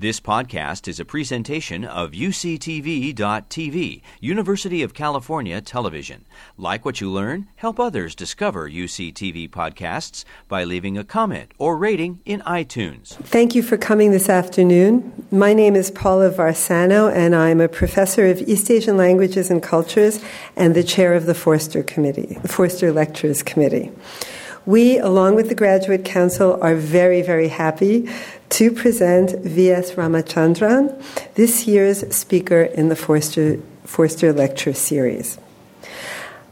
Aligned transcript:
This 0.00 0.20
podcast 0.20 0.86
is 0.86 1.00
a 1.00 1.04
presentation 1.04 1.84
of 1.84 2.12
UCTV.tv, 2.12 4.02
University 4.20 4.82
of 4.84 4.94
California 4.94 5.60
Television. 5.60 6.24
Like 6.56 6.84
what 6.84 7.00
you 7.00 7.10
learn, 7.10 7.48
help 7.56 7.80
others 7.80 8.14
discover 8.14 8.70
UCTV 8.70 9.50
podcasts 9.50 10.24
by 10.46 10.62
leaving 10.62 10.96
a 10.96 11.02
comment 11.02 11.50
or 11.58 11.76
rating 11.76 12.20
in 12.24 12.42
iTunes. 12.42 13.16
Thank 13.24 13.56
you 13.56 13.62
for 13.64 13.76
coming 13.76 14.12
this 14.12 14.28
afternoon. 14.28 15.26
My 15.32 15.52
name 15.52 15.74
is 15.74 15.90
Paula 15.90 16.30
Varsano, 16.30 17.12
and 17.12 17.34
I'm 17.34 17.60
a 17.60 17.66
professor 17.66 18.24
of 18.26 18.40
East 18.42 18.70
Asian 18.70 18.96
Languages 18.96 19.50
and 19.50 19.60
Cultures 19.60 20.24
and 20.54 20.76
the 20.76 20.84
chair 20.84 21.14
of 21.14 21.26
the 21.26 21.34
Foerster 21.34 21.82
Committee, 21.82 22.38
Foerster 22.46 22.92
Lectures 22.92 23.42
Committee. 23.42 23.90
We, 24.68 24.98
along 24.98 25.36
with 25.36 25.48
the 25.48 25.54
Graduate 25.54 26.04
Council, 26.04 26.58
are 26.60 26.74
very, 26.74 27.22
very 27.22 27.48
happy 27.48 28.06
to 28.50 28.70
present 28.70 29.42
V.S. 29.42 29.92
Ramachandran, 29.92 31.02
this 31.36 31.66
year's 31.66 32.14
speaker 32.14 32.64
in 32.64 32.90
the 32.90 32.94
Foerster, 32.94 33.62
Foerster 33.84 34.30
Lecture 34.30 34.74
Series. 34.74 35.38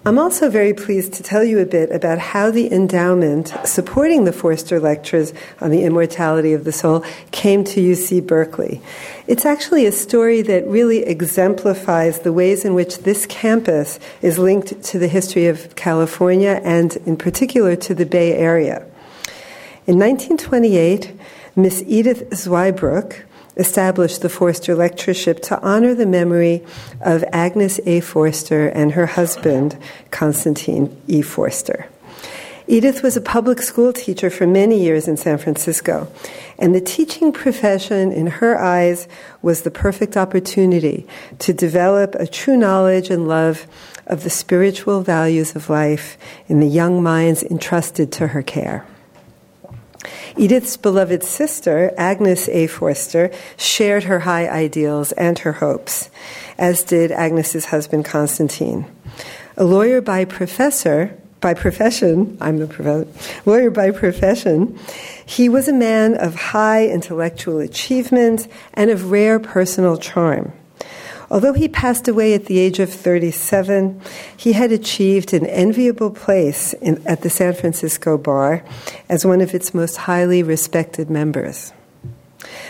I'm 0.07 0.21
also 0.21 0.49
very 0.49 0.73
pleased 0.73 1.15
to 1.15 1.25
tell 1.25 1.43
you 1.43 1.59
a 1.59 1.67
bit 1.67 1.91
about 1.91 2.21
how 2.21 2.53
the 2.53 2.73
endowment 2.73 3.53
supporting 3.65 4.23
the 4.23 4.33
Foerster 4.33 4.79
Lectures 4.79 5.35
on 5.61 5.73
the 5.73 5.83
immortality 5.83 6.53
of 6.53 6.63
the 6.63 6.71
soul 6.71 7.05
came 7.33 7.65
to 7.65 7.81
UC 7.81 8.25
Berkeley. 8.25 8.81
It's 9.27 9.45
actually 9.45 9.85
a 9.85 9.91
story 9.91 10.43
that 10.43 10.65
really 10.69 10.99
exemplifies 10.99 12.21
the 12.21 12.33
ways 12.33 12.65
in 12.65 12.75
which 12.75 12.99
this 12.99 13.27
campus 13.27 13.99
is 14.23 14.39
linked 14.39 14.81
to 14.81 15.01
the 15.01 15.09
history 15.09 15.47
of 15.47 15.75
California 15.75 16.61
and, 16.63 16.95
in 16.99 17.17
particular, 17.17 17.75
to 17.75 17.93
the 17.93 18.07
Bay 18.07 18.35
Area. 18.35 18.87
In 19.89 19.99
1928, 19.99 21.19
Miss 21.57 21.83
Edith 21.85 22.31
Zweibrück 22.31 23.25
established 23.57 24.23
the 24.23 24.29
Foerster 24.29 24.75
Lectureship 24.75 25.41
to 25.43 25.61
honor 25.61 25.95
the 25.95 26.07
memory 26.07 26.65
of 27.01 27.25
Agnes 27.33 27.81
A. 27.87 28.01
Foerster 28.01 28.69
and 28.69 28.93
her 28.93 29.07
husband, 29.07 29.77
Constantine 30.11 30.95
E. 31.07 31.23
Foerster. 31.23 31.89
Edith 32.69 33.01
was 33.03 33.17
a 33.17 33.21
public 33.21 33.63
school 33.63 33.93
teacher 33.93 34.29
for 34.29 34.45
many 34.45 34.83
years 34.83 35.07
in 35.07 35.17
San 35.17 35.39
Francisco, 35.39 36.11
and 36.59 36.75
the 36.75 36.81
teaching 36.81 37.31
profession, 37.31 38.11
in 38.11 38.27
her 38.27 38.59
eyes, 38.61 39.07
was 39.41 39.63
the 39.63 39.71
perfect 39.71 40.17
opportunity 40.17 41.07
to 41.39 41.53
develop 41.53 42.17
a 42.17 42.27
true 42.27 42.57
knowledge 42.57 43.09
and 43.09 43.29
love 43.29 43.69
of 44.09 44.25
the 44.25 44.31
spiritual 44.31 45.03
values 45.03 45.55
of 45.55 45.71
life 45.71 46.19
in 46.49 46.59
the 46.59 46.67
young 46.67 47.03
minds 47.03 47.45
entrusted 47.45 48.11
to 48.11 48.29
her 48.29 48.43
care. 48.43 48.85
Edith's 50.37 50.77
beloved 50.77 51.23
sister, 51.23 51.93
Agnes 51.97 52.49
A. 52.49 52.67
Foerster, 52.67 53.31
shared 53.57 54.05
her 54.05 54.21
high 54.21 54.49
ideals 54.49 55.13
and 55.13 55.39
her 55.41 55.53
hopes, 55.53 56.11
as 56.59 56.83
did 56.83 57.11
Agnes's 57.11 57.67
husband, 57.67 58.05
Constantine. 58.05 58.87
A 59.57 59.65
lawyer 59.65 60.01
by 60.01 60.25
professor, 60.25 61.17
by 61.41 61.55
profession, 61.55 62.37
I'm 62.41 62.59
the 62.59 62.67
professor, 62.67 63.09
lawyer 63.49 63.71
by 63.71 63.91
profession, 63.91 64.79
he 65.25 65.49
was 65.49 65.69
a 65.69 65.73
man 65.73 66.15
of 66.15 66.35
high 66.35 66.87
intellectual 66.87 67.59
achievement 67.59 68.49
and 68.75 68.91
of 68.91 69.11
rare 69.11 69.39
personal 69.39 69.97
charm. 69.97 70.53
Although 71.31 71.55
he 71.55 71.69
passed 71.69 72.07
away 72.07 72.35
at 72.35 72.47
the 72.47 72.59
age 72.59 72.79
of 72.79 72.93
37, 72.93 74.01
he 74.37 74.53
had 74.53 74.71
achieved 74.71 75.33
an 75.33 75.47
enviable 75.47 76.11
place 76.11 76.73
in, 76.75 77.03
at 77.07 77.23
the 77.23 77.31
San 77.31 77.55
Francisco 77.55 78.17
Bar 78.17 78.65
as 79.09 79.27
one 79.27 79.41
of 79.41 79.55
its 79.55 79.75
most 79.75 79.97
highly 79.97 80.43
respected 80.43 81.11
members. 81.11 81.73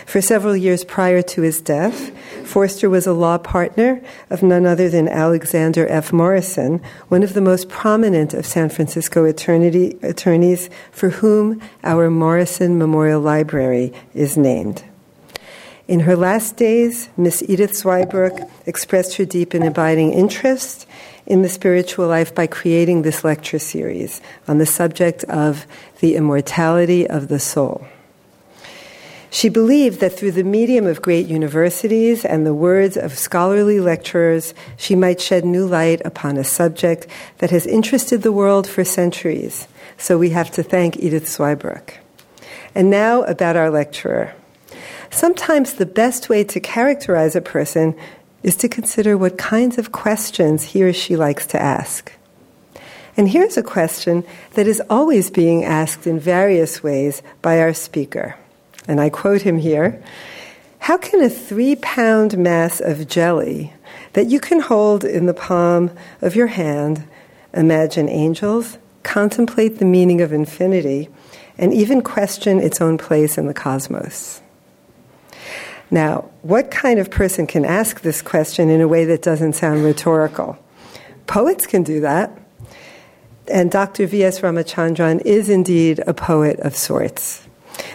For 0.05 0.21
several 0.21 0.55
years 0.55 0.83
prior 0.83 1.21
to 1.21 1.41
his 1.41 1.61
death, 1.61 2.11
Foerster 2.45 2.89
was 2.89 3.05
a 3.05 3.13
law 3.13 3.37
partner 3.37 4.01
of 4.29 4.41
none 4.41 4.65
other 4.65 4.89
than 4.89 5.07
Alexander 5.07 5.85
F. 5.87 6.13
Morrison, 6.13 6.81
one 7.09 7.23
of 7.23 7.33
the 7.33 7.41
most 7.41 7.67
prominent 7.67 8.33
of 8.33 8.45
San 8.45 8.69
Francisco 8.69 9.25
attorneys 9.25 10.69
for 10.91 11.09
whom 11.09 11.61
our 11.83 12.09
Morrison 12.09 12.77
Memorial 12.77 13.21
Library 13.21 13.93
is 14.13 14.37
named. 14.37 14.83
In 15.87 16.01
her 16.01 16.17
last 16.17 16.57
days, 16.57 17.07
Miss 17.15 17.41
Edith 17.47 17.71
Zweibrück 17.71 18.49
expressed 18.65 19.15
her 19.15 19.23
deep 19.23 19.53
and 19.53 19.63
abiding 19.63 20.11
interest 20.11 20.85
in 21.25 21.43
the 21.43 21.49
spiritual 21.49 22.07
life 22.07 22.35
by 22.35 22.45
creating 22.45 23.01
this 23.01 23.23
lecture 23.23 23.59
series 23.59 24.19
on 24.49 24.57
the 24.57 24.65
subject 24.65 25.23
of 25.25 25.65
the 26.01 26.15
immortality 26.15 27.07
of 27.07 27.29
the 27.29 27.39
soul. 27.39 27.87
She 29.29 29.47
believed 29.47 30.01
that 30.01 30.11
through 30.11 30.31
the 30.31 30.43
medium 30.43 30.87
of 30.87 31.01
great 31.01 31.27
universities 31.27 32.25
and 32.25 32.45
the 32.45 32.53
words 32.53 32.97
of 32.97 33.17
scholarly 33.17 33.79
lecturers, 33.79 34.53
she 34.75 34.95
might 34.95 35.21
shed 35.21 35.45
new 35.45 35.65
light 35.65 36.01
upon 36.03 36.35
a 36.35 36.43
subject 36.43 37.07
that 37.37 37.51
has 37.51 37.65
interested 37.65 38.23
the 38.23 38.31
world 38.33 38.67
for 38.67 38.83
centuries. 38.83 39.67
So 39.97 40.17
we 40.17 40.31
have 40.31 40.51
to 40.51 40.63
thank 40.63 40.97
Edith 40.97 41.25
Zweibrück. 41.25 41.95
And 42.75 42.89
now 42.89 43.23
about 43.23 43.55
our 43.55 43.69
lecturer. 43.69 44.33
Sometimes 45.09 45.73
the 45.73 45.85
best 45.85 46.29
way 46.29 46.43
to 46.43 46.59
characterize 46.59 47.35
a 47.35 47.41
person 47.41 47.95
is 48.43 48.55
to 48.57 48.69
consider 48.69 49.17
what 49.17 49.37
kinds 49.37 49.77
of 49.77 49.91
questions 49.91 50.63
he 50.63 50.83
or 50.83 50.93
she 50.93 51.15
likes 51.15 51.45
to 51.47 51.61
ask. 51.61 52.13
And 53.17 53.27
here's 53.27 53.57
a 53.57 53.63
question 53.63 54.23
that 54.53 54.67
is 54.67 54.81
always 54.89 55.31
being 55.31 55.65
asked 55.65 56.05
in 56.05 56.19
various 56.19 56.83
ways 56.83 57.23
by 57.41 57.59
our 57.59 57.73
speaker. 57.73 58.35
And 58.87 59.01
I 59.01 59.09
quote 59.09 59.41
him 59.41 59.57
here 59.57 60.01
How 60.79 60.97
can 60.97 61.23
a 61.23 61.29
three 61.29 61.75
pound 61.75 62.37
mass 62.37 62.79
of 62.79 63.07
jelly 63.07 63.73
that 64.13 64.27
you 64.27 64.39
can 64.39 64.59
hold 64.59 65.03
in 65.03 65.25
the 65.25 65.33
palm 65.33 65.91
of 66.21 66.35
your 66.35 66.47
hand 66.47 67.03
imagine 67.53 68.07
angels, 68.07 68.77
contemplate 69.01 69.79
the 69.79 69.85
meaning 69.85 70.21
of 70.21 70.31
infinity, 70.31 71.09
and 71.57 71.73
even 71.73 72.01
question 72.03 72.59
its 72.59 72.79
own 72.79 72.99
place 72.99 73.37
in 73.37 73.47
the 73.47 73.53
cosmos? 73.53 74.41
Now, 75.89 76.29
what 76.41 76.69
kind 76.69 76.99
of 76.99 77.09
person 77.09 77.47
can 77.47 77.63
ask 77.63 78.01
this 78.01 78.21
question 78.21 78.69
in 78.69 78.81
a 78.81 78.87
way 78.87 79.05
that 79.05 79.21
doesn't 79.21 79.53
sound 79.53 79.83
rhetorical? 79.83 80.57
Poets 81.27 81.65
can 81.65 81.83
do 81.83 82.01
that. 82.01 82.37
And 83.49 83.71
Dr. 83.71 84.05
V.S. 84.07 84.41
Ramachandran 84.41 85.21
is 85.21 85.49
indeed 85.49 86.03
a 86.05 86.13
poet 86.13 86.59
of 86.59 86.75
sorts. 86.75 87.47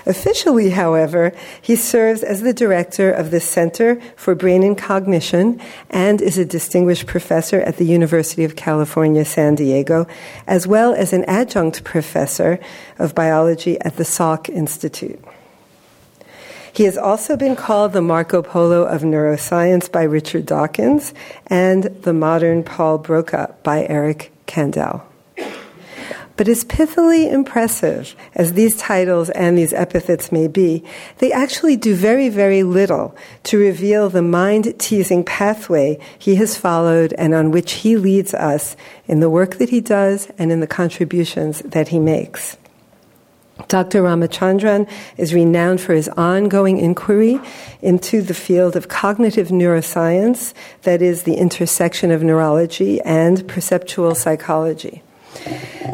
Officially, 0.06 0.70
however, 0.70 1.32
he 1.60 1.76
serves 1.76 2.22
as 2.22 2.42
the 2.42 2.52
director 2.52 3.10
of 3.10 3.30
the 3.30 3.40
Center 3.40 4.00
for 4.16 4.34
Brain 4.34 4.62
and 4.62 4.78
Cognition 4.78 5.60
and 5.90 6.20
is 6.20 6.38
a 6.38 6.44
distinguished 6.44 7.06
professor 7.06 7.60
at 7.60 7.76
the 7.76 7.84
University 7.84 8.44
of 8.44 8.56
California, 8.56 9.24
San 9.24 9.54
Diego, 9.54 10.06
as 10.46 10.66
well 10.66 10.94
as 10.94 11.12
an 11.12 11.24
adjunct 11.24 11.84
professor 11.84 12.58
of 12.98 13.14
biology 13.14 13.80
at 13.80 13.96
the 13.96 14.04
Salk 14.04 14.48
Institute. 14.48 15.22
He 16.74 16.84
has 16.84 16.96
also 16.96 17.36
been 17.36 17.54
called 17.54 17.92
the 17.92 18.00
Marco 18.00 18.40
Polo 18.40 18.84
of 18.84 19.02
neuroscience 19.02 19.92
by 19.92 20.04
Richard 20.04 20.46
Dawkins 20.46 21.12
and 21.46 21.84
the 21.84 22.14
modern 22.14 22.64
Paul 22.64 22.96
Broca 22.96 23.54
by 23.62 23.84
Eric 23.84 24.32
Kandel. 24.46 25.02
But 26.34 26.48
as 26.48 26.64
pithily 26.64 27.30
impressive 27.30 28.16
as 28.34 28.54
these 28.54 28.78
titles 28.78 29.28
and 29.28 29.56
these 29.56 29.74
epithets 29.74 30.32
may 30.32 30.48
be, 30.48 30.82
they 31.18 31.30
actually 31.30 31.76
do 31.76 31.94
very, 31.94 32.30
very 32.30 32.62
little 32.62 33.14
to 33.44 33.58
reveal 33.58 34.08
the 34.08 34.22
mind 34.22 34.74
teasing 34.80 35.24
pathway 35.24 35.98
he 36.18 36.36
has 36.36 36.56
followed 36.56 37.12
and 37.18 37.34
on 37.34 37.50
which 37.50 37.72
he 37.72 37.98
leads 37.98 38.32
us 38.32 38.76
in 39.06 39.20
the 39.20 39.28
work 39.28 39.56
that 39.56 39.68
he 39.68 39.82
does 39.82 40.30
and 40.38 40.50
in 40.50 40.60
the 40.60 40.66
contributions 40.66 41.60
that 41.60 41.88
he 41.88 41.98
makes. 41.98 42.56
Dr. 43.68 44.02
Ramachandran 44.02 44.88
is 45.16 45.34
renowned 45.34 45.80
for 45.80 45.94
his 45.94 46.08
ongoing 46.10 46.78
inquiry 46.78 47.40
into 47.80 48.22
the 48.22 48.34
field 48.34 48.76
of 48.76 48.88
cognitive 48.88 49.48
neuroscience, 49.48 50.54
that 50.82 51.02
is, 51.02 51.22
the 51.24 51.34
intersection 51.34 52.10
of 52.10 52.22
neurology 52.22 53.00
and 53.02 53.46
perceptual 53.48 54.14
psychology. 54.14 55.02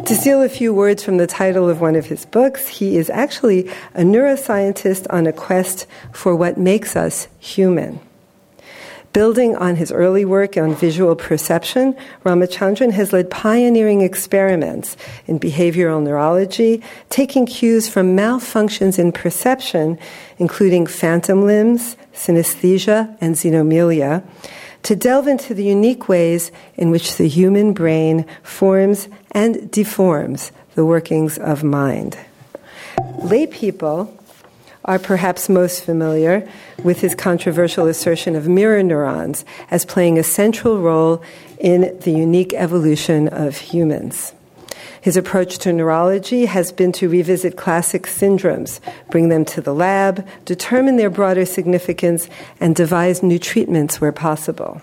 To 0.06 0.14
steal 0.14 0.42
a 0.42 0.48
few 0.48 0.72
words 0.72 1.02
from 1.02 1.18
the 1.18 1.26
title 1.26 1.68
of 1.68 1.80
one 1.80 1.96
of 1.96 2.06
his 2.06 2.24
books, 2.26 2.66
he 2.66 2.96
is 2.96 3.10
actually 3.10 3.68
a 3.94 4.02
neuroscientist 4.02 5.06
on 5.10 5.26
a 5.26 5.32
quest 5.32 5.86
for 6.12 6.34
what 6.34 6.58
makes 6.58 6.96
us 6.96 7.28
human. 7.38 8.00
Building 9.12 9.56
on 9.56 9.76
his 9.76 9.90
early 9.90 10.24
work 10.24 10.56
on 10.56 10.74
visual 10.74 11.16
perception, 11.16 11.96
Ramachandran 12.24 12.92
has 12.92 13.12
led 13.12 13.30
pioneering 13.30 14.02
experiments 14.02 14.96
in 15.26 15.40
behavioral 15.40 16.02
neurology, 16.02 16.82
taking 17.08 17.46
cues 17.46 17.88
from 17.88 18.16
malfunctions 18.16 18.98
in 18.98 19.12
perception, 19.12 19.98
including 20.38 20.86
phantom 20.86 21.46
limbs, 21.46 21.96
synesthesia, 22.14 23.16
and 23.20 23.34
xenomelia, 23.34 24.22
to 24.82 24.94
delve 24.94 25.26
into 25.26 25.54
the 25.54 25.64
unique 25.64 26.08
ways 26.08 26.52
in 26.76 26.90
which 26.90 27.16
the 27.16 27.28
human 27.28 27.72
brain 27.72 28.26
forms 28.42 29.08
and 29.32 29.70
deforms 29.70 30.52
the 30.74 30.84
workings 30.84 31.38
of 31.38 31.64
mind. 31.64 32.16
Lay 33.22 33.46
people 33.46 34.17
are 34.88 34.98
perhaps 34.98 35.50
most 35.50 35.84
familiar 35.84 36.48
with 36.82 37.02
his 37.02 37.14
controversial 37.14 37.86
assertion 37.86 38.34
of 38.34 38.48
mirror 38.48 38.82
neurons 38.82 39.44
as 39.70 39.84
playing 39.84 40.18
a 40.18 40.24
central 40.24 40.80
role 40.80 41.22
in 41.60 41.96
the 42.00 42.10
unique 42.10 42.54
evolution 42.54 43.28
of 43.28 43.56
humans. 43.56 44.32
His 45.00 45.16
approach 45.16 45.58
to 45.58 45.72
neurology 45.72 46.46
has 46.46 46.72
been 46.72 46.92
to 46.92 47.08
revisit 47.08 47.56
classic 47.56 48.04
syndromes, 48.04 48.80
bring 49.10 49.28
them 49.28 49.44
to 49.44 49.60
the 49.60 49.74
lab, 49.74 50.26
determine 50.46 50.96
their 50.96 51.10
broader 51.10 51.44
significance, 51.44 52.28
and 52.58 52.74
devise 52.74 53.22
new 53.22 53.38
treatments 53.38 54.00
where 54.00 54.10
possible. 54.10 54.80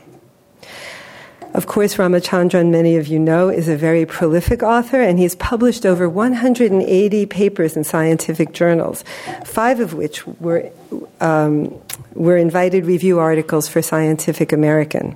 Of 1.56 1.68
course, 1.68 1.96
Ramachandran, 1.96 2.70
many 2.70 2.98
of 2.98 3.08
you 3.08 3.18
know, 3.18 3.48
is 3.48 3.70
a 3.70 3.78
very 3.78 4.06
prolific 4.06 4.62
author, 4.62 5.00
and 5.00 5.18
he's 5.18 5.36
published 5.36 5.86
over 5.86 6.10
180 6.10 7.26
papers 7.28 7.78
in 7.78 7.86
scientific 7.86 8.52
journals, 8.52 9.06
five 9.46 9.80
of 9.80 9.94
which 9.94 10.28
were, 10.28 10.70
um, 11.22 11.74
were 12.14 12.36
invited 12.36 12.86
review 12.86 13.20
articles 13.20 13.70
for 13.70 13.82
Scientific 13.82 14.52
American. 14.52 15.16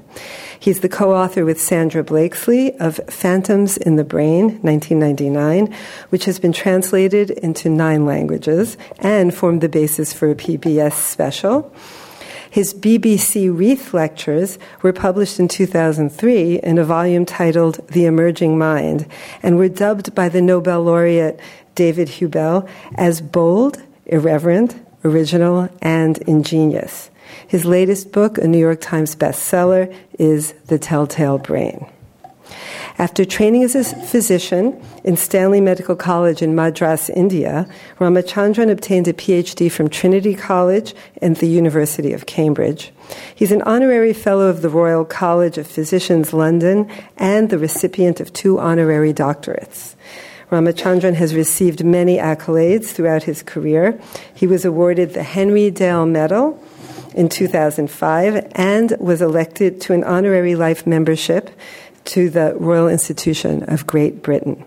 He's 0.57 0.79
the 0.79 0.87
co 0.87 1.13
author 1.13 1.43
with 1.43 1.59
Sandra 1.59 2.05
Blakeslee 2.05 2.71
of 2.79 3.01
Phantoms 3.09 3.75
in 3.75 3.97
the 3.97 4.05
Brain, 4.05 4.59
1999, 4.61 5.75
which 6.07 6.23
has 6.23 6.39
been 6.39 6.53
translated 6.53 7.31
into 7.31 7.67
nine 7.67 8.05
languages 8.05 8.77
and 8.99 9.33
formed 9.33 9.59
the 9.59 9.67
basis 9.67 10.13
for 10.13 10.31
a 10.31 10.35
PBS 10.35 10.93
special. 10.93 11.69
His 12.51 12.73
BBC 12.73 13.55
Reith 13.55 13.93
lectures 13.93 14.57
were 14.81 14.91
published 14.91 15.39
in 15.39 15.47
2003 15.47 16.59
in 16.59 16.77
a 16.79 16.83
volume 16.83 17.25
titled 17.25 17.87
The 17.89 18.05
Emerging 18.05 18.57
Mind 18.57 19.05
and 19.43 19.57
were 19.57 19.69
dubbed 19.69 20.15
by 20.15 20.29
the 20.29 20.41
Nobel 20.41 20.81
laureate 20.81 21.39
David 21.75 22.07
Hubel 22.07 22.67
as 22.95 23.21
bold, 23.21 23.81
irreverent, 24.07 24.75
original, 25.03 25.69
and 25.81 26.17
ingenious. 26.19 27.11
His 27.47 27.65
latest 27.65 28.11
book, 28.11 28.39
a 28.39 28.47
New 28.47 28.57
York 28.57 28.81
Times 28.81 29.15
bestseller, 29.15 29.93
is 30.17 30.53
The 30.65 30.79
Telltale 30.79 31.37
Brain. 31.37 31.85
After 32.99 33.23
training 33.23 33.63
as 33.63 33.75
a 33.75 33.83
physician 33.85 34.77
in 35.05 35.15
Stanley 35.15 35.61
Medical 35.61 35.95
College 35.95 36.41
in 36.41 36.53
Madras, 36.53 37.09
India, 37.09 37.65
Ramachandran 37.97 38.69
obtained 38.69 39.07
a 39.07 39.13
PhD 39.13 39.71
from 39.71 39.87
Trinity 39.87 40.35
College 40.35 40.93
and 41.21 41.37
the 41.37 41.47
University 41.47 42.11
of 42.11 42.25
Cambridge. 42.25 42.91
He's 43.33 43.53
an 43.53 43.61
honorary 43.61 44.11
fellow 44.11 44.47
of 44.47 44.61
the 44.61 44.67
Royal 44.67 45.05
College 45.05 45.57
of 45.57 45.65
Physicians, 45.65 46.33
London, 46.33 46.91
and 47.15 47.49
the 47.49 47.57
recipient 47.57 48.19
of 48.19 48.33
two 48.33 48.59
honorary 48.59 49.13
doctorates. 49.13 49.95
Ramachandran 50.51 51.13
has 51.13 51.33
received 51.33 51.85
many 51.85 52.17
accolades 52.17 52.87
throughout 52.87 53.23
his 53.23 53.41
career. 53.41 53.97
He 54.35 54.45
was 54.45 54.65
awarded 54.65 55.13
the 55.13 55.23
Henry 55.23 55.71
Dale 55.71 56.05
Medal 56.05 56.61
in 57.13 57.29
2005 57.29 58.51
and 58.55 58.93
was 58.99 59.21
elected 59.21 59.79
to 59.81 59.93
an 59.93 60.03
honorary 60.03 60.55
life 60.55 60.85
membership 60.85 61.49
to 62.09 62.29
the 62.29 62.55
Royal 62.55 62.87
Institution 62.87 63.63
of 63.63 63.85
Great 63.85 64.23
Britain. 64.23 64.63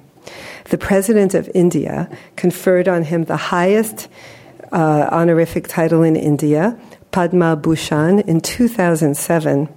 The 0.71 0.79
President 0.79 1.35
of 1.35 1.50
India 1.55 2.09
conferred 2.37 2.87
on 2.87 3.03
him 3.03 3.25
the 3.25 3.37
highest 3.37 4.09
uh, 4.71 5.09
honorific 5.11 5.67
title 5.67 6.03
in 6.03 6.15
India, 6.15 6.79
Padma 7.11 7.56
Bhushan, 7.56 8.21
in 8.21 8.41
2007. 8.41 9.69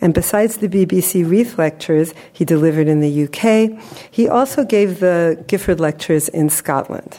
And 0.00 0.14
besides 0.14 0.58
the 0.58 0.68
BBC 0.68 1.28
Reith 1.28 1.58
lectures 1.58 2.14
he 2.32 2.44
delivered 2.44 2.86
in 2.86 3.00
the 3.00 3.24
UK, 3.24 3.82
he 4.10 4.28
also 4.28 4.64
gave 4.64 5.00
the 5.00 5.44
Gifford 5.48 5.80
lectures 5.80 6.28
in 6.28 6.48
Scotland. 6.48 7.18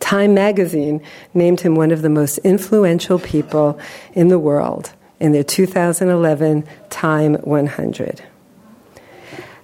Time 0.00 0.32
magazine 0.32 1.02
named 1.34 1.60
him 1.60 1.74
one 1.74 1.90
of 1.90 2.00
the 2.00 2.08
most 2.08 2.38
influential 2.38 3.18
people 3.18 3.78
in 4.14 4.28
the 4.28 4.38
world 4.38 4.92
in 5.20 5.32
their 5.32 5.44
2011 5.44 6.64
Time 6.88 7.34
100. 7.34 8.22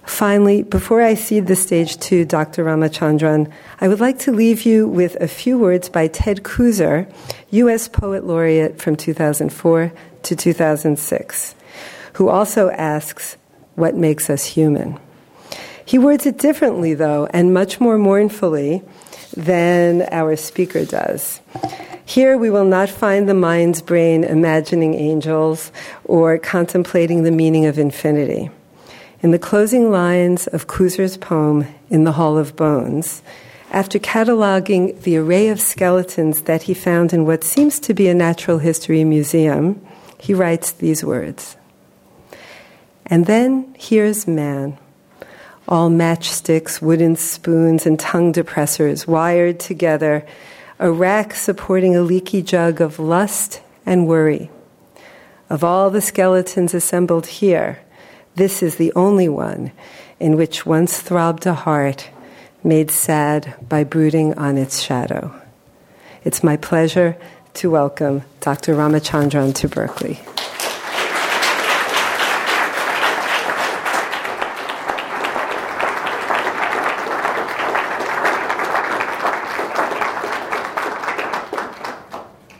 Finally, 0.07 0.63
before 0.63 1.01
I 1.01 1.13
cede 1.15 1.47
the 1.47 1.55
stage 1.55 1.97
to 1.97 2.23
Dr. 2.23 2.63
Ramachandran, 2.63 3.51
I 3.81 3.89
would 3.89 3.99
like 3.99 4.17
to 4.19 4.31
leave 4.31 4.65
you 4.65 4.87
with 4.87 5.15
a 5.21 5.27
few 5.27 5.59
words 5.59 5.89
by 5.89 6.07
Ted 6.07 6.43
Kooser, 6.43 7.11
U.S. 7.51 7.87
Poet 7.89 8.23
Laureate 8.25 8.81
from 8.81 8.95
2004 8.95 9.91
to 10.23 10.35
2006, 10.35 11.55
who 12.13 12.29
also 12.29 12.69
asks, 12.71 13.35
What 13.75 13.95
makes 13.95 14.29
us 14.29 14.45
human? 14.45 14.97
He 15.85 15.99
words 15.99 16.25
it 16.25 16.37
differently, 16.37 16.93
though, 16.93 17.27
and 17.27 17.53
much 17.53 17.79
more 17.79 17.97
mournfully 17.97 18.83
than 19.35 20.07
our 20.09 20.37
speaker 20.37 20.85
does. 20.85 21.41
Here 22.05 22.37
we 22.37 22.49
will 22.49 22.65
not 22.65 22.89
find 22.89 23.27
the 23.27 23.33
mind's 23.33 23.81
brain 23.81 24.23
imagining 24.23 24.93
angels 24.95 25.71
or 26.05 26.39
contemplating 26.39 27.23
the 27.23 27.31
meaning 27.31 27.65
of 27.65 27.77
infinity. 27.77 28.49
In 29.27 29.31
the 29.31 29.39
closing 29.39 29.91
lines 29.91 30.47
of 30.47 30.67
Kooser's 30.67 31.17
poem, 31.17 31.67
In 31.89 32.05
the 32.05 32.13
Hall 32.13 32.37
of 32.37 32.55
Bones, 32.55 33.21
after 33.71 33.99
cataloging 33.99 35.01
the 35.01 35.17
array 35.17 35.49
of 35.49 35.59
skeletons 35.59 36.43
that 36.43 36.61
he 36.61 36.73
found 36.73 37.11
in 37.11 37.25
what 37.25 37.43
seems 37.43 37.77
to 37.81 37.93
be 37.93 38.07
a 38.07 38.13
natural 38.13 38.59
history 38.59 39.03
museum, 39.03 39.85
he 40.17 40.33
writes 40.33 40.71
these 40.71 41.03
words 41.03 41.57
And 43.05 43.25
then 43.25 43.75
here's 43.77 44.27
man, 44.27 44.77
all 45.67 45.89
matchsticks, 45.89 46.81
wooden 46.81 47.17
spoons, 47.17 47.85
and 47.85 47.99
tongue 47.99 48.31
depressors 48.31 49.07
wired 49.07 49.59
together, 49.59 50.25
a 50.79 50.89
rack 50.89 51.35
supporting 51.35 51.97
a 51.97 52.01
leaky 52.01 52.41
jug 52.41 52.79
of 52.79 52.97
lust 52.97 53.61
and 53.85 54.07
worry. 54.07 54.49
Of 55.49 55.65
all 55.65 55.89
the 55.89 55.99
skeletons 55.99 56.73
assembled 56.73 57.27
here, 57.27 57.81
this 58.37 58.61
is 58.61 58.75
the 58.75 58.93
only 58.93 59.27
one 59.27 59.71
in 60.19 60.37
which 60.37 60.63
once 60.63 61.01
throbbed 61.01 61.47
a 61.47 61.55
heart 61.55 62.11
made 62.63 62.91
sad 62.91 63.55
by 63.67 63.83
brooding 63.83 64.31
on 64.35 64.59
its 64.59 64.79
shadow. 64.79 65.33
It's 66.23 66.43
my 66.43 66.55
pleasure 66.55 67.17
to 67.55 67.71
welcome 67.71 68.21
Dr. 68.39 68.75
Ramachandran 68.75 69.55
to 69.55 69.67
Berkeley. 69.67 70.19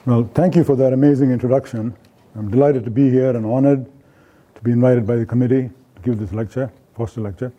Well, 0.08 0.28
thank 0.34 0.56
you 0.56 0.64
for 0.64 0.76
that 0.78 0.92
amazing 0.94 1.30
introduction. 1.30 1.96
I'm 2.34 2.50
delighted 2.50 2.84
to 2.86 2.92
be 2.92 3.12
here 3.12 3.36
and 3.36 3.46
honored 3.46 3.86
to 4.58 4.64
be 4.64 4.72
invited 4.72 5.06
by 5.06 5.16
the 5.16 5.26
committee 5.26 5.70
to 5.96 6.02
give 6.02 6.18
this 6.18 6.34
lecture, 6.34 6.72
Foerster 6.96 7.22
lecture. 7.22 7.54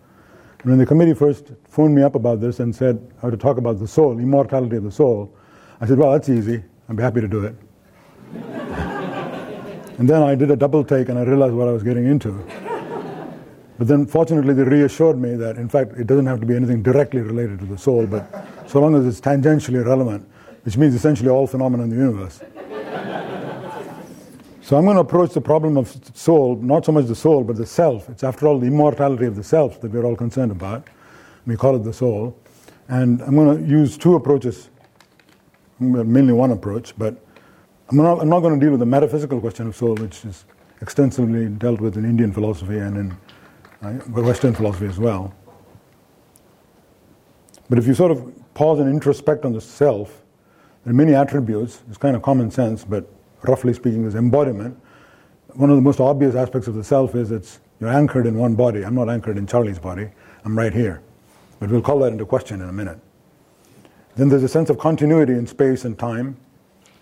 And 0.60 0.70
when 0.70 0.78
the 0.78 0.86
committee 0.86 1.14
first 1.14 1.52
phoned 1.68 1.94
me 1.94 2.02
up 2.02 2.16
about 2.16 2.40
this 2.40 2.58
and 2.58 2.74
said 2.74 3.12
how 3.22 3.30
to 3.30 3.36
talk 3.36 3.56
about 3.56 3.78
the 3.78 3.86
soul, 3.86 4.18
immortality 4.18 4.76
of 4.76 4.82
the 4.82 4.90
soul, 4.90 5.32
I 5.80 5.86
said, 5.86 5.98
well, 5.98 6.10
that's 6.10 6.28
easy. 6.28 6.62
I'd 6.88 6.96
be 6.96 7.02
happy 7.02 7.20
to 7.20 7.28
do 7.28 7.44
it. 7.44 7.54
and 9.98 10.08
then 10.08 10.22
I 10.24 10.34
did 10.34 10.50
a 10.50 10.56
double 10.56 10.82
take 10.82 11.08
and 11.08 11.18
I 11.18 11.22
realized 11.22 11.54
what 11.54 11.68
I 11.68 11.70
was 11.72 11.84
getting 11.84 12.06
into. 12.06 12.44
But 13.78 13.86
then 13.86 14.06
fortunately 14.06 14.54
they 14.54 14.64
reassured 14.64 15.18
me 15.18 15.36
that 15.36 15.56
in 15.56 15.68
fact 15.68 15.92
it 15.92 16.08
doesn't 16.08 16.26
have 16.26 16.40
to 16.40 16.46
be 16.46 16.56
anything 16.56 16.82
directly 16.82 17.20
related 17.20 17.60
to 17.60 17.66
the 17.66 17.78
soul, 17.78 18.08
but 18.08 18.44
so 18.66 18.80
long 18.80 18.96
as 18.96 19.06
it's 19.06 19.20
tangentially 19.20 19.84
relevant, 19.86 20.28
which 20.64 20.76
means 20.76 20.96
essentially 20.96 21.28
all 21.28 21.46
phenomena 21.46 21.84
in 21.84 21.90
the 21.90 21.96
universe. 21.96 22.40
So 24.68 24.76
I'm 24.76 24.84
going 24.84 24.96
to 24.96 25.00
approach 25.00 25.32
the 25.32 25.40
problem 25.40 25.78
of 25.78 25.98
soul, 26.12 26.56
not 26.56 26.84
so 26.84 26.92
much 26.92 27.06
the 27.06 27.14
soul, 27.14 27.42
but 27.42 27.56
the 27.56 27.64
self. 27.64 28.06
It's 28.10 28.22
after 28.22 28.46
all 28.46 28.58
the 28.58 28.66
immortality 28.66 29.24
of 29.24 29.34
the 29.34 29.42
self 29.42 29.80
that 29.80 29.90
we're 29.90 30.04
all 30.04 30.14
concerned 30.14 30.52
about. 30.52 30.88
We 31.46 31.56
call 31.56 31.74
it 31.76 31.84
the 31.84 31.92
soul. 31.94 32.38
And 32.88 33.22
I'm 33.22 33.34
going 33.34 33.64
to 33.64 33.66
use 33.66 33.96
two 33.96 34.14
approaches, 34.14 34.68
mainly 35.80 36.34
one 36.34 36.50
approach, 36.50 36.92
but 36.98 37.16
I'm 37.88 37.96
not, 37.96 38.20
I'm 38.20 38.28
not 38.28 38.40
going 38.40 38.60
to 38.60 38.62
deal 38.62 38.72
with 38.72 38.80
the 38.80 38.84
metaphysical 38.84 39.40
question 39.40 39.68
of 39.68 39.74
soul, 39.74 39.94
which 39.94 40.26
is 40.26 40.44
extensively 40.82 41.46
dealt 41.46 41.80
with 41.80 41.96
in 41.96 42.04
Indian 42.04 42.30
philosophy 42.30 42.76
and 42.76 42.98
in 42.98 43.16
uh, 43.80 43.92
Western 44.20 44.54
philosophy 44.54 44.84
as 44.84 44.98
well. 44.98 45.32
But 47.70 47.78
if 47.78 47.86
you 47.86 47.94
sort 47.94 48.10
of 48.10 48.30
pause 48.52 48.80
and 48.80 49.00
introspect 49.00 49.46
on 49.46 49.54
the 49.54 49.62
self, 49.62 50.24
there 50.84 50.90
are 50.90 50.94
many 50.94 51.14
attributes. 51.14 51.80
It's 51.88 51.96
kind 51.96 52.14
of 52.14 52.20
common 52.20 52.50
sense, 52.50 52.84
but 52.84 53.10
roughly 53.42 53.72
speaking, 53.72 54.04
is 54.04 54.14
embodiment. 54.14 54.78
One 55.54 55.70
of 55.70 55.76
the 55.76 55.82
most 55.82 56.00
obvious 56.00 56.34
aspects 56.34 56.68
of 56.68 56.74
the 56.74 56.84
self 56.84 57.14
is 57.14 57.30
it's 57.30 57.60
you're 57.80 57.90
anchored 57.90 58.26
in 58.26 58.36
one 58.36 58.54
body. 58.54 58.84
I'm 58.84 58.94
not 58.94 59.08
anchored 59.08 59.38
in 59.38 59.46
Charlie's 59.46 59.78
body. 59.78 60.08
I'm 60.44 60.58
right 60.58 60.72
here. 60.72 61.02
But 61.60 61.70
we'll 61.70 61.82
call 61.82 62.00
that 62.00 62.12
into 62.12 62.26
question 62.26 62.60
in 62.60 62.68
a 62.68 62.72
minute. 62.72 62.98
Then 64.16 64.28
there's 64.28 64.42
a 64.42 64.48
sense 64.48 64.68
of 64.68 64.78
continuity 64.78 65.32
in 65.32 65.46
space 65.46 65.84
and 65.84 65.98
time. 65.98 66.36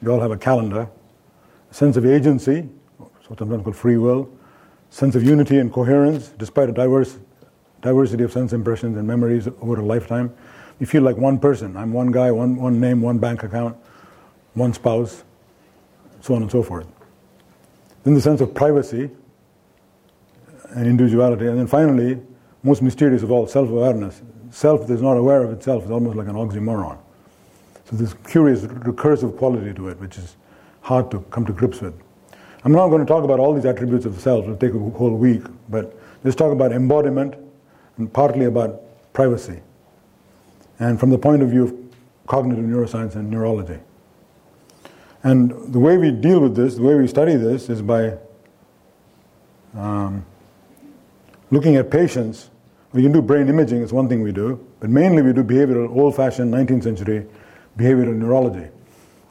You 0.03 0.13
all 0.13 0.21
have 0.21 0.31
a 0.31 0.37
calendar. 0.37 0.89
A 1.71 1.75
sense 1.75 1.97
of 1.97 2.05
agency, 2.05 2.69
sometimes 3.27 3.63
called 3.63 3.77
free 3.77 3.97
will. 3.97 4.31
Sense 4.91 5.15
of 5.15 5.23
unity 5.23 5.59
and 5.59 5.73
coherence, 5.73 6.29
despite 6.39 6.69
a 6.69 6.73
diverse 6.73 7.19
diversity 7.83 8.25
of 8.25 8.33
sense 8.33 8.53
impressions 8.53 8.97
and 8.97 9.07
memories 9.07 9.49
over 9.61 9.81
a 9.81 9.85
lifetime. 9.85 10.33
You 10.79 10.87
feel 10.87 11.03
like 11.03 11.17
one 11.17 11.39
person. 11.39 11.77
I'm 11.77 11.93
one 11.93 12.11
guy, 12.11 12.31
one, 12.31 12.57
one 12.57 12.81
name, 12.81 13.01
one 13.01 13.19
bank 13.19 13.43
account 13.43 13.77
one 14.57 14.73
spouse, 14.73 15.23
so 16.21 16.35
on 16.35 16.43
and 16.43 16.51
so 16.51 16.63
forth. 16.63 16.87
Then 18.05 18.15
the 18.15 18.21
sense 18.21 18.41
of 18.41 18.55
privacy 18.55 19.11
and 20.71 20.87
individuality, 20.87 21.47
and 21.47 21.59
then 21.59 21.67
finally, 21.67 22.21
most 22.63 22.83
mysterious 22.83 23.23
of 23.23 23.31
all, 23.31 23.47
self 23.47 23.69
awareness. 23.69 24.23
Self 24.51 24.87
that 24.87 24.95
is 24.95 25.03
not 25.03 25.17
aware 25.17 25.43
of 25.43 25.51
itself 25.51 25.85
is 25.85 25.91
almost 25.91 26.17
like 26.17 26.29
an 26.29 26.35
oxymoron. 26.35 26.99
So, 27.85 27.97
this 27.97 28.15
curious 28.29 28.63
recursive 28.63 29.37
quality 29.37 29.73
to 29.75 29.89
it, 29.89 30.01
which 30.01 30.19
is 30.19 30.37
hard 30.81 31.11
to 31.11 31.21
come 31.31 31.45
to 31.47 31.53
grips 31.53 31.81
with. 31.81 31.95
I'm 32.65 32.73
not 32.73 32.89
going 32.89 33.01
to 33.01 33.07
talk 33.07 33.25
about 33.25 33.39
all 33.39 33.55
these 33.55 33.65
attributes 33.65 34.07
of 34.07 34.19
self, 34.21 34.45
it'll 34.45 34.57
take 34.57 34.75
a 34.75 34.79
whole 34.79 35.17
week, 35.17 35.43
but 35.69 35.97
let's 36.25 36.37
talk 36.37 36.53
about 36.53 36.73
embodiment 36.73 37.35
and 37.99 38.13
partly 38.13 38.47
about 38.47 38.83
privacy. 39.13 39.61
And 40.79 40.99
from 40.99 41.11
the 41.11 41.19
point 41.19 41.43
of 41.43 41.51
view 41.51 41.65
of 41.65 41.87
cognitive 42.27 42.65
neuroscience 42.65 43.15
and 43.15 43.31
neurology. 43.31 43.79
And 45.27 45.51
the 45.73 45.81
way 45.81 45.99
we 45.99 46.13
deal 46.13 46.39
with 46.39 46.55
this, 46.55 46.77
the 46.77 46.83
way 46.83 46.95
we 46.95 47.09
study 47.09 47.35
this, 47.35 47.69
is 47.69 47.83
by 47.83 48.17
um, 49.75 50.25
looking 51.51 51.75
at 51.75 51.91
patients. 51.91 52.51
We 52.93 53.03
can 53.03 53.11
do 53.11 53.21
brain 53.21 53.49
imaging, 53.49 53.83
it's 53.83 53.93
one 53.93 54.09
thing 54.09 54.23
we 54.23 54.31
do, 54.31 54.65
but 54.79 54.89
mainly 54.89 55.23
we 55.23 55.33
do 55.33 55.43
behavioral, 55.43 55.91
old 55.97 56.15
fashioned 56.15 56.55
19th 56.55 56.85
century 56.85 57.27
behavioral 57.77 58.15
neurology. 58.15 58.69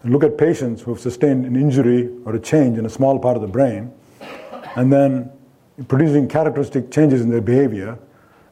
And 0.03 0.11
look 0.11 0.25
at 0.25 0.37
patients 0.37 0.81
who 0.81 0.93
have 0.93 0.99
sustained 0.99 1.45
an 1.45 1.55
injury 1.55 2.11
or 2.25 2.35
a 2.35 2.39
change 2.41 2.77
in 2.77 2.85
a 2.85 2.89
small 2.89 3.17
part 3.17 3.37
of 3.37 3.41
the 3.41 3.47
brain, 3.47 3.93
and 4.75 4.91
then 4.91 5.31
producing 5.87 6.27
characteristic 6.27 6.91
changes 6.91 7.21
in 7.21 7.29
their 7.29 7.39
behavior 7.39 7.97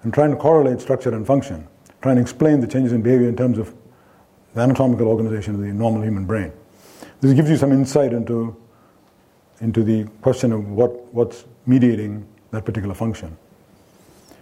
and 0.04 0.14
trying 0.14 0.32
to 0.32 0.38
correlate 0.38 0.80
structure 0.80 1.14
and 1.14 1.28
function, 1.28 1.68
trying 2.02 2.16
to 2.16 2.22
explain 2.22 2.62
the 2.62 2.68
changes 2.68 2.94
in 2.94 3.02
behavior 3.02 3.28
in 3.28 3.36
terms 3.36 3.58
of 3.58 3.76
the 4.54 4.62
anatomical 4.62 5.10
organization 5.10 5.56
of 5.56 5.60
the 5.60 5.68
normal 5.68 6.02
human 6.04 6.26
brain. 6.26 6.54
This 7.24 7.32
gives 7.32 7.50
you 7.50 7.56
some 7.56 7.72
insight 7.72 8.12
into, 8.12 8.54
into 9.62 9.82
the 9.82 10.04
question 10.22 10.52
of 10.52 10.68
what, 10.68 10.92
what's 11.14 11.46
mediating 11.66 12.28
that 12.52 12.66
particular 12.66 12.94
function. 12.94 13.38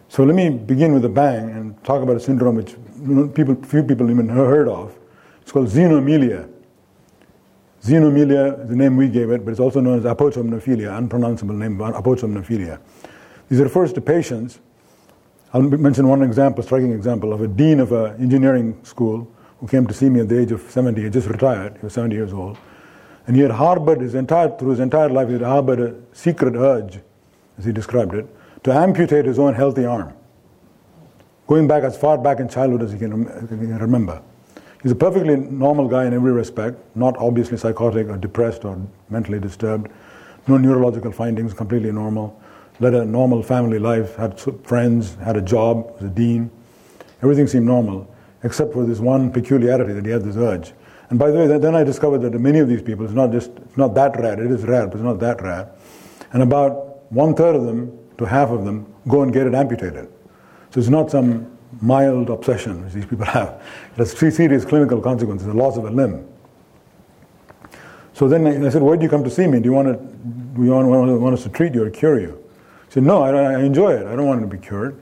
So 0.10 0.24
let 0.24 0.34
me 0.34 0.50
begin 0.50 0.92
with 0.92 1.06
a 1.06 1.10
bang 1.10 1.52
and 1.52 1.84
talk 1.84 2.02
about 2.02 2.16
a 2.16 2.20
syndrome 2.20 2.56
which 2.56 2.76
people, 3.36 3.54
few 3.54 3.84
people 3.84 4.10
even 4.10 4.28
heard 4.28 4.68
of. 4.68 4.98
It's 5.44 5.52
called 5.52 5.68
xenomelia. 5.68 6.50
Xenomelia 7.84 8.64
is 8.64 8.70
the 8.70 8.76
name 8.76 8.98
we 8.98 9.10
gave 9.10 9.30
it, 9.30 9.46
but 9.46 9.52
it's 9.52 9.60
also 9.60 9.80
known 9.80 10.00
as 10.00 10.06
apotemnophilia, 10.06 10.98
unpronounceable 10.98 11.54
name, 11.54 11.78
apotemnophilia. 11.78 12.80
These 13.48 13.60
refers 13.60 13.94
to 13.94 14.02
patients. 14.02 14.60
I'll 15.54 15.62
mention 15.62 16.08
one 16.08 16.24
example, 16.24 16.64
striking 16.64 16.94
example, 16.94 17.32
of 17.32 17.42
a 17.42 17.48
dean 17.48 17.80
of 17.80 17.92
an 17.92 18.20
engineering 18.20 18.84
school 18.84 19.32
who 19.60 19.68
came 19.68 19.86
to 19.86 19.94
see 19.94 20.10
me 20.10 20.22
at 20.22 20.30
the 20.30 20.40
age 20.40 20.52
of 20.52 20.62
70. 20.62 21.04
He 21.04 21.10
just 21.12 21.28
retired. 21.28 21.78
He 21.78 21.86
was 21.86 21.94
70 21.94 22.16
years 22.16 22.34
old. 22.34 22.58
And 23.32 23.38
he 23.38 23.44
had 23.44 23.52
harbored 23.52 24.02
his 24.02 24.14
entire, 24.14 24.50
through 24.58 24.72
his 24.72 24.82
entire 24.82 25.08
life, 25.08 25.28
he 25.28 25.36
had 25.36 25.42
harbored 25.42 25.80
a 25.80 25.96
secret 26.12 26.54
urge, 26.54 27.00
as 27.58 27.64
he 27.64 27.72
described 27.72 28.14
it, 28.14 28.28
to 28.64 28.74
amputate 28.74 29.24
his 29.24 29.40
own 29.40 29.54
healthy 29.54 29.86
arm, 29.86 30.12
going 31.48 31.66
back 31.66 31.84
as 31.84 31.96
far 31.96 32.18
back 32.18 32.42
in 32.42 32.50
childhood 32.50 32.82
as 32.82 32.92
he 32.92 33.00
can, 33.00 33.24
remember. 33.80 34.22
He's 34.84 34.92
a 34.92 34.96
perfectly 34.96 35.38
normal 35.38 35.88
guy 35.88 36.08
in 36.08 36.14
every 36.14 36.34
respect, 36.34 36.78
not 36.94 37.16
obviously 37.16 37.56
psychotic 37.56 38.10
or 38.10 38.18
depressed 38.18 38.66
or 38.66 38.78
mentally 39.10 39.40
disturbed, 39.40 39.90
no 40.48 40.58
neurological 40.58 41.14
findings, 41.14 41.54
completely 41.54 41.94
normal, 41.94 42.38
led 42.82 42.94
a 42.94 43.06
normal 43.06 43.42
family 43.42 43.80
life, 43.80 44.18
had 44.18 44.38
friends, 44.66 45.16
had 45.24 45.38
a 45.38 45.42
job, 45.42 45.90
was 45.94 46.04
a 46.04 46.10
dean. 46.10 46.52
Everything 47.24 47.48
seemed 47.48 47.66
normal 47.66 48.14
except 48.44 48.74
for 48.74 48.86
this 48.86 49.00
one 49.00 49.32
peculiarity 49.32 49.94
that 49.94 50.06
he 50.06 50.12
had 50.12 50.26
this 50.26 50.36
urge. 50.36 50.74
And 51.12 51.20
by 51.20 51.30
the 51.30 51.38
way, 51.38 51.58
then 51.58 51.75
I 51.75 51.84
discovered 51.84 52.20
that 52.20 52.32
many 52.39 52.60
of 52.60 52.70
these 52.70 52.82
people, 52.82 53.03
it's 53.03 53.13
not 53.13 53.34
just, 53.34 53.51
it's 53.58 53.75
not 53.75 53.94
that 53.96 54.18
rare, 54.18 54.41
it 54.41 54.50
is 54.50 54.63
rare, 54.63 54.88
but 54.88 54.96
it's 54.96 55.03
not 55.03 55.20
that 55.20 55.41
rare. 55.41 55.70
And 56.32 56.41
about 56.41 57.12
one 57.12 57.36
third 57.36 57.53
of 57.53 57.65
them 57.65 58.00
to 58.18 58.24
half 58.24 58.50
of 58.50 58.63
them 58.63 58.91
go 59.10 59.22
and 59.22 59.34
get 59.34 59.46
it 59.46 59.53
amputated. 59.53 60.08
So 60.70 60.80
it's 60.80 60.88
not 60.88 61.12
some 61.12 61.51
mild 61.82 62.30
obsession 62.30 62.86
which 62.86 62.94
these 62.94 63.06
people 63.06 63.25
have. 63.38 63.62
It 63.91 63.98
has 63.98 64.18
serious 64.18 64.63
clinical 64.63 65.01
consequences, 65.01 65.48
the 65.48 65.53
loss 65.53 65.75
of 65.75 65.84
a 65.84 65.89
limb. 65.89 66.25
So 68.13 68.30
then 68.30 68.65
I 68.65 68.70
said, 68.70 68.82
why 68.82 68.96
do 68.96 69.03
you 69.03 69.10
come 69.10 69.25
to 69.25 69.30
see 69.30 69.48
me? 69.48 69.60
Do 69.60 69.65
you 69.65 69.74
want, 69.74 69.89
to, 69.89 69.96
do 69.96 70.63
you 70.63 70.72
want, 70.72 70.88
want 71.20 71.34
us 71.34 71.44
to 71.44 71.50
treat 71.50 71.74
you 71.74 71.84
or 71.84 71.89
cure 71.89 72.22
you? 72.22 72.41
He 72.88 72.94
said, 72.94 73.03
no, 73.03 73.22
I, 73.22 73.32
I 73.32 73.60
enjoy 73.63 73.91
it. 73.91 74.08
I 74.08 74.15
don't 74.15 74.27
want 74.27 74.39
it 74.39 74.48
to 74.50 74.56
be 74.56 74.65
cured. 74.65 75.01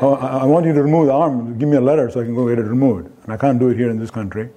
Oh, 0.00 0.14
I 0.14 0.44
want 0.44 0.66
you 0.66 0.72
to 0.72 0.82
remove 0.84 1.06
the 1.06 1.14
arm. 1.14 1.58
Give 1.58 1.68
me 1.68 1.78
a 1.78 1.80
letter 1.80 2.08
so 2.12 2.20
I 2.20 2.24
can 2.24 2.36
go 2.36 2.48
get 2.48 2.60
it 2.60 2.68
removed. 2.68 3.10
And 3.24 3.32
I 3.32 3.36
can't 3.36 3.58
do 3.58 3.70
it 3.70 3.76
here 3.76 3.90
in 3.90 3.98
this 3.98 4.12
country. 4.12 4.50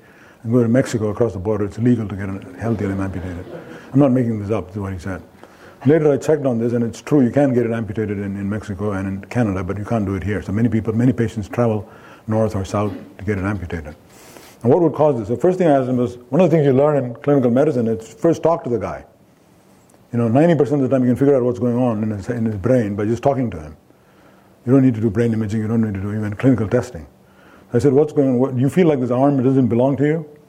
I 0.44 0.48
go 0.48 0.64
to 0.64 0.68
Mexico 0.68 1.10
across 1.10 1.34
the 1.34 1.40
border. 1.40 1.66
It's 1.66 1.78
illegal 1.78 2.08
to 2.08 2.16
get 2.16 2.28
a 2.28 2.58
healthy 2.60 2.88
limb 2.88 3.00
amputated. 3.00 3.46
I'm 3.94 4.00
not 4.00 4.12
making 4.12 4.40
this 4.40 4.50
up, 4.50 4.72
is 4.72 4.78
what 4.78 4.92
he 4.92 4.98
said. 4.98 5.22
Later 5.86 6.12
I 6.12 6.18
checked 6.18 6.46
on 6.46 6.58
this 6.58 6.74
and 6.74 6.84
it's 6.84 7.02
true, 7.02 7.22
you 7.22 7.32
can 7.32 7.54
get 7.54 7.66
it 7.66 7.72
amputated 7.72 8.18
in, 8.18 8.36
in 8.36 8.50
Mexico 8.50 8.92
and 8.92 9.08
in 9.08 9.26
Canada, 9.26 9.64
but 9.64 9.78
you 9.78 9.86
can't 9.86 10.06
do 10.06 10.16
it 10.16 10.24
here. 10.24 10.42
So 10.42 10.52
many 10.52 10.70
people, 10.70 10.94
many 10.94 11.14
patients 11.14 11.48
travel 11.48 11.88
north 12.28 12.56
or 12.56 12.66
south 12.66 12.94
to 13.18 13.24
get 13.24 13.38
it 13.38 13.44
amputated. 13.44 13.96
And 14.64 14.72
what 14.72 14.82
would 14.82 14.94
cause 14.94 15.20
this? 15.20 15.28
The 15.28 15.38
first 15.38 15.58
thing 15.58 15.68
I 15.68 15.72
asked 15.72 15.90
him 15.90 15.98
was, 15.98 16.18
one 16.30 16.42
of 16.42 16.50
the 16.50 16.56
things 16.56 16.66
you 16.66 16.74
learn 16.74 17.04
in 17.04 17.16
clinical 17.16 17.50
medicine 17.50 17.88
is 17.88 18.14
first 18.14 18.44
talk 18.44 18.64
to 18.64 18.70
the 18.70 18.78
guy. 18.78 19.06
You 20.14 20.20
know, 20.20 20.28
90% 20.28 20.60
of 20.74 20.82
the 20.82 20.90
time 20.90 21.04
you 21.04 21.10
can 21.10 21.16
figure 21.16 21.36
out 21.36 21.44
what's 21.44 21.60
going 21.60 21.78
on 21.78 22.04
in 22.04 22.12
his, 22.12 22.30
in 22.30 22.46
his 22.46 22.56
brain 22.56 22.96
by 22.96 23.06
just 23.06 23.24
talking 23.24 23.50
to 23.52 23.60
him. 23.60 23.78
You 24.66 24.74
don't 24.74 24.84
need 24.84 24.94
to 24.96 25.02
do 25.02 25.10
brain 25.10 25.34
imaging. 25.34 25.62
You 25.62 25.68
don't 25.68 25.82
need 25.82 25.96
to 25.96 26.02
do 26.02 26.14
even 26.14 26.36
clinical 26.36 26.68
testing. 26.68 27.08
I 27.74 27.80
said, 27.80 27.94
what's 27.94 28.14
going 28.14 28.30
on? 28.30 28.40
What, 28.40 28.58
you 28.58 28.70
feel 28.70 28.88
like 28.88 29.00
this 29.00 29.12
arm 29.12 29.42
doesn't 29.42 29.68
belong 29.68 29.98
to 29.98 30.06
you? 30.06 30.40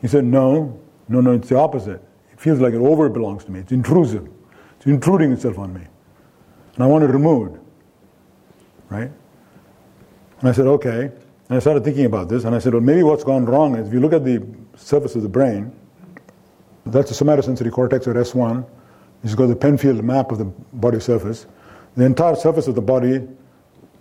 He 0.00 0.08
said, 0.08 0.24
no, 0.24 0.78
no, 1.08 1.20
no, 1.20 1.32
it's 1.32 1.48
the 1.48 1.56
opposite. 1.56 2.02
It 2.32 2.38
feels 2.38 2.60
like 2.60 2.74
it 2.74 2.78
over 2.78 3.08
belongs 3.08 3.44
to 3.46 3.50
me. 3.50 3.60
It's 3.60 3.72
intrusive. 3.72 4.28
It's 4.76 4.86
intruding 4.86 5.32
itself 5.32 5.58
on 5.58 5.72
me. 5.72 5.80
And 6.74 6.84
I 6.84 6.86
want 6.86 7.04
it 7.04 7.08
removed. 7.08 7.58
Right? 8.90 9.10
And 10.40 10.48
I 10.48 10.52
said, 10.52 10.66
okay. 10.66 11.10
And 11.48 11.56
I 11.56 11.58
started 11.58 11.82
thinking 11.84 12.04
about 12.04 12.28
this, 12.28 12.44
and 12.44 12.54
I 12.54 12.58
said, 12.58 12.74
well, 12.74 12.82
maybe 12.82 13.02
what's 13.02 13.24
gone 13.24 13.46
wrong 13.46 13.74
is 13.76 13.88
if 13.88 13.94
you 13.94 14.00
look 14.00 14.12
at 14.12 14.24
the 14.24 14.46
surface 14.76 15.16
of 15.16 15.22
the 15.22 15.28
brain, 15.28 15.74
that's 16.84 17.16
the 17.16 17.24
somatosensory 17.24 17.72
cortex 17.72 18.06
or 18.06 18.14
S1. 18.14 18.66
It's 19.24 19.34
got 19.34 19.46
the 19.46 19.56
Penfield 19.56 20.04
map 20.04 20.30
of 20.30 20.38
the 20.38 20.44
body 20.44 21.00
surface. 21.00 21.46
The 21.96 22.04
entire 22.04 22.36
surface 22.36 22.68
of 22.68 22.74
the 22.74 22.82
body 22.82 23.26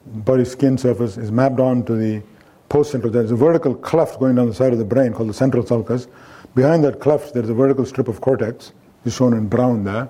body 0.05 0.45
skin 0.45 0.77
surface 0.77 1.17
is 1.17 1.31
mapped 1.31 1.59
onto 1.59 1.97
the 1.97 2.23
postcentral. 2.69 3.11
There's 3.11 3.31
a 3.31 3.35
vertical 3.35 3.75
cleft 3.75 4.19
going 4.19 4.35
down 4.35 4.47
the 4.47 4.53
side 4.53 4.73
of 4.73 4.79
the 4.79 4.85
brain 4.85 5.13
called 5.13 5.29
the 5.29 5.33
central 5.33 5.65
sulcus. 5.65 6.07
Behind 6.55 6.83
that 6.83 6.99
cleft, 6.99 7.33
there's 7.33 7.49
a 7.49 7.53
vertical 7.53 7.85
strip 7.85 8.07
of 8.07 8.21
cortex, 8.21 8.73
is 9.05 9.13
shown 9.13 9.33
in 9.33 9.47
brown 9.47 9.83
there. 9.83 10.09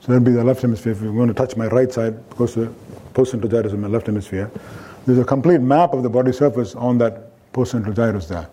So 0.00 0.12
that'd 0.12 0.24
be 0.24 0.32
the 0.32 0.44
left 0.44 0.62
hemisphere. 0.62 0.92
If 0.92 1.02
you 1.02 1.12
want 1.12 1.28
to 1.28 1.34
touch 1.34 1.56
my 1.56 1.66
right 1.66 1.92
side, 1.92 2.28
because 2.30 2.54
the 2.54 2.72
postcentral 3.12 3.50
gyrus 3.50 3.72
is 3.72 3.78
my 3.78 3.88
left 3.88 4.06
hemisphere. 4.06 4.50
There's 5.06 5.18
a 5.18 5.24
complete 5.24 5.60
map 5.60 5.92
of 5.92 6.02
the 6.02 6.08
body 6.08 6.32
surface 6.32 6.74
on 6.74 6.98
that 6.98 7.52
postcentral 7.52 7.94
gyrus 7.94 8.26
there. 8.26 8.48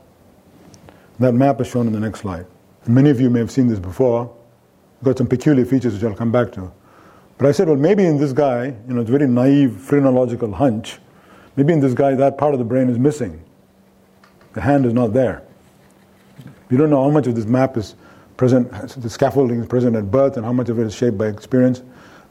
That 1.20 1.34
map 1.34 1.62
is 1.62 1.68
shown 1.68 1.88
in 1.88 1.94
the 1.94 2.00
next 2.00 2.20
slide. 2.20 2.46
Many 2.86 3.10
of 3.10 3.20
you 3.20 3.30
may 3.30 3.40
have 3.40 3.52
seen 3.52 3.68
this 3.68 3.80
before. 3.80 4.34
It's 4.96 5.04
got 5.04 5.18
some 5.18 5.28
peculiar 5.28 5.66
features 5.66 5.94
which 5.94 6.04
I'll 6.04 6.16
come 6.16 6.32
back 6.32 6.52
to. 6.54 6.72
But 7.38 7.48
I 7.48 7.52
said, 7.52 7.68
well, 7.68 7.78
maybe 7.78 8.06
in 8.06 8.18
this 8.18 8.34
guy, 8.34 8.66
you 8.88 8.94
know, 8.94 9.02
it's 9.02 9.10
a 9.10 9.18
very 9.18 9.28
naive 9.28 9.74
phrenological 9.74 10.52
hunch. 10.52 11.00
Maybe 11.58 11.74
in 11.74 11.80
this 11.80 11.96
guy, 11.96 12.14
that 12.16 12.38
part 12.38 12.54
of 12.54 12.60
the 12.60 12.66
brain 12.66 12.88
is 12.88 13.00
missing. 13.00 13.44
The 14.54 14.62
hand 14.62 14.86
is 14.86 14.94
not 14.94 15.12
there. 15.12 15.44
We 16.70 16.78
don't 16.78 16.90
know 16.90 17.04
how 17.04 17.10
much 17.10 17.28
of 17.28 17.36
this 17.36 17.46
map 17.46 17.76
is 17.78 17.96
present, 18.38 18.72
the 18.72 19.10
scaffolding 19.10 19.60
is 19.60 19.68
present 19.68 19.96
at 19.96 20.12
birth, 20.12 20.38
and 20.38 20.46
how 20.46 20.54
much 20.54 20.70
of 20.70 20.80
it 20.80 20.86
is 20.86 20.96
shaped 20.96 21.18
by 21.18 21.28
experience. 21.28 21.80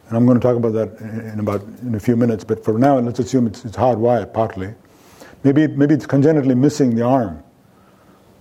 And 0.08 0.16
I'm 0.16 0.24
going 0.24 0.38
to 0.38 0.42
talk 0.42 0.56
about 0.56 0.72
that 0.74 1.00
in 1.00 1.40
about 1.40 1.62
in 1.82 1.96
a 1.96 2.00
few 2.00 2.16
minutes. 2.16 2.44
But 2.44 2.64
for 2.64 2.78
now, 2.78 2.98
let's 3.00 3.18
assume 3.18 3.48
it's, 3.48 3.64
it's 3.64 3.76
hardwired 3.76 4.32
partly. 4.32 4.72
Maybe 5.42 5.66
maybe 5.66 5.94
it's 5.94 6.06
congenitally 6.06 6.54
missing 6.54 6.94
the 6.94 7.02
arm, 7.02 7.42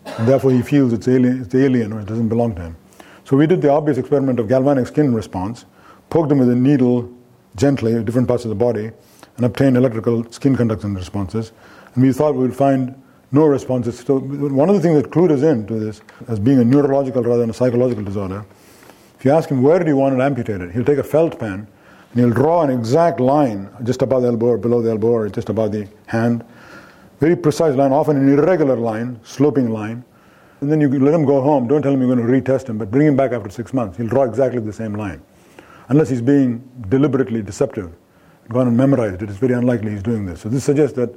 and 0.06 0.28
therefore 0.28 0.52
he 0.52 0.62
feels 0.62 0.94
it's 0.94 1.08
alien, 1.08 1.42
it's 1.42 1.56
alien 1.56 1.92
or 1.92 2.02
it 2.02 2.06
doesn't 2.06 2.30
belong 2.30 2.54
to 2.56 2.62
him. 2.62 2.78
So 3.24 3.36
we 3.36 3.48
did 3.48 3.64
the 3.64 3.72
obvious 3.72 3.98
experiment 3.98 4.40
of 4.40 4.48
galvanic 4.48 4.86
skin 4.86 5.16
response 5.16 5.66
poked 6.12 6.32
him 6.32 6.38
with 6.38 6.50
a 6.50 6.56
needle 6.56 7.12
gently 7.56 7.96
at 7.96 8.06
different 8.06 8.28
parts 8.28 8.46
of 8.46 8.50
the 8.50 8.56
body 8.56 8.92
and 9.38 9.46
obtain 9.46 9.76
electrical 9.76 10.30
skin 10.32 10.56
conduction 10.56 10.96
responses. 10.96 11.52
And 11.94 12.04
we 12.04 12.12
thought 12.14 12.36
we 12.36 12.42
would 12.42 12.56
find 12.56 13.02
no 13.32 13.46
responses. 13.46 14.00
So 14.00 14.20
one 14.20 14.70
of 14.70 14.76
the 14.76 14.82
things 14.82 15.02
that 15.02 15.12
clued 15.12 15.32
us 15.32 15.42
in 15.42 15.68
to 15.68 15.80
this 15.80 16.02
as 16.28 16.40
being 16.40 16.60
a 16.60 16.66
neurological 16.66 17.24
rather 17.24 17.42
than 17.42 17.50
a 17.50 17.54
psychological 17.54 18.04
disorder, 18.04 18.46
if 19.18 19.26
you 19.26 19.32
ask 19.32 19.50
him 19.50 19.62
where 19.62 19.80
do 19.80 19.88
you 19.88 19.98
want 19.98 20.16
it 20.16 20.22
amputated, 20.22 20.72
he'll 20.72 20.86
take 20.86 20.98
a 20.98 21.04
felt 21.04 21.40
pen 21.40 21.68
and 22.12 22.20
he'll 22.20 22.32
draw 22.32 22.64
an 22.64 22.70
exact 22.70 23.20
line 23.20 23.70
just 23.84 24.02
above 24.02 24.22
the 24.22 24.30
elbow 24.30 24.48
or 24.48 24.58
below 24.58 24.82
the 24.82 24.90
elbow 24.90 25.10
or 25.10 25.30
just 25.30 25.50
above 25.50 25.72
the 25.72 25.88
hand. 26.08 26.46
Very 27.20 27.36
precise 27.36 27.76
line, 27.76 27.92
often 27.92 28.18
an 28.18 28.30
irregular 28.30 28.76
line, 28.76 29.20
sloping 29.24 29.70
line. 29.70 30.04
And 30.62 30.72
then 30.72 30.80
you 30.80 30.90
let 31.00 31.14
him 31.14 31.26
go 31.26 31.42
home. 31.42 31.68
Don't 31.68 31.82
tell 31.82 31.94
him 31.94 32.02
you're 32.02 32.16
going 32.16 32.26
to 32.26 32.52
retest 32.52 32.70
him, 32.70 32.78
but 32.78 32.90
bring 32.90 33.08
him 33.08 33.16
back 33.16 33.32
after 33.32 33.50
six 33.50 33.74
months. 33.74 33.98
He'll 33.98 34.08
draw 34.08 34.24
exactly 34.24 34.60
the 34.62 34.74
same 34.74 34.94
line 34.94 35.22
unless 35.90 36.10
he's 36.10 36.22
being 36.22 36.68
deliberately 36.90 37.42
deceptive, 37.42 37.94
gone 38.50 38.68
and 38.68 38.78
memorized 38.78 39.22
it. 39.22 39.30
It's 39.30 39.40
very 39.40 39.54
unlikely 39.54 39.92
he's 39.92 40.04
doing 40.04 40.26
this. 40.26 40.42
So 40.42 40.50
this 40.50 40.64
suggests 40.64 40.96
that 40.98 41.10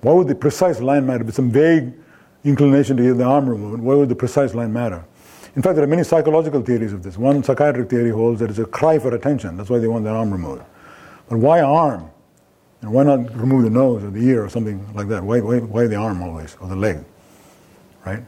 why 0.00 0.12
would 0.12 0.28
the 0.28 0.34
precise 0.34 0.80
line 0.80 1.06
matter? 1.06 1.24
With 1.24 1.34
some 1.34 1.50
vague 1.50 1.92
inclination 2.44 2.96
to 2.96 3.14
the 3.14 3.24
arm 3.24 3.48
removed, 3.48 3.82
why 3.82 3.94
would 3.94 4.08
the 4.08 4.14
precise 4.14 4.54
line 4.54 4.72
matter? 4.72 5.04
In 5.56 5.62
fact, 5.62 5.74
there 5.74 5.84
are 5.84 5.88
many 5.88 6.04
psychological 6.04 6.62
theories 6.62 6.92
of 6.92 7.02
this. 7.02 7.18
One 7.18 7.42
psychiatric 7.42 7.90
theory 7.90 8.10
holds 8.10 8.40
that 8.40 8.50
it's 8.50 8.58
a 8.58 8.64
cry 8.64 8.98
for 8.98 9.14
attention. 9.14 9.56
That's 9.56 9.68
why 9.68 9.78
they 9.78 9.88
want 9.88 10.04
their 10.04 10.14
arm 10.14 10.30
removed. 10.30 10.62
But 11.28 11.38
why 11.38 11.60
arm? 11.60 12.10
And 12.82 12.92
why 12.92 13.02
not 13.02 13.36
remove 13.36 13.64
the 13.64 13.70
nose 13.70 14.02
or 14.02 14.10
the 14.10 14.26
ear 14.26 14.44
or 14.44 14.48
something 14.48 14.86
like 14.94 15.08
that? 15.08 15.22
Why, 15.22 15.40
why, 15.40 15.58
why 15.58 15.86
the 15.86 15.96
arm 15.96 16.22
always 16.22 16.56
or 16.60 16.68
the 16.68 16.76
leg? 16.76 17.04
Right? 18.06 18.22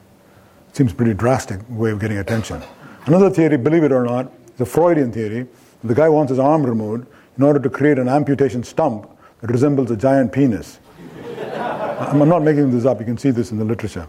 Seems 0.72 0.92
pretty 0.92 1.14
drastic 1.14 1.60
way 1.70 1.90
of 1.90 2.00
getting 2.00 2.18
attention. 2.18 2.62
Another 3.06 3.30
theory, 3.30 3.56
believe 3.56 3.84
it 3.84 3.92
or 3.92 4.04
not, 4.04 4.30
is 4.54 4.60
a 4.60 4.66
Freudian 4.66 5.10
theory. 5.10 5.46
The 5.84 5.94
guy 5.94 6.08
wants 6.08 6.30
his 6.30 6.38
arm 6.38 6.64
removed 6.66 7.06
in 7.36 7.42
order 7.42 7.58
to 7.58 7.70
create 7.70 7.98
an 7.98 8.08
amputation 8.08 8.62
stump 8.62 9.08
that 9.40 9.50
resembles 9.50 9.90
a 9.90 9.96
giant 9.96 10.32
penis. 10.32 10.80
I'm 11.56 12.28
not 12.28 12.42
making 12.42 12.70
this 12.70 12.84
up, 12.84 13.00
you 13.00 13.06
can 13.06 13.18
see 13.18 13.30
this 13.30 13.50
in 13.50 13.58
the 13.58 13.64
literature. 13.64 14.08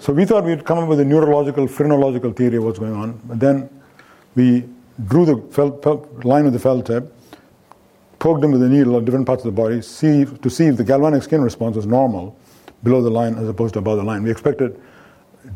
So 0.00 0.12
we 0.12 0.24
thought 0.24 0.44
we'd 0.44 0.64
come 0.64 0.78
up 0.78 0.88
with 0.88 1.00
a 1.00 1.04
neurological, 1.04 1.68
phrenological 1.68 2.32
theory 2.32 2.56
of 2.56 2.64
what's 2.64 2.78
going 2.78 2.94
on, 2.94 3.20
but 3.24 3.38
then 3.38 3.70
we 4.34 4.68
drew 5.06 5.24
the 5.24 5.36
line 6.24 6.44
with 6.44 6.52
the 6.52 6.58
felt 6.58 6.86
tip, 6.86 7.14
poked 8.18 8.42
him 8.42 8.52
with 8.52 8.62
a 8.62 8.68
needle 8.68 8.96
at 8.96 9.04
different 9.04 9.26
parts 9.26 9.44
of 9.44 9.54
the 9.54 9.62
body 9.62 9.82
see, 9.82 10.24
to 10.24 10.50
see 10.50 10.66
if 10.66 10.76
the 10.76 10.84
galvanic 10.84 11.22
skin 11.22 11.40
response 11.40 11.76
was 11.76 11.86
normal 11.86 12.36
below 12.82 13.02
the 13.02 13.10
line 13.10 13.36
as 13.36 13.48
opposed 13.48 13.74
to 13.74 13.78
above 13.78 13.96
the 13.96 14.04
line. 14.04 14.22
We 14.22 14.30
expected 14.30 14.80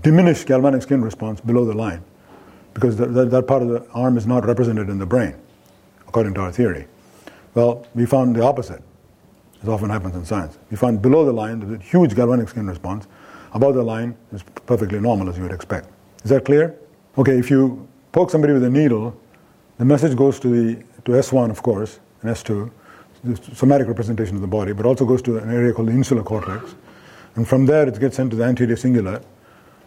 diminished 0.02 0.46
galvanic 0.46 0.82
skin 0.82 1.02
response 1.02 1.40
below 1.40 1.64
the 1.64 1.74
line 1.74 2.02
because 2.74 2.96
that, 2.96 3.14
that, 3.14 3.30
that 3.30 3.46
part 3.46 3.62
of 3.62 3.68
the 3.68 3.86
arm 3.92 4.16
is 4.16 4.26
not 4.26 4.44
represented 4.46 4.88
in 4.88 4.98
the 4.98 5.06
brain, 5.06 5.34
according 6.08 6.34
to 6.34 6.40
our 6.40 6.52
theory. 6.52 6.86
Well, 7.54 7.86
we 7.94 8.06
found 8.06 8.36
the 8.36 8.42
opposite, 8.42 8.82
as 9.62 9.68
often 9.68 9.90
happens 9.90 10.14
in 10.14 10.24
science. 10.24 10.58
We 10.70 10.76
found 10.76 11.02
below 11.02 11.24
the 11.24 11.32
line 11.32 11.60
there's 11.60 11.80
a 11.80 11.82
huge 11.82 12.14
galvanic 12.14 12.48
skin 12.48 12.66
response 12.66 13.06
above 13.52 13.74
the 13.74 13.82
line 13.82 14.16
is 14.32 14.42
perfectly 14.66 15.00
normal 15.00 15.28
as 15.28 15.36
you 15.36 15.42
would 15.42 15.52
expect. 15.52 15.88
Is 16.24 16.30
that 16.30 16.44
clear? 16.44 16.78
Okay, 17.16 17.38
if 17.38 17.50
you 17.50 17.88
poke 18.12 18.30
somebody 18.30 18.52
with 18.52 18.64
a 18.64 18.70
needle, 18.70 19.18
the 19.78 19.84
message 19.84 20.16
goes 20.16 20.38
to 20.40 20.48
the 20.48 20.84
to 21.06 21.12
S1, 21.12 21.50
of 21.50 21.62
course, 21.62 22.00
and 22.20 22.30
S2, 22.30 22.70
the 23.22 23.36
somatic 23.54 23.86
representation 23.86 24.34
of 24.34 24.42
the 24.42 24.48
body, 24.48 24.72
but 24.72 24.84
also 24.84 25.04
goes 25.04 25.22
to 25.22 25.38
an 25.38 25.50
area 25.50 25.72
called 25.72 25.88
the 25.88 25.92
insular 25.92 26.22
cortex. 26.22 26.74
And 27.36 27.46
from 27.46 27.64
there, 27.66 27.86
it 27.86 27.98
gets 28.00 28.16
sent 28.16 28.30
to 28.30 28.36
the 28.36 28.44
anterior 28.44 28.76
cingulate. 28.76 29.22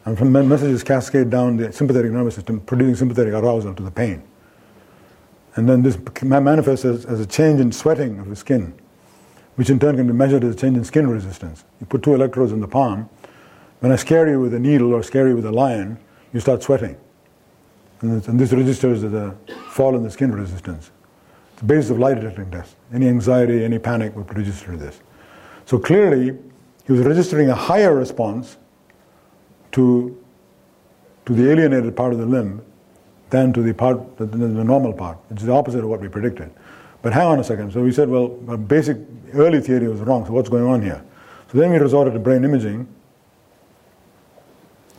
And 0.06 0.18
from 0.18 0.32
the 0.32 0.44
messages 0.44 0.82
cascade 0.82 1.30
down 1.30 1.58
the 1.58 1.74
sympathetic 1.74 2.12
nervous 2.12 2.36
system, 2.36 2.62
producing 2.62 2.96
sympathetic 2.96 3.34
arousal 3.34 3.76
to 3.76 3.84
the 3.84 3.92
pain. 3.92 4.24
And 5.60 5.68
then 5.68 5.82
this 5.82 5.98
manifests 6.24 6.86
as, 6.86 7.06
as 7.06 7.20
a 7.20 7.26
change 7.26 7.60
in 7.60 7.74
sweating 7.74 8.18
of 8.20 8.30
the 8.30 8.36
skin, 8.38 8.74
which 9.58 9.70
in 9.70 9.78
turn 9.78 9.98
can 9.98 10.08
be 10.08 10.14
measured 10.14 10.42
as 10.46 10.56
a 10.56 10.58
change 10.58 10.78
in 10.78 10.86
skin 10.86 11.10
resistance. 11.10 11.66
You 11.82 11.86
put 11.86 12.02
two 12.02 12.14
electrodes 12.14 12.54
in 12.54 12.62
the 12.62 12.68
palm, 12.68 13.10
when 13.82 13.92
I 13.92 13.98
scare 13.98 14.30
you 14.30 14.40
with 14.40 14.54
a 14.54 14.60
needle 14.60 14.94
or 14.94 15.04
scare 15.04 15.28
you 15.28 15.36
with 15.36 15.46
a 15.46 15.52
lion, 15.52 15.98
you 16.32 16.40
start 16.40 16.64
sweating. 16.64 16.96
And 18.00 18.40
this, 18.40 18.54
registers 18.54 19.04
as 19.04 19.14
a 19.14 19.36
fall 19.72 19.98
in 19.98 20.04
the 20.04 20.10
skin 20.10 20.32
resistance. 20.32 20.92
It's 21.52 21.60
the 21.60 21.66
basis 21.66 21.92
of 21.92 22.00
lie 22.00 22.14
detecting 22.14 22.50
test. 22.52 22.78
Any 22.94 23.10
anxiety, 23.10 23.66
any 23.66 23.80
panic 23.80 24.16
would 24.16 24.34
register 24.34 24.78
this. 24.78 25.02
So 25.66 25.78
clearly, 25.78 26.38
he 26.86 26.94
was 26.94 27.02
registering 27.02 27.50
a 27.50 27.56
higher 27.56 27.94
response 27.94 28.56
to, 29.74 30.18
to 31.26 31.34
the 31.34 31.52
alienated 31.52 31.98
part 31.98 32.14
of 32.14 32.20
the 32.20 32.26
limb 32.26 32.62
than 33.30 33.54
to 33.54 33.62
the 33.62 33.74
part, 33.74 34.18
the, 34.18 34.26
the 34.26 34.64
normal 34.64 34.94
part. 34.94 35.18
It's 35.30 35.44
the 35.44 35.52
opposite 35.52 35.84
of 35.84 35.90
what 35.90 36.02
we 36.02 36.08
predicted. 36.08 36.52
But 37.02 37.14
hang 37.14 37.28
on 37.28 37.40
a 37.40 37.44
second. 37.44 37.72
So 37.72 37.82
we 37.82 37.92
said, 37.92 38.10
well, 38.10 38.28
basic 38.28 38.98
early 39.34 39.62
theory 39.62 39.88
was 39.88 40.00
wrong. 40.02 40.26
So 40.26 40.34
what's 40.34 40.50
going 40.50 40.66
on 40.66 40.82
here? 40.82 41.04
So 41.52 41.58
then 41.58 41.72
we 41.72 41.78
resorted 41.78 42.14
to 42.14 42.20
brain 42.20 42.44
imaging 42.44 42.88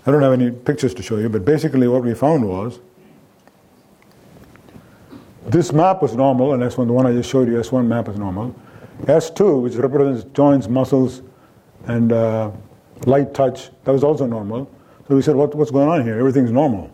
I 0.07 0.11
don't 0.11 0.23
have 0.23 0.33
any 0.33 0.51
pictures 0.51 0.95
to 0.95 1.03
show 1.03 1.19
you, 1.19 1.29
but 1.29 1.45
basically 1.45 1.87
what 1.87 2.03
we 2.03 2.15
found 2.15 2.49
was 2.49 2.81
this 5.47 5.73
map 5.73 6.01
was 6.01 6.15
normal, 6.15 6.55
and 6.55 6.63
S1, 6.63 6.87
the 6.87 6.93
one 6.93 7.07
I 7.07 7.13
just 7.13 7.29
showed 7.29 7.49
you, 7.49 7.55
S1 7.55 7.87
map 7.87 8.09
is 8.09 8.19
normal. 8.19 8.55
S2, 9.03 9.63
which 9.63 9.75
represents 9.75 10.25
joints, 10.33 10.69
muscles, 10.69 11.23
and 11.87 12.13
uh, 12.13 12.51
light 13.05 13.35
touch, 13.35 13.71
that 13.85 13.93
was 13.93 14.05
also 14.05 14.27
normal. 14.27 14.71
So 15.09 15.17
we 15.17 15.23
said, 15.23 15.35
what, 15.37 15.55
what's 15.55 15.71
going 15.71 15.89
on 15.89 16.03
here? 16.03 16.19
Everything's 16.19 16.53
normal. 16.53 16.91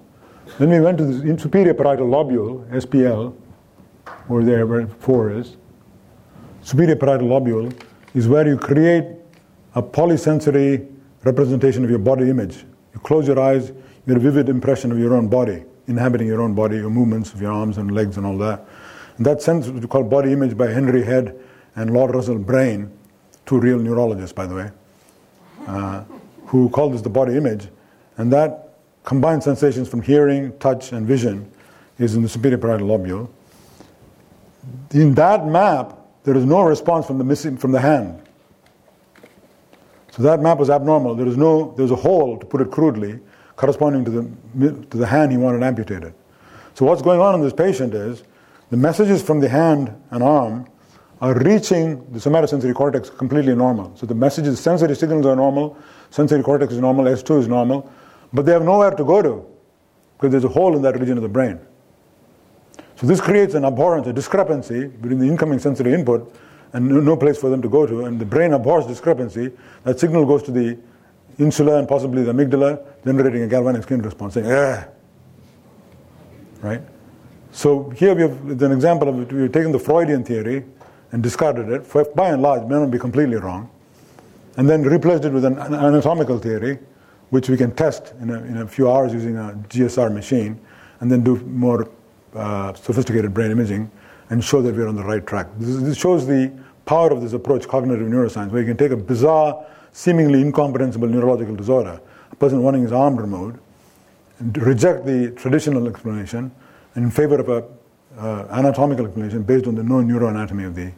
Then 0.59 0.71
we 0.71 0.81
went 0.81 0.99
to 0.99 1.05
the 1.05 1.39
superior 1.39 1.75
parietal 1.75 2.09
lobule, 2.09 2.67
SPL, 2.71 3.35
or 4.29 4.43
there 4.43 4.67
where 4.67 4.87
4 4.87 5.33
is. 5.33 5.57
Superior 6.63 6.97
parietal 6.97 7.29
lobule 7.29 7.73
is 8.15 8.29
where 8.29 8.47
you 8.47 8.57
create 8.57 9.05
a 9.75 9.83
polysensory 9.83 10.89
representation 11.25 11.85
of 11.85 11.91
your 11.91 11.99
body 11.99 12.31
image. 12.31 12.65
You 12.95 13.01
close 13.01 13.27
your 13.27 13.39
eyes, 13.39 13.69
you 13.69 13.85
get 14.07 14.17
a 14.17 14.21
vivid 14.21 14.49
impression 14.49 14.91
of 14.93 14.99
your 14.99 15.15
own 15.15 15.29
body, 15.29 15.65
inhabiting 15.87 16.27
your 16.27 16.41
own 16.41 16.55
body, 16.55 16.77
your 16.77 16.91
movements 16.91 17.35
of 17.35 17.43
your 17.43 17.53
arms 17.53 17.77
and 17.79 17.93
legs 17.93 18.17
and 18.17 18.25
all 18.25 18.39
that. 18.39 18.65
In 19.19 19.25
that 19.25 19.43
sense, 19.43 19.69
we 19.69 19.81
call 19.87 20.05
body 20.05 20.33
image 20.33 20.57
by 20.57 20.69
Henry 20.69 21.05
Head 21.05 21.39
and 21.75 21.93
Lord 21.93 22.15
Russell 22.15 22.39
Brain, 22.39 22.91
two 23.45 23.59
real 23.59 23.79
neurologists, 23.79 24.33
by 24.33 24.47
the 24.47 24.55
way, 24.55 24.71
uh, 25.67 26.05
who 26.47 26.69
called 26.71 26.95
this 26.95 27.03
the 27.03 27.11
body 27.11 27.37
image. 27.37 27.69
And 28.17 28.33
that 28.33 28.66
combined 29.07 29.43
sensations 29.43 29.89
from 29.89 30.03
hearing, 30.03 30.53
touch, 30.59 30.93
and 30.93 31.07
vision 31.07 31.51
is 31.99 32.15
in 32.15 32.23
the 32.23 32.29
superior 32.29 32.59
parietal 32.59 32.89
lobule. 32.89 33.31
In 34.91 35.15
that 35.15 35.47
map, 35.47 35.97
there 36.25 36.37
is 36.37 36.45
no 36.45 36.63
response 36.63 37.07
from 37.07 37.17
the 37.17 37.25
missing 37.25 37.57
from 37.57 37.71
the 37.71 37.81
hand. 37.81 38.21
So 40.11 40.23
that 40.25 40.41
map 40.41 40.59
was 40.59 40.71
abnormal. 40.71 41.15
There 41.15 41.25
was 41.25 41.37
no, 41.37 41.73
there 41.77 41.85
was 41.85 41.93
a 41.93 41.97
hole, 41.97 42.37
to 42.37 42.45
put 42.45 42.61
it 42.61 42.71
crudely, 42.71 43.21
corresponding 43.55 44.05
to 44.07 44.11
the, 44.11 44.87
to 44.91 44.97
the 44.97 45.07
hand 45.07 45.31
he 45.31 45.39
wanted 45.39 45.63
amputated. 45.63 46.13
So 46.75 46.85
what's 46.85 47.01
going 47.01 47.21
on 47.21 47.37
in 47.37 47.43
this 47.43 47.53
patient 47.53 47.95
is 47.95 48.25
the 48.71 48.77
messages 48.77 49.23
from 49.23 49.39
the 49.41 49.49
hand 49.49 49.95
and 50.11 50.23
arm 50.23 50.67
are 51.21 51.39
reaching 51.39 52.05
the 52.13 52.19
somatosensory 52.19 52.75
cortex 52.75 53.09
completely 53.09 53.55
normal. 53.55 53.97
So 53.97 54.05
the 54.05 54.15
messages, 54.15 54.59
sensory 54.59 54.97
signals 54.97 55.27
are 55.27 55.37
normal, 55.37 55.79
sensory 56.11 56.43
cortex 56.43 56.73
is 56.73 56.81
normal, 56.81 57.05
S2 57.05 57.41
is 57.41 57.49
normal, 57.49 57.91
but 58.33 58.47
they 58.47 58.53
have 58.53 58.63
nowhere 58.63 58.91
to 58.91 59.05
go 59.05 59.23
to 59.23 59.45
because 60.17 60.31
there's 60.31 60.45
a 60.45 60.49
hole 60.49 60.75
in 60.77 60.83
that 60.83 60.99
region 60.99 61.17
of 61.17 61.23
the 61.23 61.29
brain. 61.29 61.61
So 62.97 63.07
this 63.07 63.21
creates 63.21 63.55
an 63.55 63.65
abhorrence, 63.65 64.07
a 64.07 64.13
discrepancy 64.13 64.87
between 64.87 65.19
the 65.19 65.27
incoming 65.27 65.59
sensory 65.59 65.93
input 65.93 66.35
and 66.73 66.89
no, 66.89 67.17
place 67.17 67.39
for 67.39 67.49
them 67.49 67.63
to 67.63 67.69
go 67.69 67.87
to, 67.87 68.05
and 68.05 68.19
the 68.19 68.25
brain 68.25 68.53
abhors 68.53 68.87
discrepancy, 68.87 69.51
that 69.85 70.01
signal 70.01 70.27
goes 70.27 70.43
to 70.43 70.51
the 70.51 70.79
insula 71.39 71.79
and 71.79 71.89
possibly 71.89 72.23
the 72.23 72.33
amygdala, 72.33 72.85
generating 73.05 73.43
a 73.43 73.47
galvanic 73.47 73.83
skin 73.83 74.03
response, 74.03 74.35
saying, 74.35 74.47
eh. 74.47 74.85
Right? 76.61 76.83
So 77.53 77.91
here 77.91 78.15
we 78.15 78.23
have 78.23 78.63
an 78.63 78.73
example 78.73 79.09
of. 79.09 79.33
We've 79.33 79.53
taken 79.53 79.73
the 79.73 79.79
Freudian 79.79 80.25
theory 80.25 80.65
and 81.13 81.23
discarded 81.23 81.69
it, 81.71 81.87
for, 81.87 82.05
by 82.15 82.31
and 82.31 82.43
large, 82.43 82.63
may 82.63 82.77
not 82.77 82.91
be 82.91 82.99
completely 82.99 83.37
wrong, 83.37 83.71
and 84.57 84.69
then 84.69 84.83
replaced 84.83 85.25
it 85.25 85.33
with 85.33 85.45
an 85.45 85.59
anatomical 85.59 86.39
theory, 86.39 86.79
which 87.31 87.49
we 87.49 87.57
can 87.57 87.75
test 87.75 88.15
in 88.21 88.31
a, 88.31 88.39
in 88.45 88.59
a 88.59 88.67
few 88.67 88.91
hours 88.91 89.13
using 89.13 89.37
a 89.37 89.59
GSR 89.69 90.13
machine, 90.13 90.61
and 91.01 91.11
then 91.11 91.23
do 91.23 91.37
more 91.37 91.91
uh, 92.35 92.73
sophisticated 92.75 93.35
brain 93.35 93.51
imaging 93.51 93.91
and 94.31 94.43
show 94.43 94.63
that 94.63 94.75
we're 94.75 94.89
on 94.89 94.97
the 94.97 95.05
right 95.05 95.27
track. 95.27 95.47
This, 95.59 95.83
this, 95.83 95.97
shows 95.97 96.27
the 96.27 96.53
power 96.85 97.11
of 97.11 97.21
this 97.21 97.33
approach, 97.33 97.67
cognitive 97.69 98.07
neuroscience, 98.07 98.51
where 98.51 98.63
you 98.63 98.69
can 98.69 98.77
take 98.77 98.93
a 98.93 98.97
bizarre, 98.97 99.65
seemingly 99.93 100.41
incomprehensible 100.41 101.09
neurological 101.09 101.55
disorder, 101.55 102.01
a 102.31 102.37
person 102.37 102.63
wanting 102.63 102.83
his 102.83 102.93
arm 102.93 103.17
removed, 103.17 103.59
and 104.39 104.57
reject 104.59 105.07
the 105.07 105.31
traditional 105.33 105.89
explanation 105.89 106.51
in 106.95 107.11
favor 107.11 107.41
of 107.41 107.49
a 107.49 107.65
uh, 108.19 108.47
anatomical 108.51 109.07
explanation 109.07 109.43
based 109.43 109.67
on 109.67 109.75
the 109.75 109.83
known 109.83 110.09
neuroanatomy 110.09 110.67
of 110.67 110.75
the, 110.75 110.93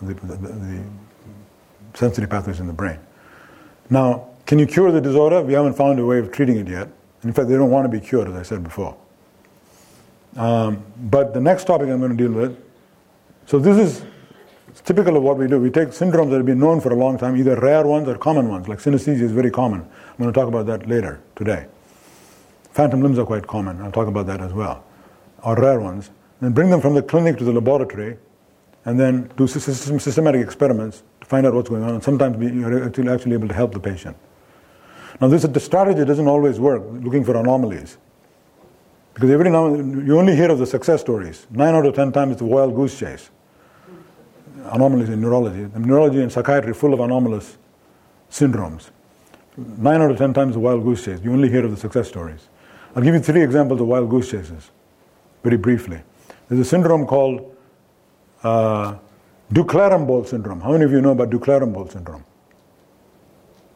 of 0.00 0.06
the, 0.06 0.36
the, 0.36 0.52
the 0.52 0.84
sensory 1.94 2.26
pathways 2.26 2.60
in 2.60 2.66
the 2.66 2.72
brain. 2.72 2.98
Now, 3.88 4.29
can 4.50 4.58
you 4.58 4.66
cure 4.66 4.90
the 4.90 5.00
disorder? 5.00 5.42
We 5.42 5.52
haven't 5.52 5.74
found 5.74 6.00
a 6.00 6.04
way 6.04 6.18
of 6.18 6.32
treating 6.32 6.56
it 6.56 6.66
yet. 6.66 6.88
In 7.22 7.32
fact, 7.32 7.48
they 7.48 7.54
don't 7.54 7.70
want 7.70 7.84
to 7.84 7.88
be 7.88 8.04
cured, 8.04 8.26
as 8.26 8.34
I 8.34 8.42
said 8.42 8.64
before. 8.64 8.96
Um, 10.36 10.82
but 11.02 11.34
the 11.34 11.40
next 11.40 11.68
topic 11.68 11.88
I'm 11.88 12.00
going 12.00 12.16
to 12.16 12.16
deal 12.16 12.32
with 12.32 12.60
so 13.46 13.60
this 13.60 13.76
is 13.78 14.04
typical 14.84 15.16
of 15.16 15.22
what 15.22 15.36
we 15.36 15.46
do. 15.46 15.60
We 15.60 15.70
take 15.70 15.90
syndromes 15.90 16.30
that 16.30 16.38
have 16.38 16.46
been 16.46 16.58
known 16.58 16.80
for 16.80 16.92
a 16.92 16.96
long 16.96 17.16
time, 17.16 17.36
either 17.36 17.54
rare 17.60 17.86
ones 17.86 18.08
or 18.08 18.18
common 18.18 18.48
ones, 18.48 18.66
like 18.66 18.78
synesthesia 18.78 19.22
is 19.22 19.30
very 19.30 19.52
common. 19.52 19.82
I'm 19.82 20.16
going 20.18 20.32
to 20.32 20.40
talk 20.40 20.48
about 20.48 20.66
that 20.66 20.88
later 20.88 21.20
today. 21.36 21.66
Phantom 22.72 23.00
limbs 23.02 23.20
are 23.20 23.26
quite 23.26 23.46
common. 23.46 23.80
I'll 23.80 23.92
talk 23.92 24.08
about 24.08 24.26
that 24.26 24.40
as 24.40 24.52
well. 24.52 24.84
Or 25.44 25.54
rare 25.54 25.78
ones. 25.78 26.10
Then 26.40 26.52
bring 26.52 26.70
them 26.70 26.80
from 26.80 26.94
the 26.94 27.02
clinic 27.02 27.38
to 27.38 27.44
the 27.44 27.52
laboratory 27.52 28.18
and 28.84 28.98
then 28.98 29.30
do 29.36 29.46
systematic 29.46 30.42
experiments 30.42 31.04
to 31.20 31.26
find 31.26 31.46
out 31.46 31.54
what's 31.54 31.68
going 31.68 31.84
on. 31.84 31.90
And 31.94 32.02
sometimes 32.02 32.36
you're 32.40 33.12
actually 33.12 33.34
able 33.34 33.48
to 33.48 33.54
help 33.54 33.72
the 33.72 33.80
patient. 33.80 34.16
Now, 35.20 35.28
this 35.28 35.42
the 35.42 35.60
strategy 35.60 36.04
doesn't 36.04 36.26
always 36.26 36.58
work, 36.58 36.82
looking 36.90 37.24
for 37.24 37.36
anomalies. 37.36 37.98
Because 39.14 39.30
every 39.30 39.50
now 39.50 39.66
and 39.66 40.06
you 40.06 40.18
only 40.18 40.34
hear 40.34 40.50
of 40.50 40.58
the 40.58 40.66
success 40.66 41.00
stories. 41.00 41.46
Nine 41.50 41.74
out 41.74 41.84
of 41.84 41.94
ten 41.94 42.10
times 42.12 42.32
it's 42.32 42.40
a 42.42 42.46
wild 42.46 42.74
goose 42.74 42.98
chase 42.98 43.30
anomalies 44.66 45.08
in 45.08 45.20
neurology. 45.20 45.64
The 45.64 45.78
neurology 45.78 46.22
and 46.22 46.30
psychiatry 46.30 46.74
full 46.74 46.94
of 46.94 47.00
anomalous 47.00 47.56
syndromes. 48.30 48.90
nine 49.56 50.00
out 50.00 50.10
of 50.10 50.18
ten 50.18 50.32
times 50.32 50.56
a 50.56 50.58
wild 50.58 50.84
goose 50.84 51.04
chase. 51.04 51.20
You 51.22 51.32
only 51.32 51.50
hear 51.50 51.64
of 51.64 51.70
the 51.70 51.76
success 51.76 52.08
stories. 52.08 52.48
I'll 52.94 53.02
give 53.02 53.14
you 53.14 53.20
three 53.20 53.42
examples 53.42 53.80
of 53.80 53.86
wild 53.86 54.08
goose 54.10 54.30
chases, 54.30 54.70
very 55.42 55.56
briefly. 55.56 56.02
There's 56.48 56.60
a 56.60 56.64
syndrome 56.64 57.06
called 57.06 57.56
uh, 58.42 58.96
de 59.52 59.62
Clérambault 59.62 60.28
syndrome. 60.28 60.60
How 60.60 60.72
many 60.72 60.84
of 60.84 60.92
you 60.92 61.00
know 61.00 61.12
about 61.12 61.30
de 61.30 61.38
Clérambault 61.38 61.92
syndrome? 61.92 62.24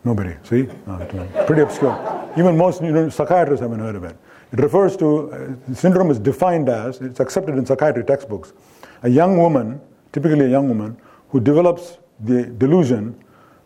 Nobody. 0.05 0.35
See? 0.43 0.69
pretty 1.47 1.63
obscure. 1.63 2.31
Even 2.37 2.57
most 2.57 2.83
you 2.83 2.93
know, 2.93 3.09
psychiatrists 3.09 3.63
haven't 3.63 3.81
heard 3.81 3.97
of 3.97 4.05
it. 4.05 4.17
It 4.53 4.61
refers 4.61 4.97
to, 4.99 5.33
uh, 5.33 5.75
syndrome 5.75 6.11
is 6.11 6.19
defined 6.19 6.69
as, 6.69 7.01
it's 7.01 7.21
accepted 7.21 7.57
in 7.57 7.65
psychiatry 7.65 8.05
textbooks, 8.05 8.53
a 9.03 9.09
young 9.09 9.39
woman, 9.39 9.81
typically 10.13 10.45
a 10.45 10.49
young 10.49 10.69
woman, 10.69 10.97
who 11.31 11.41
develops 11.41 11.99
the 12.21 12.45
delusion 12.45 13.19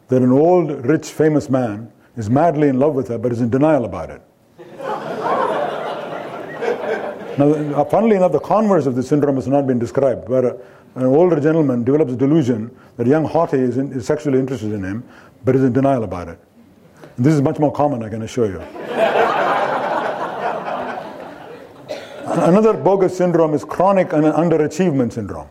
that 0.09 0.23
an 0.23 0.31
old, 0.31 0.87
rich, 0.87 1.09
famous 1.09 1.51
man 1.51 1.91
is 2.17 2.31
madly 2.31 2.69
in 2.69 2.79
love 2.79 2.95
with 2.95 3.09
her 3.09 3.19
but 3.19 3.33
is 3.33 3.41
in 3.41 3.51
denial 3.51 3.85
about 3.85 4.11
it. 4.11 4.23
now, 7.39 7.53
uh, 7.53 7.85
funnily 7.85 8.17
enough, 8.17 8.33
the 8.33 8.41
converse 8.41 8.87
of 8.87 8.95
this 8.95 9.09
syndrome 9.09 9.35
has 9.35 9.49
not 9.49 9.67
been 9.67 9.79
described, 9.79 10.29
where 10.29 10.57
an 10.95 11.07
older 11.07 11.39
gentleman 11.39 11.85
develops 11.85 12.13
a 12.13 12.17
delusion 12.17 12.75
that 12.97 13.07
a 13.07 13.11
young 13.11 13.29
hottie 13.29 13.61
is, 13.61 13.77
in, 13.77 13.93
is 13.93 14.07
sexually 14.07 14.39
interested 14.39 14.73
in 14.73 14.83
him 14.83 15.05
but 15.45 15.57
is 15.57 15.63
in 15.63 15.73
denial 15.73 16.05
about 16.05 16.29
it. 16.29 16.39
And 17.17 17.25
this 17.25 17.35
is 17.35 17.43
much 17.43 17.59
more 17.59 17.73
common, 17.73 18.03
I 18.03 18.09
can 18.09 18.23
assure 18.23 18.47
you. 18.47 18.63
Another 22.31 22.75
bogus 22.75 23.17
syndrome 23.17 23.55
is 23.55 23.65
chronic 23.65 24.09
underachievement 24.11 25.13
syndrome. 25.13 25.49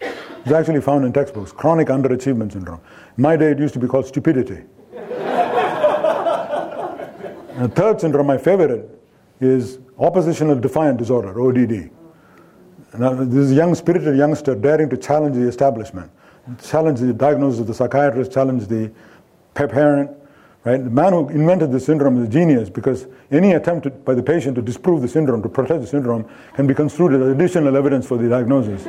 It's 0.00 0.52
actually 0.52 0.80
found 0.80 1.04
in 1.04 1.12
textbooks. 1.12 1.52
Chronic 1.52 1.88
underachievement 1.88 2.52
syndrome. 2.52 2.80
In 3.16 3.22
my 3.22 3.36
day, 3.36 3.50
it 3.50 3.58
used 3.58 3.74
to 3.74 3.80
be 3.80 3.86
called 3.86 4.06
stupidity. 4.06 4.62
the 7.58 7.70
third 7.74 8.00
syndrome, 8.00 8.26
my 8.26 8.38
favorite, 8.38 8.88
is 9.40 9.78
oppositional 9.98 10.54
defiant 10.56 10.98
disorder, 10.98 11.40
ODD. 11.40 11.90
Now, 12.98 13.14
this 13.14 13.34
is 13.34 13.52
a 13.52 13.54
young, 13.54 13.74
spirited 13.74 14.16
youngster 14.16 14.54
daring 14.54 14.88
to 14.90 14.96
challenge 14.96 15.34
the 15.36 15.46
establishment, 15.48 16.10
challenge 16.62 17.00
the 17.00 17.12
diagnosis 17.12 17.60
of 17.60 17.66
the 17.66 17.74
psychiatrist, 17.74 18.32
challenge 18.32 18.66
the 18.66 18.90
parent, 19.66 20.10
Right? 20.68 20.82
The 20.84 20.90
man 20.90 21.12
who 21.14 21.28
invented 21.30 21.72
the 21.72 21.80
syndrome 21.80 22.20
is 22.20 22.28
a 22.28 22.30
genius 22.30 22.68
because 22.68 23.06
any 23.30 23.52
attempt 23.52 24.04
by 24.04 24.14
the 24.14 24.22
patient 24.22 24.56
to 24.56 24.62
disprove 24.62 25.00
the 25.00 25.08
syndrome, 25.08 25.42
to 25.42 25.48
protest 25.48 25.80
the 25.80 25.86
syndrome, 25.86 26.28
can 26.54 26.66
be 26.66 26.74
construed 26.74 27.14
as 27.14 27.26
additional 27.26 27.74
evidence 27.74 28.06
for 28.06 28.18
the 28.18 28.28
diagnosis. 28.28 28.82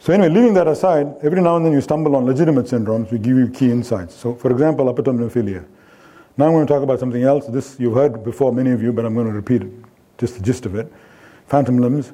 so, 0.00 0.12
anyway, 0.12 0.28
leaving 0.28 0.52
that 0.52 0.66
aside, 0.66 1.14
every 1.22 1.40
now 1.40 1.56
and 1.56 1.64
then 1.64 1.72
you 1.72 1.80
stumble 1.80 2.14
on 2.14 2.26
legitimate 2.26 2.66
syndromes, 2.66 3.10
we 3.10 3.18
give 3.18 3.38
you 3.38 3.48
key 3.48 3.70
insights. 3.70 4.14
So, 4.14 4.34
for 4.34 4.50
example, 4.50 4.92
apotemnophilia. 4.92 5.64
Now 6.36 6.46
I'm 6.46 6.52
going 6.52 6.66
to 6.66 6.72
talk 6.72 6.82
about 6.82 7.00
something 7.00 7.22
else. 7.22 7.46
This 7.46 7.76
you've 7.78 7.94
heard 7.94 8.24
before, 8.24 8.52
many 8.52 8.72
of 8.72 8.82
you, 8.82 8.92
but 8.92 9.06
I'm 9.06 9.14
going 9.14 9.28
to 9.28 9.32
repeat 9.32 9.62
it, 9.62 9.72
just 10.18 10.34
the 10.34 10.42
gist 10.42 10.66
of 10.66 10.74
it. 10.74 10.92
Phantom 11.46 11.78
limbs. 11.78 12.12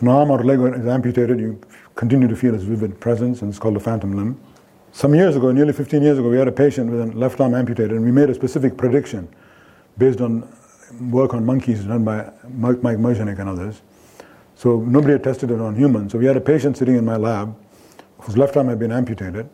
An 0.00 0.08
arm 0.08 0.30
or 0.30 0.42
leg 0.42 0.58
is 0.60 0.86
amputated, 0.86 1.38
you 1.38 1.60
continue 1.94 2.26
to 2.26 2.34
feel 2.34 2.54
its 2.54 2.64
vivid 2.64 2.98
presence, 2.98 3.42
and 3.42 3.50
it's 3.50 3.60
called 3.60 3.76
a 3.76 3.80
phantom 3.80 4.16
limb. 4.16 4.40
Some 4.92 5.14
years 5.14 5.36
ago, 5.36 5.52
nearly 5.52 5.72
15 5.72 6.02
years 6.02 6.18
ago, 6.18 6.28
we 6.28 6.38
had 6.38 6.48
a 6.48 6.52
patient 6.52 6.90
with 6.90 7.00
a 7.00 7.06
left 7.16 7.40
arm 7.40 7.54
amputated, 7.54 7.92
and 7.92 8.04
we 8.04 8.10
made 8.10 8.30
a 8.30 8.34
specific 8.34 8.76
prediction 8.76 9.28
based 9.98 10.20
on 10.20 10.48
work 11.10 11.34
on 11.34 11.44
monkeys 11.44 11.84
done 11.84 12.04
by 12.04 12.30
Mike 12.56 12.78
Merzenich 12.80 13.38
and 13.38 13.48
others. 13.48 13.82
So 14.56 14.80
nobody 14.80 15.12
had 15.12 15.22
tested 15.22 15.50
it 15.50 15.60
on 15.60 15.76
humans. 15.76 16.12
So 16.12 16.18
we 16.18 16.24
had 16.24 16.36
a 16.36 16.40
patient 16.40 16.76
sitting 16.76 16.96
in 16.96 17.04
my 17.04 17.16
lab 17.16 17.54
whose 18.20 18.36
left 18.36 18.56
arm 18.56 18.68
had 18.68 18.78
been 18.78 18.90
amputated. 18.90 19.48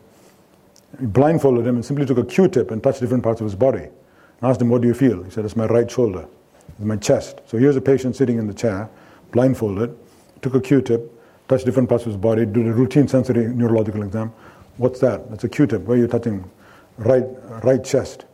We 0.99 1.07
blindfolded 1.07 1.67
him 1.67 1.75
and 1.75 1.85
simply 1.85 2.05
took 2.05 2.17
a 2.17 2.23
Q-tip 2.23 2.71
and 2.71 2.81
touched 2.81 3.01
different 3.01 3.23
parts 3.23 3.41
of 3.41 3.45
his 3.45 3.55
body. 3.55 3.83
And 3.83 4.49
asked 4.49 4.61
him, 4.61 4.69
"What 4.69 4.81
do 4.81 4.87
you 4.87 4.93
feel?" 4.93 5.21
He 5.21 5.29
said, 5.29 5.45
"It's 5.45 5.57
my 5.57 5.67
right 5.67 5.91
shoulder, 5.91 6.25
it's 6.69 6.85
my 6.85 6.95
chest." 6.95 7.41
So 7.45 7.57
here's 7.57 7.75
a 7.75 7.81
patient 7.81 8.15
sitting 8.15 8.37
in 8.37 8.47
the 8.47 8.53
chair, 8.53 8.89
blindfolded, 9.31 9.93
took 10.41 10.55
a 10.55 10.61
Q-tip, 10.61 11.11
touched 11.49 11.65
different 11.65 11.89
parts 11.89 12.05
of 12.05 12.13
his 12.13 12.17
body, 12.17 12.45
did 12.45 12.65
a 12.65 12.73
routine 12.73 13.07
sensory 13.07 13.47
neurological 13.47 14.01
exam. 14.01 14.31
What's 14.77 14.99
that? 14.99 15.29
That's 15.29 15.43
a 15.43 15.49
Q-tip. 15.49 15.83
Where 15.83 15.97
are 15.97 16.01
you 16.01 16.07
touching? 16.07 16.49
Right, 16.97 17.25
right 17.63 17.83
chest. 17.83 18.25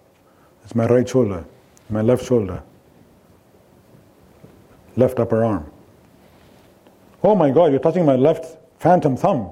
It's 0.63 0.75
my 0.75 0.85
right 0.85 1.07
shoulder, 1.07 1.43
my 1.89 2.01
left 2.01 2.25
shoulder, 2.25 2.61
left 4.95 5.19
upper 5.19 5.43
arm. 5.43 5.71
Oh 7.23 7.35
my 7.35 7.49
God, 7.51 7.71
you're 7.71 7.79
touching 7.79 8.05
my 8.05 8.15
left 8.15 8.57
phantom 8.79 9.17
thumb. 9.17 9.49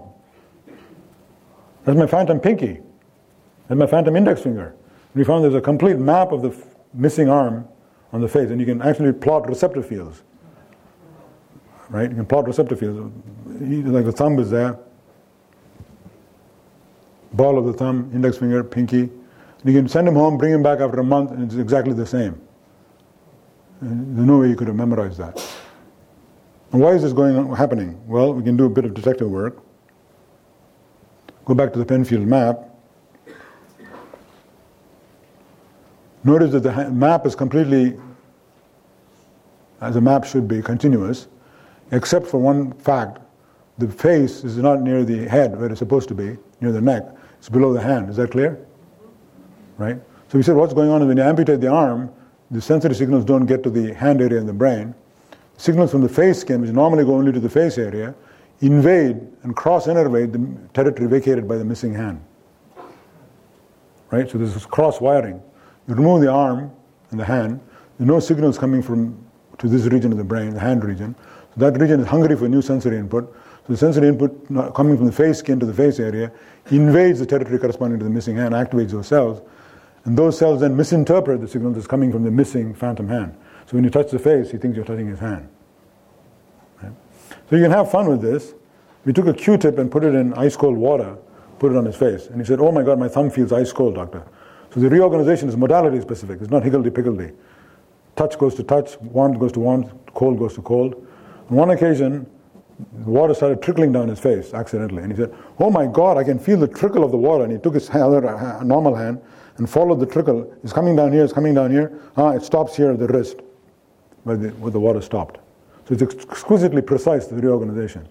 That's 1.86 1.97
my 1.97 2.08
phantom 2.08 2.39
pinky. 2.39 2.80
That's 3.67 3.80
my 3.80 3.88
phantom 3.88 4.15
index 4.15 4.41
finger. 4.41 4.67
And 4.67 5.15
We 5.15 5.23
found 5.23 5.43
there's 5.43 5.56
a 5.56 5.62
complete 5.62 5.97
map 5.97 6.32
of 6.32 6.41
the 6.41 6.49
f- 6.49 6.63
missing 6.93 7.30
arm 7.30 7.67
on 8.12 8.21
the 8.21 8.28
face, 8.28 8.49
and 8.49 8.60
you 8.60 8.65
can 8.65 8.82
actually 8.82 9.13
plot 9.13 9.47
receptor 9.47 9.82
fields. 9.82 10.23
Right? 11.89 12.10
You 12.10 12.15
can 12.15 12.25
plot 12.25 12.45
receptor 12.47 12.75
fields. 12.75 13.12
Like 13.47 14.06
the 14.06 14.12
thumb 14.12 14.38
is 14.39 14.49
there, 14.52 14.78
ball 17.34 17.58
of 17.58 17.65
the 17.65 17.74
thumb, 17.74 18.10
index 18.13 18.38
finger, 18.38 18.63
pinky. 18.63 19.10
You 19.63 19.74
can 19.74 19.88
send 19.88 20.08
him 20.08 20.15
home, 20.15 20.38
bring 20.38 20.54
him 20.54 20.63
back 20.63 20.80
after 20.80 21.00
a 21.00 21.04
month, 21.04 21.32
and 21.32 21.44
it's 21.44 21.56
exactly 21.56 21.94
the 21.94 22.06
same. 22.06 22.39
And 23.82 24.18
there's 24.18 24.28
no 24.28 24.39
way 24.39 24.50
you 24.50 24.56
could 24.56 24.68
have 24.68 24.76
memorized 24.76 25.18
that. 25.20 25.46
And 26.72 26.82
why 26.82 26.92
is 26.92 27.02
this 27.02 27.13
going 27.13 27.54
happening? 27.56 28.00
Well, 28.08 28.34
we 28.34 28.44
can 28.44 28.56
do 28.56 28.65
a 28.65 28.70
bit 28.70 28.86
of 28.86 28.94
detective 28.94 29.30
work. 29.30 29.63
Go 31.46 31.54
back 31.54 31.74
to 31.74 31.80
the 31.80 31.86
Penfield 31.86 32.28
map. 32.28 32.65
Notice 36.24 36.52
that 36.52 36.63
the 36.63 36.92
map 36.92 37.26
is 37.26 37.36
completely, 37.36 37.98
as 39.82 39.96
a 39.96 40.02
map 40.02 40.26
should 40.26 40.48
be, 40.48 40.62
continuous, 40.62 41.28
except 41.92 42.28
for 42.28 42.39
one 42.39 42.74
fact. 42.74 43.20
The 43.78 43.88
face 43.88 44.44
is 44.44 44.58
not 44.58 44.82
near 44.82 45.06
the 45.06 45.28
head 45.28 45.58
where 45.58 45.70
it's 45.70 45.80
supposed 45.80 46.10
to 46.10 46.13
be, 46.13 46.38
near 46.60 46.74
the 46.74 46.82
neck. 46.82 47.06
It's 47.39 47.49
below 47.49 47.73
the 47.73 47.82
hand. 47.82 48.10
Is 48.10 48.17
that 48.17 48.32
clear? 48.32 48.65
Right? 49.78 49.97
So 50.28 50.38
we 50.38 50.43
said 50.43 50.56
what's 50.56 50.73
going 50.73 50.89
on 50.89 51.08
when 51.08 51.17
you 51.17 51.23
amputate 51.23 51.62
the 51.62 51.69
arm, 51.69 52.12
the 52.52 52.62
sensory 52.62 52.93
signals 52.93 53.25
don't 53.25 53.45
get 53.45 53.63
to 53.63 53.69
the 53.69 53.93
hand 53.93 54.21
area 54.21 54.39
in 54.39 54.45
the 54.45 54.54
brain. 54.54 54.93
Signals 55.58 55.91
from 55.91 56.02
the 56.02 56.10
face 56.10 56.39
skin, 56.39 56.62
which 56.62 56.71
normally 56.71 57.04
go 57.04 57.15
only 57.15 57.32
to 57.32 57.39
the 57.39 57.49
face 57.49 57.78
area, 57.78 58.13
invade 58.62 59.15
and 59.43 59.56
cross 59.56 59.88
innervate 59.88 60.32
the 60.32 60.69
territory 60.73 61.08
vacated 61.08 61.47
by 61.47 61.58
the 61.58 61.65
missing 61.65 61.93
hand. 61.93 62.21
Right? 64.12 64.30
So 64.30 64.38
this 64.38 64.56
is 64.56 64.65
cross 64.65 64.99
wiring. 64.99 65.41
You 65.88 65.95
remove 65.95 66.21
the 66.21 66.30
arm 66.30 66.71
and 67.12 67.19
the 67.19 67.25
hand, 67.25 67.60
there's 67.97 68.08
no 68.08 68.19
signals 68.19 68.58
coming 68.58 68.82
from 68.82 69.17
to 69.58 69.67
this 69.67 69.86
region 69.86 70.12
of 70.12 70.17
the 70.17 70.23
brain, 70.23 70.54
the 70.54 70.60
hand 70.60 70.84
region. 70.84 71.15
So 71.54 71.69
that 71.69 71.80
region 71.80 71.99
is 71.99 72.08
hungry 72.08 72.36
for 72.38 72.47
new 72.47 72.62
sensory 72.62 72.97
input. 72.97 73.34
So 73.67 73.73
the 73.73 73.78
sensory 73.78 74.08
input 74.08 74.47
coming 74.73 74.95
from 74.95 75.06
the 75.06 75.12
face 75.12 75.39
skin 75.39 75.60
to 75.60 75.65
the 75.65 75.73
face 75.73 75.99
area 75.99 76.32
invades 76.72 77.19
the 77.19 77.26
territory 77.26 77.58
corresponding 77.60 78.00
to 78.00 78.06
the 78.06 78.12
missing 78.12 78.36
hand, 78.36 78.54
activates 78.54 78.91
those 78.91 79.08
cells, 79.08 79.41
and 80.06 80.17
those 80.17 80.38
cells 80.38 80.62
then 80.62 80.76
misinterpret 80.76 81.41
the 81.41 81.48
signal 81.48 81.72
that's 81.72 81.88
coming 81.88 82.12
from 82.12 82.24
the 82.24 82.32
missing 82.32 82.74
phantom 82.74 83.08
hand. 83.08 83.36
So 83.65 83.76
when 83.76 83.84
you 83.84 83.89
touch 83.89 84.12
the 84.12 84.19
face, 84.19 84.52
he 84.52 84.58
thinks 84.58 84.76
you're 84.76 84.86
touching 84.86 85.08
his 85.08 85.19
hand. 85.19 85.50
Right? 86.82 86.93
So 87.50 87.56
you 87.56 87.63
can 87.63 87.72
have 87.72 87.91
fun 87.91 88.08
with 88.08 88.22
this. 88.22 88.54
We 89.06 89.13
took 89.13 89.28
a 89.28 89.34
Q-tip 89.34 89.78
and 89.78 89.91
put 89.91 90.04
it 90.04 90.15
in 90.15 90.34
ice 90.34 90.56
cold 90.56 90.78
water, 90.78 91.17
put 91.60 91.72
it 91.72 91.78
on 91.78 91.86
his 91.86 91.95
face, 91.95 92.28
and 92.28 92.39
he 92.39 92.45
said, 92.45 92.60
"Oh 92.60 92.72
my 92.72 92.84
God, 92.84 93.00
my 93.00 93.08
thumb 93.08 93.30
feels 93.30 93.52
ice 93.52 93.72
cold, 93.72 93.95
doctor." 93.95 94.24
So 94.74 94.80
the 94.80 94.89
reorganization 94.89 95.50
is 95.50 95.58
modality 95.58 96.00
specific. 96.02 96.41
It's 96.41 96.52
not 96.52 96.63
higgledy-piggledy. 96.63 97.32
Touch 98.15 98.38
goes 98.38 98.56
to 98.56 98.63
touch, 98.63 99.00
warmth 99.02 99.39
goes 99.39 99.52
to 99.54 99.60
warmth, 99.60 99.91
cold 100.13 100.38
goes 100.38 100.54
to 100.56 100.62
cold. 100.62 100.95
On 101.50 101.56
one 101.56 101.69
occasion, 101.72 102.28
water 103.06 103.34
started 103.34 103.62
trickling 103.62 103.92
down 103.92 104.08
his 104.08 104.20
face 104.20 104.54
accidentally. 104.54 105.04
And 105.04 105.12
he 105.12 105.18
said, 105.18 105.34
Oh 105.60 105.70
my 105.70 105.86
God, 105.86 106.18
I 106.18 106.24
can 106.24 106.39
feel 106.39 106.58
the 106.58 106.68
trickle 106.68 107.04
of 107.04 107.12
the 107.12 107.18
water. 107.18 107.44
And 107.44 107.54
he 107.54 107.60
took 107.60 107.74
his 107.74 107.89
other 107.89 108.22
normal 108.63 108.96
hand 108.96 109.22
and 109.58 109.70
followed 109.70 110.00
the 110.00 110.06
trickle. 110.06 110.52
It's 110.63 110.74
coming 110.74 110.96
down 110.96 111.12
here, 111.12 111.24
it's 111.24 111.34
coming 111.34 111.54
down 111.54 111.72
here. 111.72 112.00
Ah, 112.18 112.32
it 112.32 112.44
stops 112.44 112.76
here 112.76 112.92
at 112.92 113.00
the 113.00 113.08
wrist 113.08 113.42
where 114.24 114.38
the, 114.38 114.50
where 114.50 114.72
the 114.72 114.80
water 114.80 115.02
stopped. 115.02 115.39
So 115.88 115.94
it's 115.94 116.04
exquisitely 116.04 116.82
precise, 116.82 117.28
the 117.28 117.36
reorganization. 117.36 118.08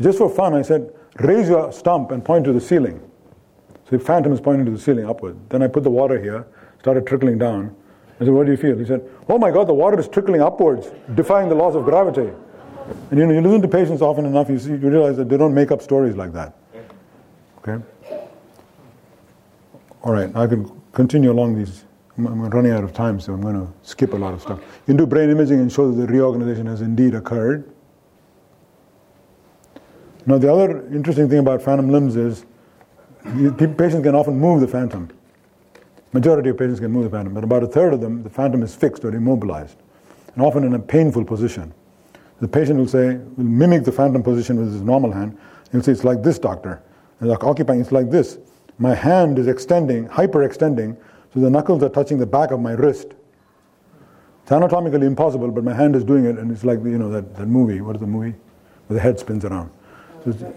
Just 0.00 0.18
for 0.18 0.28
fun, 0.28 0.54
I 0.54 0.62
said, 0.62 0.92
raise 1.18 1.48
your 1.48 1.72
stump 1.72 2.10
and 2.10 2.24
point 2.24 2.44
to 2.44 2.52
the 2.52 2.60
ceiling. 2.60 3.00
So 3.88 3.96
the 3.96 4.04
phantom 4.04 4.32
is 4.32 4.40
pointing 4.40 4.66
to 4.66 4.72
the 4.72 4.78
ceiling 4.78 5.08
upward. 5.08 5.36
Then 5.48 5.62
I 5.62 5.68
put 5.68 5.82
the 5.82 5.90
water 5.90 6.20
here, 6.20 6.46
started 6.80 7.06
trickling 7.06 7.38
down. 7.38 7.74
I 8.20 8.24
said, 8.24 8.32
What 8.32 8.46
do 8.46 8.52
you 8.52 8.58
feel? 8.58 8.76
He 8.76 8.84
said, 8.84 9.08
Oh 9.28 9.38
my 9.38 9.50
God, 9.50 9.68
the 9.68 9.74
water 9.74 9.98
is 9.98 10.08
trickling 10.08 10.40
upwards, 10.40 10.90
defying 11.14 11.48
the 11.48 11.54
laws 11.54 11.76
of 11.76 11.84
gravity. 11.84 12.30
And 13.10 13.18
you 13.18 13.26
know, 13.26 13.32
you 13.32 13.40
listen 13.40 13.62
to 13.62 13.68
patients 13.68 14.02
often 14.02 14.26
enough, 14.26 14.48
you, 14.48 14.58
see, 14.58 14.70
you 14.70 14.76
realize 14.76 15.16
that 15.16 15.28
they 15.28 15.36
don't 15.36 15.54
make 15.54 15.70
up 15.70 15.82
stories 15.82 16.16
like 16.16 16.32
that. 16.32 16.54
Okay? 17.58 17.82
All 20.02 20.12
right, 20.12 20.34
I 20.36 20.46
can 20.46 20.70
continue 20.92 21.32
along 21.32 21.56
these. 21.56 21.84
I'm 22.18 22.48
running 22.48 22.72
out 22.72 22.84
of 22.84 22.94
time, 22.94 23.20
so 23.20 23.34
I'm 23.34 23.42
going 23.42 23.54
to 23.66 23.72
skip 23.82 24.12
a 24.12 24.16
lot 24.16 24.32
of 24.32 24.40
stuff. 24.40 24.60
You 24.60 24.86
can 24.86 24.96
do 24.96 25.06
brain 25.06 25.30
imaging 25.30 25.60
and 25.60 25.70
show 25.70 25.90
that 25.90 25.96
the 26.00 26.06
reorganization 26.06 26.66
has 26.66 26.80
indeed 26.80 27.14
occurred. 27.14 27.70
Now, 30.24 30.38
the 30.38 30.52
other 30.52 30.86
interesting 30.94 31.28
thing 31.28 31.40
about 31.40 31.62
phantom 31.62 31.90
limbs 31.90 32.16
is 32.16 32.46
patients 33.22 34.02
can 34.02 34.14
often 34.14 34.38
move 34.38 34.60
the 34.60 34.68
phantom. 34.68 35.10
Majority 36.12 36.50
of 36.50 36.58
patients 36.58 36.80
can 36.80 36.90
move 36.90 37.04
the 37.04 37.10
phantom, 37.10 37.34
but 37.34 37.44
about 37.44 37.62
a 37.62 37.66
third 37.66 37.92
of 37.92 38.00
them, 38.00 38.22
the 38.22 38.30
phantom 38.30 38.62
is 38.62 38.74
fixed 38.74 39.04
or 39.04 39.14
immobilized, 39.14 39.76
and 40.34 40.42
often 40.42 40.64
in 40.64 40.74
a 40.74 40.78
painful 40.78 41.24
position. 41.24 41.74
The 42.40 42.48
patient 42.48 42.78
will 42.78 42.88
say, 42.88 43.16
will 43.16 43.44
mimic 43.44 43.84
the 43.84 43.92
phantom 43.92 44.22
position 44.22 44.56
with 44.58 44.72
his 44.72 44.82
normal 44.82 45.12
hand. 45.12 45.38
He'll 45.72 45.82
say, 45.82 45.92
It's 45.92 46.04
like 46.04 46.22
this, 46.22 46.38
doctor. 46.38 46.82
And 47.20 47.30
like 47.30 47.44
occupying, 47.44 47.80
it's 47.80 47.92
like 47.92 48.10
this. 48.10 48.38
My 48.78 48.94
hand 48.94 49.38
is 49.38 49.46
extending, 49.46 50.06
hyper-extending, 50.06 50.96
so 51.32 51.40
the 51.40 51.48
knuckles 51.48 51.82
are 51.82 51.88
touching 51.88 52.18
the 52.18 52.26
back 52.26 52.50
of 52.50 52.60
my 52.60 52.72
wrist. 52.72 53.14
It's 54.42 54.52
anatomically 54.52 55.06
impossible, 55.06 55.50
but 55.50 55.64
my 55.64 55.74
hand 55.74 55.96
is 55.96 56.04
doing 56.04 56.26
it, 56.26 56.38
and 56.38 56.52
it's 56.52 56.64
like 56.64 56.78
you 56.84 56.98
know 56.98 57.10
that, 57.10 57.34
that 57.36 57.46
movie. 57.46 57.80
What 57.80 57.96
is 57.96 58.00
the 58.00 58.06
movie? 58.06 58.36
Where 58.86 58.94
the 58.94 59.00
head 59.00 59.18
spins 59.18 59.44
around. 59.44 59.70
So 60.24 60.54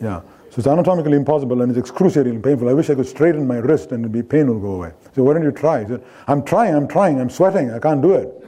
yeah. 0.00 0.20
So 0.54 0.60
it's 0.60 0.68
anatomically 0.68 1.16
impossible 1.16 1.62
and 1.62 1.70
it's 1.72 1.78
excruciatingly 1.80 2.40
painful. 2.40 2.68
I 2.68 2.74
wish 2.74 2.88
I 2.88 2.94
could 2.94 3.08
straighten 3.08 3.44
my 3.44 3.56
wrist 3.56 3.90
and 3.90 4.04
the 4.04 4.22
pain 4.22 4.46
will 4.46 4.60
go 4.60 4.74
away. 4.74 4.92
So 5.12 5.24
why 5.24 5.32
don't 5.32 5.42
you 5.42 5.50
try? 5.50 5.84
Said, 5.84 6.04
I'm 6.28 6.44
trying, 6.44 6.76
I'm 6.76 6.86
trying, 6.86 7.20
I'm 7.20 7.28
sweating, 7.28 7.72
I 7.72 7.80
can't 7.80 8.00
do 8.00 8.12
it. 8.12 8.43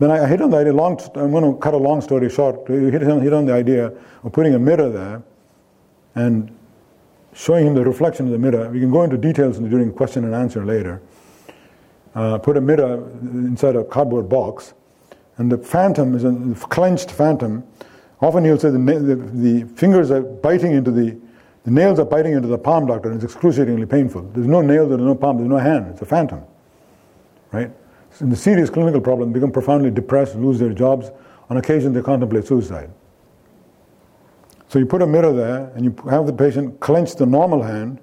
Then 0.00 0.10
I, 0.10 0.26
hit 0.26 0.40
on 0.40 0.50
the 0.50 0.56
idea, 0.56 0.72
long, 0.72 0.98
I'm 1.14 1.30
going 1.30 1.44
to 1.44 1.56
cut 1.60 1.74
a 1.74 1.76
long 1.76 2.00
story 2.00 2.28
short, 2.28 2.66
hit 2.66 3.02
on, 3.04 3.20
hit 3.20 3.32
on 3.32 3.46
the 3.46 3.52
idea 3.52 3.92
of 4.24 4.32
putting 4.32 4.54
a 4.54 4.58
mirror 4.58 4.88
there 4.88 5.22
and 6.16 6.50
showing 7.32 7.68
him 7.68 7.74
the 7.74 7.84
reflection 7.84 8.26
of 8.26 8.32
the 8.32 8.38
mirror. 8.38 8.68
We 8.70 8.80
can 8.80 8.90
go 8.90 9.04
into 9.04 9.16
details 9.16 9.60
during 9.60 9.92
question 9.92 10.24
and 10.24 10.34
answer 10.34 10.64
later. 10.64 11.00
Uh, 12.16 12.38
put 12.38 12.56
a 12.56 12.60
mirror 12.60 13.08
inside 13.20 13.76
a 13.76 13.84
cardboard 13.84 14.28
box, 14.28 14.74
and 15.36 15.52
the 15.52 15.58
phantom 15.58 16.16
is 16.16 16.24
a 16.24 16.66
clenched 16.66 17.12
phantom 17.12 17.62
Often 18.22 18.44
he'll 18.44 18.58
say 18.58 18.70
the, 18.70 18.78
the, 18.78 19.16
the, 19.16 19.64
fingers 19.76 20.10
are 20.10 20.20
biting 20.20 20.72
into 20.72 20.90
the, 20.90 21.16
the 21.64 21.70
nails 21.70 21.98
are 21.98 22.04
biting 22.04 22.32
into 22.34 22.48
the 22.48 22.58
palm, 22.58 22.86
doctor, 22.86 23.10
and 23.10 23.22
it's 23.22 23.32
excruciatingly 23.32 23.86
painful. 23.86 24.22
There's 24.34 24.46
no 24.46 24.60
nail, 24.60 24.86
there's 24.86 25.00
no 25.00 25.14
palm, 25.14 25.38
there's 25.38 25.48
no 25.48 25.56
hand. 25.56 25.88
It's 25.92 26.02
a 26.02 26.06
phantom, 26.06 26.42
right? 27.50 27.70
So 28.12 28.24
in 28.24 28.30
the 28.30 28.36
serious 28.36 28.70
clinical 28.70 29.00
problem, 29.00 29.32
become 29.32 29.52
profoundly 29.52 29.90
depressed, 29.90 30.36
lose 30.36 30.58
their 30.58 30.72
jobs. 30.72 31.10
On 31.48 31.56
occasion, 31.56 31.92
they 31.92 32.02
contemplate 32.02 32.46
suicide. 32.46 32.90
So 34.68 34.78
you 34.78 34.86
put 34.86 35.02
a 35.02 35.06
mirror 35.06 35.32
there, 35.32 35.72
and 35.74 35.84
you 35.84 35.94
have 36.08 36.26
the 36.26 36.32
patient 36.32 36.78
clench 36.80 37.16
the 37.16 37.26
normal 37.26 37.62
hand, 37.62 37.98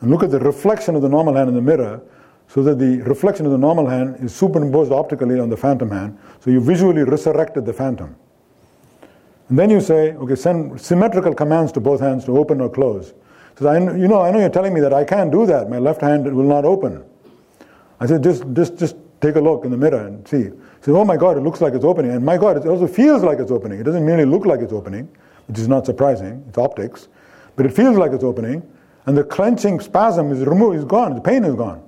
and 0.00 0.10
look 0.10 0.22
at 0.22 0.30
the 0.30 0.40
reflection 0.40 0.94
of 0.94 1.02
the 1.02 1.08
normal 1.08 1.34
hand 1.34 1.48
in 1.48 1.54
the 1.54 1.62
mirror, 1.62 2.00
so 2.48 2.62
that 2.62 2.78
the 2.78 2.98
reflection 3.02 3.44
of 3.44 3.52
the 3.52 3.58
normal 3.58 3.86
hand 3.86 4.16
is 4.20 4.34
superimposed 4.34 4.92
optically 4.92 5.40
on 5.40 5.50
the 5.50 5.56
phantom 5.56 5.90
hand. 5.90 6.16
So 6.40 6.50
you 6.50 6.60
visually 6.60 7.02
resurrected 7.02 7.66
the 7.66 7.72
phantom. 7.72 8.16
And 9.48 9.58
then 9.58 9.70
you 9.70 9.80
say, 9.80 10.12
okay, 10.14 10.34
send 10.34 10.80
symmetrical 10.80 11.34
commands 11.34 11.72
to 11.72 11.80
both 11.80 12.00
hands 12.00 12.24
to 12.26 12.38
open 12.38 12.60
or 12.60 12.68
close. 12.68 13.14
Says, 13.56 13.66
I, 13.66 13.78
you 13.78 14.08
know, 14.08 14.20
I 14.20 14.30
know 14.30 14.38
you're 14.38 14.48
telling 14.48 14.74
me 14.74 14.80
that 14.80 14.92
I 14.92 15.04
can't 15.04 15.30
do 15.30 15.46
that. 15.46 15.70
My 15.70 15.78
left 15.78 16.00
hand 16.00 16.32
will 16.34 16.44
not 16.44 16.64
open. 16.64 17.04
I 18.00 18.06
said, 18.06 18.22
just, 18.22 18.44
just, 18.52 18.76
just 18.76 18.96
take 19.26 19.36
a 19.36 19.40
look 19.40 19.64
in 19.64 19.70
the 19.70 19.76
mirror 19.76 20.06
and 20.06 20.26
see. 20.26 20.50
Said, 20.80 20.94
oh 20.94 21.04
my 21.04 21.16
God, 21.16 21.36
it 21.36 21.40
looks 21.40 21.60
like 21.60 21.74
it's 21.74 21.84
opening. 21.84 22.12
And 22.12 22.24
my 22.24 22.36
God, 22.36 22.56
it 22.56 22.66
also 22.66 22.86
feels 22.86 23.22
like 23.22 23.38
it's 23.38 23.50
opening. 23.50 23.80
It 23.80 23.84
doesn't 23.84 24.04
merely 24.04 24.24
look 24.24 24.46
like 24.46 24.60
it's 24.60 24.72
opening, 24.72 25.08
which 25.48 25.58
is 25.58 25.68
not 25.68 25.86
surprising. 25.86 26.44
It's 26.48 26.58
optics. 26.58 27.08
But 27.56 27.66
it 27.66 27.74
feels 27.74 27.96
like 27.96 28.12
it's 28.12 28.24
opening. 28.24 28.62
And 29.06 29.16
the 29.16 29.24
clenching 29.24 29.80
spasm 29.80 30.32
is 30.32 30.44
removed, 30.44 30.76
is 30.78 30.84
gone. 30.84 31.14
The 31.14 31.20
pain 31.20 31.44
is 31.44 31.54
gone. 31.54 31.82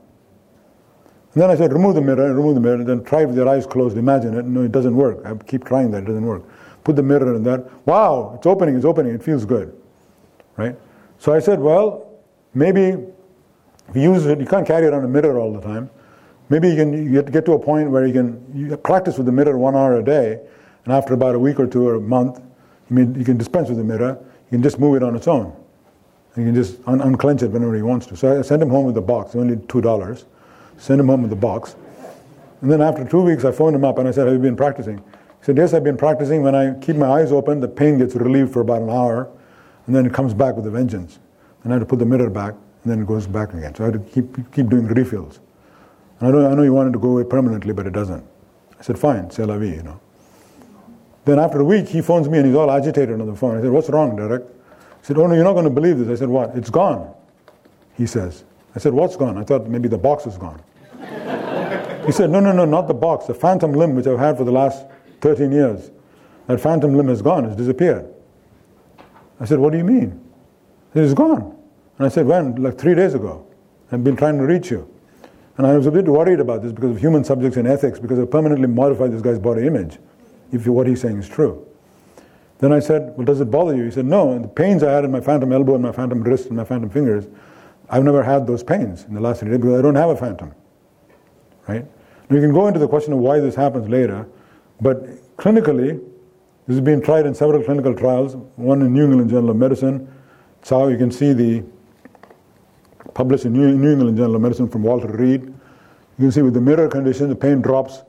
And 1.35 1.43
then 1.43 1.51
I 1.51 1.57
said, 1.57 1.73
remove 1.73 1.95
the 1.95 2.01
mirror, 2.01 2.33
remove 2.35 2.55
the 2.55 2.61
mirror, 2.61 2.77
and 2.77 2.87
then 2.87 3.05
try 3.05 3.25
with 3.25 3.37
your 3.37 3.49
eyes 3.49 3.67
closed, 3.67 3.97
imagine 3.97 4.35
it. 4.35 4.45
No, 4.45 4.63
it 4.63 4.73
doesn't 4.73 4.97
work. 4.97 5.25
I 5.25 5.35
keep 5.45 5.65
trying 5.65 5.91
that, 5.91 6.05
it 6.05 6.07
doesn't 6.07 6.25
work 6.25 6.43
put 6.89 6.97
the 6.97 7.03
mirror 7.03 7.35
in 7.35 7.43
there. 7.43 7.65
Wow, 7.85 8.33
it's 8.35 8.47
opening, 8.47 8.75
it's 8.75 8.87
opening, 8.87 9.15
it 9.15 9.23
feels 9.23 9.45
good. 9.45 9.79
Right? 10.57 10.75
So 11.19 11.35
I 11.35 11.39
said, 11.39 11.61
well, 11.61 12.19
maybe 12.55 12.97
you 13.95 14.01
use 14.01 14.25
it, 14.25 14.41
you 14.41 14.47
can't 14.47 14.67
carry 14.67 14.87
it 14.87 14.95
around 14.95 15.05
a 15.05 15.09
mirror 15.09 15.39
all 15.39 15.53
the 15.53 15.61
time. 15.61 15.91
Maybe 16.51 16.71
you 16.71 16.77
can 16.77 17.13
you 17.13 17.23
get 17.23 17.45
to 17.45 17.53
a 17.53 17.59
point 17.59 17.91
where 17.91 18.07
you 18.07 18.13
can 18.13 18.45
you 18.55 18.77
practice 18.77 19.17
with 19.19 19.27
the 19.27 19.33
mirror 19.33 19.59
one 19.59 19.77
hour 19.77 19.99
a 19.99 20.03
day, 20.03 20.41
and 20.85 20.93
after 20.93 21.15
about 21.15 21.35
a 21.35 21.39
week 21.39 21.61
or 21.61 21.67
two 21.67 21.87
or 21.87 21.97
a 21.97 22.01
month, 22.01 22.41
you, 22.89 22.97
mean, 22.97 23.15
you 23.15 23.25
can 23.25 23.37
dispense 23.37 23.69
with 23.69 23.79
the 23.79 23.85
mirror. 23.85 24.19
You 24.51 24.57
can 24.57 24.63
just 24.63 24.79
move 24.79 24.97
it 24.97 25.03
on 25.03 25.15
its 25.15 25.29
own. 25.29 25.55
You 26.37 26.45
can 26.45 26.55
just 26.55 26.79
un- 26.87 27.01
unclench 27.03 27.43
it 27.43 27.51
whenever 27.51 27.75
he 27.75 27.83
wants 27.83 28.07
to. 28.07 28.17
So 28.17 28.39
I 28.39 28.43
sent 28.43 28.63
him 28.63 28.71
home 28.71 28.87
with 28.87 28.95
the 28.95 29.03
box, 29.03 29.35
only 29.35 29.57
two 29.69 29.81
dollars. 29.81 30.25
Send 30.79 31.01
him 31.01 31.09
home 31.09 31.23
with 31.23 31.31
the 31.31 31.37
box. 31.37 31.77
And 32.63 32.71
then 32.71 32.81
after 32.81 33.05
two 33.05 33.21
weeks, 33.23 33.45
I 33.45 33.53
phoned 33.53 33.77
him 33.77 33.85
up 33.85 33.99
and 33.99 34.09
I 34.09 34.11
said, 34.11 34.27
Have 34.27 34.35
you 34.35 34.41
been 34.41 34.57
practicing? 34.57 34.99
He 34.99 35.45
said, 35.45 35.57
Yes, 35.57 35.75
I've 35.75 35.85
been 35.85 35.97
practicing. 35.97 36.43
When 36.43 36.55
I 36.55 36.79
keep 36.79 36.97
my 36.97 37.09
eyes 37.09 37.31
open, 37.31 37.61
the 37.61 37.69
pain 37.69 37.99
gets 37.99 38.15
relieved 38.15 38.53
for 38.53 38.61
about 38.61 38.81
an 38.81 38.91
hour, 38.91 39.29
and 39.87 39.95
then 39.95 40.07
it 40.07 40.15
comes 40.15 40.33
back 40.33 40.57
with 40.57 40.67
a 40.67 40.71
vengeance. 40.71 41.19
And 41.63 41.73
I 41.73 41.77
have 41.77 41.83
to 41.83 41.87
put 41.87 41.99
the 41.99 42.07
mirror 42.07 42.31
back, 42.31 42.55
and 42.55 42.93
then 42.93 43.03
it 43.03 43.07
goes 43.07 43.27
back 43.27 43.53
again. 43.53 43.75
So 43.75 43.85
I 43.85 43.91
have 43.91 43.95
to 43.95 44.11
keep, 44.11 44.53
keep 44.53 44.69
doing 44.69 44.87
refills. 44.87 45.41
I, 46.21 46.31
don't, 46.31 46.45
I 46.45 46.55
know 46.55 46.63
you 46.63 46.73
wanted 46.73 46.93
to 46.95 46.99
go 46.99 47.11
away 47.11 47.25
permanently, 47.25 47.73
but 47.73 47.87
it 47.87 47.93
doesn't. 47.93 48.25
I 48.79 48.83
said, 48.83 48.99
Fine, 48.99 49.31
c'est 49.31 49.45
la 49.45 49.57
vie, 49.59 49.77
you 49.77 49.83
know. 49.83 50.01
Then 51.25 51.39
after 51.39 51.61
a 51.61 51.65
week, 51.65 51.89
he 51.89 52.01
phones 52.01 52.29
me 52.29 52.39
and 52.39 52.47
he's 52.47 52.57
all 52.57 52.71
agitated 52.71 53.21
on 53.21 53.27
the 53.27 53.35
phone. 53.35 53.59
I 53.59 53.61
said, 53.61 53.71
What's 53.71 53.89
wrong, 53.91 54.17
Derek? 54.17 54.43
He 54.43 55.07
said, 55.07 55.19
Oh, 55.19 55.27
no, 55.27 55.35
you're 55.35 55.45
not 55.45 55.53
going 55.53 55.65
to 55.65 55.71
believe 55.71 55.99
this. 55.99 56.09
I 56.09 56.15
said, 56.15 56.29
What? 56.29 56.57
It's 56.57 56.71
gone, 56.71 57.15
he 57.97 58.07
says. 58.07 58.45
I 58.75 58.79
said, 58.79 58.93
What's 58.93 59.17
gone? 59.17 59.39
I 59.39 59.45
thought 59.45 59.67
maybe 59.67 59.89
the 59.89 59.99
box 59.99 60.27
is 60.27 60.37
gone. 60.39 60.61
he 62.07 62.13
said, 62.13 62.31
No, 62.31 62.41
no, 62.41 62.53
no, 62.53 62.65
not 62.65 62.89
the 62.89 62.95
box. 62.95 63.27
The 63.27 63.35
phantom 63.35 63.73
limb, 63.73 63.95
which 63.95 64.07
I've 64.07 64.19
had 64.19 64.37
for 64.37 64.45
the 64.45 64.53
last 64.53 64.87
13 65.21 65.53
years. 65.53 65.91
That 66.47 66.61
phantom 66.61 66.97
limb 66.97 67.11
is 67.11 67.23
gone, 67.23 67.45
it's 67.45 67.57
disappeared. 67.57 68.09
I 69.39 69.45
said, 69.45 69.59
What 69.59 69.73
do 69.73 69.79
you 69.79 69.85
mean? 69.85 70.25
It's 70.95 71.15
gone. 71.15 71.57
And 71.99 72.07
I 72.07 72.09
said, 72.09 72.27
When? 72.27 72.57
Like 72.57 72.79
three 72.79 72.95
days 72.95 73.15
ago. 73.15 73.47
I've 73.93 74.03
been 74.03 74.17
trying 74.17 74.39
to 74.39 74.45
reach 74.45 74.71
you. 74.71 74.89
And 75.59 75.67
I 75.67 75.77
was 75.77 75.87
a 75.87 75.91
bit 75.91 76.07
worried 76.07 76.39
about 76.39 76.63
this 76.63 76.73
because 76.73 76.93
of 76.93 76.99
human 76.99 77.25
subjects 77.25 77.57
and 77.57 77.67
ethics, 77.67 77.99
because 77.99 78.19
I 78.19 78.25
permanently 78.25 78.69
modified 78.69 79.13
this 79.13 79.21
guy's 79.21 79.41
body 79.41 79.67
image, 79.67 79.99
if 80.53 80.67
what 80.69 80.87
he's 80.87 81.01
saying 81.01 81.19
is 81.19 81.29
true. 81.29 81.67
Then 82.61 82.73
I 82.73 82.79
said, 82.79 83.13
Well, 83.17 83.25
does 83.25 83.41
it 83.41 83.51
bother 83.51 83.77
you? 83.77 83.85
He 83.85 83.91
said, 83.91 84.07
No. 84.07 84.33
And 84.33 84.45
the 84.45 84.49
pains 84.49 84.83
I 84.85 84.93
had 84.93 85.05
in 85.05 85.11
my 85.11 85.21
phantom 85.21 85.53
elbow 85.53 85.75
and 85.75 85.83
my 85.83 85.93
phantom 85.93 86.23
wrist 86.23 86.47
and 86.47 86.57
my 86.57 86.65
phantom 86.65 86.91
fingers, 86.91 87.27
I've 87.91 88.05
never 88.05 88.23
had 88.23 88.47
those 88.47 88.63
pains 88.63 89.05
in 89.05 89.15
the 89.15 89.21
last 89.21 89.41
three 89.41 89.51
days 89.51 89.59
because 89.59 89.79
I 89.79 89.83
don't 89.83 89.97
have 89.97 90.11
a 90.11 90.17
phantom. 90.17 90.55
Right? 91.67 91.85
Now 92.31 92.37
you 92.37 92.43
can 92.43 92.53
go 92.53 92.69
into 92.69 92.79
the 92.79 92.89
question 92.89 93.13
of 93.13 93.19
why 93.19 93.41
this 93.41 93.55
happens 93.55 93.89
later, 93.89 94.29
but 94.81 95.05
clinically, 95.37 95.99
this 96.67 96.77
has 96.77 96.81
been 96.81 97.01
tried 97.01 97.27
in 97.27 97.35
several 97.35 97.63
clinical 97.65 97.95
trials, 97.95 98.37
one 98.57 98.83
in 98.83 98.93
New 98.93 99.05
England 99.05 99.31
Journal 99.31 99.51
of 99.51 99.57
Medicine. 99.57 100.13
It's 100.61 100.71
how 100.71 100.89
you 100.89 100.99
can 100.99 101.11
see 101.11 101.33
the 101.33 101.65
published 103.19 103.47
in 103.47 103.53
New, 103.53 103.67
England 103.69 104.17
Journal 104.17 104.37
of 104.37 104.43
Medicine 104.43 104.69
from 104.69 104.85
Walter 104.85 105.09
Reed. 105.09 105.43
You 105.43 105.53
can 106.27 106.31
see 106.31 106.41
with 106.41 106.55
the 106.55 106.61
mirror 106.61 106.87
condition, 106.87 107.29
the 107.29 107.35
pain 107.35 107.61
drops 107.61 108.03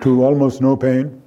to 0.00 0.24
almost 0.24 0.60
no 0.60 0.76
pain. 0.76 1.22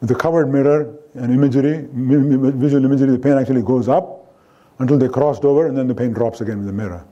With 0.00 0.08
the 0.08 0.16
covered 0.16 0.52
mirror 0.52 0.98
and 1.14 1.32
imagery, 1.32 1.86
visual 1.92 2.84
imagery, 2.84 3.12
the 3.12 3.20
pain 3.20 3.34
actually 3.34 3.62
goes 3.62 3.88
up 3.88 4.34
until 4.80 4.98
they 4.98 5.08
crossed 5.08 5.44
over, 5.44 5.68
and 5.68 5.78
then 5.78 5.86
the 5.86 5.94
pain 5.94 6.12
drops 6.12 6.40
again 6.40 6.58
with 6.58 6.66
the 6.66 6.72
mirror. 6.72 7.04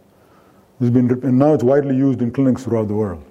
This 0.81 0.91
been, 0.91 1.09
and 1.23 1.39
now 1.39 1.55
it's 1.55 1.63
widely 1.63 1.95
used 1.95 2.21
in 2.21 2.33
clinics 2.33 2.65
throughout 2.65 2.89
the 2.89 2.95
world. 2.95 3.23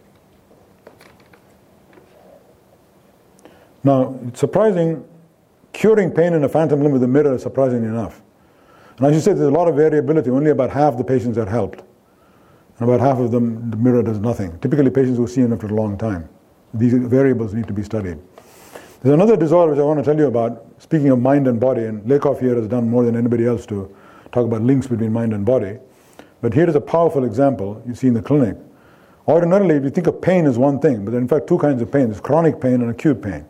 Now, 3.83 4.17
it's 4.27 4.39
surprising, 4.39 5.03
curing 5.73 6.11
pain 6.11 6.33
in 6.33 6.45
a 6.45 6.49
phantom 6.49 6.81
limb 6.83 6.93
with 6.93 7.03
a 7.03 7.07
mirror 7.07 7.33
is 7.33 7.41
surprising 7.41 7.83
enough. 7.83 8.21
And 8.99 9.07
I 9.07 9.13
should 9.13 9.23
say 9.23 9.33
there's 9.33 9.47
a 9.47 9.51
lot 9.51 9.69
of 9.69 9.75
variability. 9.75 10.29
Only 10.29 10.51
about 10.51 10.69
half 10.69 10.97
the 10.97 11.03
patients 11.05 11.37
are 11.37 11.49
helped. 11.49 11.81
And 12.77 12.89
about 12.89 12.99
half 12.99 13.17
of 13.17 13.31
them, 13.31 13.71
the 13.71 13.77
mirror 13.77 14.03
does 14.03 14.19
nothing. 14.19 14.59
Typically, 14.59 14.89
patients 14.89 15.17
who 15.17 15.25
see 15.25 15.41
it 15.41 15.51
after 15.51 15.67
a 15.67 15.73
long 15.73 15.97
time. 15.97 16.27
These 16.73 16.93
variables 16.93 17.53
need 17.53 17.67
to 17.67 17.73
be 17.73 17.83
studied. 17.83 18.19
There's 19.01 19.13
another 19.13 19.37
disorder 19.37 19.71
which 19.71 19.79
I 19.79 19.83
want 19.83 19.99
to 19.99 20.05
tell 20.05 20.17
you 20.17 20.27
about, 20.27 20.65
speaking 20.79 21.09
of 21.09 21.19
mind 21.19 21.47
and 21.47 21.59
body, 21.59 21.85
and 21.85 22.03
Lakoff 22.03 22.41
here 22.41 22.55
has 22.55 22.67
done 22.67 22.89
more 22.89 23.05
than 23.05 23.15
anybody 23.15 23.45
else 23.45 23.65
to 23.67 23.95
talk 24.33 24.45
about 24.45 24.61
links 24.61 24.87
between 24.87 25.13
mind 25.13 25.33
and 25.33 25.45
body. 25.45 25.77
But 26.41 26.53
here 26.53 26.67
is 26.67 26.75
a 26.75 26.81
powerful 26.81 27.23
example 27.23 27.81
you 27.87 27.95
see 27.95 28.07
in 28.07 28.13
the 28.13 28.21
clinic. 28.21 28.57
Ordinarily, 29.27 29.75
if 29.75 29.83
you 29.83 29.89
think 29.89 30.07
of 30.07 30.21
pain 30.21 30.45
as 30.45 30.57
one 30.57 30.79
thing, 30.79 31.05
but 31.05 31.13
in 31.13 31.27
fact 31.27 31.47
two 31.47 31.57
kinds 31.57 31.81
of 31.81 31.91
pain. 31.91 32.07
There's 32.07 32.19
chronic 32.19 32.59
pain 32.59 32.81
and 32.81 32.91
acute 32.91 33.21
pain. 33.21 33.45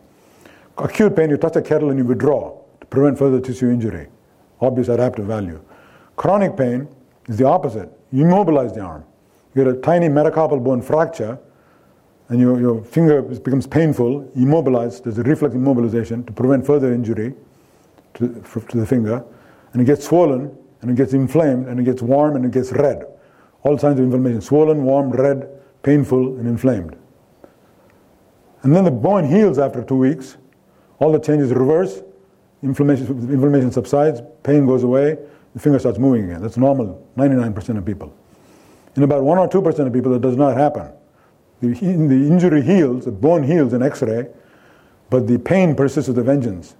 Acute 0.78 1.16
pain, 1.16 1.30
you 1.30 1.36
touch 1.36 1.56
a 1.56 1.62
kettle 1.62 1.90
and 1.90 1.98
you 1.98 2.04
withdraw 2.04 2.56
to 2.80 2.86
prevent 2.86 3.18
further 3.18 3.40
tissue 3.40 3.70
injury. 3.70 4.08
Obvious 4.60 4.88
adaptive 4.88 5.26
value. 5.26 5.60
Chronic 6.16 6.56
pain 6.56 6.88
is 7.28 7.38
the 7.38 7.46
opposite. 7.46 7.90
You 8.12 8.24
immobilize 8.24 8.72
the 8.72 8.80
arm. 8.80 9.04
You 9.54 9.64
get 9.64 9.74
a 9.74 9.80
tiny 9.80 10.08
metacarpal 10.08 10.62
bone 10.62 10.82
fracture, 10.82 11.38
and 12.28 12.40
your, 12.40 12.60
your 12.60 12.84
finger 12.84 13.22
becomes 13.22 13.66
painful, 13.66 14.30
immobilized. 14.36 15.04
There's 15.04 15.18
a 15.18 15.22
reflex 15.22 15.54
immobilization 15.54 16.26
to 16.26 16.32
prevent 16.32 16.64
further 16.64 16.92
injury 16.92 17.34
to, 18.14 18.42
to 18.68 18.76
the 18.76 18.86
finger. 18.86 19.24
And 19.72 19.82
it 19.82 19.86
gets 19.86 20.06
swollen, 20.06 20.56
and 20.82 20.90
it 20.90 20.96
gets 20.96 21.12
inflamed, 21.12 21.66
and 21.66 21.80
it 21.80 21.84
gets 21.84 22.02
warm, 22.02 22.36
and 22.36 22.44
it 22.44 22.52
gets 22.52 22.70
red. 22.72 23.04
All 23.62 23.76
signs 23.78 23.98
of 23.98 24.04
inflammation 24.04 24.40
swollen, 24.40 24.84
warm, 24.84 25.10
red, 25.10 25.48
painful, 25.82 26.38
and 26.38 26.46
inflamed. 26.46 26.96
And 28.62 28.76
then 28.76 28.84
the 28.84 28.90
bone 28.90 29.24
heals 29.24 29.58
after 29.58 29.82
two 29.82 29.96
weeks, 29.96 30.36
all 30.98 31.12
the 31.12 31.18
changes 31.18 31.50
reverse, 31.52 32.02
inflammation, 32.62 33.06
inflammation 33.30 33.72
subsides, 33.72 34.20
pain 34.42 34.66
goes 34.66 34.82
away, 34.82 35.18
the 35.54 35.60
finger 35.60 35.78
starts 35.78 35.98
moving 35.98 36.24
again. 36.24 36.42
That's 36.42 36.56
normal, 36.56 37.06
99% 37.16 37.78
of 37.78 37.84
people. 37.84 38.14
In 38.96 39.02
about 39.02 39.22
1 39.22 39.38
or 39.38 39.48
2% 39.48 39.86
of 39.86 39.92
people, 39.92 40.12
that 40.12 40.20
does 40.20 40.36
not 40.36 40.56
happen. 40.56 40.90
The, 41.60 41.68
the 41.68 42.28
injury 42.28 42.62
heals, 42.62 43.04
the 43.04 43.12
bone 43.12 43.42
heals 43.42 43.72
in 43.72 43.82
x 43.82 44.02
ray, 44.02 44.28
but 45.10 45.26
the 45.26 45.38
pain 45.38 45.74
persists 45.74 46.08
with 46.08 46.24
vengeance. 46.24 46.76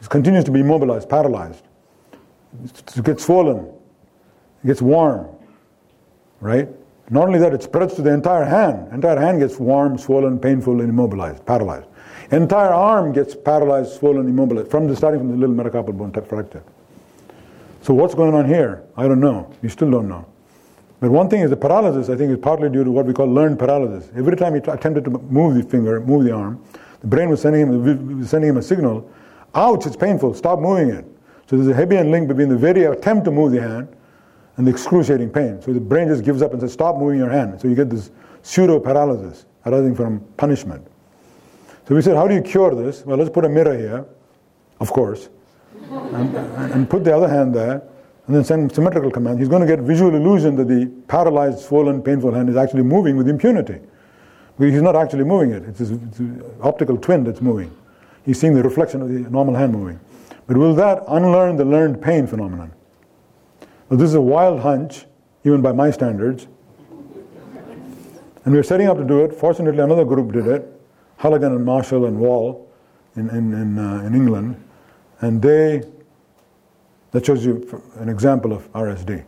It 0.00 0.08
continues 0.08 0.44
to 0.44 0.50
be 0.50 0.60
immobilized, 0.60 1.08
paralyzed. 1.08 1.62
It 2.96 3.04
gets 3.04 3.24
swollen, 3.24 3.66
it 4.62 4.66
gets 4.66 4.82
warm, 4.82 5.26
right? 6.40 6.68
Not 7.10 7.26
only 7.26 7.38
that, 7.38 7.52
it 7.52 7.62
spreads 7.62 7.94
to 7.94 8.02
the 8.02 8.12
entire 8.12 8.44
hand. 8.44 8.92
Entire 8.92 9.18
hand 9.18 9.40
gets 9.40 9.58
warm, 9.58 9.98
swollen, 9.98 10.38
painful, 10.38 10.80
and 10.80 10.88
immobilized, 10.88 11.44
paralyzed. 11.44 11.86
Entire 12.30 12.72
arm 12.72 13.12
gets 13.12 13.34
paralyzed, 13.34 13.92
swollen, 13.92 14.28
immobilized, 14.28 14.70
from 14.70 14.88
the 14.88 14.96
starting 14.96 15.20
from 15.20 15.30
the 15.30 15.36
little 15.36 15.54
metacarpal 15.54 15.96
bone 15.96 16.12
fracture. 16.12 16.62
So 17.82 17.92
what's 17.92 18.14
going 18.14 18.34
on 18.34 18.46
here? 18.46 18.82
I 18.96 19.06
don't 19.06 19.20
know. 19.20 19.52
We 19.60 19.68
still 19.68 19.90
don't 19.90 20.08
know. 20.08 20.26
But 21.00 21.10
one 21.10 21.28
thing 21.28 21.40
is 21.40 21.50
the 21.50 21.56
paralysis, 21.56 22.08
I 22.08 22.16
think, 22.16 22.32
is 22.32 22.38
partly 22.38 22.70
due 22.70 22.82
to 22.82 22.90
what 22.90 23.04
we 23.04 23.12
call 23.12 23.26
learned 23.26 23.58
paralysis. 23.58 24.10
Every 24.16 24.36
time 24.36 24.54
he 24.54 24.60
t- 24.60 24.70
attempted 24.70 25.04
to 25.04 25.10
move 25.10 25.54
the 25.54 25.62
finger, 25.62 26.00
move 26.00 26.24
the 26.24 26.32
arm, 26.32 26.64
the 27.00 27.06
brain 27.06 27.28
was 27.28 27.42
sending 27.42 27.60
him, 27.60 28.18
was 28.18 28.30
sending 28.30 28.48
him 28.48 28.56
a 28.56 28.62
signal, 28.62 29.06
ouch, 29.54 29.84
it's 29.84 29.96
painful, 29.96 30.32
stop 30.32 30.60
moving 30.60 30.88
it. 30.88 31.04
So 31.46 31.58
there's 31.58 31.68
a 31.68 31.78
Hebbian 31.78 32.10
link 32.10 32.28
between 32.28 32.48
the 32.48 32.56
very 32.56 32.84
attempt 32.84 33.26
to 33.26 33.30
move 33.30 33.52
the 33.52 33.60
hand 33.60 33.88
and 34.56 34.66
the 34.66 34.70
excruciating 34.70 35.28
pain. 35.28 35.60
So 35.60 35.74
the 35.74 35.80
brain 35.80 36.08
just 36.08 36.24
gives 36.24 36.40
up 36.40 36.52
and 36.52 36.60
says, 36.62 36.72
stop 36.72 36.96
moving 36.96 37.18
your 37.18 37.28
hand. 37.28 37.60
So 37.60 37.68
you 37.68 37.74
get 37.74 37.90
this 37.90 38.10
pseudo 38.40 38.80
paralysis 38.80 39.44
arising 39.66 39.94
from 39.94 40.20
punishment. 40.38 40.86
So 41.86 41.94
we 41.94 42.00
said, 42.00 42.16
how 42.16 42.26
do 42.26 42.34
you 42.34 42.40
cure 42.40 42.74
this? 42.74 43.04
Well, 43.04 43.18
let's 43.18 43.30
put 43.30 43.44
a 43.44 43.48
mirror 43.48 43.76
here, 43.76 44.06
of 44.80 44.90
course, 44.90 45.28
and, 45.90 46.34
and 46.34 46.88
put 46.88 47.04
the 47.04 47.14
other 47.14 47.28
hand 47.28 47.54
there, 47.54 47.82
and 48.26 48.34
then 48.34 48.42
send 48.42 48.74
symmetrical 48.74 49.10
command. 49.10 49.38
He's 49.38 49.48
going 49.48 49.60
to 49.60 49.68
get 49.68 49.80
visual 49.80 50.14
illusion 50.14 50.56
that 50.56 50.66
the 50.66 50.86
paralyzed, 51.08 51.58
swollen, 51.58 52.02
painful 52.02 52.32
hand 52.32 52.48
is 52.48 52.56
actually 52.56 52.84
moving 52.84 53.18
with 53.18 53.28
impunity. 53.28 53.80
He's 54.58 54.80
not 54.80 54.96
actually 54.96 55.24
moving 55.24 55.50
it. 55.50 55.64
It's 55.64 55.80
an 55.80 56.42
optical 56.62 56.96
twin 56.96 57.24
that's 57.24 57.42
moving. 57.42 57.70
He's 58.24 58.40
seeing 58.40 58.54
the 58.54 58.62
reflection 58.62 59.02
of 59.02 59.08
the 59.08 59.28
normal 59.28 59.54
hand 59.54 59.74
moving. 59.74 60.00
But 60.46 60.56
will 60.56 60.74
that 60.76 61.02
unlearn 61.06 61.56
the 61.56 61.66
learned 61.66 62.00
pain 62.00 62.26
phenomenon? 62.26 62.72
Well, 63.90 63.98
this 63.98 64.08
is 64.08 64.14
a 64.14 64.20
wild 64.22 64.60
hunch, 64.60 65.04
even 65.44 65.60
by 65.60 65.72
my 65.72 65.90
standards. 65.90 66.46
And 68.46 68.54
we 68.54 68.58
are 68.58 68.62
setting 68.62 68.86
up 68.86 68.96
to 68.96 69.04
do 69.04 69.22
it. 69.24 69.34
Fortunately, 69.34 69.82
another 69.82 70.04
group 70.06 70.32
did 70.32 70.46
it 70.46 70.73
Halligan 71.24 71.54
and 71.54 71.64
Marshall 71.64 72.04
and 72.04 72.18
Wall 72.18 72.70
in, 73.16 73.30
in, 73.30 73.54
in, 73.54 73.78
uh, 73.78 74.02
in 74.06 74.14
England. 74.14 74.62
And 75.22 75.40
they, 75.40 75.82
that 77.12 77.24
shows 77.24 77.46
you 77.46 77.82
an 77.96 78.10
example 78.10 78.52
of 78.52 78.70
RSD. 78.74 79.24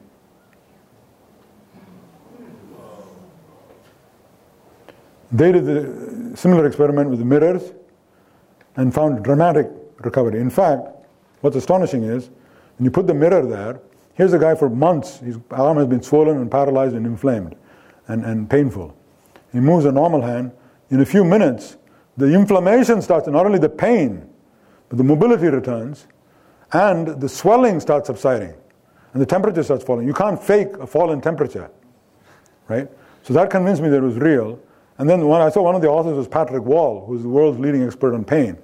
They 5.33 5.53
did 5.53 5.67
a 5.67 6.37
similar 6.37 6.67
experiment 6.67 7.09
with 7.09 7.19
the 7.19 7.25
mirrors 7.25 7.73
and 8.77 8.93
found 8.93 9.25
dramatic 9.25 9.71
recovery. 10.01 10.39
In 10.39 10.51
fact, 10.51 10.83
what's 11.41 11.57
astonishing 11.57 12.03
is 12.03 12.29
when 12.77 12.85
you 12.85 12.91
put 12.91 13.07
the 13.07 13.15
mirror 13.15 13.47
there, 13.47 13.81
here's 14.13 14.35
a 14.35 14.39
guy 14.39 14.55
for 14.55 14.69
months, 14.69 15.21
his 15.21 15.39
arm 15.51 15.79
has 15.79 15.87
been 15.87 16.03
swollen 16.03 16.37
and 16.37 16.51
paralyzed 16.51 16.95
and 16.95 17.07
inflamed 17.07 17.57
and, 18.09 18.23
and 18.27 18.51
painful. 18.51 18.95
He 19.51 19.61
moves 19.61 19.87
a 19.87 19.93
normal 19.93 20.21
hand. 20.21 20.53
In 20.91 21.01
a 21.01 21.07
few 21.07 21.25
minutes, 21.25 21.79
the 22.17 22.33
inflammation 22.33 23.03
starts, 23.03 23.29
not 23.29 23.47
only 23.47 23.59
the 23.59 23.69
pain, 23.69 24.29
but 24.89 24.99
the 24.99 25.05
mobility 25.05 25.47
returns, 25.47 26.07
and 26.73 27.21
the 27.21 27.29
swelling 27.29 27.81
starts 27.81 28.07
subsiding, 28.07 28.55
and 29.13 29.23
the 29.23 29.27
temperature 29.27 29.63
starts 29.63 29.85
falling. 29.85 30.07
You 30.07 30.15
can't 30.15 30.43
fake 30.43 30.77
a 30.79 30.87
fall 30.87 31.13
in 31.13 31.21
temperature, 31.21 31.71
right? 32.69 32.89
So 33.23 33.35
that 33.35 33.51
convinced 33.51 33.83
me 33.83 33.89
that 33.89 33.99
it 33.99 34.03
was 34.03 34.17
real. 34.17 34.59
And 34.99 35.09
then 35.11 35.27
when 35.27 35.41
I 35.41 35.51
saw 35.51 35.63
one 35.63 35.75
of 35.75 35.83
the 35.83 35.89
authors 35.89 36.17
was 36.17 36.29
Patrick 36.29 36.63
Wall, 36.63 37.05
who's 37.07 37.23
the 37.23 37.29
world's 37.29 37.59
leading 37.59 37.83
expert 37.83 38.15
on 38.15 38.25
pain. 38.25 38.57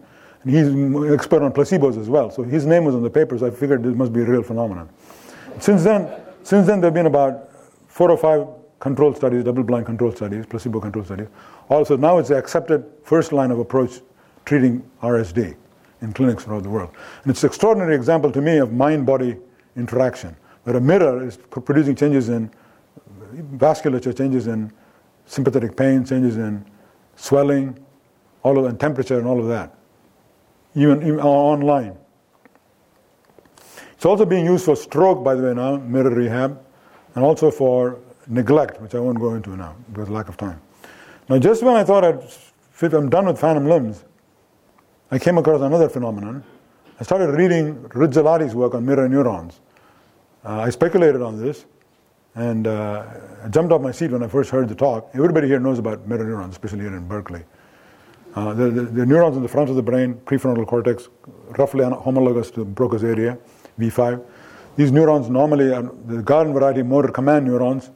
And 0.42 0.52
he's 0.52 0.68
an 0.68 1.12
expert 1.12 1.42
on 1.42 1.52
placebos 1.52 2.00
as 2.00 2.08
well. 2.08 2.30
So 2.30 2.42
his 2.42 2.64
name 2.64 2.84
was 2.84 2.94
on 2.94 3.02
the 3.02 3.10
papers. 3.10 3.42
I 3.42 3.50
figured 3.50 3.82
this 3.82 3.94
must 3.94 4.12
be 4.12 4.22
a 4.22 4.24
real 4.24 4.42
phenomenon. 4.42 4.88
Since 5.58 5.84
then, 5.84 6.08
since 6.42 6.66
then 6.66 6.80
there 6.80 6.88
have 6.88 6.94
been 6.94 7.06
about 7.06 7.50
four 7.88 8.10
or 8.10 8.16
five 8.16 8.46
controlled 8.80 9.16
studies, 9.16 9.44
double-blind 9.44 9.86
controlled 9.86 10.16
studies, 10.16 10.46
placebo-controlled 10.46 11.06
studies. 11.06 11.28
Also, 11.72 11.96
now 11.96 12.18
it's 12.18 12.28
the 12.28 12.37
accepted 12.37 12.85
first 13.02 13.32
line 13.32 13.50
of 13.50 13.58
approach 13.58 14.02
treating 14.44 14.82
RSD 15.02 15.56
in 16.02 16.12
clinics 16.12 16.46
around 16.46 16.64
the 16.64 16.68
world. 16.68 16.90
And 17.22 17.30
it's 17.30 17.42
an 17.44 17.48
extraordinary 17.48 17.94
example 17.94 18.30
to 18.30 18.42
me 18.42 18.58
of 18.58 18.74
mind-body 18.74 19.38
interaction, 19.74 20.37
where 20.64 20.76
a 20.76 20.80
mirror 20.82 21.26
is 21.26 21.38
producing 21.38 21.96
changes 21.96 22.28
in 22.28 22.50
vasculature, 23.56 24.14
changes 24.14 24.48
in 24.48 24.70
sympathetic 25.24 25.74
pain, 25.74 26.04
changes 26.04 26.37
in 26.37 26.62
swelling, 27.16 27.78
all 28.42 28.58
of 28.58 28.66
and 28.66 28.78
temperature 28.78 29.18
and 29.18 29.26
all 29.26 29.40
of 29.40 29.48
that, 29.48 29.74
even, 30.74 31.00
even 31.02 31.20
online. 31.20 31.96
It's 33.92 34.04
also 34.04 34.26
being 34.26 34.44
used 34.44 34.66
for 34.66 34.76
stroke, 34.76 35.24
by 35.24 35.35
the 35.35 35.42
way, 35.42 35.54
now, 35.54 35.78
mirror 35.78 36.11
rehab, 36.11 36.62
and 37.14 37.24
also 37.24 37.50
for 37.50 37.98
neglect, 38.26 38.78
which 38.82 38.94
I 38.94 38.98
won't 38.98 39.18
go 39.18 39.32
into 39.37 39.56
now 39.56 39.74
because 39.90 40.08
of 40.08 40.14
lack 40.14 40.28
of 40.28 40.37
time. 40.37 40.61
Now, 41.33 41.38
just 41.38 41.62
when 41.62 41.77
I 41.77 41.83
thought 41.83 42.05
I'd, 42.05 42.92
I'm 42.92 43.09
done 43.09 43.25
with 43.25 43.40
phantom 43.40 43.66
limbs, 43.66 44.05
I 45.11 45.18
came 45.18 45.38
across 45.38 45.62
another 45.62 45.88
phenomenon. 45.88 46.45
I 47.01 47.05
started 47.05 47.31
reading 47.31 47.85
Rizzolatti's 47.85 48.55
work 48.55 48.75
on 48.75 48.85
mirror 48.85 49.09
neurons. 49.09 49.61
Uh, 50.45 50.61
I 50.61 50.68
speculated 50.68 51.23
on 51.23 51.40
this, 51.40 51.64
and 52.35 52.66
uh, 52.66 53.07
I 53.42 53.49
jumped 53.49 53.73
off 53.73 53.81
my 53.81 53.92
seat 53.92 54.11
when 54.11 54.23
I 54.23 54.29
first 54.29 54.51
heard 54.51 54.68
the 54.68 54.75
talk. 54.75 55.09
Everybody 55.14 55.47
here 55.49 55.59
knows 55.59 55.79
about 55.79 56.07
mirror 56.07 56.25
neurons, 56.25 56.53
especially 56.53 56.81
here 56.81 56.95
in 56.95 57.09
Berkeley. 57.09 57.45
Uh, 58.35 58.53
the, 58.53 59.07
neurons 59.07 59.35
in 59.35 59.42
the 59.42 59.49
front 59.49 59.71
of 59.71 59.77
the 59.77 59.83
brain, 59.83 60.16
prefrontal 60.27 60.66
cortex, 60.66 61.09
roughly 61.57 61.83
homologous 61.83 62.51
to 62.51 62.66
Broca's 62.66 63.05
area, 63.05 63.38
F5. 63.79 64.23
These 64.77 64.92
neurons 64.92 65.31
normally 65.31 65.73
are 65.73 65.90
the 66.09 66.21
garden 66.21 66.53
variety 66.53 66.83
motor 66.83 67.09
command 67.09 67.47
neurons, 67.47 67.88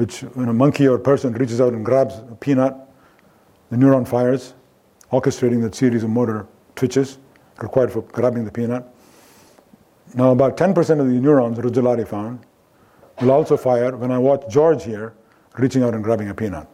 which 0.00 0.20
when 0.32 0.48
a 0.48 0.52
monkey 0.54 0.88
or 0.88 0.98
person 0.98 1.34
reaches 1.34 1.60
out 1.60 1.74
and 1.74 1.84
grabs 1.84 2.14
a 2.30 2.34
peanut, 2.34 2.74
the 3.68 3.76
neuron 3.76 4.08
fires, 4.08 4.54
orchestrating 5.12 5.60
that 5.60 5.74
series 5.74 6.02
of 6.02 6.08
motor 6.08 6.46
twitches 6.74 7.18
required 7.58 7.92
for 7.92 8.00
grabbing 8.00 8.46
the 8.46 8.50
peanut. 8.50 8.82
Now, 10.14 10.30
about 10.30 10.56
10% 10.56 10.78
of 11.00 11.06
the 11.06 11.20
neurons, 11.20 11.58
Rizzolatti 11.58 12.08
found, 12.08 12.40
will 13.20 13.30
also 13.30 13.58
fire 13.58 13.94
when 13.94 14.10
I 14.10 14.16
watch 14.16 14.42
George 14.48 14.84
here 14.84 15.12
reaching 15.58 15.82
out 15.82 15.92
and 15.92 16.02
grabbing 16.02 16.30
a 16.30 16.34
peanut. 16.34 16.66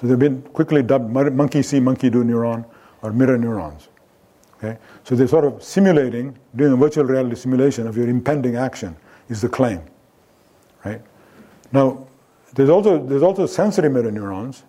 So 0.00 0.06
they've 0.06 0.16
been 0.16 0.40
quickly 0.42 0.80
dubbed 0.84 1.10
monkey 1.10 1.62
see, 1.62 1.80
monkey 1.80 2.10
do 2.10 2.22
neuron 2.22 2.64
or 3.02 3.12
mirror 3.12 3.36
neurons. 3.36 3.88
Okay? 4.58 4.78
So 5.02 5.16
they're 5.16 5.26
sort 5.26 5.44
of 5.44 5.64
simulating, 5.64 6.38
doing 6.54 6.74
a 6.74 6.76
virtual 6.76 7.06
reality 7.06 7.34
simulation 7.34 7.88
of 7.88 7.96
your 7.96 8.08
impending 8.08 8.54
action, 8.54 8.96
is 9.28 9.40
the 9.40 9.48
claim. 9.48 9.82
Right? 10.84 11.02
Now, 11.72 12.07
there's 12.54 12.70
also, 12.70 13.04
there's 13.04 13.22
also 13.22 13.46
sensory 13.46 13.88
mirror 13.90 14.10
neurons. 14.10 14.64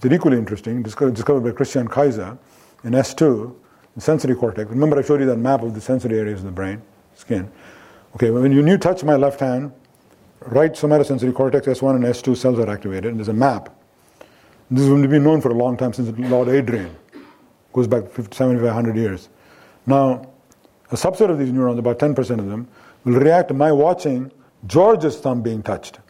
They're 0.00 0.12
equally 0.12 0.38
interesting, 0.38 0.82
discovered, 0.82 1.14
discovered 1.14 1.40
by 1.40 1.50
Christian 1.52 1.86
Keysers 1.86 2.38
in 2.84 2.92
S2, 2.92 3.54
the 3.94 4.00
sensory 4.00 4.34
cortex. 4.34 4.70
Remember, 4.70 4.98
I 4.98 5.02
showed 5.02 5.20
you 5.20 5.26
that 5.26 5.36
map 5.36 5.62
of 5.62 5.74
the 5.74 5.80
sensory 5.80 6.18
areas 6.18 6.40
of 6.40 6.46
the 6.46 6.52
brain, 6.52 6.80
skin. 7.14 7.50
Okay, 8.16 8.30
when 8.30 8.50
you, 8.50 8.78
touch 8.78 9.04
my 9.04 9.16
left 9.16 9.40
hand, 9.40 9.72
right 10.46 10.72
somatosensory 10.72 11.34
cortex 11.34 11.66
S1 11.66 11.96
and 11.96 12.04
S2 12.04 12.36
cells 12.36 12.58
are 12.58 12.70
activated, 12.70 13.06
and 13.06 13.18
there's 13.18 13.28
a 13.28 13.32
map. 13.32 13.76
This 14.70 14.88
has 14.88 15.06
been 15.06 15.22
known 15.22 15.40
for 15.40 15.50
a 15.50 15.54
long 15.54 15.76
time 15.76 15.92
since 15.92 16.16
Lord 16.18 16.48
Adrian, 16.48 16.96
goes 17.72 17.86
back 17.86 18.04
7,500 18.14 18.96
years. 18.96 19.28
Now, 19.86 20.26
a 20.90 20.96
subset 20.96 21.30
of 21.30 21.38
these 21.38 21.52
neurons, 21.52 21.78
about 21.78 21.98
10% 21.98 22.18
of 22.38 22.46
them, 22.46 22.68
will 23.04 23.20
react 23.20 23.48
to 23.48 23.54
my 23.54 23.70
watching 23.70 24.32
George's 24.66 25.18
thumb 25.18 25.42
being 25.42 25.62
touched. 25.62 26.00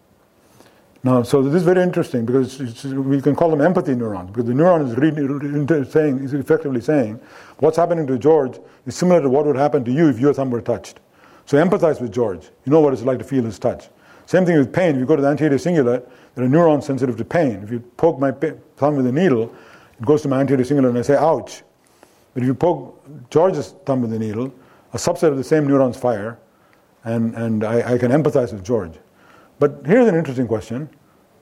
Now, 1.03 1.22
so 1.22 1.42
this 1.42 1.55
is 1.55 1.62
very 1.62 1.82
interesting 1.82 2.26
because 2.26 2.59
we 2.84 3.22
can 3.22 3.34
call 3.34 3.48
them 3.48 3.62
empathy 3.62 3.94
neurons 3.94 4.30
because 4.30 4.44
the 4.44 4.53
neuron 4.53 4.86
is 4.86 4.96
really 4.96 5.84
saying, 5.90 6.18
is 6.18 6.34
effectively 6.34 6.82
saying, 6.82 7.18
what's 7.59 7.78
happening 7.78 8.07
to 8.07 8.18
George 8.18 8.59
is 8.84 8.96
similar 8.96 9.22
to 9.22 9.30
what 9.30 9.46
would 9.46 9.57
happen 9.57 9.82
to 9.84 9.90
you 9.90 10.11
if 10.11 10.20
your 10.20 10.34
thumb 10.34 10.51
were 10.51 10.61
touched. 10.61 11.01
So 11.46 11.57
empathize 11.57 12.03
with 12.03 12.12
George. 12.12 12.51
You 12.66 12.72
know 12.72 12.80
what 12.80 12.92
it's 12.92 13.03
like 13.03 13.18
to 13.18 13.24
feel 13.24 13.42
his 13.44 13.59
touch. 13.59 13.88
Same 14.26 14.44
thing 14.44 14.59
with 14.59 14.72
pain. 14.72 14.94
If 14.94 15.01
you 15.01 15.07
go 15.07 15.16
to 15.16 15.22
the 15.22 15.28
anterior 15.28 15.59
cingulate, 15.59 16.07
there 16.34 16.44
are 16.44 16.48
neurons 16.48 16.84
sensitive 16.84 17.16
to 17.16 17.24
pain. 17.24 17.62
If 17.62 17.70
you 17.70 17.80
poke 17.80 18.18
my 18.18 18.30
thumb 18.76 18.96
with 18.96 19.07
a 19.07 19.12
needle, 19.12 19.55
it 19.98 20.05
goes 20.05 20.20
to 20.22 20.28
my 20.28 20.40
anterior 20.40 20.64
cingulate 20.64 20.90
and 20.90 20.98
I 20.98 21.03
say, 21.03 21.16
ouch. 21.16 21.62
But 22.34 22.42
if 22.42 22.46
you 22.46 22.55
poke 22.55 23.30
George's 23.30 23.74
thumb 23.86 24.03
with 24.03 24.12
a 24.12 24.18
needle, 24.18 24.53
a 24.92 24.98
subset 24.98 25.28
of 25.28 25.38
the 25.38 25.44
same 25.44 25.66
neurons 25.66 25.96
fire, 25.96 26.38
and, 27.05 27.34
and 27.34 27.64
I, 27.64 27.94
I 27.94 27.98
can 27.98 28.12
empathize 28.12 28.53
with 28.53 28.62
George. 28.64 28.92
But 29.61 29.83
here's 29.85 30.09
an 30.09 30.17
interesting 30.17 30.49
question. 30.49 30.89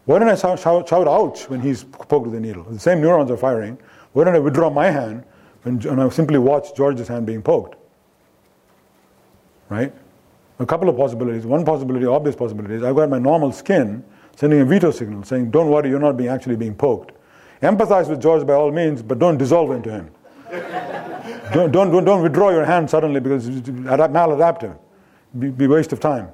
Why 0.04 0.18
don't 0.18 0.28
I 0.28 0.34
shout, 0.34 0.58
shout, 0.58 0.88
shout 0.88 1.06
ouch 1.06 1.48
when 1.48 1.60
he's 1.60 1.84
poked 1.84 2.26
with 2.26 2.34
a 2.34 2.40
needle? 2.40 2.64
The 2.64 2.78
same 2.78 3.00
neurons 3.00 3.30
are 3.30 3.36
firing. 3.36 3.78
Why 4.12 4.24
don't 4.24 4.34
I 4.34 4.40
withdraw 4.40 4.68
my 4.68 4.90
hand 4.90 5.24
when, 5.62 5.86
and 5.86 6.02
I 6.02 6.08
simply 6.08 6.38
watch 6.38 6.74
George's 6.74 7.06
hand 7.06 7.26
being 7.26 7.42
poked? 7.42 7.76
Right? 9.68 9.94
A 10.58 10.66
couple 10.66 10.88
of 10.88 10.96
possibilities. 10.96 11.46
One 11.46 11.64
possibility, 11.64 12.06
obvious 12.06 12.34
possibility, 12.34 12.74
is 12.74 12.82
I've 12.82 12.96
got 12.96 13.08
my 13.08 13.20
normal 13.20 13.52
skin, 13.52 14.02
sending 14.34 14.60
a 14.60 14.64
veto 14.64 14.90
signal 14.90 15.22
saying, 15.22 15.52
don't 15.52 15.68
worry, 15.68 15.88
you're 15.88 16.00
not 16.00 16.16
being 16.16 16.30
actually 16.30 16.56
being 16.56 16.74
poked. 16.74 17.12
Empathize 17.62 18.08
with 18.08 18.20
George 18.20 18.44
by 18.44 18.54
all 18.54 18.72
means, 18.72 19.00
but 19.00 19.20
don't 19.20 19.36
dissolve 19.36 19.70
into 19.70 19.90
him. 19.90 20.10
don't, 21.52 21.70
don't, 21.70 22.04
don't 22.04 22.22
withdraw 22.22 22.50
your 22.50 22.64
hand 22.64 22.90
suddenly 22.90 23.20
because 23.20 23.46
it's 23.46 23.68
maladaptive. 23.68 24.76
Be, 25.38 25.50
be 25.50 25.66
waste 25.68 25.92
of 25.92 26.00
time, 26.00 26.30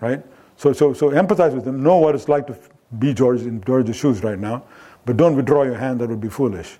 right? 0.00 0.22
So, 0.58 0.72
so, 0.72 0.92
so 0.92 1.10
empathize 1.10 1.54
with 1.54 1.64
them. 1.64 1.82
Know 1.82 1.98
what 1.98 2.16
it's 2.16 2.28
like 2.28 2.48
to 2.48 2.56
be 2.98 3.14
George 3.14 3.42
in 3.42 3.62
George's 3.62 3.94
shoes 3.94 4.24
right 4.24 4.38
now, 4.38 4.64
but 5.06 5.16
don't 5.16 5.36
withdraw 5.36 5.62
your 5.62 5.76
hand. 5.76 6.00
That 6.00 6.10
would 6.10 6.20
be 6.20 6.28
foolish. 6.28 6.78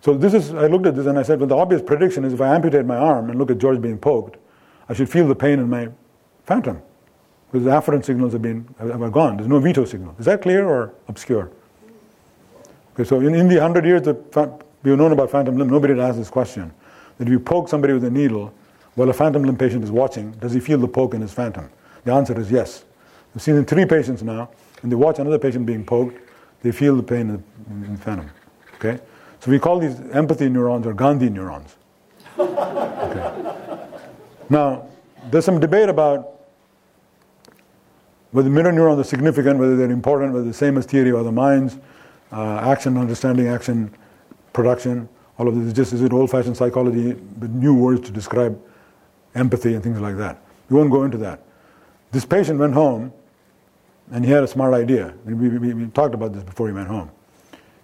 So 0.00 0.14
this 0.14 0.32
is. 0.32 0.54
I 0.54 0.68
looked 0.68 0.86
at 0.86 0.94
this 0.94 1.06
and 1.06 1.18
I 1.18 1.24
said, 1.24 1.40
well, 1.40 1.48
the 1.48 1.56
obvious 1.56 1.82
prediction 1.82 2.24
is 2.24 2.32
if 2.32 2.40
I 2.40 2.54
amputate 2.54 2.86
my 2.86 2.96
arm 2.96 3.30
and 3.30 3.38
look 3.38 3.50
at 3.50 3.58
George 3.58 3.80
being 3.82 3.98
poked, 3.98 4.36
I 4.88 4.94
should 4.94 5.10
feel 5.10 5.26
the 5.26 5.34
pain 5.34 5.58
in 5.58 5.68
my 5.68 5.88
phantom 6.44 6.80
because 7.50 7.64
the 7.64 7.70
afferent 7.70 8.04
signals 8.04 8.32
have 8.32 8.42
been 8.42 8.72
have 8.78 9.10
gone. 9.10 9.38
There's 9.38 9.48
no 9.48 9.58
veto 9.58 9.84
signal. 9.84 10.14
Is 10.20 10.26
that 10.26 10.42
clear 10.42 10.64
or 10.64 10.94
obscure? 11.08 11.50
Okay, 12.94 13.02
so 13.02 13.18
in, 13.18 13.34
in 13.34 13.48
the 13.48 13.60
hundred 13.60 13.86
years 13.86 14.02
that 14.02 14.62
we've 14.84 14.96
known 14.96 15.10
about 15.10 15.30
phantom 15.30 15.56
limb, 15.56 15.68
nobody 15.68 15.94
had 15.94 16.00
asked 16.00 16.18
this 16.18 16.30
question. 16.30 16.72
That 17.18 17.26
if 17.26 17.32
you 17.32 17.40
poke 17.40 17.68
somebody 17.68 17.92
with 17.92 18.04
a 18.04 18.10
needle 18.10 18.54
while 18.94 19.10
a 19.10 19.12
phantom 19.12 19.42
limb 19.42 19.56
patient 19.56 19.82
is 19.82 19.90
watching, 19.90 20.30
does 20.32 20.52
he 20.52 20.60
feel 20.60 20.78
the 20.78 20.86
poke 20.86 21.14
in 21.14 21.22
his 21.22 21.32
phantom? 21.32 21.70
The 22.04 22.12
answer 22.12 22.38
is 22.38 22.50
yes. 22.50 22.84
We've 23.34 23.42
seen 23.42 23.56
in 23.56 23.64
three 23.64 23.86
patients 23.86 24.22
now, 24.22 24.50
and 24.82 24.92
they 24.92 24.96
watch 24.96 25.18
another 25.18 25.38
patient 25.38 25.66
being 25.66 25.84
poked, 25.84 26.20
they 26.62 26.72
feel 26.72 26.96
the 26.96 27.02
pain 27.02 27.42
in 27.68 27.92
the, 27.92 27.98
phantom. 27.98 28.30
Okay? 28.76 29.00
So 29.40 29.50
we 29.50 29.58
call 29.58 29.78
these 29.78 30.00
empathy 30.12 30.48
neurons 30.48 30.86
or 30.86 30.94
Gandhi 30.94 31.28
neurons. 31.28 31.76
Okay. 32.38 33.44
Now, 34.48 34.86
there's 35.30 35.44
some 35.44 35.60
debate 35.60 35.88
about 35.88 36.40
whether 38.32 38.50
mirror 38.50 38.72
neurons 38.72 39.00
are 39.00 39.04
significant, 39.04 39.58
whether 39.58 39.76
they're 39.76 39.90
important, 39.90 40.32
whether 40.32 40.44
they're 40.44 40.52
the 40.52 40.58
same 40.58 40.76
as 40.76 40.86
theory 40.86 41.10
of 41.10 41.16
other 41.16 41.32
minds, 41.32 41.78
uh, 42.32 42.58
action 42.62 42.96
understanding, 42.96 43.48
action 43.48 43.94
production. 44.52 45.08
All 45.38 45.48
of 45.48 45.54
this 45.54 45.66
is 45.66 45.72
just 45.72 45.92
is 45.92 46.02
it 46.02 46.12
old-fashioned 46.12 46.56
psychology 46.56 47.12
with 47.12 47.50
new 47.50 47.74
words 47.74 48.00
to 48.02 48.12
describe 48.12 48.60
empathy 49.34 49.74
and 49.74 49.82
things 49.82 50.00
like 50.00 50.16
that. 50.16 50.42
We 50.68 50.76
won't 50.76 50.90
go 50.90 51.04
into 51.04 51.18
that. 51.18 51.40
This 52.14 52.24
patient 52.24 52.60
went 52.60 52.74
home 52.74 53.12
and 54.12 54.24
he 54.24 54.30
had 54.30 54.44
a 54.44 54.46
smart 54.46 54.72
idea. 54.72 55.12
We, 55.24 55.34
we, 55.34 55.74
we 55.74 55.86
talked 55.88 56.14
about 56.14 56.32
this 56.32 56.44
before 56.44 56.68
he 56.68 56.72
went 56.72 56.86
home. 56.86 57.10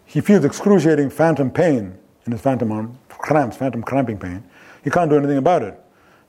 He 0.04 0.20
feels 0.20 0.44
excruciating 0.44 1.10
phantom 1.10 1.50
pain 1.50 1.98
in 2.26 2.32
his 2.32 2.40
phantom 2.40 2.70
arm, 2.70 2.96
cramps, 3.08 3.56
phantom 3.56 3.82
cramping 3.82 4.18
pain. 4.18 4.44
He 4.84 4.90
can't 4.90 5.10
do 5.10 5.16
anything 5.16 5.38
about 5.38 5.62
it. 5.62 5.80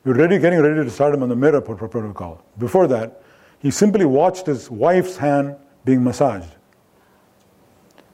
We're 0.03 0.15
ready, 0.15 0.39
getting 0.39 0.59
ready 0.61 0.83
to 0.83 0.89
start 0.89 1.13
him 1.13 1.21
on 1.21 1.29
the 1.29 1.35
mirror 1.35 1.61
protocol. 1.61 2.43
Before 2.57 2.87
that, 2.87 3.21
he 3.59 3.69
simply 3.69 4.05
watched 4.05 4.47
his 4.47 4.71
wife's 4.71 5.17
hand 5.17 5.55
being 5.85 6.03
massaged. 6.03 6.55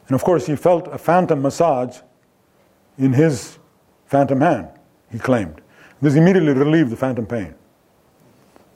And 0.08 0.16
of 0.16 0.24
course, 0.26 0.46
he 0.46 0.58
felt 0.58 0.90
a 0.90 0.98
phantom 0.98 1.42
massage 1.42 2.00
in 2.98 3.14
his 3.14 3.58
phantom 4.06 4.42
hand, 4.42 4.68
he 5.10 5.18
claimed. 5.18 5.62
This 6.02 6.16
immediately 6.16 6.52
relieved 6.52 6.90
the 6.90 6.98
phantom 6.98 7.26
pain. 7.26 7.56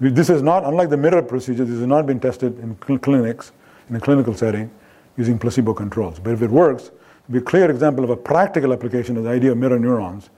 This 0.02 0.32
is 0.32 0.42
not, 0.42 0.66
unlike 0.66 0.90
the 0.90 0.98
mirror 0.98 1.22
procedure, 1.22 1.64
this 1.64 1.78
has 1.78 1.86
not 1.86 2.08
been 2.08 2.20
tested 2.20 2.58
in 2.58 2.76
cl- 2.84 2.98
clinics, 2.98 3.52
in 3.88 3.96
a 3.96 4.00
clinical 4.00 4.34
setting, 4.34 4.72
using 5.16 5.38
placebo 5.38 5.76
controls. 5.76 6.20
But 6.20 6.34
if 6.34 6.42
it 6.42 6.50
works, 6.50 6.90
be 7.30 7.38
a 7.38 7.42
clear 7.42 7.70
example 7.70 8.04
of 8.04 8.10
a 8.10 8.16
practical 8.16 8.74
application 8.74 9.16
of 9.16 9.26
the 9.26 9.30
idea 9.30 9.52
of 9.52 9.60
mirror 9.60 9.78
neurons, 9.78 10.32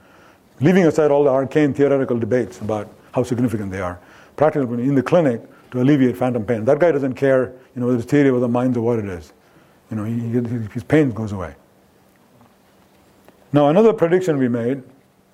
leaving 0.59 0.85
aside 0.85 1.11
all 1.11 1.23
the 1.23 1.29
arcane 1.29 1.73
theoretical 1.73 2.19
debates 2.19 2.59
about 2.59 2.89
how 3.13 3.23
significant 3.23 3.71
they 3.71 3.79
are. 3.79 3.97
Practical 4.35 4.73
in 4.73 4.95
the 4.95 5.03
clinic 5.03 5.41
to 5.71 5.81
alleviate 5.81 6.17
phantom 6.17 6.45
pain. 6.45 6.65
That 6.65 6.79
guy 6.79 6.91
doesn't 6.91 7.13
care, 7.13 7.53
you 7.73 7.79
know, 7.79 7.85
whether 7.85 7.99
it's 7.99 8.09
theory 8.09 8.37
the 8.37 8.47
mind 8.49 8.75
or 8.75 8.81
what 8.81 8.99
it 8.99 9.05
is. 9.05 9.31
You 9.89 9.95
know, 9.95 10.03
he, 10.03 10.67
his 10.73 10.83
pain 10.83 11.11
goes 11.11 11.31
away. 11.31 11.55
Now, 13.53 13.69
another 13.69 13.93
prediction 13.93 14.37
we 14.37 14.49
made, 14.49 14.83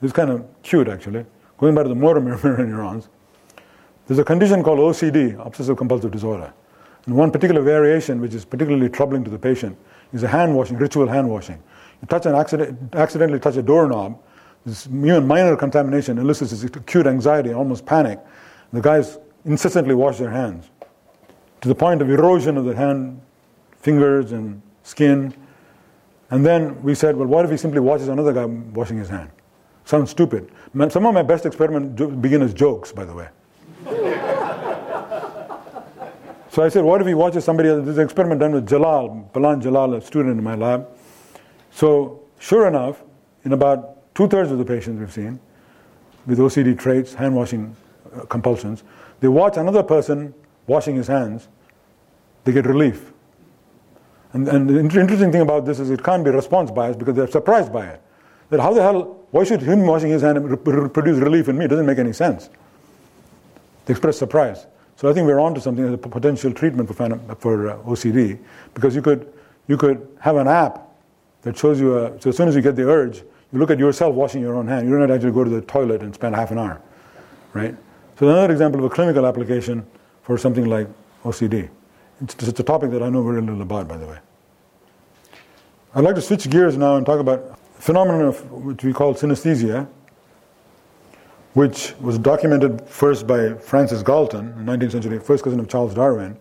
this 0.02 0.10
is 0.10 0.14
kind 0.14 0.30
of 0.30 0.46
cute 0.62 0.88
actually, 0.88 1.26
going 1.58 1.74
back 1.74 1.86
to 1.86 1.90
the 1.90 1.96
motor 1.96 2.20
mirror 2.44 2.64
neurons. 2.64 3.10
There's 4.10 4.18
a 4.18 4.24
condition 4.24 4.64
called 4.64 4.80
OCD, 4.80 5.40
obsessive 5.46 5.78
compulsive 5.78 6.10
disorder. 6.10 6.52
And 7.06 7.16
one 7.16 7.30
particular 7.30 7.62
variation, 7.62 8.20
which 8.20 8.34
is 8.34 8.44
particularly 8.44 8.90
troubling 8.90 9.24
to 9.24 9.30
the 9.30 9.38
patient, 9.38 9.78
is 10.14 10.24
a 10.24 10.28
hand 10.28 10.56
washing, 10.56 10.78
ritual 10.78 11.08
hand 11.08 11.30
washing. 11.30 11.62
You 12.02 12.08
touch 12.08 12.26
an 12.26 12.34
accident, 12.34 12.96
accidentally 12.96 13.40
touch 13.40 13.56
a 13.58 13.62
doorknob, 13.62 14.20
this 14.66 14.88
even 14.88 15.28
minor 15.28 15.56
contamination 15.56 16.18
elicits 16.18 16.50
this 16.50 16.64
acute 16.64 17.06
anxiety, 17.06 17.54
almost 17.54 17.86
panic. 17.86 18.20
The 18.74 18.82
guys 18.82 19.20
incessantly 19.46 19.94
wash 19.94 20.18
their 20.18 20.32
hands 20.32 20.72
to 21.62 21.68
the 21.68 21.76
point 21.76 22.02
of 22.02 22.10
erosion 22.10 22.58
of 22.58 22.66
the 22.66 22.76
hand, 22.76 23.22
fingers, 23.78 24.32
and 24.32 24.60
skin. 24.82 25.36
And 26.32 26.44
then 26.44 26.82
we 26.82 26.96
said, 26.96 27.16
well, 27.16 27.28
what 27.28 27.46
if 27.46 27.52
he 27.52 27.58
simply 27.58 27.80
watches 27.80 28.08
another 28.08 28.34
guy 28.34 28.46
washing 28.46 28.98
his 28.98 29.10
hand? 29.10 29.30
Sounds 29.86 30.10
stupid. 30.10 30.50
Some 30.90 31.06
of 31.06 31.14
my 31.14 31.22
best 31.22 31.46
experiments 31.46 32.02
begin 32.16 32.42
as 32.42 32.56
jokes, 32.56 32.92
by 32.92 33.06
the 33.06 33.14
way. 33.14 33.28
So 36.52 36.64
I 36.64 36.70
said, 36.70 36.84
what 36.84 37.00
if 37.00 37.08
he 37.08 37.14
watches 37.14 37.44
somebody 37.44 37.70
else? 37.70 37.86
This 37.86 37.98
experiment 37.98 38.40
done 38.40 38.54
with 38.54 38.68
Jalal, 38.68 39.30
Baland 39.34 39.62
Jalal, 39.62 39.94
a 39.94 40.02
student 40.02 40.38
in 40.38 40.44
my 40.44 40.56
lab. 40.56 40.88
So, 41.72 42.22
sure 42.40 42.68
enough, 42.68 43.04
in 43.46 43.54
about 43.54 44.14
two 44.16 44.28
thirds 44.28 44.52
of 44.52 44.58
the 44.58 44.66
patients 44.66 45.00
we've 45.00 45.14
seen 45.14 45.40
with 46.26 46.40
OCD 46.40 46.78
traits, 46.78 47.14
hand 47.14 47.36
washing 47.36 47.76
uh, 48.16 48.26
compulsions, 48.26 48.84
they 49.20 49.28
watch 49.28 49.58
another 49.58 49.84
person 49.84 50.34
washing 50.66 50.96
his 50.96 51.08
hands, 51.08 51.48
they 52.46 52.52
get 52.52 52.66
relief. 52.66 53.12
And, 54.34 54.48
and, 54.48 54.70
the 54.70 54.80
interesting 54.80 55.32
thing 55.32 55.42
about 55.42 55.66
this 55.66 55.80
is 55.80 55.90
it 55.90 56.04
can't 56.04 56.24
be 56.24 56.32
response 56.32 56.72
bias 56.72 56.96
because 56.96 57.16
they're 57.16 57.28
surprised 57.28 57.72
by 57.72 57.88
it. 57.88 58.02
That 58.50 58.60
how 58.60 58.74
the 58.74 58.82
hell, 58.82 59.20
why 59.32 59.44
should 59.44 59.62
him 59.62 59.86
washing 59.86 60.10
his 60.10 60.22
hand 60.24 60.64
produce 60.64 61.20
relief 61.20 61.48
in 61.48 61.58
me? 61.58 61.66
It 61.66 61.70
doesn't 61.70 61.86
make 61.86 62.00
any 62.00 62.14
sense. 62.14 62.50
They 63.86 63.94
express 63.94 64.18
surprise. 64.18 64.66
So 65.00 65.10
I 65.10 65.14
think 65.14 65.28
we're 65.28 65.40
onto 65.40 65.62
something 65.62 65.86
as 65.86 65.94
a 65.94 65.98
potential 65.98 66.52
treatment 66.52 66.94
for, 66.94 67.18
for 67.36 67.70
uh, 67.70 67.78
OCD 67.84 68.38
because 68.74 68.94
you 68.94 69.02
could, 69.02 69.32
you 69.70 69.78
could 69.78 70.06
have 70.20 70.36
an 70.36 70.50
app 70.50 70.90
that 71.44 71.58
shows 71.58 71.80
you, 71.80 71.98
a, 71.98 72.22
so 72.22 72.32
as 72.32 72.36
soon 72.36 72.50
as 72.50 72.56
you 72.58 72.62
get 72.62 72.76
the 72.76 72.84
urge, 72.84 73.20
you 73.54 73.60
look 73.60 73.72
at 73.72 73.80
yourself 73.80 74.14
washing 74.14 74.42
your 74.42 74.56
own 74.56 74.68
hand. 74.68 74.90
You 74.90 75.00
don't 75.00 75.10
actually 75.10 75.32
go 75.32 75.46
to 75.46 75.50
the 75.50 75.62
toilet 75.62 76.02
and 76.02 76.14
spend 76.14 76.36
half 76.36 76.52
an 76.52 76.58
hour, 76.58 76.82
right? 77.54 77.74
So 78.20 78.28
another 78.28 78.52
example 78.52 78.84
of 78.84 78.92
a 78.92 78.94
clinical 78.94 79.26
application 79.26 79.88
for 80.22 80.38
something 80.38 80.66
like 80.66 80.90
OCD. 81.24 81.70
It's, 82.22 82.36
it's 82.36 82.60
a 82.60 82.64
topic 82.64 82.92
that 82.92 83.02
I 83.02 83.08
know 83.08 83.24
very 83.24 83.40
little 83.40 83.62
about, 83.62 83.88
by 83.88 83.96
the 83.96 84.06
way. 84.06 84.20
I'd 85.96 86.04
like 86.04 86.16
to 86.16 86.22
switch 86.22 86.50
gears 86.50 86.76
now 86.76 86.98
and 86.98 87.06
talk 87.06 87.22
about 87.22 87.58
a 87.78 87.82
phenomenon 87.82 88.24
of 88.24 88.52
which 88.52 88.84
we 88.84 88.92
call 88.92 89.16
synesthesia, 89.16 89.88
which 91.54 91.96
was 92.00 92.18
documented 92.20 92.82
first 92.88 93.26
by 93.26 93.54
Francis 93.56 94.04
Galton, 94.04 94.54
19th 94.66 94.92
century, 94.92 95.20
first 95.20 95.44
cousin 95.44 95.60
of 95.60 95.68
Charles 95.68 95.94
Darwin. 95.94 96.38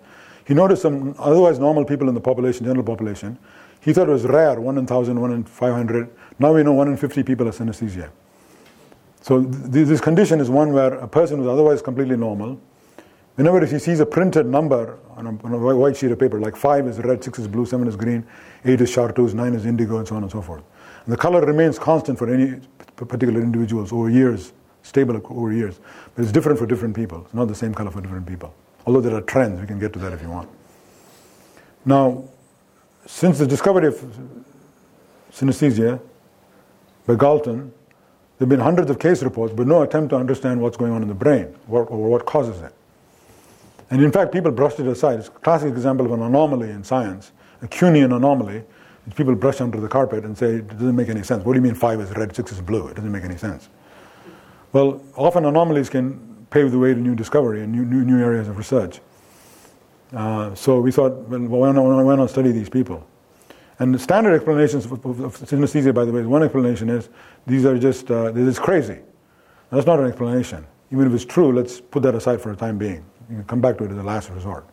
He 0.47 0.55
noticed 0.55 0.83
some 0.83 1.15
otherwise 1.19 1.59
normal 1.59 1.85
people 1.85 2.09
in 2.09 2.15
the 2.15 2.21
population, 2.21 2.65
general 2.67 2.85
population. 2.85 3.39
He 3.81 3.93
thought 3.93 4.09
it 4.09 4.13
was 4.13 4.25
rare, 4.25 4.61
one 4.61 4.77
in 4.77 4.85
1,000, 4.85 5.21
one 5.21 5.33
in 5.33 5.45
500. 5.45 6.11
Now 6.39 6.53
we 6.53 6.63
know 6.63 6.73
one 6.73 6.89
in 6.89 6.97
50 6.97 7.23
people 7.23 7.47
have 7.47 7.55
synesthesia. 7.55 8.11
So 9.21 9.45
th- 9.45 9.87
this 9.87 10.01
condition 10.01 10.41
is 10.41 10.51
one 10.51 10.73
where 10.73 10.95
a 10.95 11.09
person 11.09 11.39
who's 11.39 11.49
otherwise 11.49 11.83
completely 11.83 12.17
normal, 12.17 12.61
whenever 13.37 13.65
he 13.65 13.79
sees 13.79 14.01
a 14.01 14.07
printed 14.07 14.47
number 14.47 14.99
on 15.17 15.27
a, 15.27 15.45
on 15.45 15.53
a, 15.53 15.77
white 15.77 15.97
sheet 15.97 16.11
of 16.11 16.19
paper, 16.19 16.41
like 16.41 16.57
5 16.57 16.87
is 16.87 16.99
red, 16.99 17.23
6 17.23 17.39
is 17.39 17.49
blue, 17.49 17.67
7 17.67 17.87
is 17.87 17.97
green, 17.97 18.27
8 18.65 18.81
is 18.81 18.91
chartreuse, 18.91 19.35
9 19.35 19.55
is 19.55 19.67
indigo, 19.67 19.99
and 19.99 20.09
so 20.09 20.17
on 20.17 20.23
and 20.23 20.33
so 20.33 20.43
forth. 20.43 20.63
And 21.05 21.13
the 21.13 21.17
color 21.17 21.45
remains 21.45 21.79
constant 21.79 22.19
for 22.19 22.33
any 22.33 22.61
particular 22.97 23.41
individuals 23.41 23.93
over 23.93 24.11
years 24.11 24.53
stable 24.89 25.21
over 25.31 25.53
years. 25.53 25.79
But 26.15 26.23
it's 26.23 26.33
different 26.33 26.59
for 26.59 26.67
different 26.67 26.97
people. 26.97 27.23
It's 27.25 27.35
not 27.35 27.47
the 27.49 27.55
same 27.55 27.75
color 27.75 27.91
for 27.91 28.01
different 28.01 28.27
people. 28.27 28.55
Although 28.87 29.01
there 29.01 29.15
are 29.15 29.21
trends, 29.21 29.61
we 29.61 29.67
can 29.67 29.79
get 29.79 29.93
to 29.93 29.99
that 30.01 30.13
if 30.13 30.23
you 30.23 30.31
want. 30.31 30.49
Now, 31.85 32.25
since 33.07 33.39
the 33.39 33.47
discovery 33.47 33.89
of 33.89 34.03
synesthesia 35.33 36.01
by 37.07 37.15
Galton, 37.15 37.73
there 38.39 38.47
have 38.47 38.49
been 38.49 38.61
hundreds 38.61 38.91
of 38.91 38.99
case 38.99 39.23
reports, 39.23 39.53
but 39.53 39.67
no 39.67 39.83
attempt 39.83 40.11
to 40.11 40.17
understand 40.17 40.61
what's 40.61 40.77
going 40.77 40.93
on 40.93 41.03
in 41.03 41.09
the 41.09 41.15
brain 41.15 41.55
or, 41.69 41.85
or 41.87 42.09
what 42.09 42.25
causes 42.25 42.61
it. 42.63 42.73
And 43.91 44.03
in 44.03 44.13
fact, 44.13 44.33
people 44.33 44.53
brushed 44.53 44.79
it 44.81 44.87
aside. 44.87 45.19
It's 45.19 45.29
a 45.29 45.33
classic 45.33 45.71
example 45.71 46.07
of 46.07 46.13
an 46.13 46.23
anomaly 46.23 46.71
in 46.71 46.85
science, 46.85 47.33
a 47.63 47.67
Kuhnian 47.67 48.15
anomaly, 48.15 48.63
which 49.07 49.17
people 49.17 49.35
brush 49.35 49.61
under 49.61 49.81
the 49.81 49.89
carpet 49.89 50.25
and 50.25 50.37
say 50.37 50.57
it 50.57 50.69
doesn't 50.69 50.95
make 50.95 51.09
any 51.09 51.23
sense. 51.23 51.45
What 51.45 51.55
do 51.55 51.59
you 51.59 51.63
mean 51.63 51.75
five 51.75 52.01
is 52.01 52.11
red, 52.11 52.37
six 52.37 52.53
is 52.53 52.61
blue? 52.61 52.89
It 52.89 52.97
doesn't 52.97 53.11
make 53.11 53.25
any 53.25 53.39
sense. 53.39 53.69
Well, 54.73 55.03
often 55.17 55.45
anomalies 55.47 55.89
can 55.89 56.47
pave 56.51 56.71
the 56.71 56.79
way 56.79 56.93
to 56.95 57.01
new 57.01 57.15
discovery 57.15 57.63
and 57.63 57.73
new, 57.73 57.85
new, 57.85 58.05
new 58.05 58.23
areas 58.23 58.49
of 58.49 58.59
research. 58.59 59.01
Uh, 60.13 60.55
so 60.55 60.81
we 60.81 60.93
thought, 60.93 61.13
well, 61.29 61.41
why 61.41 61.73
not, 61.73 61.83
why 61.83 62.17
not 62.17 62.31
study 62.31 62.53
these 62.53 62.69
people? 62.69 63.07
And 63.79 63.95
the 63.95 63.99
standard 63.99 64.35
explanations 64.35 64.87
of, 64.87 64.93
of, 65.05 65.21
of 65.21 65.37
synesthesia, 65.37 65.95
by 65.95 66.05
the 66.05 66.13
way, 66.13 66.23
one 66.23 66.43
explanation 66.43 66.91
is 66.91 67.09
these 67.47 67.65
are 67.65 67.79
just, 67.79 68.11
uh, 68.11 68.31
this 68.33 68.47
is 68.47 68.59
crazy. 68.59 68.99
That's 69.71 69.87
not 69.87 70.01
an 70.01 70.07
explanation. 70.07 70.67
Even 70.91 71.07
if 71.07 71.13
it's 71.13 71.25
true, 71.25 71.53
let's 71.53 71.81
put 71.81 72.03
that 72.03 72.15
aside 72.15 72.41
for 72.41 72.51
a 72.53 72.57
time 72.57 72.79
being. 72.79 73.05
You 73.31 73.37
can 73.37 73.45
come 73.45 73.61
back 73.61 73.79
to 73.79 73.85
it 73.85 73.91
as 73.91 73.99
a 73.99 74.03
last 74.03 74.31
resort. 74.31 74.67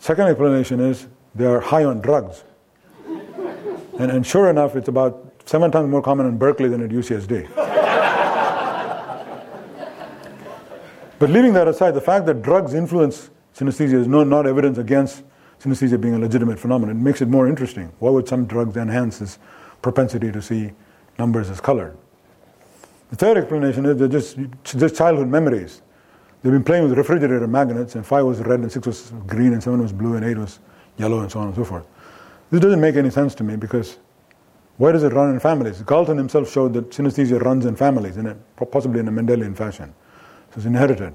Second 0.00 0.28
explanation 0.28 0.80
is 0.80 1.08
they 1.34 1.44
are 1.44 1.60
high 1.60 1.84
on 1.84 2.00
drugs. 2.00 2.44
and, 3.06 4.10
and 4.10 4.26
sure 4.26 4.48
enough, 4.48 4.76
it's 4.76 4.88
about 4.88 5.32
seven 5.44 5.70
times 5.70 5.88
more 5.88 6.02
common 6.02 6.26
in 6.26 6.38
Berkeley 6.38 6.68
than 6.68 6.82
at 6.82 6.90
UCSD. 6.90 7.67
But 11.18 11.30
leaving 11.30 11.52
that 11.54 11.68
aside, 11.68 11.92
the 11.92 12.00
fact 12.00 12.26
that 12.26 12.42
drugs 12.42 12.74
influence 12.74 13.30
synesthesia 13.54 13.94
is 13.94 14.06
no, 14.06 14.24
not 14.24 14.46
evidence 14.46 14.78
against 14.78 15.22
synesthesia 15.60 16.00
being 16.00 16.14
a 16.14 16.18
legitimate 16.18 16.58
phenomenon. 16.58 16.96
It 16.96 17.00
makes 17.00 17.20
it 17.20 17.28
more 17.28 17.48
interesting. 17.48 17.92
Why 17.98 18.10
would 18.10 18.28
some 18.28 18.46
drugs 18.46 18.76
enhance 18.76 19.18
this 19.18 19.38
propensity 19.82 20.30
to 20.30 20.40
see 20.40 20.72
numbers 21.18 21.50
as 21.50 21.60
colored? 21.60 21.96
The 23.10 23.16
third 23.16 23.38
explanation 23.38 23.86
is 23.86 23.96
they're 23.96 24.08
just, 24.08 24.38
just 24.64 24.96
childhood 24.96 25.28
memories. 25.28 25.82
They've 26.42 26.52
been 26.52 26.62
playing 26.62 26.84
with 26.88 26.96
refrigerator 26.96 27.48
magnets, 27.48 27.96
and 27.96 28.06
five 28.06 28.24
was 28.24 28.40
red, 28.40 28.60
and 28.60 28.70
six 28.70 28.86
was 28.86 29.12
green, 29.26 29.52
and 29.54 29.62
seven 29.62 29.82
was 29.82 29.92
blue, 29.92 30.14
and 30.14 30.24
eight 30.24 30.38
was 30.38 30.60
yellow, 30.98 31.20
and 31.20 31.32
so 31.32 31.40
on 31.40 31.48
and 31.48 31.56
so 31.56 31.64
forth. 31.64 31.84
This 32.50 32.60
doesn't 32.60 32.80
make 32.80 32.96
any 32.96 33.10
sense 33.10 33.34
to 33.36 33.44
me 33.44 33.56
because 33.56 33.98
why 34.76 34.92
does 34.92 35.02
it 35.02 35.12
run 35.12 35.30
in 35.30 35.40
families? 35.40 35.82
Galton 35.82 36.16
himself 36.16 36.50
showed 36.50 36.72
that 36.74 36.90
synesthesia 36.90 37.42
runs 37.42 37.66
in 37.66 37.74
families, 37.74 38.16
in 38.16 38.28
a, 38.28 38.34
possibly 38.66 39.00
in 39.00 39.08
a 39.08 39.10
Mendelian 39.10 39.56
fashion. 39.56 39.92
It's 40.58 40.66
inherited, 40.66 41.12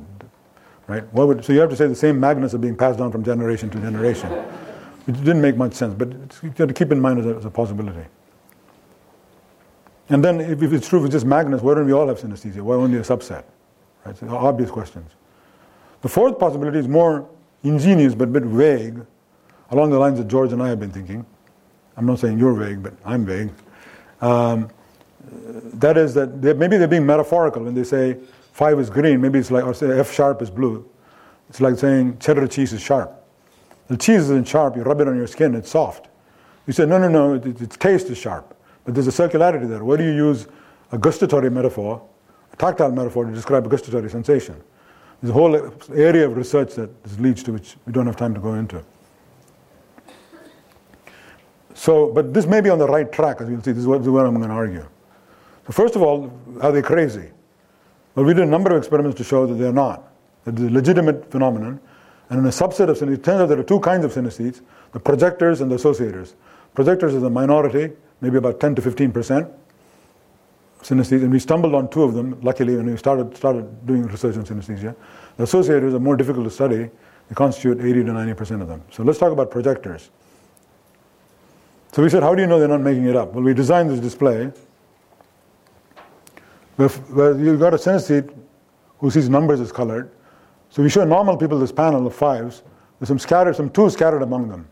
right? 0.87 1.13
Would, 1.13 1.43
so 1.43 1.51
you 1.51 1.59
have 1.59 1.69
to 1.69 1.75
say 1.75 1.85
the 1.85 1.95
same 1.95 2.17
magnets 2.17 2.53
are 2.53 2.59
being 2.59 2.77
passed 2.77 2.97
down 2.97 3.11
from 3.11 3.25
generation 3.25 3.69
to 3.71 3.77
generation. 3.77 4.31
It 5.05 5.17
didn't 5.17 5.41
make 5.41 5.57
much 5.57 5.73
sense, 5.73 5.93
but 5.93 6.07
you 6.41 6.53
have 6.57 6.69
to 6.69 6.73
keep 6.73 6.93
in 6.93 7.01
mind 7.01 7.19
as 7.19 7.25
a, 7.25 7.35
as 7.35 7.43
a 7.43 7.49
possibility. 7.49 8.07
And 10.07 10.23
then, 10.23 10.39
if, 10.39 10.63
if, 10.63 10.71
it's 10.71 10.87
true 10.87 11.03
for 11.03 11.11
just 11.11 11.25
magnets, 11.25 11.61
why 11.61 11.73
don't 11.73 11.85
we 11.85 11.91
all 11.91 12.07
have 12.07 12.19
synesthesia? 12.19 12.61
Why 12.61 12.75
only 12.75 12.97
a 12.99 13.01
subset? 13.01 13.43
Right? 14.05 14.17
So 14.17 14.29
obvious 14.29 14.71
questions. 14.71 15.11
The 16.03 16.07
fourth 16.07 16.39
possibility 16.39 16.79
is 16.79 16.87
more 16.87 17.27
ingenious 17.63 18.15
but 18.15 18.29
a 18.29 18.31
bit 18.31 18.43
vague, 18.43 19.05
along 19.71 19.89
the 19.89 19.99
lines 19.99 20.19
that 20.19 20.29
George 20.29 20.53
and 20.53 20.63
I 20.63 20.69
have 20.69 20.79
been 20.79 20.91
thinking. 20.91 21.25
I'm 21.97 22.05
not 22.05 22.19
saying 22.19 22.39
you're 22.39 22.53
vague, 22.53 22.81
but 22.81 22.93
I'm 23.03 23.25
vague. 23.25 23.49
Um, 24.21 24.69
that 25.73 25.97
is 25.97 26.13
that 26.13 26.33
maybe 26.57 26.77
they're 26.77 26.87
being 26.87 27.05
metaphorical 27.05 27.61
when 27.63 27.75
they 27.75 27.83
say 27.83 28.17
five 28.53 28.79
is 28.79 28.89
green. 28.89 29.19
Maybe 29.19 29.39
it's 29.39 29.51
like, 29.51 29.65
or 29.65 29.73
say 29.73 29.99
F 29.99 30.13
sharp 30.13 30.41
is 30.41 30.49
blue. 30.49 30.89
It's 31.49 31.59
like 31.59 31.77
saying 31.77 32.19
cheddar 32.19 32.47
cheese 32.47 32.71
is 32.71 32.81
sharp. 32.81 33.11
The 33.87 33.97
cheese 33.97 34.21
isn't 34.21 34.47
sharp. 34.47 34.77
You 34.77 34.83
rub 34.83 35.01
it 35.01 35.07
on 35.07 35.17
your 35.17 35.27
skin, 35.27 35.55
it's 35.55 35.69
soft. 35.69 36.07
You 36.65 36.73
say 36.73 36.85
no, 36.85 36.97
no, 36.97 37.09
no. 37.09 37.33
It, 37.33 37.61
its 37.61 37.75
taste 37.75 38.09
is 38.09 38.17
sharp, 38.17 38.55
but 38.85 38.93
there's 38.93 39.07
a 39.07 39.11
circularity 39.11 39.67
there. 39.67 39.83
Why 39.83 39.97
do 39.97 40.03
you 40.03 40.13
use 40.13 40.47
a 40.91 40.97
gustatory 40.97 41.49
metaphor, 41.49 42.01
a 42.53 42.55
tactile 42.55 42.91
metaphor, 42.91 43.25
to 43.25 43.31
describe 43.33 43.65
a 43.65 43.69
gustatory 43.69 44.09
sensation? 44.09 44.61
There's 45.21 45.31
a 45.31 45.33
whole 45.33 45.55
area 45.93 46.25
of 46.25 46.37
research 46.37 46.75
that 46.75 47.03
this 47.03 47.19
leads 47.19 47.43
to, 47.43 47.53
which 47.53 47.75
we 47.85 47.91
don't 47.91 48.05
have 48.05 48.15
time 48.15 48.33
to 48.33 48.39
go 48.39 48.53
into. 48.53 48.83
So, 51.73 52.11
but 52.11 52.33
this 52.33 52.45
may 52.45 52.61
be 52.61 52.69
on 52.69 52.77
the 52.77 52.87
right 52.87 53.11
track, 53.11 53.41
as 53.41 53.49
you'll 53.49 53.61
see. 53.61 53.71
This 53.71 53.81
is 53.81 53.87
what, 53.87 53.97
this 53.99 54.07
is 54.07 54.11
what 54.11 54.25
I'm 54.25 54.35
going 54.35 54.47
to 54.47 54.53
argue. 54.53 54.87
So, 55.65 55.73
first 55.73 55.95
of 55.95 56.01
all, 56.01 56.31
are 56.61 56.71
they 56.71 56.81
crazy? 56.81 57.31
Well, 58.16 58.26
we 58.26 58.34
did 58.34 58.43
a 58.43 58.47
number 58.47 58.72
of 58.72 58.78
experiments 58.78 59.18
to 59.18 59.24
show 59.24 59.45
that 59.47 59.55
they're 59.55 59.74
not. 59.74 60.11
That 60.45 60.55
it's 60.55 60.64
a 60.64 60.70
legitimate 60.70 61.32
phenomenon. 61.32 61.80
And 62.30 62.39
in 62.39 62.45
a 62.45 62.49
subset 62.49 62.89
of 62.89 62.97
synesthetes, 62.97 63.14
it 63.16 63.24
turns 63.24 63.41
out 63.41 63.49
there 63.49 63.59
are 63.59 63.64
two 63.64 63.80
kinds 63.80 64.05
of 64.05 64.14
synesthetes 64.14 64.61
the 64.91 64.99
projectors 64.99 65.61
and 65.61 65.72
the 65.72 65.76
associators. 65.76 66.34
Projectors 66.76 67.16
is 67.16 67.24
a 67.24 67.30
minority, 67.30 67.91
maybe 68.22 68.38
about 68.38 68.59
10 68.59 68.76
to 68.76 68.82
15 68.82 69.11
percent 69.11 69.47
synesthetes, 70.84 71.24
and 71.24 71.32
we 71.32 71.39
stumbled 71.39 71.74
on 71.74 71.89
two 71.89 72.03
of 72.03 72.14
them, 72.14 72.39
luckily, 72.41 72.76
when 72.76 72.86
we 72.86 72.97
started, 72.97 73.36
started 73.36 73.86
doing 73.86 74.03
research 74.03 74.36
on 74.36 74.45
synesthesia. 74.45 74.95
The 75.38 75.43
associators 75.43 75.93
are 75.93 75.99
more 75.99 76.16
difficult 76.16 76.45
to 76.45 76.51
study, 76.51 76.89
they 77.30 77.36
constitute 77.36 77.80
80 77.80 78.03
to 78.03 78.14
90 78.14 78.34
percent 78.34 78.61
of 78.61 78.68
them. 78.68 78.84
So 78.91 79.03
let's 79.03 79.18
talk 79.18 79.32
about 79.32 79.49
projectors. 79.49 80.09
So 81.93 82.01
we 82.03 82.09
said, 82.09 82.24
how 82.24 82.36
do 82.36 82.41
you 82.41 82.47
know 82.47 82.59
they're 82.59 82.68
not 82.68 82.82
making 82.82 83.05
it 83.05 83.16
up? 83.16 83.34
Well, 83.34 83.43
we 83.43 83.53
designed 83.53 83.89
this 83.91 83.99
display 83.99 84.51
where, 86.76 87.38
you've 87.38 87.59
got 87.59 87.74
a 87.74 87.78
synesthete 87.78 88.34
who 88.99 89.11
sees 89.11 89.30
numbers 89.30 89.59
as 89.59 89.71
colored. 89.71 90.11
So 90.69 90.82
we 90.82 90.89
show 90.89 91.03
normal 91.03 91.38
people 91.38 91.59
this 91.59 91.71
panel 91.71 92.07
of 92.07 92.15
fives. 92.15 92.63
There's 92.99 93.09
some 93.09 93.19
scattered, 93.19 93.55
some 93.55 93.69
twos 93.69 93.93
scattered 93.93 94.21
among 94.21 94.49
them. 94.49 94.67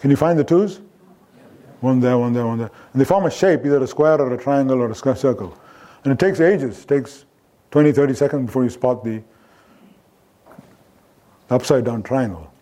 Can 0.00 0.10
you 0.10 0.16
find 0.16 0.38
the 0.38 0.44
twos? 0.44 0.80
One 1.80 2.00
there, 2.00 2.18
one 2.18 2.32
there, 2.32 2.46
one 2.46 2.58
there. 2.58 2.70
And 2.92 3.00
they 3.00 3.04
form 3.04 3.26
a 3.26 3.30
shape, 3.30 3.64
either 3.64 3.82
a 3.82 3.86
square 3.86 4.20
or 4.20 4.32
a 4.32 4.38
triangle 4.38 4.80
or 4.80 4.90
a 4.90 5.16
circle. 5.16 5.56
And 6.04 6.12
it 6.12 6.18
takes 6.18 6.40
ages. 6.40 6.82
It 6.82 6.88
takes 6.88 7.26
20, 7.70 7.92
30 7.92 8.14
seconds 8.14 8.46
before 8.46 8.64
you 8.64 8.70
spot 8.70 9.04
the 9.04 9.22
upside 11.50 11.84
down 11.84 12.02
triangle. 12.02 12.52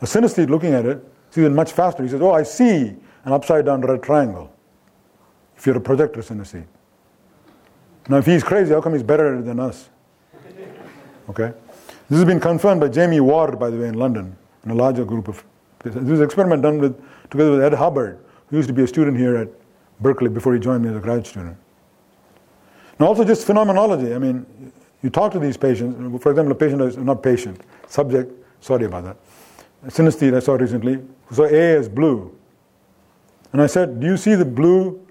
A 0.00 0.06
synesthete 0.06 0.48
looking 0.48 0.72
at 0.72 0.86
it 0.86 1.04
sees 1.30 1.44
it 1.44 1.52
much 1.52 1.72
faster. 1.72 2.02
He 2.02 2.08
says, 2.08 2.20
Oh, 2.20 2.32
I 2.32 2.42
see 2.42 2.96
an 3.24 3.32
upside 3.32 3.64
down 3.66 3.80
red 3.80 4.02
triangle. 4.02 4.52
If 5.56 5.66
you're 5.66 5.76
a 5.76 5.80
projector 5.80 6.20
synesthete. 6.20 6.66
Now, 8.08 8.18
if 8.18 8.26
he's 8.26 8.44
crazy, 8.44 8.72
how 8.72 8.80
come 8.80 8.92
he's 8.92 9.02
better 9.02 9.42
than 9.42 9.58
us? 9.58 9.88
Okay? 11.28 11.52
This 12.08 12.18
has 12.18 12.24
been 12.24 12.38
confirmed 12.38 12.80
by 12.80 12.88
Jamie 12.88 13.20
Ward, 13.20 13.58
by 13.58 13.70
the 13.70 13.78
way, 13.78 13.88
in 13.88 13.94
London, 13.94 14.36
in 14.64 14.70
a 14.70 14.74
larger 14.74 15.04
group 15.04 15.28
of. 15.28 15.44
This 15.82 15.94
was 15.94 16.20
an 16.20 16.24
experiment 16.24 16.62
done 16.62 16.78
with, 16.78 17.00
together 17.30 17.52
with 17.52 17.62
Ed 17.62 17.74
Hubbard, 17.74 18.18
who 18.48 18.56
used 18.56 18.68
to 18.68 18.74
be 18.74 18.82
a 18.82 18.86
student 18.86 19.16
here 19.16 19.36
at 19.36 19.48
Berkeley 20.00 20.28
before 20.28 20.54
he 20.54 20.60
joined 20.60 20.84
me 20.84 20.90
as 20.90 20.96
a 20.96 21.00
grad 21.00 21.26
student. 21.26 21.56
Now, 22.98 23.06
also 23.06 23.24
just 23.24 23.46
phenomenology. 23.46 24.14
I 24.14 24.18
mean, 24.18 24.72
you 25.02 25.10
talk 25.10 25.32
to 25.32 25.38
these 25.38 25.56
patients, 25.56 26.22
for 26.22 26.30
example, 26.30 26.52
a 26.52 26.54
patient 26.54 26.82
is 26.82 26.96
not 26.96 27.22
patient, 27.22 27.60
subject, 27.86 28.32
sorry 28.60 28.86
about 28.86 29.04
that, 29.04 29.16
a 29.84 29.90
synesthete 29.90 30.34
I 30.34 30.40
saw 30.40 30.54
recently, 30.54 31.00
so 31.30 31.44
A 31.44 31.48
is 31.48 31.88
blue. 31.88 32.36
And 33.52 33.62
I 33.62 33.66
said, 33.66 34.00
Do 34.00 34.06
you 34.06 34.16
see 34.16 34.34
the 34.34 34.44
blue 34.44 35.06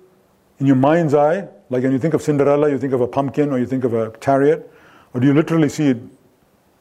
in 0.60 0.66
your 0.66 0.76
mind's 0.76 1.14
eye? 1.14 1.48
Like 1.70 1.84
when 1.84 1.92
you 1.92 2.00
think 2.00 2.14
of 2.14 2.22
Cinderella, 2.22 2.70
you 2.70 2.78
think 2.78 2.94
of 2.94 3.02
a 3.02 3.08
pumpkin 3.08 3.52
or 3.52 3.60
you 3.60 3.66
think 3.66 3.84
of 3.84 3.94
a 3.94 4.16
chariot? 4.20 4.72
Or 5.14 5.20
do 5.20 5.28
you 5.28 5.34
literally 5.34 5.70
see 5.70 5.88
it 5.88 5.98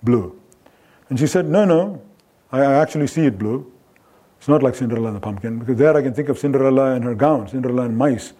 blue? 0.03 0.39
And 1.09 1.19
she 1.19 1.27
said, 1.27 1.47
No, 1.47 1.65
no, 1.65 2.03
I 2.53 2.65
actually 2.65 3.07
see 3.07 3.27
it 3.27 3.39
blue. 3.39 3.71
It's 4.39 4.49
not 4.49 4.63
like 4.63 4.75
Cinderella 4.75 5.09
and 5.09 5.17
the 5.17 5.21
pumpkin, 5.21 5.59
because 5.59 5.77
there 5.79 5.97
I 5.97 6.03
can 6.03 6.13
think 6.13 6.29
of 6.29 6.39
Cinderella 6.39 6.93
and 6.93 7.05
her 7.05 7.15
gown, 7.15 7.49
Cinderella 7.49 7.83
and 7.83 7.97
mice. 7.97 8.35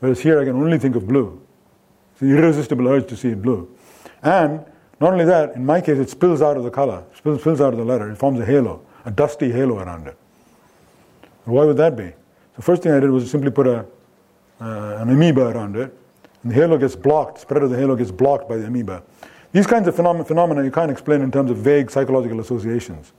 Whereas 0.00 0.20
here 0.20 0.40
I 0.40 0.44
can 0.44 0.56
only 0.56 0.78
think 0.78 0.96
of 0.96 1.06
blue. 1.06 1.40
It's 2.12 2.22
an 2.22 2.36
irresistible 2.36 2.88
urge 2.88 3.08
to 3.08 3.16
see 3.16 3.28
it 3.28 3.40
blue. 3.40 3.68
And 4.22 4.64
not 5.00 5.12
only 5.12 5.24
that, 5.24 5.54
in 5.54 5.64
my 5.64 5.80
case, 5.80 5.98
it 5.98 6.10
spills 6.10 6.42
out 6.42 6.56
of 6.56 6.64
the 6.64 6.70
color, 6.70 7.04
spills, 7.14 7.40
spills 7.40 7.60
out 7.60 7.72
of 7.72 7.78
the 7.78 7.84
letter. 7.84 8.10
It 8.10 8.16
forms 8.16 8.40
a 8.40 8.44
halo, 8.44 8.84
a 9.04 9.10
dusty 9.10 9.52
halo 9.52 9.78
around 9.78 10.08
it. 10.08 10.16
Why 11.44 11.64
would 11.64 11.76
that 11.76 11.96
be? 11.96 12.12
The 12.56 12.62
first 12.62 12.82
thing 12.82 12.92
I 12.92 13.00
did 13.00 13.10
was 13.10 13.30
simply 13.30 13.50
put 13.50 13.66
a, 13.66 13.86
uh, 14.60 14.98
an 15.00 15.10
amoeba 15.10 15.48
around 15.48 15.76
it, 15.76 15.96
and 16.42 16.52
the 16.52 16.54
halo 16.54 16.78
gets 16.78 16.96
blocked, 16.96 17.40
spread 17.40 17.62
of 17.62 17.70
the 17.70 17.76
halo 17.76 17.96
gets 17.96 18.10
blocked 18.10 18.48
by 18.48 18.56
the 18.56 18.66
amoeba. 18.66 19.02
These 19.52 19.66
kinds 19.66 19.86
of 19.88 19.94
phenom- 19.94 20.26
phenomena 20.26 20.64
you 20.64 20.70
can't 20.70 20.90
explain 20.90 21.22
in 21.22 21.30
terms 21.30 21.50
of 21.50 21.58
vague 21.58 21.90
psychological 21.90 22.40
associations. 22.40 23.12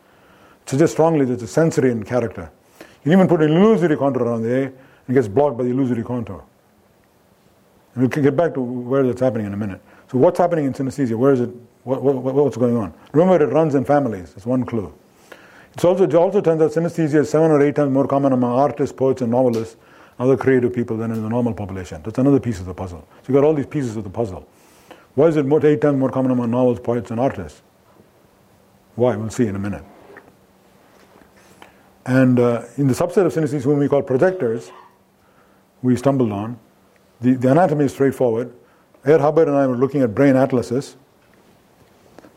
It 0.64 0.70
suggests 0.70 0.94
strongly 0.94 1.26
that 1.26 1.34
it's 1.34 1.44
a 1.44 1.48
sensory 1.48 1.92
in 1.92 2.04
character. 2.04 2.52
You 2.80 3.12
can 3.12 3.12
even 3.14 3.28
put 3.28 3.42
an 3.42 3.52
illusory 3.52 3.96
contour 3.96 4.24
around 4.24 4.44
the 4.44 4.54
A, 4.54 4.62
and 4.64 4.74
it 5.08 5.14
gets 5.14 5.28
blocked 5.28 5.58
by 5.58 5.64
the 5.64 5.70
illusory 5.70 6.04
contour. 6.04 6.44
And 7.94 8.04
we 8.04 8.10
can 8.10 8.24
get 8.24 8.36
back 8.36 8.54
to 8.56 8.62
where 8.62 9.04
that's 9.04 9.22
happening 9.22 9.46
in 9.46 9.54
a 9.54 9.58
minute. 9.58 9.82
So 10.12 10.18
what's 10.18 10.38
happening 10.38 10.66
in 10.66 10.74
synesthesia? 10.74 11.16
Where 11.16 11.34
is 11.34 11.42
it? 11.42 11.50
What, 11.84 12.02
what, 12.02 12.16
what's 12.16 12.58
going 12.58 12.76
on? 12.76 12.94
Remember, 13.14 13.44
it 13.44 13.54
runs 13.54 13.76
in 13.76 13.86
families. 13.86 14.34
That's 14.34 14.46
one 14.46 14.66
clue. 14.66 14.94
It's 15.74 15.84
also, 15.84 16.06
it 16.06 16.14
also 16.16 16.42
turns 16.42 16.62
out 16.62 16.72
synesthesia 16.72 17.22
is 17.22 17.30
seven 17.30 17.52
or 17.52 17.62
eight 17.62 17.76
times 17.76 17.92
more 17.92 18.08
common 18.08 18.34
among 18.34 18.52
artists, 18.52 18.94
poets, 18.94 19.22
and 19.22 19.32
novelists, 19.32 19.78
other 20.18 20.38
creative 20.38 20.74
people 20.74 20.98
than 20.98 21.12
in 21.12 21.22
the 21.22 21.30
normal 21.30 21.54
population. 21.54 22.02
That's 22.04 22.18
another 22.18 22.40
piece 22.40 22.60
of 22.60 22.66
the 22.66 22.74
puzzle. 22.74 23.06
So 23.22 23.24
you've 23.28 23.36
got 23.36 23.44
all 23.44 23.54
these 23.54 23.66
pieces 23.66 23.96
of 23.98 24.04
the 24.04 24.10
puzzle. 24.10 24.48
Why 25.16 25.28
is 25.28 25.38
it 25.38 25.46
more, 25.46 25.66
eight 25.66 25.82
times 25.82 25.98
more 25.98 26.10
common 26.10 26.32
among 26.32 26.52
novels, 26.52 26.80
poets, 26.80 27.12
and 27.12 27.20
artists? 27.20 27.62
Why? 28.96 29.16
We'll 29.16 29.30
see 29.30 29.48
in 29.48 29.56
a 29.56 29.60
minute. 29.60 29.84
And 32.06 32.40
uh, 32.40 32.64
in 32.78 32.88
the 32.88 32.94
subset 32.94 33.26
of 33.26 33.34
synesthetes 33.34 33.64
whom 33.64 33.80
we 33.80 33.90
call 33.90 34.02
projectors, 34.04 34.72
we 35.82 35.96
stumbled 35.96 36.32
on, 36.32 36.60
the, 37.22 37.34
the 37.34 37.52
anatomy 37.52 37.86
is 37.86 37.94
straightforward. 37.94 38.54
Ed 39.06 39.22
Hubbard 39.22 39.48
and 39.48 39.58
I 39.58 39.68
were 39.68 39.78
looking 39.78 40.02
at 40.02 40.14
brain 40.14 40.36
atlases, 40.36 40.98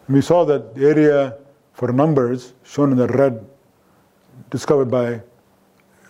and 0.07 0.16
we 0.16 0.22
saw 0.22 0.45
that 0.45 0.74
the 0.74 0.89
area 0.89 1.39
for 1.74 1.93
numbers 1.93 2.55
shown 2.64 2.93
in 2.93 2.99
the 2.99 3.07
red, 3.09 3.47
discovered 4.51 4.91
by 4.91 5.20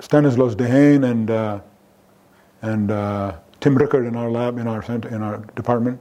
Stanislas 0.00 0.54
Dehaene 0.54 1.10
and 1.10 1.30
uh, 1.30 1.60
and 2.62 2.90
uh, 2.90 3.36
Tim 3.60 3.76
Rickard 3.76 4.06
in 4.06 4.16
our 4.16 4.30
lab, 4.30 4.58
in 4.58 4.66
our 4.66 4.82
center, 4.82 5.08
in 5.08 5.22
our 5.22 5.38
department, 5.56 6.00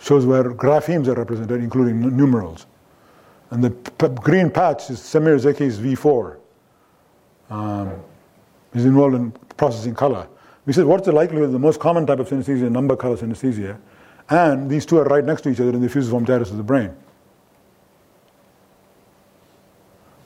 shows 0.00 0.26
where 0.26 0.44
graphemes 0.44 1.06
are 1.08 1.14
represented, 1.14 1.62
including 1.62 2.00
numerals. 2.16 2.66
And 3.50 3.62
the 3.62 3.70
p- 3.70 4.08
green 4.08 4.50
patch 4.50 4.90
is 4.90 5.00
Semir 5.00 5.38
Zeki's 5.38 5.78
V4. 5.78 6.38
Um, 7.50 7.92
he's 8.72 8.86
involved 8.86 9.14
in 9.14 9.30
processing 9.56 9.94
color. 9.94 10.26
We 10.64 10.72
said, 10.72 10.86
what's 10.86 11.04
the 11.04 11.12
likelihood 11.12 11.52
the 11.52 11.58
most 11.58 11.80
common 11.80 12.06
type 12.06 12.18
of 12.18 12.28
synesthesia, 12.28 12.70
number 12.70 12.96
color 12.96 13.16
synesthesia, 13.16 13.78
and 14.30 14.70
these 14.70 14.86
two 14.86 14.98
are 14.98 15.04
right 15.04 15.24
next 15.24 15.42
to 15.42 15.50
each 15.50 15.60
other 15.60 15.70
in 15.70 15.80
the 15.80 15.88
fusiform 15.88 16.24
gyrus 16.24 16.50
of 16.50 16.56
the 16.56 16.62
brain? 16.62 16.94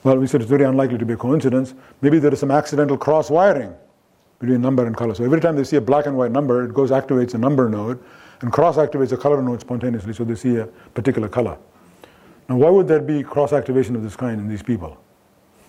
Well, 0.07 0.19
we 0.19 0.27
said 0.27 0.39
it's 0.39 0.49
very 0.49 0.63
unlikely 0.63 0.97
to 0.99 1.05
be 1.05 1.15
a 1.15 1.17
coincidence. 1.17 1.73
Maybe 1.99 2.17
there 2.17 2.31
is 2.31 2.39
some 2.39 2.49
accidental 2.49 2.97
cross 2.97 3.29
wiring 3.29 3.75
between 4.39 4.61
number 4.61 4.85
and 4.85 4.95
color. 4.95 5.13
So 5.13 5.25
every 5.25 5.41
time 5.41 5.57
they 5.57 5.65
see 5.65 5.75
a 5.75 5.81
black 5.81 6.05
and 6.05 6.15
white 6.15 6.31
number, 6.31 6.63
it 6.63 6.73
goes 6.73 6.91
activates 6.91 7.33
a 7.33 7.37
number 7.37 7.67
node 7.67 8.01
and 8.39 8.49
cross 8.49 8.77
activates 8.77 9.11
a 9.11 9.17
color 9.17 9.41
node 9.41 9.59
spontaneously, 9.59 10.13
so 10.13 10.23
they 10.23 10.35
see 10.35 10.55
a 10.55 10.67
particular 10.93 11.27
color. 11.27 11.57
Now, 12.47 12.55
why 12.55 12.69
would 12.69 12.87
there 12.87 13.01
be 13.01 13.21
cross 13.21 13.51
activation 13.51 13.97
of 13.97 14.03
this 14.03 14.15
kind 14.15 14.39
in 14.39 14.47
these 14.47 14.63
people? 14.63 14.97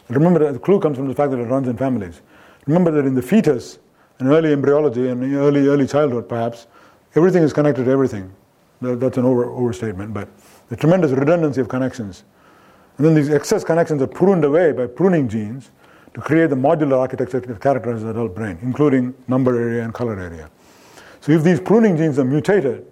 remember 0.08 0.52
the 0.52 0.60
clue 0.60 0.78
comes 0.78 0.98
from 0.98 1.08
the 1.08 1.16
fact 1.16 1.32
that 1.32 1.40
it 1.40 1.46
runs 1.46 1.66
in 1.66 1.76
families. 1.76 2.20
Remember 2.66 2.92
that 2.92 3.06
in 3.06 3.16
the 3.16 3.22
fetus, 3.22 3.80
in 4.20 4.28
early 4.28 4.52
embryology 4.52 5.08
and 5.08 5.34
early 5.34 5.66
early 5.66 5.88
childhood, 5.88 6.28
perhaps 6.28 6.68
everything 7.16 7.42
is 7.42 7.52
connected 7.52 7.86
to 7.86 7.90
everything. 7.90 8.32
That's 8.82 9.16
an 9.16 9.24
over, 9.24 9.46
overstatement, 9.46 10.14
but 10.14 10.28
the 10.68 10.76
tremendous 10.76 11.10
redundancy 11.10 11.60
of 11.60 11.68
connections. 11.68 12.22
And 12.98 13.06
then 13.06 13.14
these 13.14 13.30
excess 13.30 13.64
connections 13.64 14.02
are 14.02 14.08
pruned 14.08 14.44
away 14.44 14.72
by 14.72 14.86
pruning 14.88 15.28
genes 15.28 15.70
to 16.14 16.20
create 16.20 16.50
the 16.50 16.56
modular 16.56 16.98
architecture 16.98 17.38
that 17.38 17.60
characterizes 17.60 18.02
the 18.02 18.10
adult 18.10 18.34
brain, 18.34 18.58
including 18.60 19.14
number 19.28 19.56
area 19.56 19.84
and 19.84 19.94
color 19.94 20.18
area. 20.18 20.50
So 21.20 21.32
if 21.32 21.44
these 21.44 21.60
pruning 21.60 21.96
genes 21.96 22.18
are 22.18 22.24
mutated, 22.24 22.84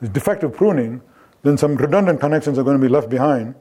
this 0.00 0.08
defective 0.08 0.54
pruning, 0.54 1.02
then 1.42 1.58
some 1.58 1.76
redundant 1.76 2.20
connections 2.20 2.58
are 2.58 2.62
going 2.62 2.78
to 2.78 2.82
be 2.82 2.88
left 2.88 3.10
behind. 3.10 3.54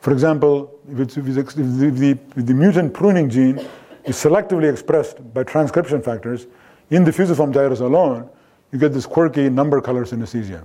For 0.00 0.12
example, 0.12 0.78
if, 0.88 1.18
if, 1.18 1.36
it's, 1.36 1.56
if, 1.56 1.96
the, 1.96 2.18
if 2.36 2.46
the 2.46 2.54
mutant 2.54 2.94
pruning 2.94 3.28
gene 3.28 3.58
is 4.04 4.16
selectively 4.16 4.70
expressed 4.70 5.34
by 5.34 5.42
transcription 5.42 6.00
factors 6.00 6.46
in 6.90 7.02
the 7.02 7.10
fusiform 7.10 7.52
gyrus 7.52 7.80
alone, 7.80 8.30
you 8.70 8.78
get 8.78 8.92
this 8.92 9.06
quirky 9.06 9.48
number 9.50 9.80
color 9.80 10.04
synesthesia. 10.04 10.64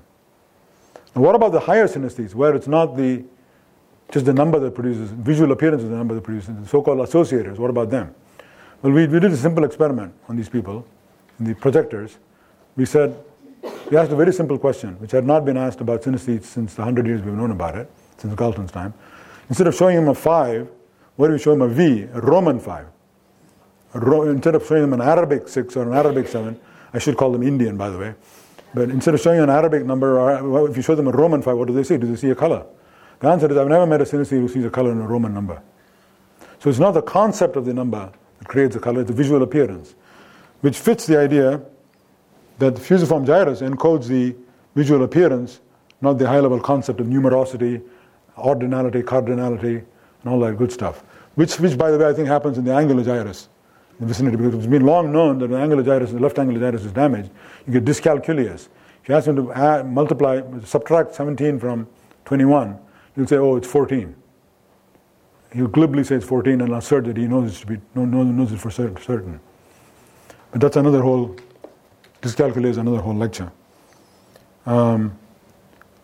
And 1.15 1.23
what 1.23 1.35
about 1.35 1.51
the 1.51 1.59
higher 1.59 1.87
synesthetes, 1.87 2.33
where 2.33 2.55
it's 2.55 2.67
not 2.67 2.97
the 2.97 3.23
just 4.11 4.25
the 4.27 4.33
number 4.33 4.59
that 4.59 4.75
produces, 4.75 5.09
visual 5.09 5.51
appearance 5.51 5.81
of 5.81 5.89
the 5.89 5.95
number 5.95 6.13
that 6.13 6.23
produces, 6.23 6.55
the 6.55 6.67
so-called 6.67 6.99
associators, 6.99 7.57
what 7.57 7.71
about 7.71 7.89
them? 7.89 8.13
Well, 8.83 8.93
we, 8.93 9.07
we 9.07 9.19
did 9.19 9.31
a 9.31 9.37
simple 9.37 9.63
experiment 9.63 10.13
on 10.29 10.35
these 10.35 10.49
people, 10.49 10.85
in 11.39 11.45
the 11.45 11.55
projectors. 11.55 12.19
We 12.75 12.85
said, 12.85 13.17
we 13.89 13.97
asked 13.97 14.11
a 14.11 14.15
very 14.15 14.31
simple 14.31 14.59
question, 14.59 14.99
which 14.99 15.11
had 15.11 15.25
not 15.25 15.45
been 15.45 15.57
asked 15.57 15.81
about 15.81 16.03
synesthetes 16.03 16.43
since 16.43 16.75
the 16.75 16.81
100 16.81 17.07
years 17.07 17.23
we've 17.23 17.33
known 17.33 17.49
about 17.49 17.75
it, 17.75 17.89
since 18.17 18.35
Galton's 18.35 18.71
time. 18.71 18.93
Instead 19.49 19.65
of 19.65 19.73
showing 19.73 19.97
him 19.97 20.09
a 20.09 20.13
5, 20.13 20.69
what 21.15 21.27
do 21.27 21.33
we 21.33 21.39
show 21.39 21.53
him 21.53 21.63
a 21.63 21.67
V, 21.67 22.03
a 22.13 22.21
Roman 22.21 22.59
5? 22.59 22.85
A 23.95 23.99
Ro- 23.99 24.29
instead 24.29 24.53
of 24.53 24.65
showing 24.65 24.83
him 24.83 24.93
an 24.93 25.01
Arabic 25.01 25.47
6 25.47 25.75
or 25.75 25.83
an 25.83 25.93
Arabic 25.93 26.27
7, 26.27 26.59
I 26.93 26.99
should 26.99 27.17
call 27.17 27.31
them 27.31 27.41
Indian, 27.41 27.77
by 27.77 27.89
the 27.89 27.97
way. 27.97 28.13
But 28.73 28.89
instead 28.89 29.13
of 29.13 29.21
showing 29.21 29.39
an 29.39 29.49
Arabic 29.49 29.85
number, 29.85 30.19
or 30.19 30.69
if 30.69 30.75
you 30.75 30.83
show 30.83 30.95
them 30.95 31.07
a 31.07 31.11
Roman 31.11 31.41
5, 31.41 31.57
what 31.57 31.67
do 31.67 31.73
they 31.73 31.83
see? 31.83 31.97
Do 31.97 32.07
they 32.07 32.15
see 32.15 32.29
a 32.29 32.35
color? 32.35 32.65
The 33.19 33.27
answer 33.27 33.49
is 33.51 33.57
I've 33.57 33.67
never 33.67 33.85
met 33.85 34.01
a 34.01 34.03
synesthete 34.03 34.39
who 34.39 34.47
sees 34.47 34.65
a 34.65 34.69
color 34.69 34.91
in 34.91 34.99
a 34.99 35.07
Roman 35.07 35.33
number. 35.33 35.61
So 36.59 36.69
it's 36.69 36.79
not 36.79 36.91
the 36.91 37.01
concept 37.01 37.55
of 37.55 37.65
the 37.65 37.73
number 37.73 38.11
that 38.39 38.47
creates 38.47 38.73
the 38.73 38.81
color, 38.81 39.01
it's 39.01 39.09
the 39.09 39.15
visual 39.15 39.43
appearance, 39.43 39.95
which 40.61 40.77
fits 40.79 41.05
the 41.05 41.19
idea 41.19 41.61
that 42.59 42.75
the 42.75 42.81
fusiform 42.81 43.25
gyrus 43.25 43.61
encodes 43.61 44.07
the 44.07 44.35
visual 44.75 45.03
appearance, 45.03 45.59
not 46.01 46.17
the 46.17 46.27
high 46.27 46.39
level 46.39 46.59
concept 46.59 46.99
of 46.99 47.07
numerosity, 47.07 47.81
ordinality, 48.37 49.03
cardinality, 49.03 49.83
and 50.23 50.33
all 50.33 50.39
that 50.39 50.57
good 50.57 50.71
stuff. 50.71 51.03
Which, 51.35 51.59
which, 51.59 51.77
by 51.77 51.91
the 51.91 51.97
way, 51.97 52.07
I 52.07 52.13
think 52.13 52.27
happens 52.27 52.57
in 52.57 52.65
the 52.65 52.73
angular 52.73 53.03
gyrus, 53.03 53.49
the 54.03 54.07
vicinity, 54.07 54.37
because 54.37 54.53
it's 54.53 54.67
been 54.67 54.85
long 54.85 55.11
known 55.11 55.39
that 55.39 55.47
the 55.47 55.57
angular 55.57 55.83
gyrus, 55.83 56.11
the 56.11 56.19
left 56.19 56.37
angular 56.37 56.59
gyrus 56.59 56.85
is 56.85 56.91
damaged. 56.91 57.29
You 57.65 57.73
get 57.73 57.85
dyscalculias. 57.85 58.67
If 59.01 59.09
you 59.09 59.15
ask 59.15 59.27
him 59.27 59.35
to 59.35 59.51
add, 59.53 59.91
multiply, 59.91 60.41
subtract 60.63 61.15
17 61.15 61.59
from 61.59 61.87
21, 62.25 62.77
he'll 63.15 63.27
say, 63.27 63.37
oh, 63.37 63.55
it's 63.55 63.67
14. 63.67 64.15
He'll 65.53 65.67
glibly 65.67 66.03
say 66.03 66.15
it's 66.15 66.25
14 66.25 66.61
and 66.61 66.73
assert 66.73 67.05
that 67.05 67.17
he 67.17 67.27
knows 67.27 67.55
it 67.55 67.59
to 67.61 67.67
be, 67.67 67.81
knows 67.95 68.51
it 68.51 68.57
for 68.59 68.71
certain. 68.71 69.39
But 70.51 70.61
that's 70.61 70.77
another 70.77 71.01
whole, 71.01 71.35
dyscalculia 72.21 72.67
is 72.67 72.77
another 72.77 72.99
whole 72.99 73.15
lecture. 73.15 73.51
Um, 74.65 75.17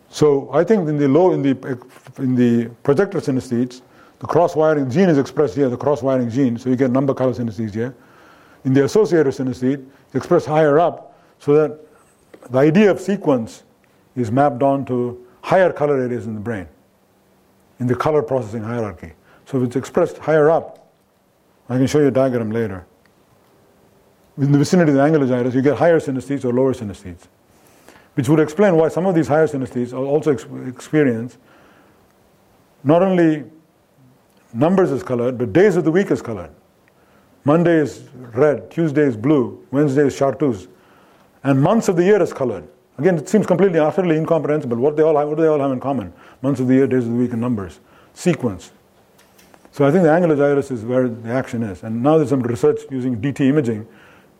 so 0.09 0.49
I 0.51 0.63
think 0.63 0.87
in 0.89 0.97
the 0.97 1.07
low, 1.07 1.31
in 1.31 1.41
the, 1.41 1.79
in 2.17 2.35
the 2.35 2.69
projector 2.83 3.19
synesthetes, 3.19 3.81
the 4.20 4.28
cross-wiring 4.28 4.89
gene 4.91 5.09
is 5.09 5.17
expressed 5.17 5.55
here, 5.55 5.70
the 5.70 5.78
cross-wiring 5.78 6.30
gene, 6.30 6.57
so 6.57 6.70
you 6.70 6.76
get 6.76 6.91
number 6.91 7.13
color 7.13 7.34
synesthesia. 7.34 7.93
In 8.65 8.74
the 8.74 8.82
associator 8.82 9.28
synesthete, 9.28 9.86
it's 10.07 10.15
expressed 10.15 10.45
higher 10.45 10.80
up, 10.80 11.17
so 11.39 11.53
that 11.53 11.80
the 12.51 12.59
idea 12.59 12.91
of 12.91 12.99
sequence 12.99 13.63
is 14.15 14.32
mapped 14.32 14.61
onto 14.61 15.17
higher 15.41 15.72
color 15.72 15.97
areas 15.97 16.28
in 16.28 16.34
the 16.34 16.39
brain, 16.39 16.67
in 17.80 17.88
the 17.88 17.95
color 17.95 18.22
processing 18.22 18.61
hierarchy. 18.61 19.13
So 19.45 19.57
if 19.57 19.67
it's 19.67 19.76
expressed 19.78 20.17
higher 20.17 20.49
up, 20.49 20.91
I 21.70 21.78
can 21.78 21.88
show 21.88 21.99
you 21.99 22.07
a 22.07 22.11
diagram 22.11 22.51
later. 22.51 22.86
In 24.38 24.51
the 24.51 24.57
vicinity 24.57 24.91
of 24.91 24.97
the 24.97 25.03
angular 25.03 25.28
gyrus, 25.28 25.53
you 25.53 25.61
get 25.61 25.78
higher 25.78 25.99
synesthetes 25.99 26.43
or 26.43 26.51
lower 26.51 26.74
synesthetes, 26.74 27.28
which 28.15 28.28
would 28.28 28.39
explain 28.39 28.76
why 28.76 28.89
some 28.89 29.05
of 29.05 29.15
these 29.15 29.28
higher 29.28 29.47
synesthetes 29.47 29.93
also 29.93 30.32
ex- 30.32 30.45
experience 30.67 31.38
not 32.84 33.01
only 33.01 33.43
numbers 34.53 34.91
is 34.91 35.03
colored, 35.03 35.37
but 35.37 35.53
days 35.53 35.75
of 35.75 35.83
the 35.83 35.91
week 35.91 36.11
is 36.11 36.21
colored. 36.21 36.51
Monday 37.45 37.77
is 37.77 38.07
red, 38.13 38.69
Tuesday 38.69 39.03
is 39.03 39.15
blue, 39.15 39.65
Wednesday 39.71 40.07
is 40.07 40.15
chartreuse, 40.15 40.67
and 41.43 41.61
months 41.61 41.87
of 41.87 41.95
the 41.95 42.03
year 42.03 42.21
is 42.21 42.33
colored. 42.33 42.67
Again, 42.97 43.17
it 43.17 43.29
seems 43.29 43.47
completely, 43.47 43.79
utterly 43.79 44.17
incomprehensible. 44.17 44.77
What 44.77 44.97
they 44.97 45.03
all 45.03 45.17
have, 45.17 45.29
what 45.29 45.37
do 45.37 45.43
they 45.43 45.47
all 45.47 45.59
have 45.59 45.71
in 45.71 45.79
common? 45.79 46.11
Months 46.41 46.59
of 46.59 46.67
the 46.67 46.73
year, 46.73 46.85
days 46.85 47.05
of 47.05 47.11
the 47.11 47.15
week, 47.15 47.31
and 47.31 47.39
numbers. 47.39 47.79
Sequence. 48.13 48.71
So 49.71 49.85
I 49.87 49.91
think 49.91 50.03
the 50.03 50.11
angular 50.11 50.35
gyrus 50.35 50.71
is 50.71 50.83
where 50.83 51.07
the 51.07 51.29
action 51.29 51.63
is. 51.63 51.83
And 51.83 52.03
now 52.03 52.17
there's 52.17 52.29
some 52.29 52.41
research 52.41 52.81
using 52.91 53.21
DT 53.21 53.47
imaging 53.47 53.87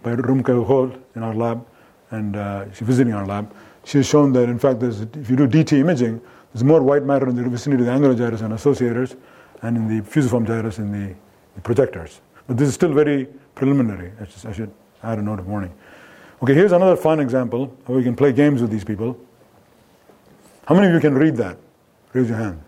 by 0.04 0.16
Romke 0.16 0.66
Holt 0.66 0.94
in 1.16 1.24
our 1.24 1.34
lab, 1.34 1.66
and 2.12 2.36
uh, 2.36 2.70
she's 2.74 2.86
visiting 2.86 3.14
our 3.14 3.26
lab. 3.26 3.54
She's 3.86 4.06
shown 4.06 4.34
that, 4.34 4.50
in 4.50 4.60
fact, 4.60 4.84
if 4.84 5.30
you 5.30 5.38
do 5.38 5.48
DT 5.48 5.80
imaging, 5.80 6.20
there's 6.54 6.64
more 6.64 6.82
white 6.82 7.04
matter 7.04 7.30
in 7.30 7.36
the 7.36 7.48
vicinity 7.48 7.84
of 7.84 7.88
the 7.88 7.94
angular 7.94 8.16
gyrus 8.16 8.42
and 8.42 8.54
associators, 8.54 9.16
and 9.62 9.78
in 9.78 9.98
the 9.98 10.04
fusiform 10.04 10.46
gyrus 10.46 10.78
in 10.78 10.92
the, 10.92 11.16
the 11.56 11.62
projectors. 11.62 12.22
But 12.48 12.58
this 12.58 12.68
is 12.68 12.74
still 12.74 12.94
very 12.94 13.28
preliminary. 13.56 14.12
I, 14.20 14.26
just, 14.26 14.46
I 14.46 14.54
should 14.54 14.72
add 15.04 15.20
a 15.20 15.22
note 15.22 15.40
of 15.40 15.48
warning. 15.48 15.74
Okay, 16.42 16.54
here's 16.54 16.72
another 16.72 16.96
fun 16.96 17.20
example 17.20 17.76
how 17.86 17.94
we 17.94 18.04
can 18.04 18.16
play 18.16 18.32
games 18.32 18.62
with 18.62 18.72
these 18.72 18.86
people. 18.86 19.20
How 20.66 20.76
many 20.76 20.88
of 20.88 20.94
you 20.94 21.00
can 21.00 21.16
read 21.16 21.36
that? 21.38 21.58
Raise 22.14 22.30
your 22.30 22.38
hand. 22.38 22.62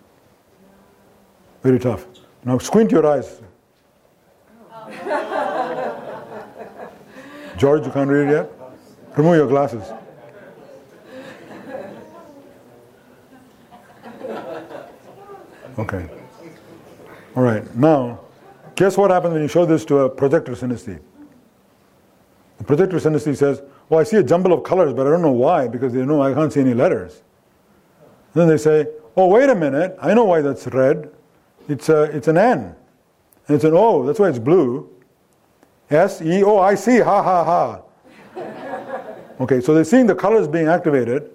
Very 1.64 1.80
tough. 1.80 2.06
Now 2.44 2.58
squint 2.58 2.92
your 2.92 3.06
eyes. 3.06 3.42
George, 7.58 7.86
you 7.86 7.92
can't 7.92 8.10
read 8.10 8.28
it 8.28 8.32
yet? 8.32 8.52
Remove 9.16 9.36
your 9.36 9.48
glasses. 9.48 9.84
Okay. 15.78 16.21
All 17.34 17.44
right. 17.44 17.76
Now, 17.76 18.20
guess 18.76 18.98
what 18.98 19.10
happens 19.10 19.34
when 19.34 19.42
you 19.42 19.48
show 19.48 19.66
this 19.66 19.86
to 19.86 20.00
a 20.00 20.10
projector 20.10 20.52
synesthete? 20.52 21.00
The 22.58 22.64
projector 22.66 22.98
synesthete 22.98 23.38
says, 23.38 23.62
"Oh, 23.90 23.98
I 23.98 24.04
see 24.04 24.18
a 24.18 24.24
jumble 24.24 24.52
of 24.52 24.64
colors, 24.64 24.94
but 24.94 25.08
I 25.08 25.12
don't 25.12 25.22
know 25.22 25.32
why 25.32 25.68
because 25.68 25.94
they 25.94 26.06
know 26.06 26.22
I 26.22 26.34
can't 26.34 26.52
see 26.52 26.60
any 26.60 26.74
letters." 26.74 27.24
And 28.34 28.42
then 28.42 28.48
they 28.50 28.58
say, 28.58 28.88
"Oh, 29.16 29.28
wait 29.28 29.50
a 29.50 29.56
minute! 29.56 29.98
I 30.02 30.14
know 30.14 30.26
why 30.26 30.42
that's 30.42 30.68
red. 30.68 31.10
It's 31.70 31.88
a, 31.88 32.04
it's 32.04 32.28
an 32.28 32.38
N, 32.38 32.76
and 33.48 33.56
it's 33.56 33.64
an 33.64 33.74
O. 33.74 34.06
That's 34.06 34.20
why 34.20 34.28
it's 34.28 34.40
blue. 34.40 34.90
S, 35.90 36.22
E, 36.22 36.44
O, 36.44 36.60
I 36.60 36.76
see, 36.76 37.00
Ha 37.00 37.24
ha 37.24 37.44
ha." 37.46 37.82
okay, 39.40 39.62
so 39.62 39.74
they're 39.74 39.86
seeing 39.86 40.06
the 40.06 40.16
colors 40.16 40.48
being 40.48 40.68
activated 40.68 41.32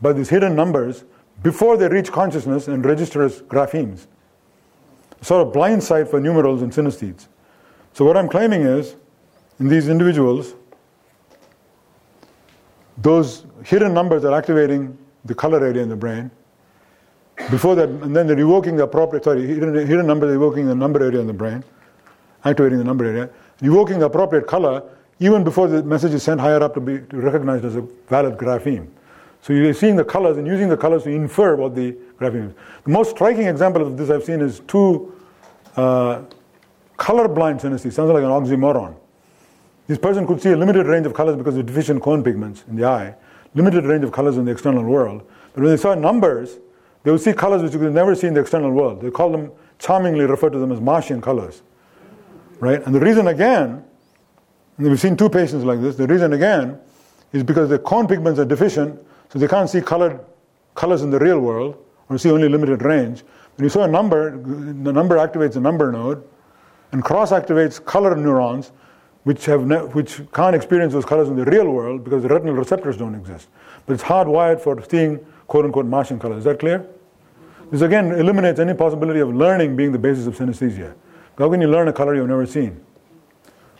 by 0.00 0.12
these 0.12 0.28
hidden 0.28 0.54
numbers 0.54 1.04
before 1.42 1.76
they 1.76 1.88
reach 1.88 2.12
consciousness 2.12 2.68
and 2.68 2.84
register 2.84 3.22
as 3.22 3.42
graphemes 3.42 4.06
sort 5.20 5.46
of 5.46 5.52
blind 5.52 5.82
sight 5.82 6.08
for 6.08 6.20
numerals 6.20 6.62
and 6.62 6.72
synesthetes. 6.72 7.28
So 7.92 8.04
what 8.04 8.16
I'm 8.16 8.28
claiming 8.28 8.62
is, 8.62 8.96
in 9.58 9.68
these 9.68 9.88
individuals, 9.88 10.54
those 12.98 13.46
hidden 13.64 13.92
numbers 13.92 14.24
are 14.24 14.34
activating 14.34 14.96
the 15.24 15.34
color 15.34 15.64
area 15.64 15.82
in 15.82 15.88
the 15.88 15.96
brain. 15.96 16.30
Before 17.50 17.74
that, 17.74 17.88
and 17.88 18.14
then 18.14 18.26
they're 18.26 18.38
evoking 18.38 18.76
the 18.76 18.84
appropriate, 18.84 19.24
sorry, 19.24 19.46
hidden, 19.46 19.74
hidden 19.86 20.06
number, 20.06 20.32
evoking 20.32 20.66
the 20.66 20.74
number 20.74 21.02
area 21.02 21.20
in 21.20 21.26
the 21.26 21.32
brain, 21.32 21.64
activating 22.44 22.78
the 22.78 22.84
number 22.84 23.04
area, 23.04 23.30
evoking 23.62 23.98
the 23.98 24.06
appropriate 24.06 24.46
color 24.46 24.82
even 25.20 25.44
before 25.44 25.68
the 25.68 25.82
message 25.82 26.14
is 26.14 26.22
sent 26.22 26.40
higher 26.40 26.62
up 26.62 26.72
to 26.74 26.80
be 26.80 26.98
recognized 27.12 27.64
as 27.64 27.76
a 27.76 27.82
valid 28.08 28.38
grapheme. 28.38 28.88
So 29.42 29.52
you're 29.52 29.72
seeing 29.72 29.96
the 29.96 30.04
colors 30.04 30.36
and 30.36 30.46
using 30.46 30.68
the 30.68 30.76
colors 30.76 31.04
to 31.04 31.10
infer 31.10 31.56
what 31.56 31.74
the 31.74 31.96
grapheme 32.18 32.48
is. 32.48 32.54
The 32.84 32.90
most 32.90 33.10
striking 33.10 33.46
example 33.46 33.82
of 33.82 33.96
this 33.96 34.10
I've 34.10 34.24
seen 34.24 34.40
is 34.40 34.60
two 34.60 35.14
uh, 35.76 36.22
colorblind 36.98 37.60
synesthetes. 37.60 37.94
Sounds 37.94 38.10
like 38.10 38.22
an 38.22 38.28
oxymoron. 38.28 38.94
This 39.86 39.98
person 39.98 40.26
could 40.26 40.40
see 40.40 40.50
a 40.50 40.56
limited 40.56 40.86
range 40.86 41.06
of 41.06 41.14
colors 41.14 41.36
because 41.36 41.56
of 41.56 41.66
deficient 41.66 42.02
cone 42.02 42.22
pigments 42.22 42.64
in 42.68 42.76
the 42.76 42.84
eye, 42.84 43.14
limited 43.54 43.84
range 43.84 44.04
of 44.04 44.12
colors 44.12 44.36
in 44.36 44.44
the 44.44 44.52
external 44.52 44.84
world. 44.84 45.22
But 45.54 45.62
when 45.62 45.70
they 45.70 45.76
saw 45.76 45.94
numbers, 45.94 46.58
they 47.02 47.10
would 47.10 47.20
see 47.20 47.32
colors 47.32 47.62
which 47.62 47.72
you 47.72 47.78
could 47.78 47.94
never 47.94 48.14
see 48.14 48.26
in 48.26 48.34
the 48.34 48.40
external 48.40 48.70
world. 48.70 49.00
They 49.00 49.10
call 49.10 49.32
them, 49.32 49.50
charmingly 49.78 50.26
refer 50.26 50.50
to 50.50 50.58
them 50.58 50.70
as 50.70 50.80
Martian 50.80 51.20
colors. 51.20 51.62
Right? 52.60 52.84
And 52.84 52.94
the 52.94 53.00
reason 53.00 53.26
again, 53.28 53.82
and 54.76 54.88
we've 54.88 55.00
seen 55.00 55.16
two 55.16 55.28
patients 55.28 55.64
like 55.64 55.80
this, 55.80 55.96
the 55.96 56.06
reason 56.06 56.34
again 56.34 56.78
is 57.32 57.42
because 57.42 57.70
the 57.70 57.78
cone 57.78 58.06
pigments 58.06 58.38
are 58.38 58.44
deficient, 58.44 59.00
so 59.32 59.38
they 59.38 59.48
can't 59.48 59.70
see 59.70 59.80
colored 59.80 60.20
colors 60.74 61.02
in 61.02 61.10
the 61.10 61.18
real 61.18 61.40
world, 61.40 61.76
or 62.08 62.18
see 62.18 62.30
only 62.30 62.48
limited 62.48 62.82
range. 62.82 63.22
When 63.56 63.64
you 63.64 63.70
saw 63.70 63.84
a 63.84 63.88
number, 63.88 64.30
the 64.32 64.92
number 64.92 65.16
activates 65.16 65.56
a 65.56 65.60
number 65.60 65.92
node, 65.92 66.22
and 66.92 67.04
cross 67.04 67.30
activates 67.30 67.82
color 67.84 68.16
neurons, 68.16 68.72
which 69.24 69.44
have 69.46 69.66
ne- 69.66 69.86
which 69.98 70.22
can't 70.32 70.56
experience 70.56 70.92
those 70.92 71.04
colors 71.04 71.28
in 71.28 71.36
the 71.36 71.44
real 71.44 71.68
world 71.70 72.02
because 72.02 72.22
the 72.22 72.28
retinal 72.28 72.54
receptors 72.54 72.96
don't 72.96 73.14
exist. 73.14 73.48
But 73.86 73.94
it's 73.94 74.02
hardwired 74.02 74.60
for 74.60 74.82
seeing 74.88 75.24
quote 75.46 75.64
unquote 75.64 75.86
Martian 75.86 76.18
colors. 76.18 76.38
Is 76.38 76.44
that 76.44 76.58
clear? 76.58 76.86
This 77.70 77.82
again 77.82 78.12
eliminates 78.12 78.58
any 78.58 78.74
possibility 78.74 79.20
of 79.20 79.32
learning 79.32 79.76
being 79.76 79.92
the 79.92 79.98
basis 79.98 80.26
of 80.26 80.36
synesthesia. 80.36 80.94
How 81.38 81.48
can 81.48 81.60
you 81.60 81.68
learn 81.68 81.86
a 81.88 81.92
color 81.92 82.14
you've 82.14 82.28
never 82.28 82.46
seen? 82.46 82.84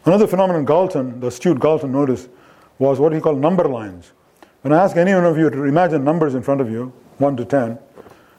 Another 0.04 0.26
phenomenon 0.26 0.64
Galton, 0.64 1.20
the 1.20 1.26
astute 1.26 1.58
Galton 1.58 1.92
noticed, 1.92 2.28
was 2.78 3.00
what 3.00 3.12
he 3.12 3.20
called 3.20 3.38
number 3.38 3.64
lines. 3.64 4.12
When 4.62 4.74
I 4.74 4.84
ask 4.84 4.96
any 4.96 5.14
one 5.14 5.24
of 5.24 5.38
you 5.38 5.48
to 5.48 5.64
imagine 5.64 6.04
numbers 6.04 6.34
in 6.34 6.42
front 6.42 6.60
of 6.60 6.70
you, 6.70 6.92
1 7.18 7.36
to 7.38 7.44
10, 7.44 7.78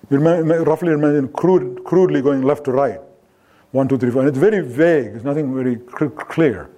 you 0.10 0.20
roughly 0.20 0.94
imagine 0.94 1.30
crude, 1.30 1.84
crudely 1.84 2.22
going 2.22 2.44
left 2.44 2.66
to 2.66 2.72
right. 2.72 3.00
1, 3.72 3.88
2, 3.88 3.98
3, 3.98 4.12
4. 4.12 4.22
And 4.22 4.30
it's 4.30 4.38
very 4.38 4.60
vague, 4.60 5.16
it's 5.16 5.24
nothing 5.24 5.56
very 5.56 5.78
clear. 5.78 6.70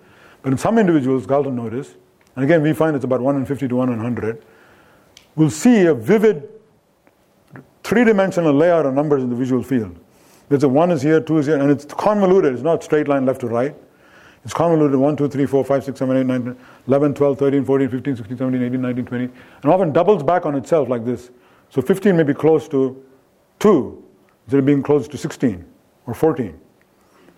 But 0.43 0.53
in 0.53 0.57
some 0.57 0.77
individuals, 0.77 1.25
Galton 1.25 1.55
noticed, 1.55 1.95
and 2.35 2.45
again 2.45 2.61
we 2.61 2.73
find 2.73 2.95
it's 2.95 3.05
about 3.05 3.21
1 3.21 3.35
in 3.35 3.45
50 3.45 3.67
to 3.67 3.75
1 3.75 3.89
in 3.89 3.95
100, 3.95 4.45
we'll 5.35 5.49
see 5.49 5.85
a 5.85 5.93
vivid 5.93 6.49
three 7.83 8.05
dimensional 8.05 8.53
layout 8.53 8.85
of 8.85 8.93
numbers 8.93 9.23
in 9.23 9.29
the 9.29 9.35
visual 9.35 9.63
field. 9.63 9.97
There's 10.47 10.63
a 10.63 10.69
1 10.69 10.91
is 10.91 11.01
here, 11.01 11.19
2 11.19 11.37
is 11.39 11.45
here, 11.47 11.57
and 11.57 11.69
it's 11.69 11.85
convoluted, 11.85 12.53
it's 12.53 12.63
not 12.63 12.83
straight 12.83 13.07
line 13.07 13.25
left 13.25 13.41
to 13.41 13.47
right. 13.47 13.75
It's 14.43 14.53
convoluted 14.53 14.99
1, 14.99 15.15
2, 15.15 15.29
3, 15.29 15.45
4, 15.45 15.63
5, 15.65 15.83
6, 15.85 15.99
7, 15.99 16.17
8, 16.17 16.25
9, 16.25 16.43
10, 16.43 16.57
11, 16.87 17.13
12, 17.13 17.39
13, 17.39 17.65
14, 17.65 17.89
15, 17.89 18.15
16, 18.17 18.37
17, 18.37 18.63
18, 18.63 18.81
19, 18.81 19.05
20, 19.05 19.23
and 19.23 19.71
often 19.71 19.93
doubles 19.93 20.21
back 20.21 20.45
on 20.45 20.55
itself 20.55 20.89
like 20.89 21.05
this. 21.05 21.31
So 21.69 21.81
15 21.81 22.17
may 22.17 22.23
be 22.23 22.33
close 22.33 22.67
to 22.69 23.03
2 23.59 24.03
instead 24.45 24.59
of 24.59 24.65
being 24.65 24.83
close 24.83 25.07
to 25.07 25.17
16 25.17 25.65
or 26.05 26.13
14 26.13 26.59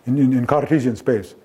in, 0.06 0.18
in, 0.18 0.32
in 0.32 0.46
Cartesian 0.46 0.96
space. 0.96 1.36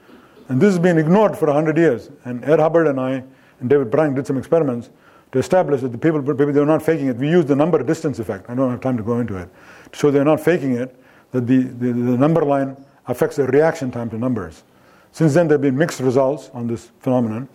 And 0.50 0.60
this 0.60 0.72
has 0.72 0.80
been 0.80 0.98
ignored 0.98 1.38
for 1.38 1.46
100 1.46 1.78
years. 1.78 2.10
And 2.26 2.44
Ed 2.44 2.60
Hubbard 2.60 2.88
and 2.88 3.00
I 3.00 3.24
and 3.60 3.70
David 3.70 3.92
Brang 3.92 4.16
did 4.16 4.26
some 4.26 4.38
experiments 4.38 4.90
to 5.32 5.40
establish 5.40 5.82
that 5.82 5.90
the 5.90 5.98
people, 5.98 6.22
people 6.22 6.52
they 6.52 6.60
were 6.60 6.66
not 6.66 6.82
faking 6.82 7.08
it. 7.08 7.16
We 7.18 7.30
used 7.30 7.48
the 7.48 7.56
number 7.56 7.82
distance 7.84 8.20
effect. 8.20 8.50
I 8.50 8.56
don't 8.56 8.70
have 8.70 8.82
time 8.82 8.98
to 8.98 9.04
go 9.04 9.20
into 9.20 9.38
it. 9.38 9.48
Show 9.94 10.12
they're 10.12 10.26
not 10.26 10.42
faking 10.42 10.74
it, 10.74 10.96
that 11.32 11.48
the, 11.48 11.60
the, 11.60 11.94
the 11.94 12.18
number 12.18 12.44
line 12.44 12.76
affects 13.08 13.38
the 13.38 13.48
reaction 13.48 13.92
time 13.92 14.10
to 14.10 14.18
numbers. 14.18 14.64
Since 15.12 15.34
then, 15.34 15.48
there 15.48 15.56
have 15.56 15.62
been 15.62 15.78
mixed 15.78 16.00
results 16.00 16.50
on 16.54 16.68
this 16.68 16.92
phenomenon. 17.00 17.50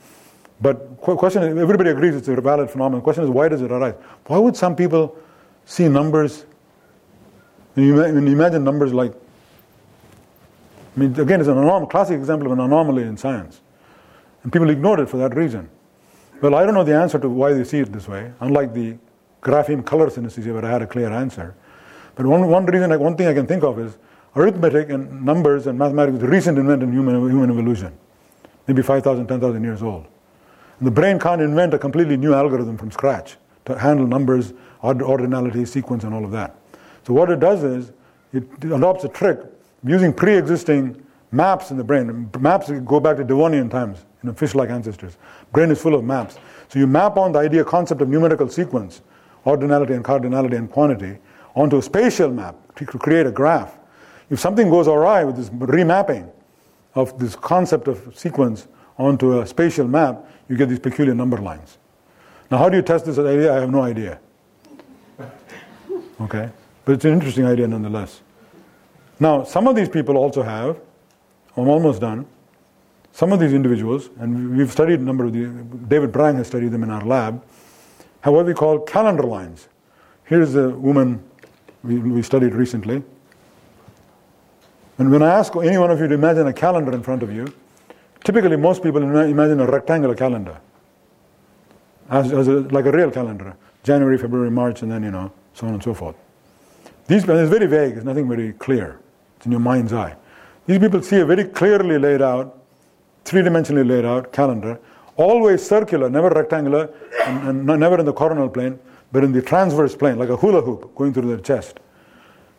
But 0.60 1.00
question 1.00 1.42
is, 1.42 1.58
everybody 1.58 1.90
agrees 1.90 2.14
it's 2.14 2.28
a 2.28 2.40
valid 2.40 2.70
phenomenon. 2.70 3.00
The 3.00 3.04
question 3.04 3.24
is, 3.24 3.30
why 3.30 3.48
does 3.48 3.62
it 3.62 3.70
arise? 3.70 3.94
Why 4.26 4.38
would 4.38 4.56
some 4.56 4.74
people 4.74 5.16
see 5.64 5.88
numbers? 5.88 6.44
When 7.74 7.84
you 7.84 8.00
imagine 8.00 8.64
numbers 8.64 8.92
like, 8.92 9.12
I 10.96 11.00
mean, 11.00 11.18
again, 11.20 11.40
it's 11.40 11.48
an 11.48 11.56
anom- 11.56 11.90
classic 11.90 12.18
example 12.18 12.46
of 12.46 12.52
an 12.58 12.60
anomaly 12.64 13.02
in 13.02 13.16
science. 13.18 13.60
And 14.42 14.52
people 14.52 14.70
ignored 14.70 15.00
it 15.00 15.10
for 15.10 15.18
that 15.18 15.36
reason. 15.36 15.68
Well, 16.40 16.54
I 16.54 16.64
don't 16.64 16.74
know 16.74 16.84
the 16.84 16.96
answer 16.96 17.18
to 17.18 17.28
why 17.28 17.52
they 17.52 17.64
see 17.64 17.80
it 17.80 17.92
this 17.92 18.08
way, 18.08 18.32
unlike 18.40 18.72
the 18.72 18.96
grapheme 19.42 19.84
color 19.84 20.08
synesthesia 20.08 20.54
where 20.54 20.64
I 20.64 20.70
had 20.70 20.82
a 20.82 20.86
clear 20.86 21.12
answer. 21.12 21.54
But 22.14 22.26
one, 22.26 22.48
one 22.48 22.64
reason, 22.64 22.98
one 22.98 23.16
thing 23.16 23.26
I 23.26 23.34
can 23.34 23.46
think 23.46 23.62
of 23.62 23.78
is 23.78 23.98
arithmetic 24.36 24.90
and 24.90 25.24
numbers 25.24 25.66
and 25.66 25.78
mathematics 25.78 26.18
is 26.18 26.22
a 26.22 26.28
recent 26.28 26.58
invention 26.58 26.90
in 26.90 26.94
human, 26.94 27.14
human 27.30 27.50
evolution, 27.50 27.96
maybe 28.68 28.82
5,000, 28.82 29.26
10,000 29.26 29.64
years 29.64 29.82
old. 29.82 30.06
And 30.78 30.86
the 30.86 30.90
brain 30.90 31.18
can't 31.18 31.40
invent 31.40 31.72
a 31.72 31.78
completely 31.78 32.16
new 32.16 32.34
algorithm 32.34 32.76
from 32.76 32.90
scratch 32.90 33.36
to 33.64 33.78
handle 33.78 34.06
numbers, 34.06 34.52
ordinality, 34.82 35.66
sequence, 35.66 36.04
and 36.04 36.14
all 36.14 36.24
of 36.24 36.30
that. 36.32 36.54
So 37.04 37.14
what 37.14 37.30
it 37.30 37.40
does 37.40 37.64
is 37.64 37.92
it 38.32 38.44
adopts 38.64 39.04
a 39.04 39.08
trick 39.08 39.40
using 39.84 40.12
pre-existing 40.12 41.02
maps 41.32 41.70
in 41.70 41.76
the 41.76 41.84
brain. 41.84 42.30
Maps 42.38 42.70
go 42.84 43.00
back 43.00 43.16
to 43.16 43.24
Devonian 43.24 43.70
times, 43.70 44.04
you 44.22 44.28
know, 44.28 44.34
fish-like 44.34 44.70
ancestors. 44.70 45.16
Brain 45.52 45.70
is 45.70 45.80
full 45.80 45.94
of 45.94 46.04
maps. 46.04 46.36
So 46.68 46.78
you 46.78 46.86
map 46.86 47.16
on 47.16 47.32
the 47.32 47.38
idea 47.38 47.64
concept 47.64 48.02
of 48.02 48.08
numerical 48.08 48.48
sequence, 48.48 49.00
ordinality 49.46 49.94
and 49.94 50.04
cardinality 50.04 50.56
and 50.56 50.70
quantity, 50.70 51.18
onto 51.54 51.78
a 51.78 51.82
spatial 51.82 52.30
map 52.30 52.56
to 52.76 52.84
create 52.84 53.26
a 53.26 53.30
graph. 53.30 53.78
If 54.30 54.40
something 54.40 54.70
goes 54.70 54.88
awry 54.88 55.24
with 55.24 55.36
this 55.36 55.50
remapping 55.50 56.30
of 56.94 57.18
this 57.18 57.36
concept 57.36 57.88
of 57.88 58.18
sequence 58.18 58.66
onto 58.98 59.40
a 59.40 59.46
spatial 59.46 59.86
map, 59.86 60.24
you 60.48 60.56
get 60.56 60.68
these 60.68 60.80
peculiar 60.80 61.14
number 61.14 61.38
lines. 61.38 61.78
Now, 62.50 62.58
how 62.58 62.68
do 62.68 62.76
you 62.76 62.82
test 62.82 63.04
this 63.04 63.18
idea? 63.18 63.52
I 63.52 63.60
have 63.60 63.70
no 63.70 63.82
idea. 63.82 64.18
Okay? 66.18 66.48
But 66.86 66.92
it's 66.92 67.04
an 67.04 67.12
interesting 67.12 67.44
idea 67.44 67.68
nonetheless. 67.68 68.22
Now, 69.20 69.44
some 69.44 69.68
of 69.68 69.76
these 69.76 69.90
people 69.90 70.16
also 70.16 70.42
have, 70.42 70.80
I'm 71.56 71.68
almost 71.68 72.00
done, 72.00 72.24
some 73.12 73.32
of 73.32 73.40
these 73.40 73.52
individuals, 73.52 74.08
and 74.18 74.56
we've 74.56 74.70
studied 74.70 75.00
a 75.00 75.02
number 75.02 75.24
of 75.24 75.34
the, 75.34 75.46
David 75.88 76.12
Brang 76.12 76.36
has 76.36 76.46
studied 76.46 76.70
them 76.70 76.82
in 76.82 76.90
our 76.90 77.04
lab, 77.04 77.42
have 78.20 78.32
what 78.32 78.46
we 78.46 78.54
call 78.54 78.78
calendar 78.80 79.24
lines. 79.24 79.68
Here's 80.24 80.54
a 80.54 80.70
woman 80.70 81.22
we, 81.82 81.98
we 81.98 82.22
studied 82.22 82.54
recently. 82.54 83.02
And 84.98 85.10
when 85.10 85.22
I 85.22 85.28
ask 85.28 85.54
any 85.56 85.76
one 85.76 85.90
of 85.90 86.00
you 86.00 86.08
to 86.08 86.14
imagine 86.14 86.46
a 86.46 86.52
calendar 86.52 86.92
in 86.92 87.02
front 87.02 87.22
of 87.22 87.32
you, 87.32 87.52
typically 88.24 88.56
most 88.56 88.82
people 88.82 89.02
imagine 89.02 89.60
a 89.60 89.66
rectangular 89.66 90.14
calendar, 90.14 90.58
as, 92.08 92.32
as 92.32 92.48
a, 92.48 92.60
like 92.70 92.86
a 92.86 92.92
real 92.92 93.10
calendar, 93.10 93.56
January, 93.82 94.16
February, 94.16 94.50
March, 94.50 94.82
and 94.82 94.90
then, 94.90 95.02
you 95.02 95.10
know, 95.10 95.30
so 95.52 95.66
on 95.66 95.74
and 95.74 95.82
so 95.82 95.92
forth. 95.92 96.16
These, 97.06 97.28
it's 97.28 97.50
very 97.50 97.66
vague, 97.66 97.96
it's 97.96 98.04
nothing 98.04 98.28
very 98.28 98.52
clear. 98.54 98.98
It's 99.36 99.46
in 99.46 99.52
your 99.52 99.60
mind's 99.60 99.92
eye. 99.92 100.16
These 100.66 100.78
people 100.78 101.02
see 101.02 101.20
a 101.20 101.26
very 101.26 101.44
clearly 101.44 101.98
laid 101.98 102.22
out, 102.22 102.58
three 103.24 103.42
dimensionally 103.42 103.86
laid 103.86 104.04
out 104.04 104.32
calendar, 104.32 104.80
always 105.16 105.64
circular, 105.64 106.10
never 106.10 106.30
rectangular, 106.30 106.90
and, 107.24 107.70
and 107.70 107.80
never 107.80 107.98
in 107.98 108.06
the 108.06 108.12
coronal 108.12 108.48
plane, 108.48 108.78
but 109.12 109.22
in 109.24 109.32
the 109.32 109.42
transverse 109.42 109.94
plane, 109.94 110.18
like 110.18 110.30
a 110.30 110.36
hula 110.36 110.62
hoop 110.62 110.94
going 110.94 111.12
through 111.12 111.28
their 111.28 111.38
chest. 111.38 111.80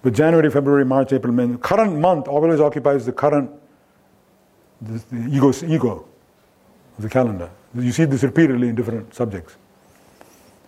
With 0.04 0.16
January, 0.16 0.50
February, 0.50 0.86
March, 0.86 1.12
April, 1.12 1.34
May, 1.34 1.48
the 1.48 1.58
current 1.58 1.98
month 1.98 2.28
always 2.28 2.60
occupies 2.60 3.06
the 3.06 3.12
current 3.12 3.52
the, 4.82 5.04
the 5.12 5.66
ego, 5.68 6.06
of 6.98 7.04
the 7.04 7.10
calendar. 7.10 7.50
You 7.76 7.92
see 7.92 8.06
this 8.06 8.24
repeatedly 8.24 8.70
in 8.70 8.76
different 8.76 9.14
subjects. 9.14 9.56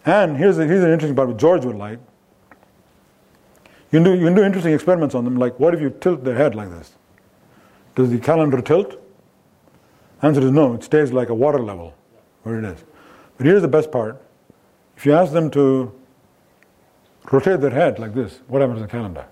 And 0.05 0.37
here's, 0.37 0.57
a, 0.57 0.65
here's 0.65 0.83
an 0.83 0.91
interesting 0.91 1.15
part 1.15 1.29
which 1.29 1.37
George 1.37 1.65
would 1.65 1.75
like. 1.75 1.99
You 3.91 3.99
can, 3.99 4.03
do, 4.03 4.13
you 4.15 4.25
can 4.25 4.35
do 4.35 4.43
interesting 4.43 4.73
experiments 4.73 5.15
on 5.15 5.23
them, 5.23 5.37
like 5.37 5.59
what 5.59 5.73
if 5.73 5.81
you 5.81 5.89
tilt 5.89 6.23
their 6.23 6.35
head 6.35 6.55
like 6.55 6.69
this? 6.69 6.93
Does 7.95 8.09
the 8.09 8.19
calendar 8.19 8.61
tilt? 8.61 8.95
Answer 10.21 10.41
is 10.41 10.51
no, 10.51 10.73
it 10.73 10.83
stays 10.83 11.11
like 11.11 11.29
a 11.29 11.33
water 11.33 11.59
level 11.59 11.95
where 12.43 12.59
it 12.59 12.65
is. 12.65 12.83
But 13.37 13.45
here's 13.45 13.61
the 13.61 13.67
best 13.67 13.91
part. 13.91 14.21
If 14.97 15.05
you 15.05 15.13
ask 15.13 15.31
them 15.31 15.49
to 15.51 15.93
rotate 17.31 17.61
their 17.61 17.71
head 17.71 17.99
like 17.99 18.13
this, 18.13 18.41
what 18.47 18.61
happens 18.61 18.79
to 18.79 18.85
the 18.85 18.91
calendar? 18.91 19.25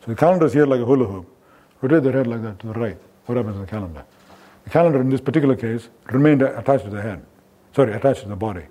So 0.00 0.06
the 0.06 0.16
calendar 0.16 0.46
is 0.46 0.52
here 0.52 0.66
like 0.66 0.80
a 0.80 0.84
hula 0.84 1.06
hoop. 1.06 1.26
Rotate 1.80 2.02
their 2.02 2.12
head 2.12 2.26
like 2.26 2.42
that 2.42 2.58
to 2.60 2.68
the 2.68 2.72
right. 2.72 2.98
What 3.26 3.36
happens 3.36 3.56
to 3.56 3.60
the 3.60 3.66
calendar? 3.66 4.04
The 4.64 4.70
calendar 4.70 5.00
in 5.00 5.10
this 5.10 5.20
particular 5.20 5.56
case 5.56 5.88
remained 6.06 6.42
attached 6.42 6.84
to 6.84 6.90
the 6.90 7.00
head. 7.00 7.24
Sorry, 7.74 7.92
attached 7.92 8.22
to 8.22 8.28
the 8.28 8.36
body. 8.36 8.64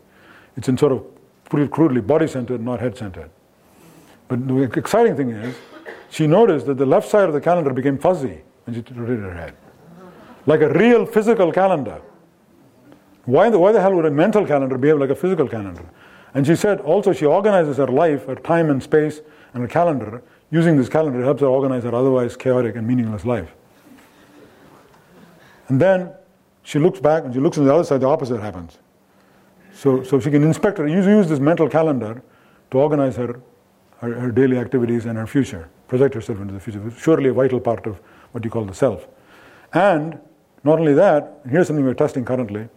It's 0.57 0.67
in 0.67 0.77
sort 0.77 0.91
of 0.91 1.05
pretty 1.45 1.69
crudely 1.69 2.01
body 2.01 2.27
centered, 2.27 2.61
not 2.61 2.79
head 2.79 2.97
centered. 2.97 3.29
But 4.27 4.47
the 4.47 4.63
exciting 4.63 5.15
thing 5.15 5.29
is, 5.29 5.55
she 6.09 6.27
noticed 6.27 6.65
that 6.65 6.77
the 6.77 6.85
left 6.85 7.07
side 7.07 7.27
of 7.27 7.33
the 7.33 7.41
calendar 7.41 7.71
became 7.73 7.97
fuzzy 7.97 8.41
when 8.65 8.75
she 8.75 8.93
rotated 8.93 9.23
her 9.23 9.33
head. 9.33 9.55
Like 10.45 10.61
a 10.61 10.73
real 10.73 11.05
physical 11.05 11.51
calendar. 11.51 12.01
Why 13.25 13.49
the, 13.49 13.59
why 13.59 13.71
the 13.71 13.81
hell 13.81 13.93
would 13.95 14.05
a 14.05 14.11
mental 14.11 14.45
calendar 14.45 14.77
behave 14.77 14.99
like 14.99 15.09
a 15.09 15.15
physical 15.15 15.47
calendar? 15.47 15.83
And 16.37 16.45
she 16.45 16.55
said 16.55 16.81
also 16.81 17.13
she 17.13 17.25
organizes 17.25 17.77
her 17.77 17.87
life, 17.87 18.27
her 18.27 18.35
time 18.35 18.69
and 18.69 18.81
space, 18.83 19.21
and 19.55 19.63
her 19.63 19.67
calendar. 19.67 20.21
Using 20.51 20.77
this 20.77 20.87
calendar 20.87 21.23
helps 21.23 21.41
her 21.41 21.47
organize 21.47 21.81
her 21.83 21.95
otherwise 21.95 22.35
chaotic 22.37 22.75
and 22.75 22.85
meaningless 22.85 23.25
life. 23.25 23.55
And 25.67 25.81
then 25.81 26.11
she 26.61 26.77
looks 26.77 26.99
back 26.99 27.23
and 27.25 27.33
she 27.33 27.39
looks 27.39 27.57
on 27.57 27.65
the 27.65 27.73
other 27.73 27.83
side, 27.83 28.01
the 28.01 28.07
opposite 28.07 28.39
happens. 28.39 28.77
So, 29.73 30.03
so 30.03 30.19
she 30.19 30.29
can 30.29 30.43
inspect 30.43 30.77
her, 30.77 30.87
use, 30.87 31.07
use 31.07 31.27
this 31.27 31.39
mental 31.39 31.67
calendar 31.67 32.21
to 32.69 32.77
organize 32.77 33.15
her, 33.15 33.41
her, 33.97 34.13
her 34.13 34.31
daily 34.31 34.59
activities 34.59 35.05
and 35.05 35.17
her 35.17 35.25
future, 35.25 35.67
project 35.87 36.13
herself 36.13 36.39
into 36.39 36.53
the 36.53 36.59
future. 36.59 36.87
It's 36.87 37.01
Surely 37.01 37.29
a 37.29 37.33
vital 37.33 37.59
part 37.59 37.87
of 37.87 37.99
what 38.33 38.45
you 38.45 38.51
call 38.51 38.65
the 38.65 38.75
self. 38.75 39.07
And 39.73 40.19
not 40.63 40.77
only 40.77 40.93
that, 40.93 41.41
here's 41.49 41.65
something 41.65 41.83
we're 41.83 41.95
testing 41.95 42.25
currently. 42.25 42.69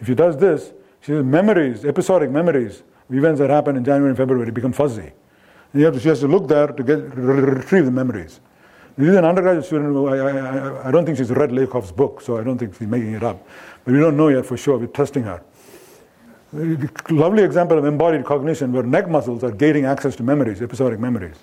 If 0.00 0.06
she 0.06 0.14
does 0.14 0.36
this, 0.36 0.72
she 1.00 1.10
has 1.10 1.24
memories, 1.24 1.84
episodic 1.84 2.30
memories 2.30 2.84
events 3.10 3.38
that 3.40 3.50
happen 3.50 3.76
in 3.76 3.84
January 3.84 4.10
and 4.10 4.16
February 4.16 4.50
become 4.50 4.72
fuzzy. 4.72 5.12
And 5.72 5.80
you 5.80 5.84
have 5.84 5.94
to, 5.94 6.00
she 6.00 6.08
has 6.08 6.20
to 6.20 6.28
look 6.28 6.48
there 6.48 6.68
to 6.68 6.82
get 6.82 6.98
re- 7.16 7.40
retrieve 7.40 7.84
the 7.84 7.90
memories. 7.90 8.40
This 8.96 9.08
is 9.08 9.16
an 9.16 9.24
undergraduate 9.24 9.64
student. 9.64 9.92
Who 9.92 10.08
I, 10.08 10.16
I, 10.18 10.30
I, 10.30 10.88
I 10.88 10.90
don't 10.90 11.06
think 11.06 11.16
she's 11.16 11.30
read 11.30 11.50
Lakoff's 11.50 11.92
book, 11.92 12.20
so 12.20 12.38
I 12.38 12.42
don't 12.42 12.58
think 12.58 12.74
she's 12.76 12.88
making 12.88 13.12
it 13.12 13.22
up. 13.22 13.46
But 13.84 13.94
we 13.94 14.00
don't 14.00 14.16
know 14.16 14.28
yet 14.28 14.44
for 14.44 14.56
sure. 14.56 14.78
We're 14.78 14.88
testing 14.88 15.22
her. 15.24 15.42
Lovely 16.52 17.44
example 17.44 17.78
of 17.78 17.84
embodied 17.84 18.24
cognition 18.24 18.72
where 18.72 18.82
neck 18.82 19.08
muscles 19.08 19.44
are 19.44 19.52
gating 19.52 19.84
access 19.84 20.16
to 20.16 20.24
memories, 20.24 20.60
episodic 20.60 20.98
memories. 20.98 21.36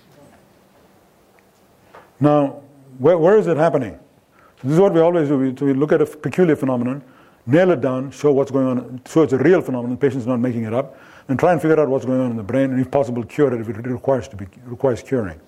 Now, 2.20 2.61
where, 2.97 3.18
where 3.18 3.38
is 3.38 3.47
it 3.47 3.57
happening? 3.57 3.97
So 4.61 4.68
this 4.68 4.74
is 4.74 4.80
what 4.80 4.93
we 4.93 4.99
always 4.99 5.30
do. 5.30 5.38
We, 5.38 5.55
so 5.55 5.65
we 5.65 5.74
look 5.74 5.91
at 5.91 6.01
a 6.01 6.05
peculiar 6.05 6.55
phenomenon, 6.55 7.03
nail 7.45 7.72
it 7.72 7.80
down, 7.80 8.11
show 8.11 8.34
what's 8.34 8.51
going 8.51 8.68
on, 8.68 9.01
show 9.07 9.22
it's 9.24 9.34
a 9.34 9.38
real 9.38 9.61
phenomenon, 9.61 9.91
the 9.91 10.01
patient's 10.01 10.26
not 10.26 10.39
making 10.39 10.63
it 10.63 10.74
up, 10.74 10.97
and 11.28 11.40
try 11.40 11.52
and 11.52 11.62
figure 11.62 11.80
out 11.80 11.90
what's 11.90 12.06
going 12.06 12.22
on 12.22 12.32
in 12.32 12.38
the 12.38 12.44
brain, 12.44 12.72
and 12.72 12.80
if 12.80 12.90
possible, 12.90 13.24
cure 13.24 13.54
it 13.54 13.62
if 13.62 13.70
it 13.70 13.86
requires, 13.88 14.28
to 14.30 14.36
be, 14.36 14.48
requires 14.66 15.02
curing. 15.02 15.40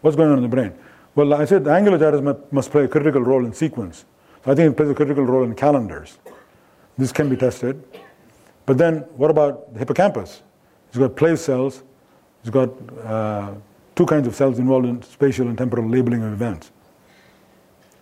What's 0.00 0.16
going 0.16 0.30
on 0.30 0.36
in 0.38 0.42
the 0.42 0.48
brain? 0.48 0.72
Well, 1.14 1.34
I 1.34 1.44
said 1.46 1.64
the 1.64 1.72
angular 1.72 1.98
gyrus 1.98 2.36
must 2.50 2.70
play 2.70 2.84
a 2.84 2.88
critical 2.88 3.22
role 3.22 3.44
in 3.44 3.52
sequence. 3.52 4.04
So 4.44 4.52
I 4.52 4.54
think 4.54 4.72
it 4.72 4.76
plays 4.76 4.90
a 4.90 4.94
critical 4.94 5.24
role 5.24 5.44
in 5.44 5.54
calendars. 5.54 6.18
This 6.98 7.12
can 7.12 7.28
be 7.28 7.36
tested. 7.36 7.82
But 8.66 8.78
then, 8.78 8.98
what 9.16 9.30
about 9.30 9.72
the 9.72 9.78
hippocampus? 9.78 10.42
It's 10.88 10.98
got 10.98 11.16
place 11.16 11.40
cells, 11.42 11.82
it's 12.40 12.50
got 12.50 12.70
uh, 13.04 13.54
two 13.94 14.06
kinds 14.06 14.26
of 14.26 14.34
cells 14.34 14.58
involved 14.58 14.86
in 14.86 15.02
spatial 15.02 15.48
and 15.48 15.56
temporal 15.58 15.88
labeling 15.88 16.22
of 16.22 16.32
events. 16.32 16.70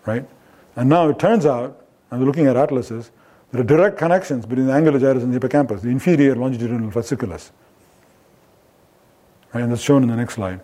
Right? 0.07 0.29
And 0.77 0.89
now 0.89 1.09
it 1.09 1.19
turns 1.19 1.47
out, 1.47 1.87
we're 2.11 2.19
looking 2.19 2.47
at 2.47 2.57
atlases, 2.57 3.11
there 3.55 3.61
are 3.61 3.65
direct 3.65 3.99
connections 3.99 4.47
between 4.47 4.67
the 4.67 4.73
angular 4.73 4.99
gyrus 4.99 5.23
and 5.23 5.31
the 5.31 5.37
hippocampus, 5.37 5.81
the 5.81 5.89
inferior 5.89 6.35
longitudinal 6.35 6.91
fasciculus. 6.91 7.53
And 9.53 9.71
that's 9.71 9.81
shown 9.81 10.03
in 10.03 10.09
the 10.09 10.17
next 10.17 10.35
slide. 10.35 10.61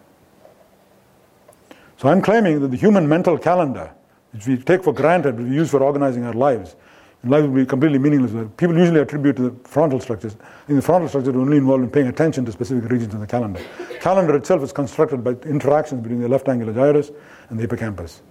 So 1.99 2.09
I'm 2.09 2.21
claiming 2.21 2.59
that 2.59 2.73
the 2.73 2.77
human 2.77 3.09
mental 3.09 3.39
calendar, 3.39 3.93
which 4.33 4.49
we 4.49 4.57
take 4.57 4.83
for 4.83 4.93
granted, 4.93 5.39
we 5.39 5.55
use 5.55 5.71
for 5.71 5.85
organizing 5.85 6.25
our 6.25 6.33
lives, 6.33 6.75
life 7.23 7.45
would 7.45 7.55
be 7.55 7.65
completely 7.65 8.01
meaningless. 8.01 8.33
People 8.57 8.77
usually 8.77 8.99
attribute 8.99 9.37
to 9.37 9.51
the 9.51 9.69
frontal 9.69 10.01
structures. 10.01 10.37
In 10.67 10.75
the 10.75 10.83
frontal 10.83 11.09
structure, 11.09 11.31
are 11.31 11.41
only 11.41 11.59
involved 11.59 11.85
in 11.85 11.91
paying 11.91 12.09
attention 12.09 12.45
to 12.47 12.51
specific 12.51 12.91
regions 12.91 13.15
in 13.15 13.21
the 13.21 13.27
calendar. 13.27 13.61
Calendar 14.01 14.35
itself 14.35 14.65
is 14.65 14.73
constructed 14.73 15.23
by 15.23 15.35
interactions 15.49 16.03
between 16.03 16.23
the 16.23 16.29
left 16.29 16.49
angular 16.49 16.73
gyrus 16.73 17.13
and 17.51 17.57
the 17.57 17.63
hippocampus. 17.63 18.23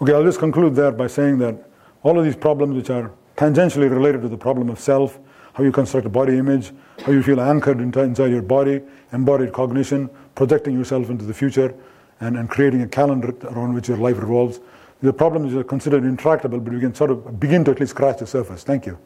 Okay, 0.00 0.12
I'll 0.12 0.22
just 0.22 0.38
conclude 0.38 0.76
there 0.76 0.92
by 0.92 1.08
saying 1.08 1.38
that 1.38 1.56
all 2.04 2.16
of 2.18 2.24
these 2.24 2.36
problems, 2.36 2.76
which 2.76 2.88
are 2.88 3.10
tangentially 3.36 3.90
related 3.90 4.22
to 4.22 4.28
the 4.28 4.36
problem 4.36 4.68
of 4.68 4.78
self, 4.78 5.18
how 5.54 5.64
you 5.64 5.72
construct 5.72 6.06
a 6.06 6.10
body 6.10 6.38
image, 6.38 6.72
how 7.04 7.10
you 7.10 7.20
feel 7.20 7.40
anchored 7.40 7.80
inside 7.80 8.30
your 8.30 8.42
body, 8.42 8.80
embodied 9.12 9.52
cognition, 9.52 10.08
projecting 10.36 10.74
yourself 10.74 11.10
into 11.10 11.24
the 11.24 11.34
future, 11.34 11.74
and, 12.20 12.36
and 12.36 12.48
creating 12.48 12.82
a 12.82 12.86
calendar 12.86 13.34
around 13.48 13.74
which 13.74 13.88
your 13.88 13.96
life 13.96 14.18
revolves. 14.18 14.60
The 15.02 15.12
problems 15.12 15.52
are 15.54 15.64
considered 15.64 16.04
intractable, 16.04 16.60
but 16.60 16.72
we 16.72 16.80
can 16.80 16.94
sort 16.94 17.10
of 17.10 17.40
begin 17.40 17.64
to 17.64 17.72
at 17.72 17.80
least 17.80 17.90
scratch 17.90 18.20
the 18.20 18.26
surface. 18.26 18.62
Thank 18.62 18.86
you. 18.86 18.98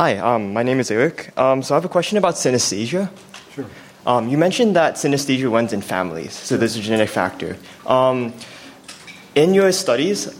Hi, 0.00 0.16
um, 0.16 0.54
my 0.54 0.62
name 0.62 0.80
is 0.80 0.90
Eric. 0.90 1.30
Um, 1.38 1.62
so 1.62 1.74
I 1.74 1.76
have 1.76 1.84
a 1.84 1.88
question 1.90 2.16
about 2.16 2.36
synesthesia. 2.36 3.10
Sure. 3.54 3.66
Um, 4.06 4.30
you 4.30 4.38
mentioned 4.38 4.74
that 4.74 4.94
synesthesia 4.94 5.52
runs 5.52 5.74
in 5.74 5.82
families, 5.82 6.32
so 6.32 6.56
there's 6.56 6.74
a 6.74 6.80
genetic 6.80 7.10
factor. 7.10 7.58
Um, 7.86 8.32
in 9.34 9.52
your 9.52 9.70
studies, 9.72 10.34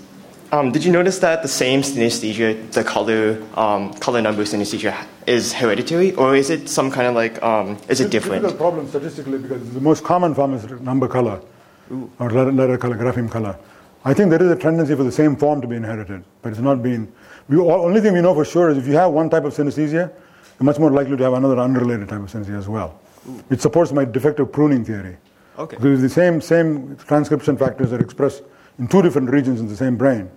um, 0.50 0.72
did 0.72 0.82
you 0.82 0.90
notice 0.90 1.18
that 1.18 1.42
the 1.42 1.48
same 1.48 1.82
synesthesia, 1.82 2.72
the 2.72 2.82
color 2.82 3.42
um, 3.54 3.92
color 4.00 4.22
number 4.22 4.44
synesthesia, 4.44 4.96
is 5.26 5.52
hereditary, 5.52 6.14
or 6.14 6.34
is 6.34 6.48
it 6.48 6.70
some 6.70 6.90
kind 6.90 7.08
of 7.08 7.14
like 7.14 7.42
um, 7.42 7.76
is 7.86 8.00
it 8.00 8.04
it's 8.04 8.12
different? 8.12 8.46
a 8.46 8.48
difficult 8.48 8.58
problem 8.58 8.88
statistically 8.88 9.36
because 9.36 9.74
the 9.74 9.80
most 9.82 10.02
common 10.04 10.34
form 10.34 10.54
is 10.54 10.64
number 10.80 11.06
color 11.06 11.38
Ooh. 11.92 12.10
or 12.18 12.30
letter, 12.30 12.50
letter, 12.50 12.78
color, 12.78 12.96
grapheme 12.96 13.30
color. 13.30 13.58
I 14.06 14.14
think 14.14 14.30
there 14.30 14.42
is 14.42 14.50
a 14.50 14.56
tendency 14.56 14.94
for 14.94 15.04
the 15.04 15.12
same 15.12 15.36
form 15.36 15.60
to 15.60 15.66
be 15.66 15.76
inherited, 15.76 16.24
but 16.40 16.52
it's 16.52 16.62
not 16.62 16.82
being. 16.82 17.12
The 17.50 17.60
only 17.60 18.00
thing 18.00 18.14
we 18.14 18.22
know 18.22 18.34
for 18.34 18.46
sure 18.46 18.70
is 18.70 18.78
if 18.78 18.86
you 18.86 18.94
have 18.94 19.12
one 19.12 19.28
type 19.28 19.44
of 19.44 19.52
synesthesia, 19.52 20.10
you're 20.10 20.64
much 20.64 20.78
more 20.78 20.90
likely 20.90 21.16
to 21.16 21.22
have 21.24 21.34
another 21.34 21.58
unrelated 21.58 22.08
type 22.08 22.20
of 22.20 22.30
synesthesia 22.32 22.58
as 22.58 22.68
well. 22.68 22.98
Ooh. 23.28 23.44
It 23.50 23.60
supports 23.60 23.92
my 23.92 24.06
defective 24.06 24.50
pruning 24.50 24.84
theory. 24.84 25.18
Okay. 25.58 25.76
Because 25.76 26.00
the 26.00 26.08
same 26.08 26.40
same 26.40 26.96
transcription 26.96 27.58
factors 27.58 27.92
are 27.92 28.00
expressed 28.00 28.44
in 28.78 28.88
two 28.88 29.02
different 29.02 29.28
regions 29.30 29.60
in 29.60 29.68
the 29.68 29.76
same 29.76 29.96
brain 29.96 30.30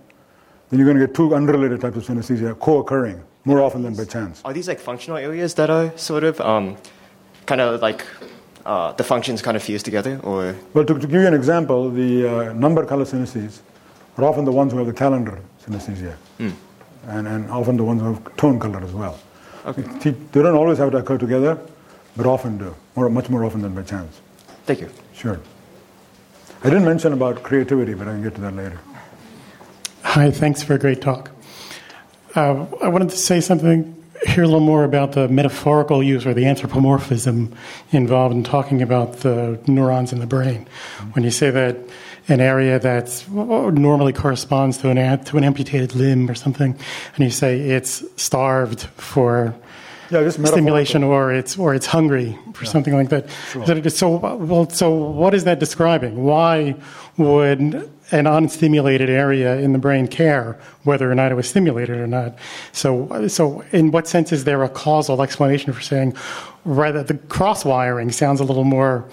then 0.74 0.78
you're 0.78 0.86
going 0.86 0.98
to 0.98 1.06
get 1.06 1.14
two 1.14 1.34
unrelated 1.34 1.80
types 1.80 1.96
of 1.96 2.04
synesthesia 2.04 2.58
co-occurring 2.58 3.22
more 3.44 3.60
often 3.60 3.82
than 3.82 3.94
by 3.94 4.04
chance. 4.04 4.40
Are 4.44 4.52
these 4.52 4.68
like 4.68 4.80
functional 4.80 5.18
areas 5.18 5.54
that 5.54 5.70
are 5.70 5.96
sort 5.96 6.24
of 6.24 6.40
um, 6.40 6.76
kind 7.46 7.60
of 7.60 7.82
like 7.82 8.04
uh, 8.64 8.92
the 8.92 9.04
functions 9.04 9.42
kind 9.42 9.56
of 9.56 9.62
fused 9.62 9.84
together, 9.84 10.18
or? 10.22 10.56
Well, 10.72 10.84
to, 10.84 10.94
to 10.94 11.06
give 11.06 11.20
you 11.20 11.26
an 11.26 11.34
example, 11.34 11.90
the 11.90 12.50
uh, 12.50 12.52
number 12.54 12.84
color 12.86 13.04
synestheses 13.04 13.60
are 14.16 14.24
often 14.24 14.44
the 14.44 14.52
ones 14.52 14.72
who 14.72 14.78
have 14.78 14.86
the 14.86 14.92
calendar 14.92 15.38
synesthesia, 15.64 16.16
mm. 16.38 16.52
And, 17.08 17.26
and 17.26 17.50
often 17.50 17.76
the 17.76 17.84
ones 17.84 18.00
who 18.00 18.14
have 18.14 18.36
tone 18.36 18.58
color 18.58 18.82
as 18.82 18.92
well. 18.92 19.18
Okay. 19.66 19.82
They 19.82 20.42
don't 20.42 20.54
always 20.54 20.78
have 20.78 20.90
to 20.92 20.98
occur 20.98 21.18
together, 21.18 21.58
but 22.16 22.26
often 22.26 22.58
do, 22.58 22.74
more, 22.96 23.08
much 23.08 23.30
more 23.30 23.44
often 23.44 23.62
than 23.62 23.74
by 23.74 23.82
chance. 23.82 24.20
Thank 24.66 24.80
you. 24.80 24.90
Sure. 25.14 25.40
I 26.62 26.70
didn't 26.70 26.84
mention 26.84 27.12
about 27.12 27.42
creativity, 27.42 27.94
but 27.94 28.08
I 28.08 28.12
can 28.12 28.22
get 28.22 28.34
to 28.36 28.40
that 28.42 28.54
later. 28.54 28.78
Hi, 30.02 30.30
thanks 30.30 30.62
for 30.62 30.74
a 30.74 30.78
great 30.78 31.00
talk. 31.00 31.30
Uh, 32.34 32.66
I 32.82 32.88
wanted 32.88 33.10
to 33.10 33.16
say 33.16 33.40
something, 33.40 34.02
hear 34.26 34.44
a 34.44 34.46
little 34.46 34.60
more 34.60 34.84
about 34.84 35.12
the 35.12 35.28
metaphorical 35.28 36.02
use 36.02 36.26
or 36.26 36.34
the 36.34 36.46
anthropomorphism 36.46 37.54
involved 37.90 38.34
in 38.34 38.44
talking 38.44 38.82
about 38.82 39.18
the 39.18 39.60
neurons 39.66 40.12
in 40.12 40.20
the 40.20 40.26
brain. 40.26 40.66
When 41.12 41.24
you 41.24 41.30
say 41.30 41.50
that 41.50 41.76
an 42.28 42.40
area 42.40 42.78
that 42.78 43.24
normally 43.30 44.12
corresponds 44.12 44.78
to 44.78 44.90
an, 44.90 45.24
to 45.24 45.36
an 45.36 45.44
amputated 45.44 45.94
limb 45.94 46.30
or 46.30 46.34
something, 46.34 46.78
and 47.16 47.24
you 47.24 47.30
say 47.30 47.60
it's 47.60 48.02
starved 48.20 48.82
for 48.96 49.54
yeah, 50.10 50.28
stimulation 50.28 51.02
or 51.02 51.32
it's 51.32 51.58
or 51.58 51.74
it's 51.74 51.86
hungry 51.86 52.38
for 52.52 52.64
yeah. 52.64 52.70
something 52.70 52.94
like 52.94 53.08
that. 53.08 53.28
Sure. 53.50 53.90
So, 53.90 54.36
well, 54.36 54.68
so 54.70 54.90
what 54.90 55.34
is 55.34 55.44
that 55.44 55.58
describing? 55.58 56.24
Why 56.24 56.76
would 57.16 57.90
an 58.10 58.26
unstimulated 58.26 59.08
area 59.08 59.56
in 59.58 59.72
the 59.72 59.78
brain 59.78 60.06
care 60.06 60.58
whether 60.82 61.10
or 61.10 61.14
not 61.14 61.32
it 61.32 61.34
was 61.34 61.48
stimulated 61.48 61.96
or 61.98 62.06
not. 62.06 62.38
So, 62.72 63.28
so 63.28 63.64
in 63.72 63.92
what 63.92 64.06
sense 64.06 64.30
is 64.30 64.44
there 64.44 64.62
a 64.62 64.68
causal 64.68 65.22
explanation 65.22 65.72
for 65.72 65.80
saying 65.80 66.14
rather 66.64 67.02
the 67.02 67.14
cross 67.14 67.64
wiring 67.64 68.12
sounds 68.12 68.40
a 68.40 68.44
little 68.44 68.64
more 68.64 69.08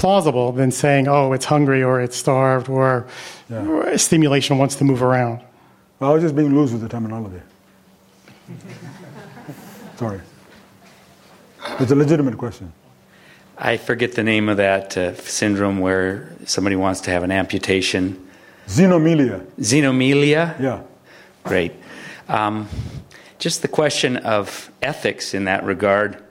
plausible 0.00 0.50
than 0.50 0.70
saying, 0.70 1.06
oh, 1.08 1.32
it's 1.34 1.44
hungry 1.44 1.82
or 1.82 2.00
it's 2.00 2.16
starved 2.16 2.70
or 2.70 3.06
yeah. 3.50 3.96
stimulation 3.96 4.56
wants 4.56 4.74
to 4.76 4.84
move 4.84 5.02
around? 5.02 5.40
Well, 5.98 6.10
I 6.10 6.14
was 6.14 6.22
just 6.22 6.34
being 6.34 6.54
loose 6.54 6.72
with 6.72 6.80
the 6.80 6.88
terminology. 6.88 7.42
Sorry. 9.96 10.20
It's 11.78 11.92
a 11.92 11.94
legitimate 11.94 12.38
question. 12.38 12.72
I 13.58 13.76
forget 13.76 14.12
the 14.12 14.22
name 14.22 14.48
of 14.48 14.56
that 14.56 14.96
uh, 14.96 15.14
syndrome 15.16 15.80
where 15.80 16.34
somebody 16.46 16.76
wants 16.76 17.02
to 17.02 17.10
have 17.10 17.22
an 17.22 17.30
amputation. 17.30 18.26
Xenomelia. 18.66 19.44
Xenomelia? 19.60 20.58
Yeah. 20.58 20.82
Great. 21.44 21.72
Um, 22.26 22.68
just 23.38 23.60
the 23.60 23.68
question 23.68 24.16
of 24.16 24.70
ethics 24.80 25.34
in 25.34 25.44
that 25.44 25.62
regard. 25.64 26.22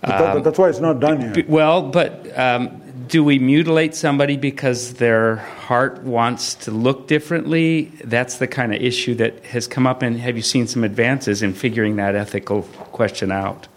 But 0.00 0.34
that, 0.34 0.44
that's 0.44 0.58
why 0.58 0.68
it's 0.70 0.80
not 0.80 0.98
done 0.98 1.20
yet. 1.20 1.48
Well, 1.48 1.82
but 1.82 2.38
um, 2.38 2.80
do 3.06 3.22
we 3.22 3.38
mutilate 3.38 3.94
somebody 3.94 4.36
because 4.36 4.94
their 4.94 5.36
heart 5.36 6.02
wants 6.04 6.54
to 6.54 6.70
look 6.70 7.06
differently? 7.06 7.92
That's 8.04 8.38
the 8.38 8.46
kind 8.46 8.74
of 8.74 8.80
issue 8.80 9.14
that 9.16 9.44
has 9.46 9.66
come 9.66 9.86
up. 9.86 10.00
And 10.02 10.18
have 10.20 10.36
you 10.36 10.42
seen 10.42 10.66
some 10.66 10.84
advances 10.84 11.42
in 11.42 11.52
figuring 11.52 11.96
that 11.96 12.14
ethical 12.14 12.62
question 12.92 13.30
out? 13.30 13.68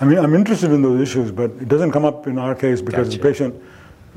I 0.00 0.04
mean, 0.04 0.18
I'm 0.18 0.34
interested 0.34 0.72
in 0.72 0.82
those 0.82 1.00
issues, 1.00 1.30
but 1.30 1.50
it 1.52 1.68
doesn't 1.68 1.92
come 1.92 2.04
up 2.04 2.26
in 2.26 2.38
our 2.38 2.56
case 2.56 2.80
because 2.80 3.08
gotcha. 3.08 3.18
the 3.18 3.22
patient, 3.22 3.62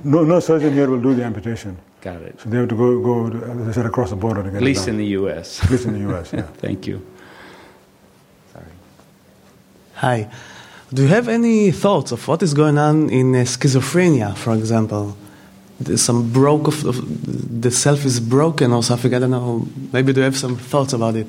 no, 0.03 0.23
no 0.23 0.39
surgeon 0.39 0.73
here 0.73 0.89
will 0.89 1.01
do 1.01 1.13
the 1.13 1.23
amputation. 1.23 1.77
Got 2.01 2.21
it. 2.21 2.39
So 2.39 2.49
they 2.49 2.57
have 2.57 2.69
to 2.69 2.75
go, 2.75 3.01
go 3.01 3.27
as 3.61 3.67
I 3.67 3.71
said, 3.71 3.85
across 3.85 4.09
the 4.09 4.15
border 4.15 4.41
to 4.41 4.49
get 4.49 4.57
At 4.57 4.63
least 4.63 4.87
in 4.87 4.97
the 4.97 5.07
U.S. 5.19 5.63
At 5.63 5.69
least 5.69 5.85
in 5.85 5.93
the 5.93 5.99
U.S., 6.11 6.33
yeah. 6.33 6.43
Thank 6.43 6.87
you. 6.87 7.05
Sorry. 8.53 8.65
Hi. 9.95 10.31
Do 10.95 11.01
you 11.01 11.09
have 11.09 11.27
any 11.27 11.71
thoughts 11.71 12.13
of 12.13 12.25
what 12.25 12.41
is 12.41 12.53
going 12.53 12.77
on 12.77 13.09
in 13.09 13.35
uh, 13.35 13.39
schizophrenia, 13.39 14.33
for 14.37 14.53
example? 14.53 15.17
There's 15.77 16.01
some 16.01 16.31
broke 16.31 16.67
of, 16.67 16.85
of, 16.85 17.61
the 17.61 17.69
self 17.69 18.05
is 18.05 18.21
broken 18.21 18.71
or 18.71 18.81
something. 18.81 19.13
I 19.13 19.19
don't 19.19 19.31
know. 19.31 19.67
Maybe 19.91 20.13
do 20.13 20.21
you 20.21 20.23
have 20.23 20.37
some 20.37 20.55
thoughts 20.55 20.93
about 20.93 21.17
it? 21.17 21.27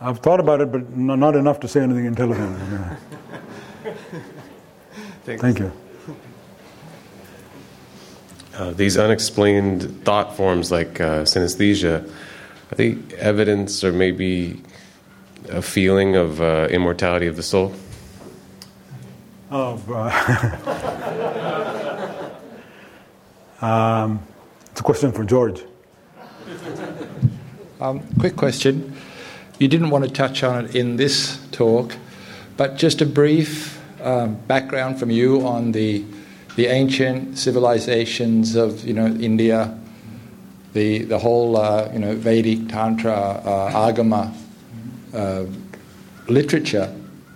I've 0.00 0.18
thought 0.18 0.40
about 0.40 0.60
it, 0.60 0.72
but 0.72 0.96
not 0.96 1.36
enough 1.36 1.60
to 1.60 1.68
say 1.68 1.82
anything 1.82 2.06
intelligent. 2.06 2.58
Thanks. 5.24 5.40
Thank 5.40 5.60
you. 5.60 5.72
uh, 8.56 8.72
these 8.72 8.98
unexplained 8.98 10.04
thought 10.04 10.36
forms 10.36 10.72
like 10.72 11.00
uh, 11.00 11.22
synesthesia, 11.22 12.02
are 12.72 12.74
they 12.74 12.98
evidence 13.18 13.84
or 13.84 13.92
maybe 13.92 14.60
a 15.48 15.62
feeling 15.62 16.16
of 16.16 16.40
uh, 16.40 16.66
immortality 16.72 17.28
of 17.28 17.36
the 17.36 17.42
soul? 17.44 17.72
Of, 19.50 19.90
uh, 19.90 20.10
um, 23.64 24.20
it's 24.70 24.80
a 24.80 24.82
question 24.82 25.12
for 25.12 25.24
George. 25.24 25.62
Um, 27.80 28.02
quick 28.18 28.36
question. 28.36 28.96
You 29.58 29.68
didn't 29.68 29.90
want 29.90 30.04
to 30.04 30.10
touch 30.10 30.42
on 30.42 30.64
it 30.64 30.74
in 30.74 30.96
this 30.96 31.38
talk, 31.52 31.94
but 32.56 32.76
just 32.76 33.02
a 33.02 33.06
brief 33.06 33.80
um, 34.02 34.36
background 34.46 34.98
from 34.98 35.10
you 35.10 35.46
on 35.46 35.72
the 35.72 36.04
the 36.56 36.66
ancient 36.66 37.36
civilizations 37.36 38.54
of 38.54 38.84
you 38.84 38.94
know 38.94 39.06
India, 39.06 39.76
the 40.72 41.04
the 41.04 41.18
whole 41.18 41.56
uh, 41.56 41.90
you 41.92 41.98
know 41.98 42.14
Vedic 42.14 42.68
Tantra 42.68 43.12
uh, 43.12 43.90
Agama 43.92 44.32
uh, 45.12 45.44
literature. 46.28 46.92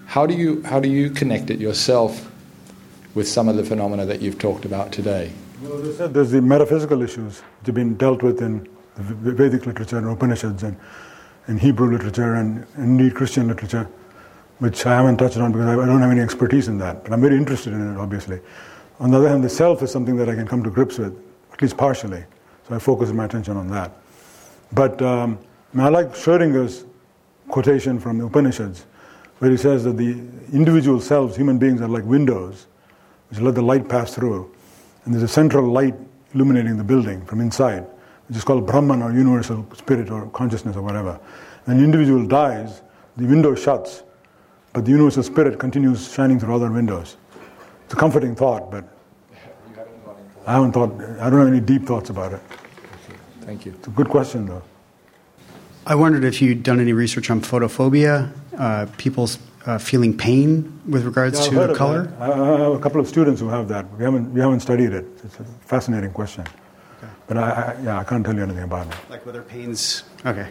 How 0.08 0.24
do 0.24 0.32
you 0.32 0.62
how 0.62 0.80
do 0.80 0.88
you 0.88 1.10
connect 1.10 1.50
it 1.50 1.60
yourself 1.60 2.32
with 3.14 3.28
some 3.28 3.46
of 3.46 3.56
the 3.56 3.62
phenomena 3.62 4.06
that 4.06 4.22
you've 4.22 4.38
talked 4.38 4.64
about 4.64 4.90
today? 4.90 5.30
Well, 5.60 5.82
as 5.82 5.96
I 5.96 5.98
said, 5.98 6.14
there's 6.14 6.30
the 6.30 6.40
metaphysical 6.40 7.02
issues 7.02 7.40
which 7.40 7.66
have 7.66 7.74
been 7.74 7.94
dealt 7.98 8.22
with 8.22 8.40
in 8.40 8.66
the 8.96 9.32
Vedic 9.32 9.66
literature 9.66 9.98
and 9.98 10.06
Upanishads 10.06 10.62
and 10.62 10.78
in 11.46 11.58
Hebrew 11.58 11.92
literature 11.92 12.36
and 12.36 12.66
indeed 12.78 13.14
Christian 13.16 13.48
literature, 13.48 13.86
which 14.60 14.86
I 14.86 14.96
haven't 14.96 15.18
touched 15.18 15.36
on 15.36 15.52
because 15.52 15.68
I 15.68 15.74
don't 15.74 16.00
have 16.00 16.10
any 16.10 16.22
expertise 16.22 16.68
in 16.68 16.78
that. 16.78 17.04
But 17.04 17.12
I'm 17.12 17.20
very 17.20 17.36
interested 17.36 17.74
in 17.74 17.94
it, 17.94 17.98
obviously. 17.98 18.40
On 19.00 19.10
the 19.10 19.18
other 19.18 19.28
hand, 19.28 19.44
the 19.44 19.50
self 19.50 19.82
is 19.82 19.92
something 19.92 20.16
that 20.16 20.30
I 20.30 20.34
can 20.34 20.48
come 20.48 20.62
to 20.62 20.70
grips 20.70 20.96
with, 20.96 21.14
at 21.52 21.60
least 21.60 21.76
partially. 21.76 22.24
So 22.66 22.74
I 22.74 22.78
focus 22.78 23.12
my 23.12 23.26
attention 23.26 23.58
on 23.58 23.68
that. 23.72 23.92
But 24.72 25.02
um, 25.02 25.38
I, 25.76 25.82
I 25.82 25.88
like 25.90 26.14
Schrodinger's 26.14 26.86
quotation 27.48 28.00
from 28.00 28.16
the 28.16 28.24
Upanishads, 28.24 28.86
where 29.38 29.50
he 29.50 29.56
says 29.56 29.84
that 29.84 29.96
the 29.96 30.12
individual 30.52 31.00
selves, 31.00 31.36
human 31.36 31.58
beings, 31.58 31.80
are 31.80 31.88
like 31.88 32.04
windows, 32.04 32.66
which 33.30 33.40
let 33.40 33.54
the 33.54 33.62
light 33.62 33.88
pass 33.88 34.14
through. 34.14 34.52
And 35.04 35.14
there's 35.14 35.22
a 35.22 35.28
central 35.28 35.66
light 35.70 35.94
illuminating 36.34 36.76
the 36.76 36.84
building 36.84 37.24
from 37.24 37.40
inside, 37.40 37.86
which 38.28 38.36
is 38.36 38.44
called 38.44 38.66
Brahman 38.66 39.02
or 39.02 39.12
universal 39.12 39.66
spirit 39.74 40.10
or 40.10 40.26
consciousness 40.30 40.76
or 40.76 40.82
whatever. 40.82 41.18
When 41.64 41.78
the 41.78 41.84
individual 41.84 42.26
dies, 42.26 42.82
the 43.16 43.26
window 43.26 43.54
shuts, 43.54 44.02
but 44.72 44.84
the 44.84 44.90
universal 44.90 45.22
spirit 45.22 45.58
continues 45.58 46.12
shining 46.12 46.38
through 46.38 46.54
other 46.54 46.70
windows. 46.70 47.16
It's 47.84 47.94
a 47.94 47.96
comforting 47.96 48.34
thought, 48.34 48.70
but 48.70 48.84
I 50.46 50.52
haven't 50.52 50.72
thought, 50.72 50.92
I 51.20 51.30
don't 51.30 51.40
have 51.40 51.48
any 51.48 51.60
deep 51.60 51.84
thoughts 51.86 52.10
about 52.10 52.32
it. 52.32 52.40
Thank 53.42 53.66
you. 53.66 53.72
It's 53.78 53.88
a 53.88 53.90
good 53.90 54.08
question, 54.08 54.46
though. 54.46 54.62
I 55.88 55.94
wondered 55.94 56.22
if 56.22 56.42
you'd 56.42 56.62
done 56.62 56.80
any 56.80 56.92
research 56.92 57.30
on 57.30 57.40
photophobia, 57.40 58.30
uh, 58.58 58.86
people's 58.98 59.38
uh, 59.64 59.78
feeling 59.78 60.14
pain 60.14 60.80
with 60.86 61.06
regards 61.06 61.48
Yeah, 61.48 61.66
to 61.66 61.74
color. 61.74 62.12
I 62.20 62.30
I 62.30 62.60
have 62.60 62.72
a 62.74 62.78
couple 62.78 63.00
of 63.00 63.08
students 63.08 63.40
who 63.40 63.48
have 63.48 63.68
that. 63.68 63.90
We 63.96 64.04
haven't, 64.04 64.34
we 64.34 64.40
haven't 64.40 64.60
studied 64.60 64.92
it. 64.92 65.06
It's 65.24 65.40
a 65.40 65.44
fascinating 65.62 66.12
question. 66.12 66.44
But 67.26 67.38
I, 67.38 67.50
I, 67.50 67.82
yeah, 67.82 67.98
I 67.98 68.04
can't 68.04 68.24
tell 68.24 68.34
you 68.34 68.42
anything 68.42 68.64
about 68.64 68.86
it. 68.86 68.94
Like 69.08 69.24
whether 69.24 69.40
pains. 69.40 70.04
Okay. 70.26 70.48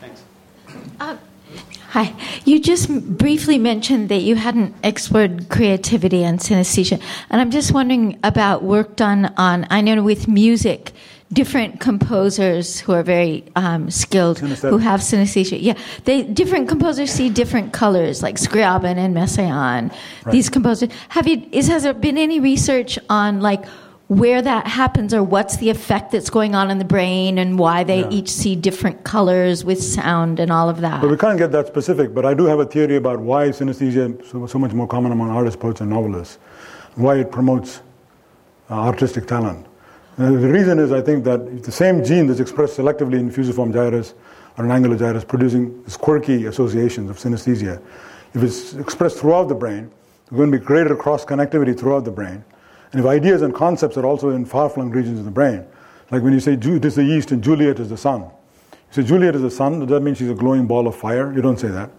Thanks. 0.00 0.22
Hi. 1.88 2.14
You 2.44 2.60
just 2.60 2.88
briefly 3.18 3.58
mentioned 3.58 4.10
that 4.10 4.22
you 4.22 4.36
hadn't 4.36 4.76
explored 4.84 5.48
creativity 5.48 6.22
and 6.22 6.38
synesthesia. 6.38 7.00
And 7.30 7.40
I'm 7.40 7.50
just 7.50 7.72
wondering 7.72 8.18
about 8.22 8.62
work 8.62 8.94
done 8.94 9.32
on, 9.36 9.66
I 9.70 9.80
know 9.80 10.02
with 10.02 10.28
music, 10.28 10.92
different 11.32 11.78
composers 11.78 12.80
who 12.80 12.92
are 12.92 13.02
very 13.02 13.44
um, 13.54 13.90
skilled, 13.90 14.38
who 14.38 14.78
have 14.78 15.00
synesthesia. 15.00 15.58
Yeah. 15.60 15.74
They, 16.04 16.22
different 16.22 16.68
composers 16.68 17.10
see 17.10 17.28
different 17.28 17.72
colors, 17.72 18.22
like 18.22 18.36
Scriabin 18.36 18.96
and 18.96 19.14
Messiaen. 19.14 19.94
These 20.30 20.48
composers. 20.48 20.90
Have 21.10 21.28
you, 21.28 21.46
is, 21.52 21.68
has 21.68 21.82
there 21.82 21.92
been 21.92 22.16
any 22.16 22.40
research 22.40 22.98
on, 23.10 23.40
like, 23.40 23.66
where 24.08 24.40
that 24.40 24.66
happens 24.66 25.12
or 25.12 25.22
what's 25.22 25.58
the 25.58 25.68
effect 25.68 26.12
that's 26.12 26.30
going 26.30 26.54
on 26.54 26.70
in 26.70 26.78
the 26.78 26.84
brain 26.84 27.36
and 27.36 27.58
why 27.58 27.84
they 27.84 28.00
Yeah. 28.00 28.08
each 28.10 28.30
see 28.30 28.56
different 28.56 29.04
colors 29.04 29.66
with 29.66 29.82
sound 29.82 30.40
and 30.40 30.50
all 30.50 30.70
of 30.70 30.80
that? 30.80 31.02
But 31.02 31.10
we 31.10 31.18
can't 31.18 31.36
get 31.36 31.52
that 31.52 31.66
specific. 31.66 32.14
But 32.14 32.24
I 32.24 32.32
do 32.32 32.46
have 32.46 32.58
a 32.58 32.64
theory 32.64 32.96
about 32.96 33.20
why 33.20 33.48
synesthesia 33.48 34.18
is 34.18 34.30
so, 34.30 34.46
so 34.46 34.58
much 34.58 34.72
more 34.72 34.86
common 34.86 35.12
among 35.12 35.28
artists, 35.28 35.60
poets, 35.60 35.82
and 35.82 35.90
novelists, 35.90 36.38
why 36.94 37.16
it 37.16 37.30
promotes 37.30 37.82
uh, 38.70 38.76
artistic 38.76 39.26
talent. 39.26 39.66
Uh, 40.18 40.32
the 40.32 40.48
reason 40.48 40.80
is, 40.80 40.90
I 40.90 41.00
think, 41.00 41.22
that 41.24 41.62
the 41.62 41.70
same 41.70 42.04
gene 42.04 42.26
that's 42.26 42.40
expressed 42.40 42.76
selectively 42.76 43.20
in 43.20 43.30
fusiform 43.30 43.72
gyrus 43.72 44.14
or 44.56 44.64
an 44.64 44.72
angular 44.72 44.96
gyrus, 44.96 45.24
producing 45.24 45.80
these 45.84 45.96
quirky 45.96 46.46
associations 46.46 47.08
of 47.08 47.18
synesthesia, 47.18 47.80
if 48.34 48.42
it's 48.42 48.74
expressed 48.74 49.18
throughout 49.18 49.48
the 49.48 49.54
brain, 49.54 49.88
there's 50.28 50.36
going 50.36 50.50
to 50.50 50.58
be 50.58 50.64
greater 50.64 50.96
cross 50.96 51.24
connectivity 51.24 51.78
throughout 51.78 52.04
the 52.04 52.10
brain. 52.10 52.44
And 52.90 53.00
if 53.00 53.06
ideas 53.06 53.42
and 53.42 53.54
concepts 53.54 53.96
are 53.96 54.04
also 54.04 54.30
in 54.30 54.44
far 54.44 54.68
flung 54.68 54.90
regions 54.90 55.20
of 55.20 55.24
the 55.24 55.30
brain, 55.30 55.64
like 56.10 56.22
when 56.22 56.32
you 56.32 56.40
say 56.40 56.54
it 56.54 56.64
is 56.64 56.96
the 56.96 57.02
east 57.02 57.30
and 57.30 57.42
Juliet 57.42 57.78
is 57.78 57.88
the 57.88 57.96
sun, 57.96 58.22
you 58.22 58.78
say 58.90 59.02
Juliet 59.04 59.36
is 59.36 59.42
the 59.42 59.50
sun, 59.50 59.78
does 59.78 59.88
that 59.88 60.00
mean 60.00 60.14
she's 60.14 60.30
a 60.30 60.34
glowing 60.34 60.66
ball 60.66 60.88
of 60.88 60.96
fire? 60.96 61.32
You 61.32 61.42
don't 61.42 61.60
say 61.60 61.68
that. 61.68 61.90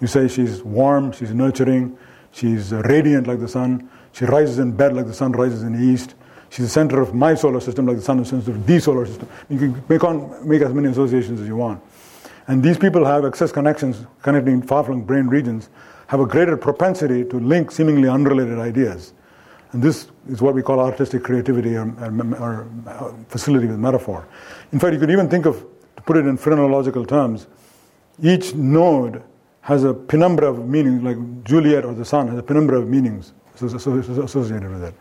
You 0.00 0.08
say 0.08 0.26
she's 0.26 0.64
warm, 0.64 1.12
she's 1.12 1.32
nurturing, 1.32 1.96
she's 2.32 2.72
radiant 2.72 3.28
like 3.28 3.38
the 3.38 3.48
sun, 3.48 3.88
she 4.12 4.24
rises 4.24 4.58
in 4.58 4.72
bed 4.72 4.94
like 4.94 5.06
the 5.06 5.14
sun 5.14 5.30
rises 5.30 5.62
in 5.62 5.74
the 5.74 5.92
east, 5.92 6.16
she's 6.50 6.66
the 6.66 6.70
center 6.70 7.00
of 7.00 7.14
my 7.14 7.34
solar 7.34 7.60
system 7.60 7.86
like 7.86 7.96
the 7.96 8.02
sun 8.02 8.20
is 8.20 8.30
the 8.30 8.40
center 8.40 8.56
of 8.58 8.66
the 8.66 8.80
solar 8.80 9.06
system. 9.06 9.28
You 9.48 9.58
can 9.58 9.84
make, 9.88 10.04
on, 10.04 10.48
make 10.48 10.62
as 10.62 10.72
many 10.72 10.88
associations 10.88 11.40
as 11.40 11.46
you 11.46 11.56
want. 11.56 11.82
And 12.46 12.62
these 12.62 12.78
people 12.78 13.04
have 13.04 13.24
excess 13.24 13.52
connections 13.52 14.06
connecting 14.22 14.62
far 14.62 14.84
flung 14.84 15.02
brain 15.02 15.26
regions, 15.26 15.68
have 16.06 16.20
a 16.20 16.26
greater 16.26 16.56
propensity 16.56 17.24
to 17.24 17.38
link 17.38 17.70
seemingly 17.70 18.08
unrelated 18.08 18.58
ideas. 18.58 19.12
And 19.72 19.82
this 19.82 20.08
is 20.28 20.40
what 20.40 20.54
we 20.54 20.62
call 20.62 20.80
artistic 20.80 21.22
creativity 21.22 21.76
or, 21.76 21.92
or, 22.00 22.34
or 22.36 22.68
uh, 22.86 23.12
facility 23.28 23.66
with 23.66 23.78
metaphor. 23.78 24.26
In 24.72 24.78
fact, 24.78 24.94
you 24.94 24.98
could 24.98 25.10
even 25.10 25.28
think 25.28 25.44
of, 25.44 25.66
to 25.96 26.02
put 26.02 26.16
it 26.16 26.26
in 26.26 26.38
phrenological 26.38 27.04
terms, 27.04 27.46
each 28.22 28.54
node 28.54 29.22
has 29.60 29.84
a 29.84 29.92
penumbra 29.92 30.48
of 30.48 30.66
meanings, 30.66 31.02
like 31.02 31.44
Juliet 31.44 31.84
or 31.84 31.92
the 31.92 32.04
sun 32.04 32.28
has 32.28 32.38
a 32.38 32.42
penumbra 32.42 32.78
of 32.78 32.88
meanings 32.88 33.34
asso- 33.54 33.76
asso- 33.76 34.22
associated 34.22 34.70
with 34.70 34.84
it. 34.84 34.94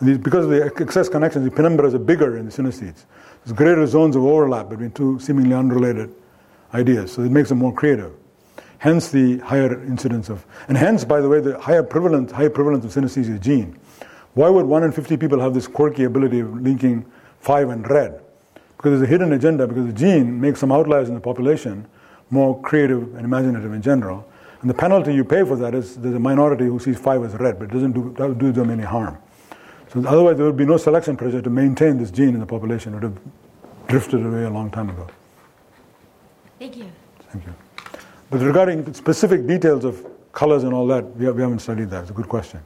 These, 0.00 0.18
because 0.18 0.44
of 0.44 0.50
the 0.50 0.64
excess 0.64 1.08
connections, 1.08 1.44
the 1.44 1.50
penumbras 1.50 1.94
are 1.94 1.98
bigger 1.98 2.36
in 2.36 2.46
the 2.46 2.52
synesthetes. 2.52 3.04
There's 3.44 3.56
greater 3.56 3.86
zones 3.86 4.16
of 4.16 4.24
overlap 4.24 4.68
between 4.68 4.90
two 4.90 5.18
seemingly 5.20 5.54
unrelated 5.54 6.14
ideas, 6.74 7.12
so 7.12 7.22
it 7.22 7.30
makes 7.30 7.48
them 7.48 7.58
more 7.58 7.72
creative. 7.72 8.12
Hence 8.78 9.10
the 9.10 9.38
higher 9.38 9.82
incidence 9.84 10.28
of, 10.28 10.44
and 10.68 10.76
hence, 10.76 11.04
by 11.04 11.20
the 11.20 11.28
way, 11.28 11.40
the 11.40 11.58
higher 11.58 11.82
prevalence, 11.82 12.32
high 12.32 12.48
prevalence 12.48 12.84
of 12.84 12.92
synesthesia 12.92 13.40
gene. 13.40 13.78
Why 14.34 14.50
would 14.50 14.66
one 14.66 14.84
in 14.84 14.92
50 14.92 15.16
people 15.16 15.40
have 15.40 15.54
this 15.54 15.66
quirky 15.66 16.04
ability 16.04 16.40
of 16.40 16.60
linking 16.60 17.06
five 17.40 17.70
and 17.70 17.88
red? 17.88 18.20
Because 18.76 18.98
there's 18.98 19.02
a 19.02 19.10
hidden 19.10 19.32
agenda, 19.32 19.66
because 19.66 19.86
the 19.86 19.94
gene 19.94 20.38
makes 20.38 20.60
some 20.60 20.70
outliers 20.70 21.08
in 21.08 21.14
the 21.14 21.20
population 21.20 21.86
more 22.28 22.60
creative 22.60 23.14
and 23.14 23.24
imaginative 23.24 23.72
in 23.72 23.80
general. 23.80 24.28
And 24.60 24.68
the 24.68 24.74
penalty 24.74 25.14
you 25.14 25.24
pay 25.24 25.44
for 25.44 25.56
that 25.56 25.74
is 25.74 25.96
there's 25.96 26.14
a 26.14 26.20
minority 26.20 26.66
who 26.66 26.78
sees 26.78 26.98
five 26.98 27.24
as 27.24 27.32
red, 27.34 27.58
but 27.58 27.70
it 27.70 27.72
doesn't 27.72 27.92
do, 27.92 28.34
do 28.34 28.52
them 28.52 28.70
any 28.70 28.82
harm. 28.82 29.16
So 29.96 30.06
otherwise, 30.06 30.36
there 30.36 30.44
would 30.44 30.58
be 30.58 30.66
no 30.66 30.76
selection 30.76 31.16
pressure 31.16 31.40
to 31.40 31.48
maintain 31.48 31.96
this 31.96 32.10
gene 32.10 32.34
in 32.34 32.40
the 32.40 32.44
population. 32.44 32.92
It 32.92 32.96
would 32.96 33.02
have 33.04 33.18
drifted 33.86 34.26
away 34.26 34.42
a 34.42 34.50
long 34.50 34.70
time 34.70 34.90
ago. 34.90 35.06
Thank 36.58 36.76
you. 36.76 36.92
Thank 37.30 37.46
you. 37.46 37.54
But 38.28 38.42
regarding 38.42 38.92
specific 38.92 39.46
details 39.46 39.86
of 39.86 40.06
colors 40.32 40.64
and 40.64 40.74
all 40.74 40.86
that, 40.88 41.16
we, 41.16 41.30
we 41.30 41.40
haven't 41.40 41.60
studied 41.60 41.88
that. 41.90 42.02
It's 42.02 42.10
a 42.10 42.12
good 42.12 42.28
question. 42.28 42.60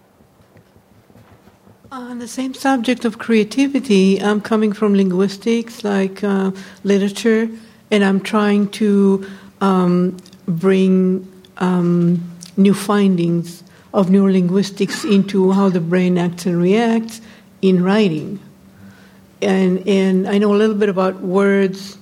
On 1.92 2.18
the 2.18 2.26
same 2.26 2.52
subject 2.52 3.04
of 3.04 3.18
creativity, 3.18 4.20
I'm 4.20 4.40
coming 4.40 4.72
from 4.72 4.96
linguistics, 4.96 5.84
like 5.84 6.24
uh, 6.24 6.50
literature, 6.82 7.48
and 7.92 8.04
I'm 8.04 8.20
trying 8.20 8.70
to 8.70 9.24
um, 9.60 10.16
bring 10.46 11.30
um, 11.58 12.28
new 12.56 12.74
findings 12.74 13.62
of 13.92 14.08
neurolinguistics 14.08 15.04
into 15.10 15.52
how 15.52 15.68
the 15.68 15.80
brain 15.80 16.16
acts 16.18 16.46
and 16.46 16.60
reacts 16.60 17.20
in 17.62 17.82
writing. 17.82 18.38
And, 19.42 19.86
and 19.88 20.28
I 20.28 20.38
know 20.38 20.54
a 20.54 20.56
little 20.56 20.76
bit 20.76 20.88
about 20.88 21.20
words 21.20 21.96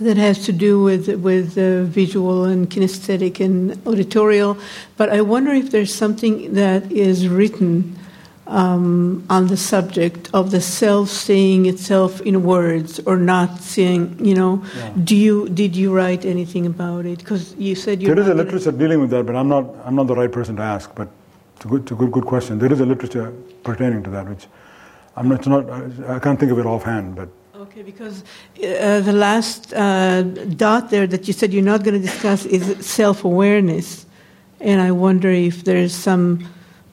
that 0.00 0.16
has 0.18 0.44
to 0.44 0.52
do 0.52 0.82
with 0.82 1.08
with 1.22 1.56
uh, 1.56 1.82
visual 1.84 2.44
and 2.44 2.68
kinesthetic 2.68 3.40
and 3.40 3.72
auditorial, 3.86 4.58
but 4.98 5.08
I 5.08 5.22
wonder 5.22 5.52
if 5.52 5.70
there's 5.70 5.94
something 5.94 6.52
that 6.52 6.92
is 6.92 7.28
written 7.28 7.96
um, 8.46 9.24
on 9.30 9.46
the 9.46 9.56
subject 9.56 10.28
of 10.34 10.50
the 10.50 10.60
self 10.60 11.08
seeing 11.08 11.64
itself 11.66 12.20
in 12.20 12.42
words 12.44 13.00
or 13.06 13.16
not 13.16 13.60
seeing. 13.62 14.22
You 14.24 14.34
know, 14.34 14.62
Yeah. 14.76 14.90
do 15.02 15.16
you 15.16 15.48
did 15.48 15.74
you 15.74 15.94
write 15.96 16.24
anything 16.26 16.66
about 16.66 17.06
it? 17.06 17.18
Because 17.18 17.54
you 17.58 17.74
said 17.74 18.02
you're 18.02 18.14
There 18.14 18.22
is 18.22 18.28
a 18.30 18.34
not 18.34 18.44
literature 18.44 18.72
dealing 18.72 19.00
with 19.00 19.10
that, 19.10 19.24
but 19.24 19.34
I'm 19.34 19.48
not, 19.48 19.64
I'm 19.84 19.94
not 19.94 20.06
the 20.08 20.14
right 20.14 20.30
person 20.30 20.56
to 20.56 20.62
ask. 20.62 20.94
But 20.94 21.08
it's 21.56 21.64
a 21.64 21.68
good, 21.68 21.82
it's 21.82 21.92
a 21.92 21.94
good, 21.94 22.12
good 22.12 22.26
question. 22.26 22.58
There 22.58 22.72
is 22.72 22.80
a 22.80 22.86
literature 22.86 23.32
pertaining 23.64 24.02
to 24.04 24.10
that, 24.10 24.28
which 24.28 24.46
I'm 25.16 25.28
not, 25.28 25.46
not 25.46 25.64
I 26.08 26.18
can't 26.18 26.38
think 26.38 26.52
of 26.52 26.58
it 26.58 26.66
offhand, 26.66 27.16
but 27.16 27.28
Okay, 27.56 27.82
because 27.82 28.22
uh, 28.62 29.00
the 29.00 29.14
last 29.14 29.72
uh, 29.72 30.22
dot 30.22 30.90
there 30.90 31.06
that 31.06 31.26
you 31.26 31.32
said 31.32 31.54
you're 31.54 31.64
not 31.64 31.82
going 31.84 31.94
to 31.94 32.06
discuss 32.06 32.44
is 32.44 32.86
self 32.86 33.24
awareness. 33.24 34.04
And 34.60 34.80
I 34.80 34.90
wonder 34.90 35.30
if 35.30 35.64
there's 35.64 35.94
some 35.94 36.46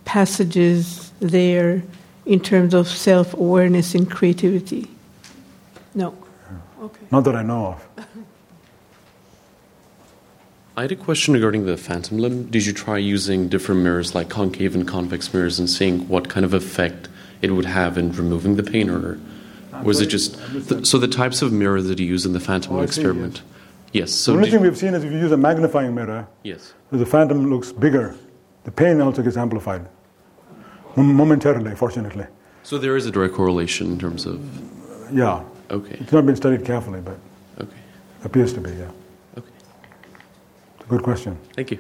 passages 0.06 1.12
there 1.20 1.84
in 2.26 2.40
terms 2.40 2.74
of 2.74 2.88
self 2.88 3.34
awareness 3.34 3.94
and 3.94 4.10
creativity. 4.10 4.88
No. 5.94 6.16
Okay. 6.82 7.06
not 7.12 7.24
that 7.26 7.36
I 7.36 7.44
know 7.44 7.78
of. 7.98 8.08
I 10.76 10.82
had 10.82 10.92
a 10.92 10.96
question 10.96 11.34
regarding 11.36 11.66
the 11.66 11.78
phantom 11.78 12.18
limb. 12.18 12.46
Did 12.50 12.66
you 12.66 12.74
try 12.74 12.98
using 12.98 13.48
different 13.48 13.82
mirrors 13.82 14.16
like 14.16 14.30
concave 14.30 14.74
and 14.74 14.88
convex 14.88 15.32
mirrors 15.34 15.60
and 15.60 15.70
seeing 15.70 16.08
what 16.08 16.30
kind 16.30 16.44
of 16.46 16.54
effect 16.54 17.10
it 17.44 17.52
would 17.52 17.66
have 17.66 17.98
in 17.98 18.12
removing 18.14 18.56
the 18.56 18.64
pain, 18.64 18.90
or 18.90 19.20
was 19.84 20.02
it 20.02 20.08
just 20.08 20.40
th- 20.70 20.88
so 20.88 20.98
the 20.98 21.08
types 21.08 21.42
of 21.42 21.52
mirror 21.52 21.82
that 21.82 22.00
you 22.00 22.06
use 22.08 22.26
in 22.26 22.34
the 22.34 22.40
phantom 22.40 22.74
Oh, 22.76 22.78
I 22.78 22.82
see, 22.82 22.86
experiment? 22.86 23.42
Yes. 23.92 24.12
So 24.12 24.32
the 24.32 24.38
only 24.38 24.50
thing 24.50 24.62
we've 24.62 24.78
seen 24.78 24.96
is 24.96 25.04
if 25.04 25.12
you 25.12 25.20
use 25.20 25.32
a 25.32 25.38
magnifying 25.38 25.94
mirror, 25.94 26.28
yes. 26.44 26.74
the 26.92 27.06
phantom 27.06 27.50
looks 27.52 27.72
bigger. 27.72 28.16
The 28.64 28.72
pain 28.72 29.00
also 29.02 29.22
gets 29.22 29.38
amplified 29.38 29.88
momentarily, 30.96 31.76
fortunately. 31.76 32.26
So 32.64 32.78
there 32.80 32.96
is 32.96 33.06
a 33.06 33.12
direct 33.12 33.36
correlation 33.36 33.92
in 33.92 34.00
terms 34.00 34.26
of 34.26 34.40
Yeah. 35.14 35.44
okay. 35.70 35.98
It's 36.00 36.12
not 36.14 36.26
been 36.26 36.36
studied 36.36 36.66
carefully, 36.66 37.02
but 37.02 37.18
Okay. 37.60 37.78
appears 38.24 38.54
to 38.54 38.62
be, 38.62 38.72
yeah. 38.72 38.90
Okay. 40.94 41.02
It's 41.02 41.02
a 41.02 41.02
good 41.02 41.04
question. 41.04 41.38
Thank 41.56 41.72
you. 41.72 41.80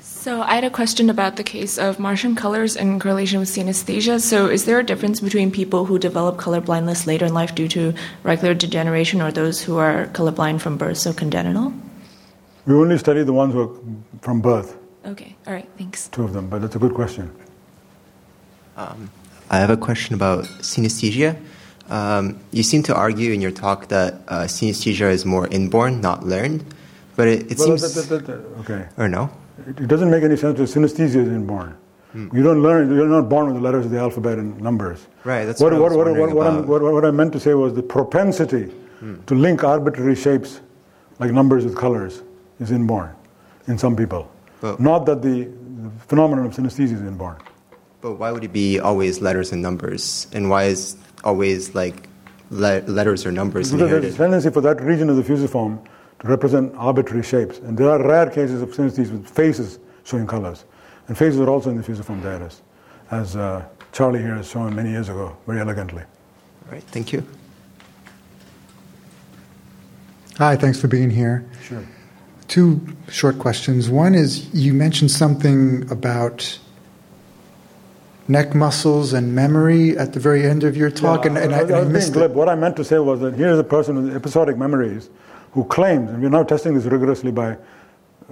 So 0.00 0.40
I 0.42 0.54
had 0.54 0.64
a 0.64 0.70
question 0.70 1.10
about 1.10 1.34
the 1.34 1.42
case 1.42 1.78
of 1.78 1.98
Martian 1.98 2.36
colors 2.36 2.76
in 2.76 3.00
correlation 3.00 3.40
with 3.40 3.48
synesthesia. 3.48 4.20
So 4.20 4.46
is 4.46 4.66
there 4.66 4.78
a 4.78 4.84
difference 4.84 5.20
between 5.20 5.50
people 5.50 5.84
who 5.84 5.98
develop 5.98 6.38
color 6.38 6.60
blindness 6.60 7.06
later 7.08 7.26
in 7.26 7.34
life 7.34 7.54
due 7.56 7.66
to 7.68 7.92
macular 8.24 8.56
degeneration 8.56 9.20
or 9.20 9.32
those 9.32 9.62
who 9.62 9.78
are 9.78 10.06
colorblind 10.12 10.60
from 10.60 10.76
birth, 10.76 10.98
so 10.98 11.12
congenital? 11.12 11.72
We 12.66 12.74
only 12.74 12.98
study 12.98 13.24
the 13.24 13.32
ones 13.32 13.54
who 13.54 13.62
are 13.62 13.70
from 14.20 14.40
birth, 14.40 14.76
Okay, 15.04 15.34
all 15.48 15.52
right, 15.52 15.68
thanks. 15.76 16.06
two 16.08 16.22
of 16.22 16.32
them, 16.32 16.48
but 16.48 16.62
that's 16.62 16.76
a 16.76 16.78
good 16.78 16.94
question. 16.94 17.34
Um, 18.76 19.10
I 19.50 19.58
have 19.58 19.70
a 19.70 19.76
question 19.76 20.14
about 20.14 20.44
synesthesia. 20.62 21.36
Um, 21.90 22.38
you 22.52 22.62
seem 22.62 22.84
to 22.84 22.94
argue 22.94 23.32
in 23.32 23.40
your 23.40 23.50
talk 23.50 23.88
that 23.88 24.14
uh, 24.28 24.44
synesthesia 24.44 25.10
is 25.10 25.26
more 25.26 25.48
inborn, 25.48 26.00
not 26.00 26.24
learned. 26.24 26.64
But 27.16 27.28
it, 27.28 27.52
it 27.52 27.58
Well, 27.58 27.78
seems. 27.78 27.94
that- 27.94 28.08
that- 28.08 28.26
that- 28.26 28.44
okay. 28.60 28.88
Or 28.96 29.08
no? 29.08 29.30
It, 29.66 29.80
it 29.80 29.86
doesn't 29.88 30.10
make 30.10 30.22
any 30.24 30.36
sense 30.36 30.58
that 30.58 30.68
synesthesia 30.68 31.16
is 31.16 31.28
inborn. 31.28 31.76
Hmm. 32.12 32.34
You 32.34 32.42
don't 32.42 32.62
learn, 32.62 32.94
you're 32.94 33.08
not 33.08 33.28
born 33.28 33.46
with 33.46 33.54
the 33.54 33.60
letters 33.60 33.86
of 33.86 33.90
the 33.90 33.98
alphabet 33.98 34.38
and 34.38 34.60
numbers. 34.60 35.06
Right, 35.24 35.44
that's 35.44 35.60
what, 35.60 35.72
what 35.72 35.92
I 35.92 35.96
what, 35.96 36.06
was 36.06 36.34
what, 36.34 36.66
what, 36.66 36.82
what, 36.82 36.92
what 36.92 37.04
I 37.04 37.10
meant 37.10 37.32
to 37.32 37.40
say 37.40 37.54
was 37.54 37.72
the 37.74 37.82
propensity 37.82 38.64
hmm. 39.00 39.22
to 39.26 39.34
link 39.34 39.64
arbitrary 39.64 40.14
shapes 40.14 40.60
like 41.18 41.30
numbers 41.30 41.64
with 41.64 41.76
colors 41.76 42.22
is 42.60 42.70
inborn 42.70 43.14
in 43.66 43.78
some 43.78 43.96
people. 43.96 44.30
not 44.78 45.06
that 45.06 45.22
the, 45.22 45.44
the 45.44 45.90
phenomenon 46.08 46.46
of 46.46 46.52
synesthesia 46.52 46.94
is 46.94 47.00
inborn. 47.00 47.36
But 48.00 48.12
why 48.12 48.32
would 48.32 48.44
it 48.44 48.52
be 48.52 48.80
always 48.80 49.20
letters 49.22 49.52
and 49.52 49.62
numbers? 49.62 50.26
And 50.32 50.50
why 50.50 50.64
is 50.64 50.96
always 51.24 51.74
like 51.74 52.08
le- 52.50 52.80
letters 52.80 53.24
or 53.24 53.32
numbers 53.32 53.70
Because 53.70 53.90
there's 53.90 54.14
a 54.14 54.16
tendency 54.16 54.50
for 54.50 54.60
that 54.60 54.82
region 54.82 55.08
of 55.08 55.16
the 55.16 55.22
fusiform 55.22 55.80
to 56.22 56.28
represent 56.28 56.72
arbitrary 56.76 57.22
shapes. 57.22 57.58
And 57.58 57.76
there 57.76 57.90
are 57.90 58.02
rare 58.02 58.30
cases 58.30 58.62
of 58.62 58.70
synesthesia 58.70 59.10
with 59.10 59.28
faces 59.28 59.78
showing 60.04 60.26
colors. 60.26 60.64
And 61.08 61.18
faces 61.18 61.40
are 61.40 61.50
also 61.50 61.70
in 61.70 61.76
the 61.76 61.82
fusiform 61.82 62.22
gyrus, 62.22 62.62
as 63.10 63.36
uh, 63.36 63.64
Charlie 63.90 64.20
here 64.20 64.36
has 64.36 64.48
shown 64.48 64.74
many 64.74 64.90
years 64.90 65.08
ago, 65.08 65.36
very 65.46 65.60
elegantly. 65.60 66.02
All 66.02 66.72
right, 66.72 66.82
thank 66.84 67.12
you. 67.12 67.26
Hi, 70.38 70.56
thanks 70.56 70.80
for 70.80 70.86
being 70.86 71.10
here. 71.10 71.44
Sure. 71.62 71.84
Two 72.46 72.80
short 73.08 73.38
questions. 73.38 73.90
One 73.90 74.14
is 74.14 74.52
you 74.54 74.72
mentioned 74.72 75.10
something 75.10 75.90
about 75.90 76.58
neck 78.28 78.54
muscles 78.54 79.12
and 79.12 79.34
memory 79.34 79.98
at 79.98 80.12
the 80.12 80.20
very 80.20 80.46
end 80.46 80.62
of 80.62 80.76
your 80.76 80.90
talk, 80.90 81.26
and, 81.26 81.36
and 81.36 81.52
I, 81.52 81.58
I, 81.58 81.62
and 81.62 81.74
I 81.74 81.84
missed 81.84 82.14
it. 82.14 82.30
What 82.30 82.48
I 82.48 82.54
meant 82.54 82.76
to 82.76 82.84
say 82.84 82.98
was 83.00 83.20
that 83.20 83.34
here's 83.34 83.58
a 83.58 83.64
person 83.64 84.04
with 84.04 84.14
episodic 84.14 84.56
memories 84.56 85.10
who 85.52 85.64
claims, 85.64 86.10
and 86.10 86.22
we're 86.22 86.30
now 86.30 86.42
testing 86.42 86.74
this 86.74 86.84
rigorously 86.84 87.30
by 87.30 87.56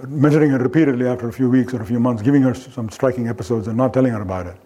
measuring 0.07 0.49
her 0.51 0.57
repeatedly 0.57 1.07
after 1.07 1.27
a 1.27 1.33
few 1.33 1.49
weeks 1.49 1.73
or 1.73 1.81
a 1.81 1.85
few 1.85 1.99
months, 1.99 2.21
giving 2.21 2.41
her 2.41 2.53
some 2.53 2.89
striking 2.89 3.27
episodes 3.27 3.67
and 3.67 3.77
not 3.77 3.93
telling 3.93 4.11
her 4.11 4.21
about 4.21 4.47
it. 4.47 4.57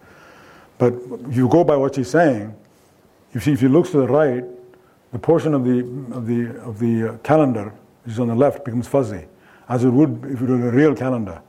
But 0.78 0.94
you 1.30 1.48
go 1.48 1.64
by 1.64 1.76
what 1.76 1.94
she's 1.94 2.10
saying, 2.10 2.54
if 3.32 3.42
she, 3.42 3.52
if 3.52 3.60
she 3.60 3.68
looks 3.68 3.90
to 3.90 3.98
the 3.98 4.08
right, 4.08 4.44
the 5.12 5.18
portion 5.18 5.54
of 5.54 5.64
the 5.64 5.80
of 6.14 6.26
the 6.26 6.60
of 6.60 6.78
the 6.78 7.14
uh, 7.14 7.16
calendar 7.18 7.72
which 8.04 8.12
is 8.12 8.20
on 8.20 8.28
the 8.28 8.34
left 8.34 8.64
becomes 8.64 8.86
fuzzy, 8.86 9.24
as 9.68 9.84
it 9.84 9.90
would 9.90 10.24
if 10.24 10.40
it 10.40 10.48
were 10.48 10.68
a 10.68 10.72
real 10.72 10.94
calendar. 10.94 11.40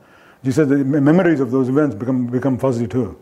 She 0.44 0.52
says 0.52 0.68
the 0.68 0.76
memories 0.84 1.40
of 1.40 1.50
those 1.50 1.68
events 1.68 1.94
become 1.94 2.26
become 2.26 2.58
fuzzy 2.58 2.86
too, 2.86 3.18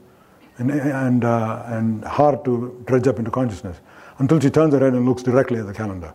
and 0.59 0.71
and 0.71 1.25
uh, 1.25 1.63
and 1.67 2.05
hard 2.05 2.45
to 2.45 2.83
dredge 2.87 3.07
up 3.07 3.19
into 3.19 3.31
consciousness 3.31 3.81
until 4.19 4.41
she 4.41 4.51
turns 4.51 4.73
her 4.75 4.81
head 4.81 4.95
and 4.95 5.07
looks 5.07 5.23
directly 5.23 5.59
at 5.59 5.67
the 5.67 5.75
calendar. 5.75 6.13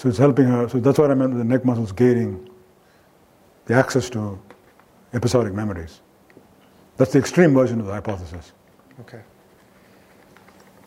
So 0.00 0.08
it's 0.08 0.16
helping 0.16 0.46
her. 0.46 0.66
So 0.66 0.80
that's 0.80 0.98
what 0.98 1.10
I 1.10 1.14
meant 1.14 1.32
with 1.34 1.40
the 1.40 1.44
neck 1.44 1.62
muscles 1.62 1.92
gating 1.92 2.48
the 3.66 3.74
access 3.74 4.08
to 4.10 4.40
episodic 5.12 5.52
memories. 5.52 6.00
That's 6.96 7.12
the 7.12 7.18
extreme 7.18 7.52
version 7.52 7.80
of 7.80 7.86
the 7.86 7.92
hypothesis. 7.92 8.52
Okay. 9.00 9.20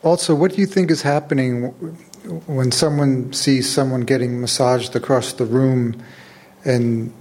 Also, 0.02 0.34
what 0.34 0.54
do 0.54 0.62
you 0.62 0.66
think 0.66 0.90
is 0.90 1.04
happening 1.04 1.66
when 2.48 2.72
someone 2.72 3.32
sees 3.34 3.72
someone 3.72 4.02
getting 4.02 4.42
massaged 4.42 4.96
across 4.96 5.34
the 5.34 5.46
room? 5.46 6.02
And 6.66 7.14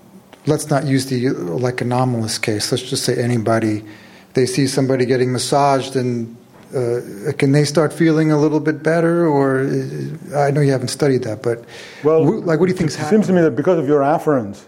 let's 0.47 0.71
not 0.71 0.87
use 0.87 1.05
the 1.11 1.29
like 1.29 1.83
anomalous 1.83 2.39
case. 2.39 2.73
Let's 2.73 2.85
just 2.85 3.05
say 3.05 3.23
anybody. 3.23 3.85
They 4.33 4.47
see 4.47 4.67
somebody 4.67 5.05
getting 5.05 5.31
massaged, 5.31 5.95
and 5.95 6.39
uh, 6.75 7.33
can 7.39 7.53
they 7.53 7.65
start 7.65 7.93
feeling 7.93 8.33
a 8.33 8.39
little 8.39 8.61
bit 8.61 8.83
better? 8.83 9.27
Or 9.27 9.61
uh, 9.61 10.39
I 10.41 10.51
know 10.51 10.61
you 10.61 10.73
haven't 10.73 10.89
studied 10.89 11.23
that, 11.25 11.43
but 11.43 11.65
Well, 12.03 12.25
like, 12.41 12.61
what 12.61 12.67
do 12.67 12.73
you 12.73 12.79
think 12.79 12.91
it 12.91 12.97
happening? 12.97 13.21
seems 13.23 13.27
to 13.29 13.33
me 13.33 13.43
that 13.43 13.57
because 13.57 13.79
of 13.79 13.87
your 13.87 14.03
afference, 14.03 14.67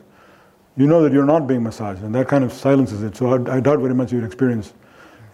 you 0.77 0.87
know 0.87 1.03
that 1.03 1.13
you're 1.13 1.25
not 1.27 1.47
being 1.47 1.63
massaged, 1.63 2.03
and 2.03 2.15
that 2.15 2.29
kind 2.29 2.45
of 2.45 2.53
silences 2.53 3.03
it. 3.03 3.17
So 3.17 3.29
I, 3.29 3.57
I 3.57 3.61
doubt 3.61 3.79
very 3.81 3.95
much 3.95 4.13
you'd 4.13 4.25
experience 4.25 4.75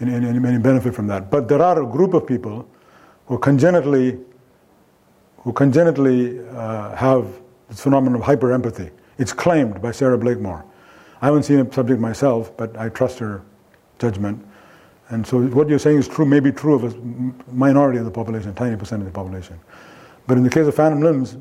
any, 0.01 0.15
any, 0.15 0.27
any 0.27 0.59
benefit 0.59 0.95
from 0.95 1.07
that. 1.09 1.31
But 1.31 1.49
there 1.49 1.63
are 1.63 1.83
a 1.83 1.87
group 1.87 2.15
of 2.15 2.27
people 2.27 2.69
who 3.27 3.39
congenitally, 3.39 4.19
who 5.39 5.53
congenitally 5.53 6.41
uh, 6.51 6.95
have 6.95 7.27
this 7.69 7.81
phenomenon 7.81 8.21
of 8.21 8.27
hyperempathy. 8.27 8.91
It's 9.19 9.33
claimed 9.33 9.81
by 9.81 9.93
Sarah 9.93 10.19
Blakemore. 10.19 10.65
I 11.23 11.27
haven't 11.27 11.43
seen 11.45 11.61
a 11.61 11.73
subject 11.73 12.01
myself, 12.01 12.57
but 12.57 12.77
I 12.77 12.89
trust 12.89 13.19
her 13.19 13.43
judgment. 13.99 14.45
And 15.11 15.27
so 15.27 15.41
what 15.43 15.69
you're 15.69 15.79
saying 15.81 15.99
is 15.99 16.09
true, 16.09 16.25
may 16.25 16.41
be 16.41 16.53
true 16.53 16.75
of 16.75 16.85
a 16.85 16.97
minority 17.53 17.99
of 17.99 18.05
the 18.05 18.11
population, 18.11 18.51
a 18.51 18.55
tiny 18.55 18.77
percent 18.77 19.03
of 19.03 19.07
the 19.07 19.13
population. 19.13 19.59
But 20.27 20.37
in 20.37 20.45
the 20.45 20.51
case 20.51 20.67
of 20.67 20.75
phantom 20.75 21.01
limbs, 21.03 21.37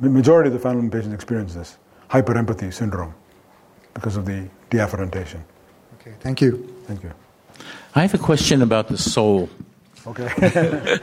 the 0.00 0.08
majority 0.08 0.48
of 0.48 0.54
the 0.54 0.58
phantom 0.58 0.80
limb 0.82 0.90
patients 0.90 1.12
experience 1.14 1.54
this 1.54 1.76
hyperempathy 2.10 2.72
syndrome 2.72 3.14
because 3.94 4.16
of 4.16 4.24
the 4.24 4.48
deafferentation. 4.70 5.44
Okay, 6.00 6.14
thank 6.20 6.40
you. 6.40 6.74
Thank 6.86 7.02
you. 7.02 7.12
I 7.94 8.00
have 8.02 8.14
a 8.14 8.18
question 8.18 8.62
about 8.62 8.88
the 8.88 8.96
soul. 8.96 9.50
Okay. 10.06 10.98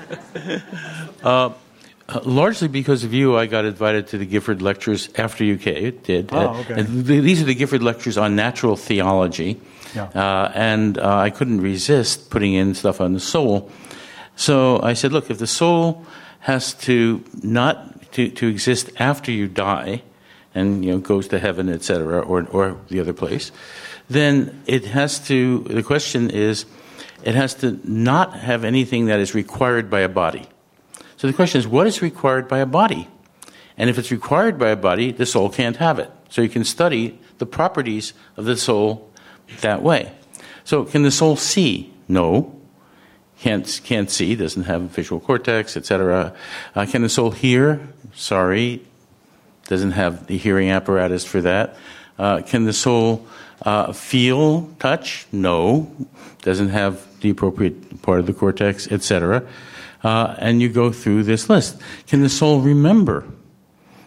Uh, 1.23 1.51
uh, 2.09 2.19
largely 2.23 2.67
because 2.67 3.03
of 3.03 3.13
you, 3.13 3.37
I 3.37 3.45
got 3.45 3.65
invited 3.65 4.07
to 4.07 4.17
the 4.17 4.25
Gifford 4.25 4.61
lectures 4.63 5.09
after 5.15 5.43
UK. 5.43 5.59
ca- 5.63 5.91
did. 5.91 6.29
Oh, 6.33 6.37
Uh, 6.39 6.59
okay. 6.61 6.73
and 6.79 7.05
th- 7.05 7.23
these 7.23 7.41
are 7.41 7.45
the 7.45 7.53
Gifford 7.53 7.83
lectures 7.83 8.17
on 8.17 8.35
natural 8.35 8.75
theology. 8.75 9.59
Yeah. 9.95 10.05
Uh, 10.05 10.51
and 10.53 10.97
uh, 10.97 11.17
I 11.17 11.29
couldn't 11.29 11.61
resist 11.61 12.29
putting 12.29 12.53
in 12.53 12.73
stuff 12.73 13.01
on 13.01 13.13
the 13.13 13.19
soul. 13.19 13.71
So 14.35 14.81
I 14.81 14.93
said, 14.93 15.11
look, 15.11 15.31
if 15.31 15.39
the 15.39 15.47
soul 15.47 16.05
has 16.41 16.73
to 16.73 17.23
not 17.41 18.11
to, 18.13 18.29
to 18.29 18.47
exist 18.47 18.89
after 18.97 19.31
you 19.31 19.47
die, 19.47 20.03
and 20.55 20.83
you 20.83 20.91
know 20.91 20.99
goes 20.99 21.27
to 21.29 21.39
heaven, 21.39 21.69
etc., 21.69 22.19
or 22.19 22.47
or 22.49 22.77
the 22.89 22.99
other 22.99 23.13
place, 23.13 23.51
then 24.09 24.63
it 24.65 24.85
has 24.85 25.19
to. 25.27 25.59
The 25.63 25.83
question 25.83 26.29
is, 26.29 26.65
it 27.23 27.35
has 27.35 27.53
to 27.55 27.79
not 27.83 28.33
have 28.39 28.63
anything 28.63 29.05
that 29.07 29.19
is 29.19 29.35
required 29.35 29.89
by 29.89 30.01
a 30.01 30.09
body. 30.09 30.47
So 31.17 31.27
the 31.27 31.33
question 31.33 31.59
is, 31.59 31.67
what 31.67 31.87
is 31.87 32.01
required 32.01 32.47
by 32.47 32.59
a 32.59 32.65
body? 32.65 33.07
And 33.77 33.89
if 33.89 33.97
it's 33.97 34.11
required 34.11 34.57
by 34.57 34.69
a 34.69 34.75
body, 34.75 35.11
the 35.11 35.25
soul 35.25 35.49
can't 35.49 35.77
have 35.77 35.99
it. 35.99 36.11
So 36.29 36.41
you 36.41 36.49
can 36.49 36.63
study 36.63 37.19
the 37.37 37.45
properties 37.45 38.13
of 38.35 38.45
the 38.45 38.57
soul 38.57 39.06
that 39.61 39.81
way. 39.81 40.11
So 40.63 40.83
can 40.83 41.03
the 41.03 41.11
soul 41.11 41.35
see? 41.35 41.93
No. 42.07 42.53
Can't, 43.39 43.81
can't 43.83 44.09
see, 44.09 44.35
doesn't 44.35 44.63
have 44.63 44.81
visual 44.81 45.21
cortex, 45.21 45.77
etc. 45.77 46.33
Uh, 46.73 46.85
can 46.87 47.03
the 47.03 47.09
soul 47.09 47.31
hear? 47.31 47.87
Sorry, 48.15 48.81
doesn't 49.67 49.91
have 49.91 50.25
the 50.27 50.37
hearing 50.37 50.71
apparatus 50.71 51.23
for 51.23 51.41
that. 51.41 51.75
Uh, 52.17 52.41
can 52.41 52.65
the 52.65 52.73
soul 52.73 53.27
uh, 53.61 53.93
feel 53.93 54.73
touch? 54.79 55.27
No. 55.31 55.91
Doesn't 56.41 56.69
have 56.69 57.19
the 57.21 57.29
appropriate 57.29 58.01
part 58.01 58.19
of 58.19 58.25
the 58.25 58.33
cortex, 58.33 58.91
etc. 58.91 59.47
Uh, 60.03 60.35
and 60.39 60.61
you 60.61 60.69
go 60.69 60.91
through 60.91 61.23
this 61.23 61.49
list. 61.49 61.79
Can 62.07 62.21
the 62.21 62.29
soul 62.29 62.61
remember? 62.61 63.25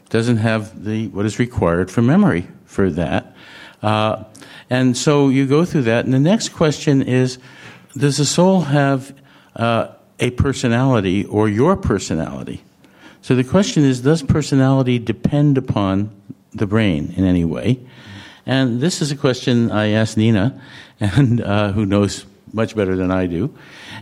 Doesn't 0.08 0.38
have 0.38 0.84
the 0.84 1.08
what 1.08 1.24
is 1.24 1.38
required 1.38 1.90
for 1.90 2.02
memory 2.02 2.48
for 2.64 2.90
that. 2.90 3.36
Uh, 3.82 4.24
and 4.68 4.96
so 4.96 5.28
you 5.28 5.46
go 5.46 5.64
through 5.64 5.82
that. 5.82 6.04
And 6.04 6.14
the 6.14 6.20
next 6.20 6.50
question 6.50 7.02
is 7.02 7.38
Does 7.96 8.18
the 8.18 8.26
soul 8.26 8.62
have 8.62 9.14
uh, 9.56 9.88
a 10.18 10.30
personality 10.30 11.24
or 11.24 11.48
your 11.48 11.76
personality? 11.76 12.62
So 13.22 13.34
the 13.34 13.44
question 13.44 13.84
is 13.84 14.00
Does 14.00 14.22
personality 14.22 14.98
depend 14.98 15.58
upon 15.58 16.10
the 16.52 16.66
brain 16.66 17.14
in 17.16 17.24
any 17.24 17.44
way? 17.44 17.80
And 18.46 18.80
this 18.80 19.02
is 19.02 19.10
a 19.10 19.16
question 19.16 19.70
I 19.70 19.88
asked 19.88 20.16
Nina, 20.16 20.60
and 21.00 21.40
uh, 21.40 21.72
who 21.72 21.86
knows 21.86 22.24
much 22.52 22.74
better 22.74 22.96
than 22.96 23.10
I 23.10 23.26
do. 23.26 23.54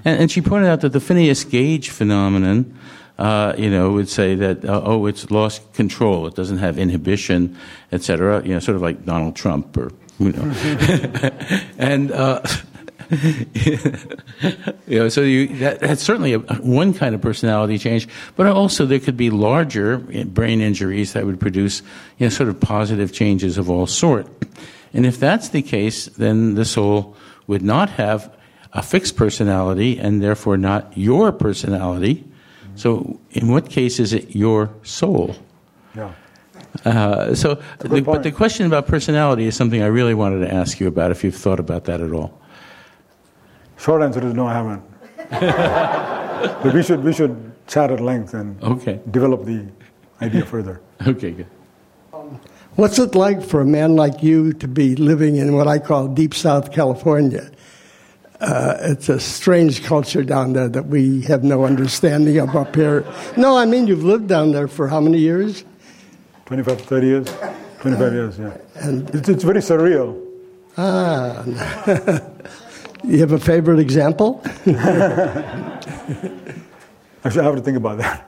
And, 0.04 0.22
and 0.22 0.30
she 0.30 0.40
pointed 0.40 0.68
out 0.68 0.80
that 0.80 0.92
the 0.92 1.00
Phineas 1.00 1.44
Gage 1.44 1.90
phenomenon, 1.90 2.78
uh, 3.18 3.54
you 3.58 3.70
know, 3.70 3.90
would 3.92 4.08
say 4.08 4.34
that 4.36 4.64
uh, 4.64 4.82
oh, 4.84 5.06
it's 5.06 5.30
lost 5.30 5.72
control, 5.72 6.26
it 6.26 6.34
doesn't 6.34 6.58
have 6.58 6.78
inhibition, 6.78 7.56
etc. 7.92 8.42
You 8.44 8.54
know, 8.54 8.60
sort 8.60 8.76
of 8.76 8.82
like 8.82 9.04
Donald 9.04 9.36
Trump 9.36 9.76
or 9.76 9.92
you 10.18 10.32
know, 10.32 10.52
and. 11.78 12.12
Uh, 12.12 12.42
you 13.54 14.98
know, 14.98 15.08
so 15.08 15.22
you, 15.22 15.46
that, 15.58 15.80
that's 15.80 16.02
certainly 16.02 16.34
a, 16.34 16.38
one 16.60 16.92
kind 16.92 17.14
of 17.14 17.22
personality 17.22 17.78
change, 17.78 18.06
but 18.36 18.46
also 18.46 18.84
there 18.84 18.98
could 18.98 19.16
be 19.16 19.30
larger 19.30 19.96
brain 19.96 20.60
injuries 20.60 21.14
that 21.14 21.24
would 21.24 21.40
produce, 21.40 21.80
you 22.18 22.26
know, 22.26 22.28
sort 22.28 22.50
of 22.50 22.60
positive 22.60 23.10
changes 23.10 23.56
of 23.56 23.70
all 23.70 23.86
sort. 23.86 24.26
And 24.92 25.06
if 25.06 25.18
that's 25.18 25.48
the 25.50 25.62
case, 25.62 26.06
then 26.06 26.54
the 26.54 26.66
soul 26.66 27.16
would 27.46 27.62
not 27.62 27.88
have 27.90 28.34
a 28.74 28.82
fixed 28.82 29.16
personality 29.16 29.98
and 29.98 30.22
therefore 30.22 30.58
not 30.58 30.96
your 30.96 31.32
personality. 31.32 32.24
So, 32.78 33.18
in 33.32 33.48
what 33.48 33.68
case 33.68 33.98
is 33.98 34.12
it 34.12 34.36
your 34.36 34.70
soul? 34.84 35.34
Yeah. 35.96 36.12
Uh, 36.84 37.34
so, 37.34 37.60
the, 37.80 38.00
but 38.02 38.22
the 38.22 38.30
question 38.30 38.66
about 38.66 38.86
personality 38.86 39.46
is 39.46 39.56
something 39.56 39.82
I 39.82 39.86
really 39.86 40.14
wanted 40.14 40.46
to 40.46 40.54
ask 40.54 40.78
you 40.78 40.86
about. 40.86 41.10
If 41.10 41.24
you've 41.24 41.34
thought 41.34 41.58
about 41.58 41.86
that 41.86 42.00
at 42.00 42.12
all. 42.12 42.40
Short 43.78 44.02
answer 44.02 44.24
is 44.24 44.32
no, 44.32 44.46
I 44.46 44.54
haven't. 44.54 44.82
but 46.62 46.72
we 46.72 46.84
should 46.84 47.02
we 47.02 47.12
should 47.12 47.52
chat 47.66 47.90
at 47.90 48.00
length 48.00 48.34
and 48.34 48.62
okay. 48.62 49.00
develop 49.10 49.44
the 49.44 49.66
idea 50.22 50.44
further. 50.44 50.80
Okay, 51.06 51.30
good. 51.32 51.46
What's 52.76 52.98
it 52.98 53.16
like 53.16 53.42
for 53.42 53.60
a 53.60 53.66
man 53.66 53.96
like 53.96 54.22
you 54.22 54.52
to 54.52 54.68
be 54.68 54.94
living 54.94 55.36
in 55.36 55.54
what 55.54 55.66
I 55.66 55.80
call 55.80 56.06
deep 56.06 56.32
South 56.32 56.70
California? 56.70 57.50
Uh, 58.40 58.76
it's 58.80 59.08
a 59.08 59.18
strange 59.18 59.82
culture 59.82 60.22
down 60.22 60.52
there 60.52 60.68
that 60.68 60.86
we 60.86 61.22
have 61.22 61.42
no 61.42 61.64
understanding 61.64 62.38
of 62.38 62.54
up 62.54 62.74
here. 62.76 63.04
No, 63.36 63.56
I 63.56 63.64
mean, 63.64 63.88
you've 63.88 64.04
lived 64.04 64.28
down 64.28 64.52
there 64.52 64.68
for 64.68 64.86
how 64.86 65.00
many 65.00 65.18
years? 65.18 65.64
25, 66.46 66.80
30 66.80 67.06
years. 67.06 67.26
25 67.80 68.12
years, 68.12 68.38
yeah. 68.38 68.56
And 68.76 69.10
it's, 69.14 69.28
it's 69.28 69.42
very 69.42 69.60
surreal. 69.60 70.24
Ah. 70.76 71.44
you 73.04 73.18
have 73.18 73.32
a 73.32 73.38
favorite 73.38 73.80
example? 73.80 74.40
Actually, 77.24 77.40
I 77.40 77.44
have 77.44 77.56
to 77.56 77.62
think 77.62 77.76
about 77.76 77.98
that. 77.98 78.27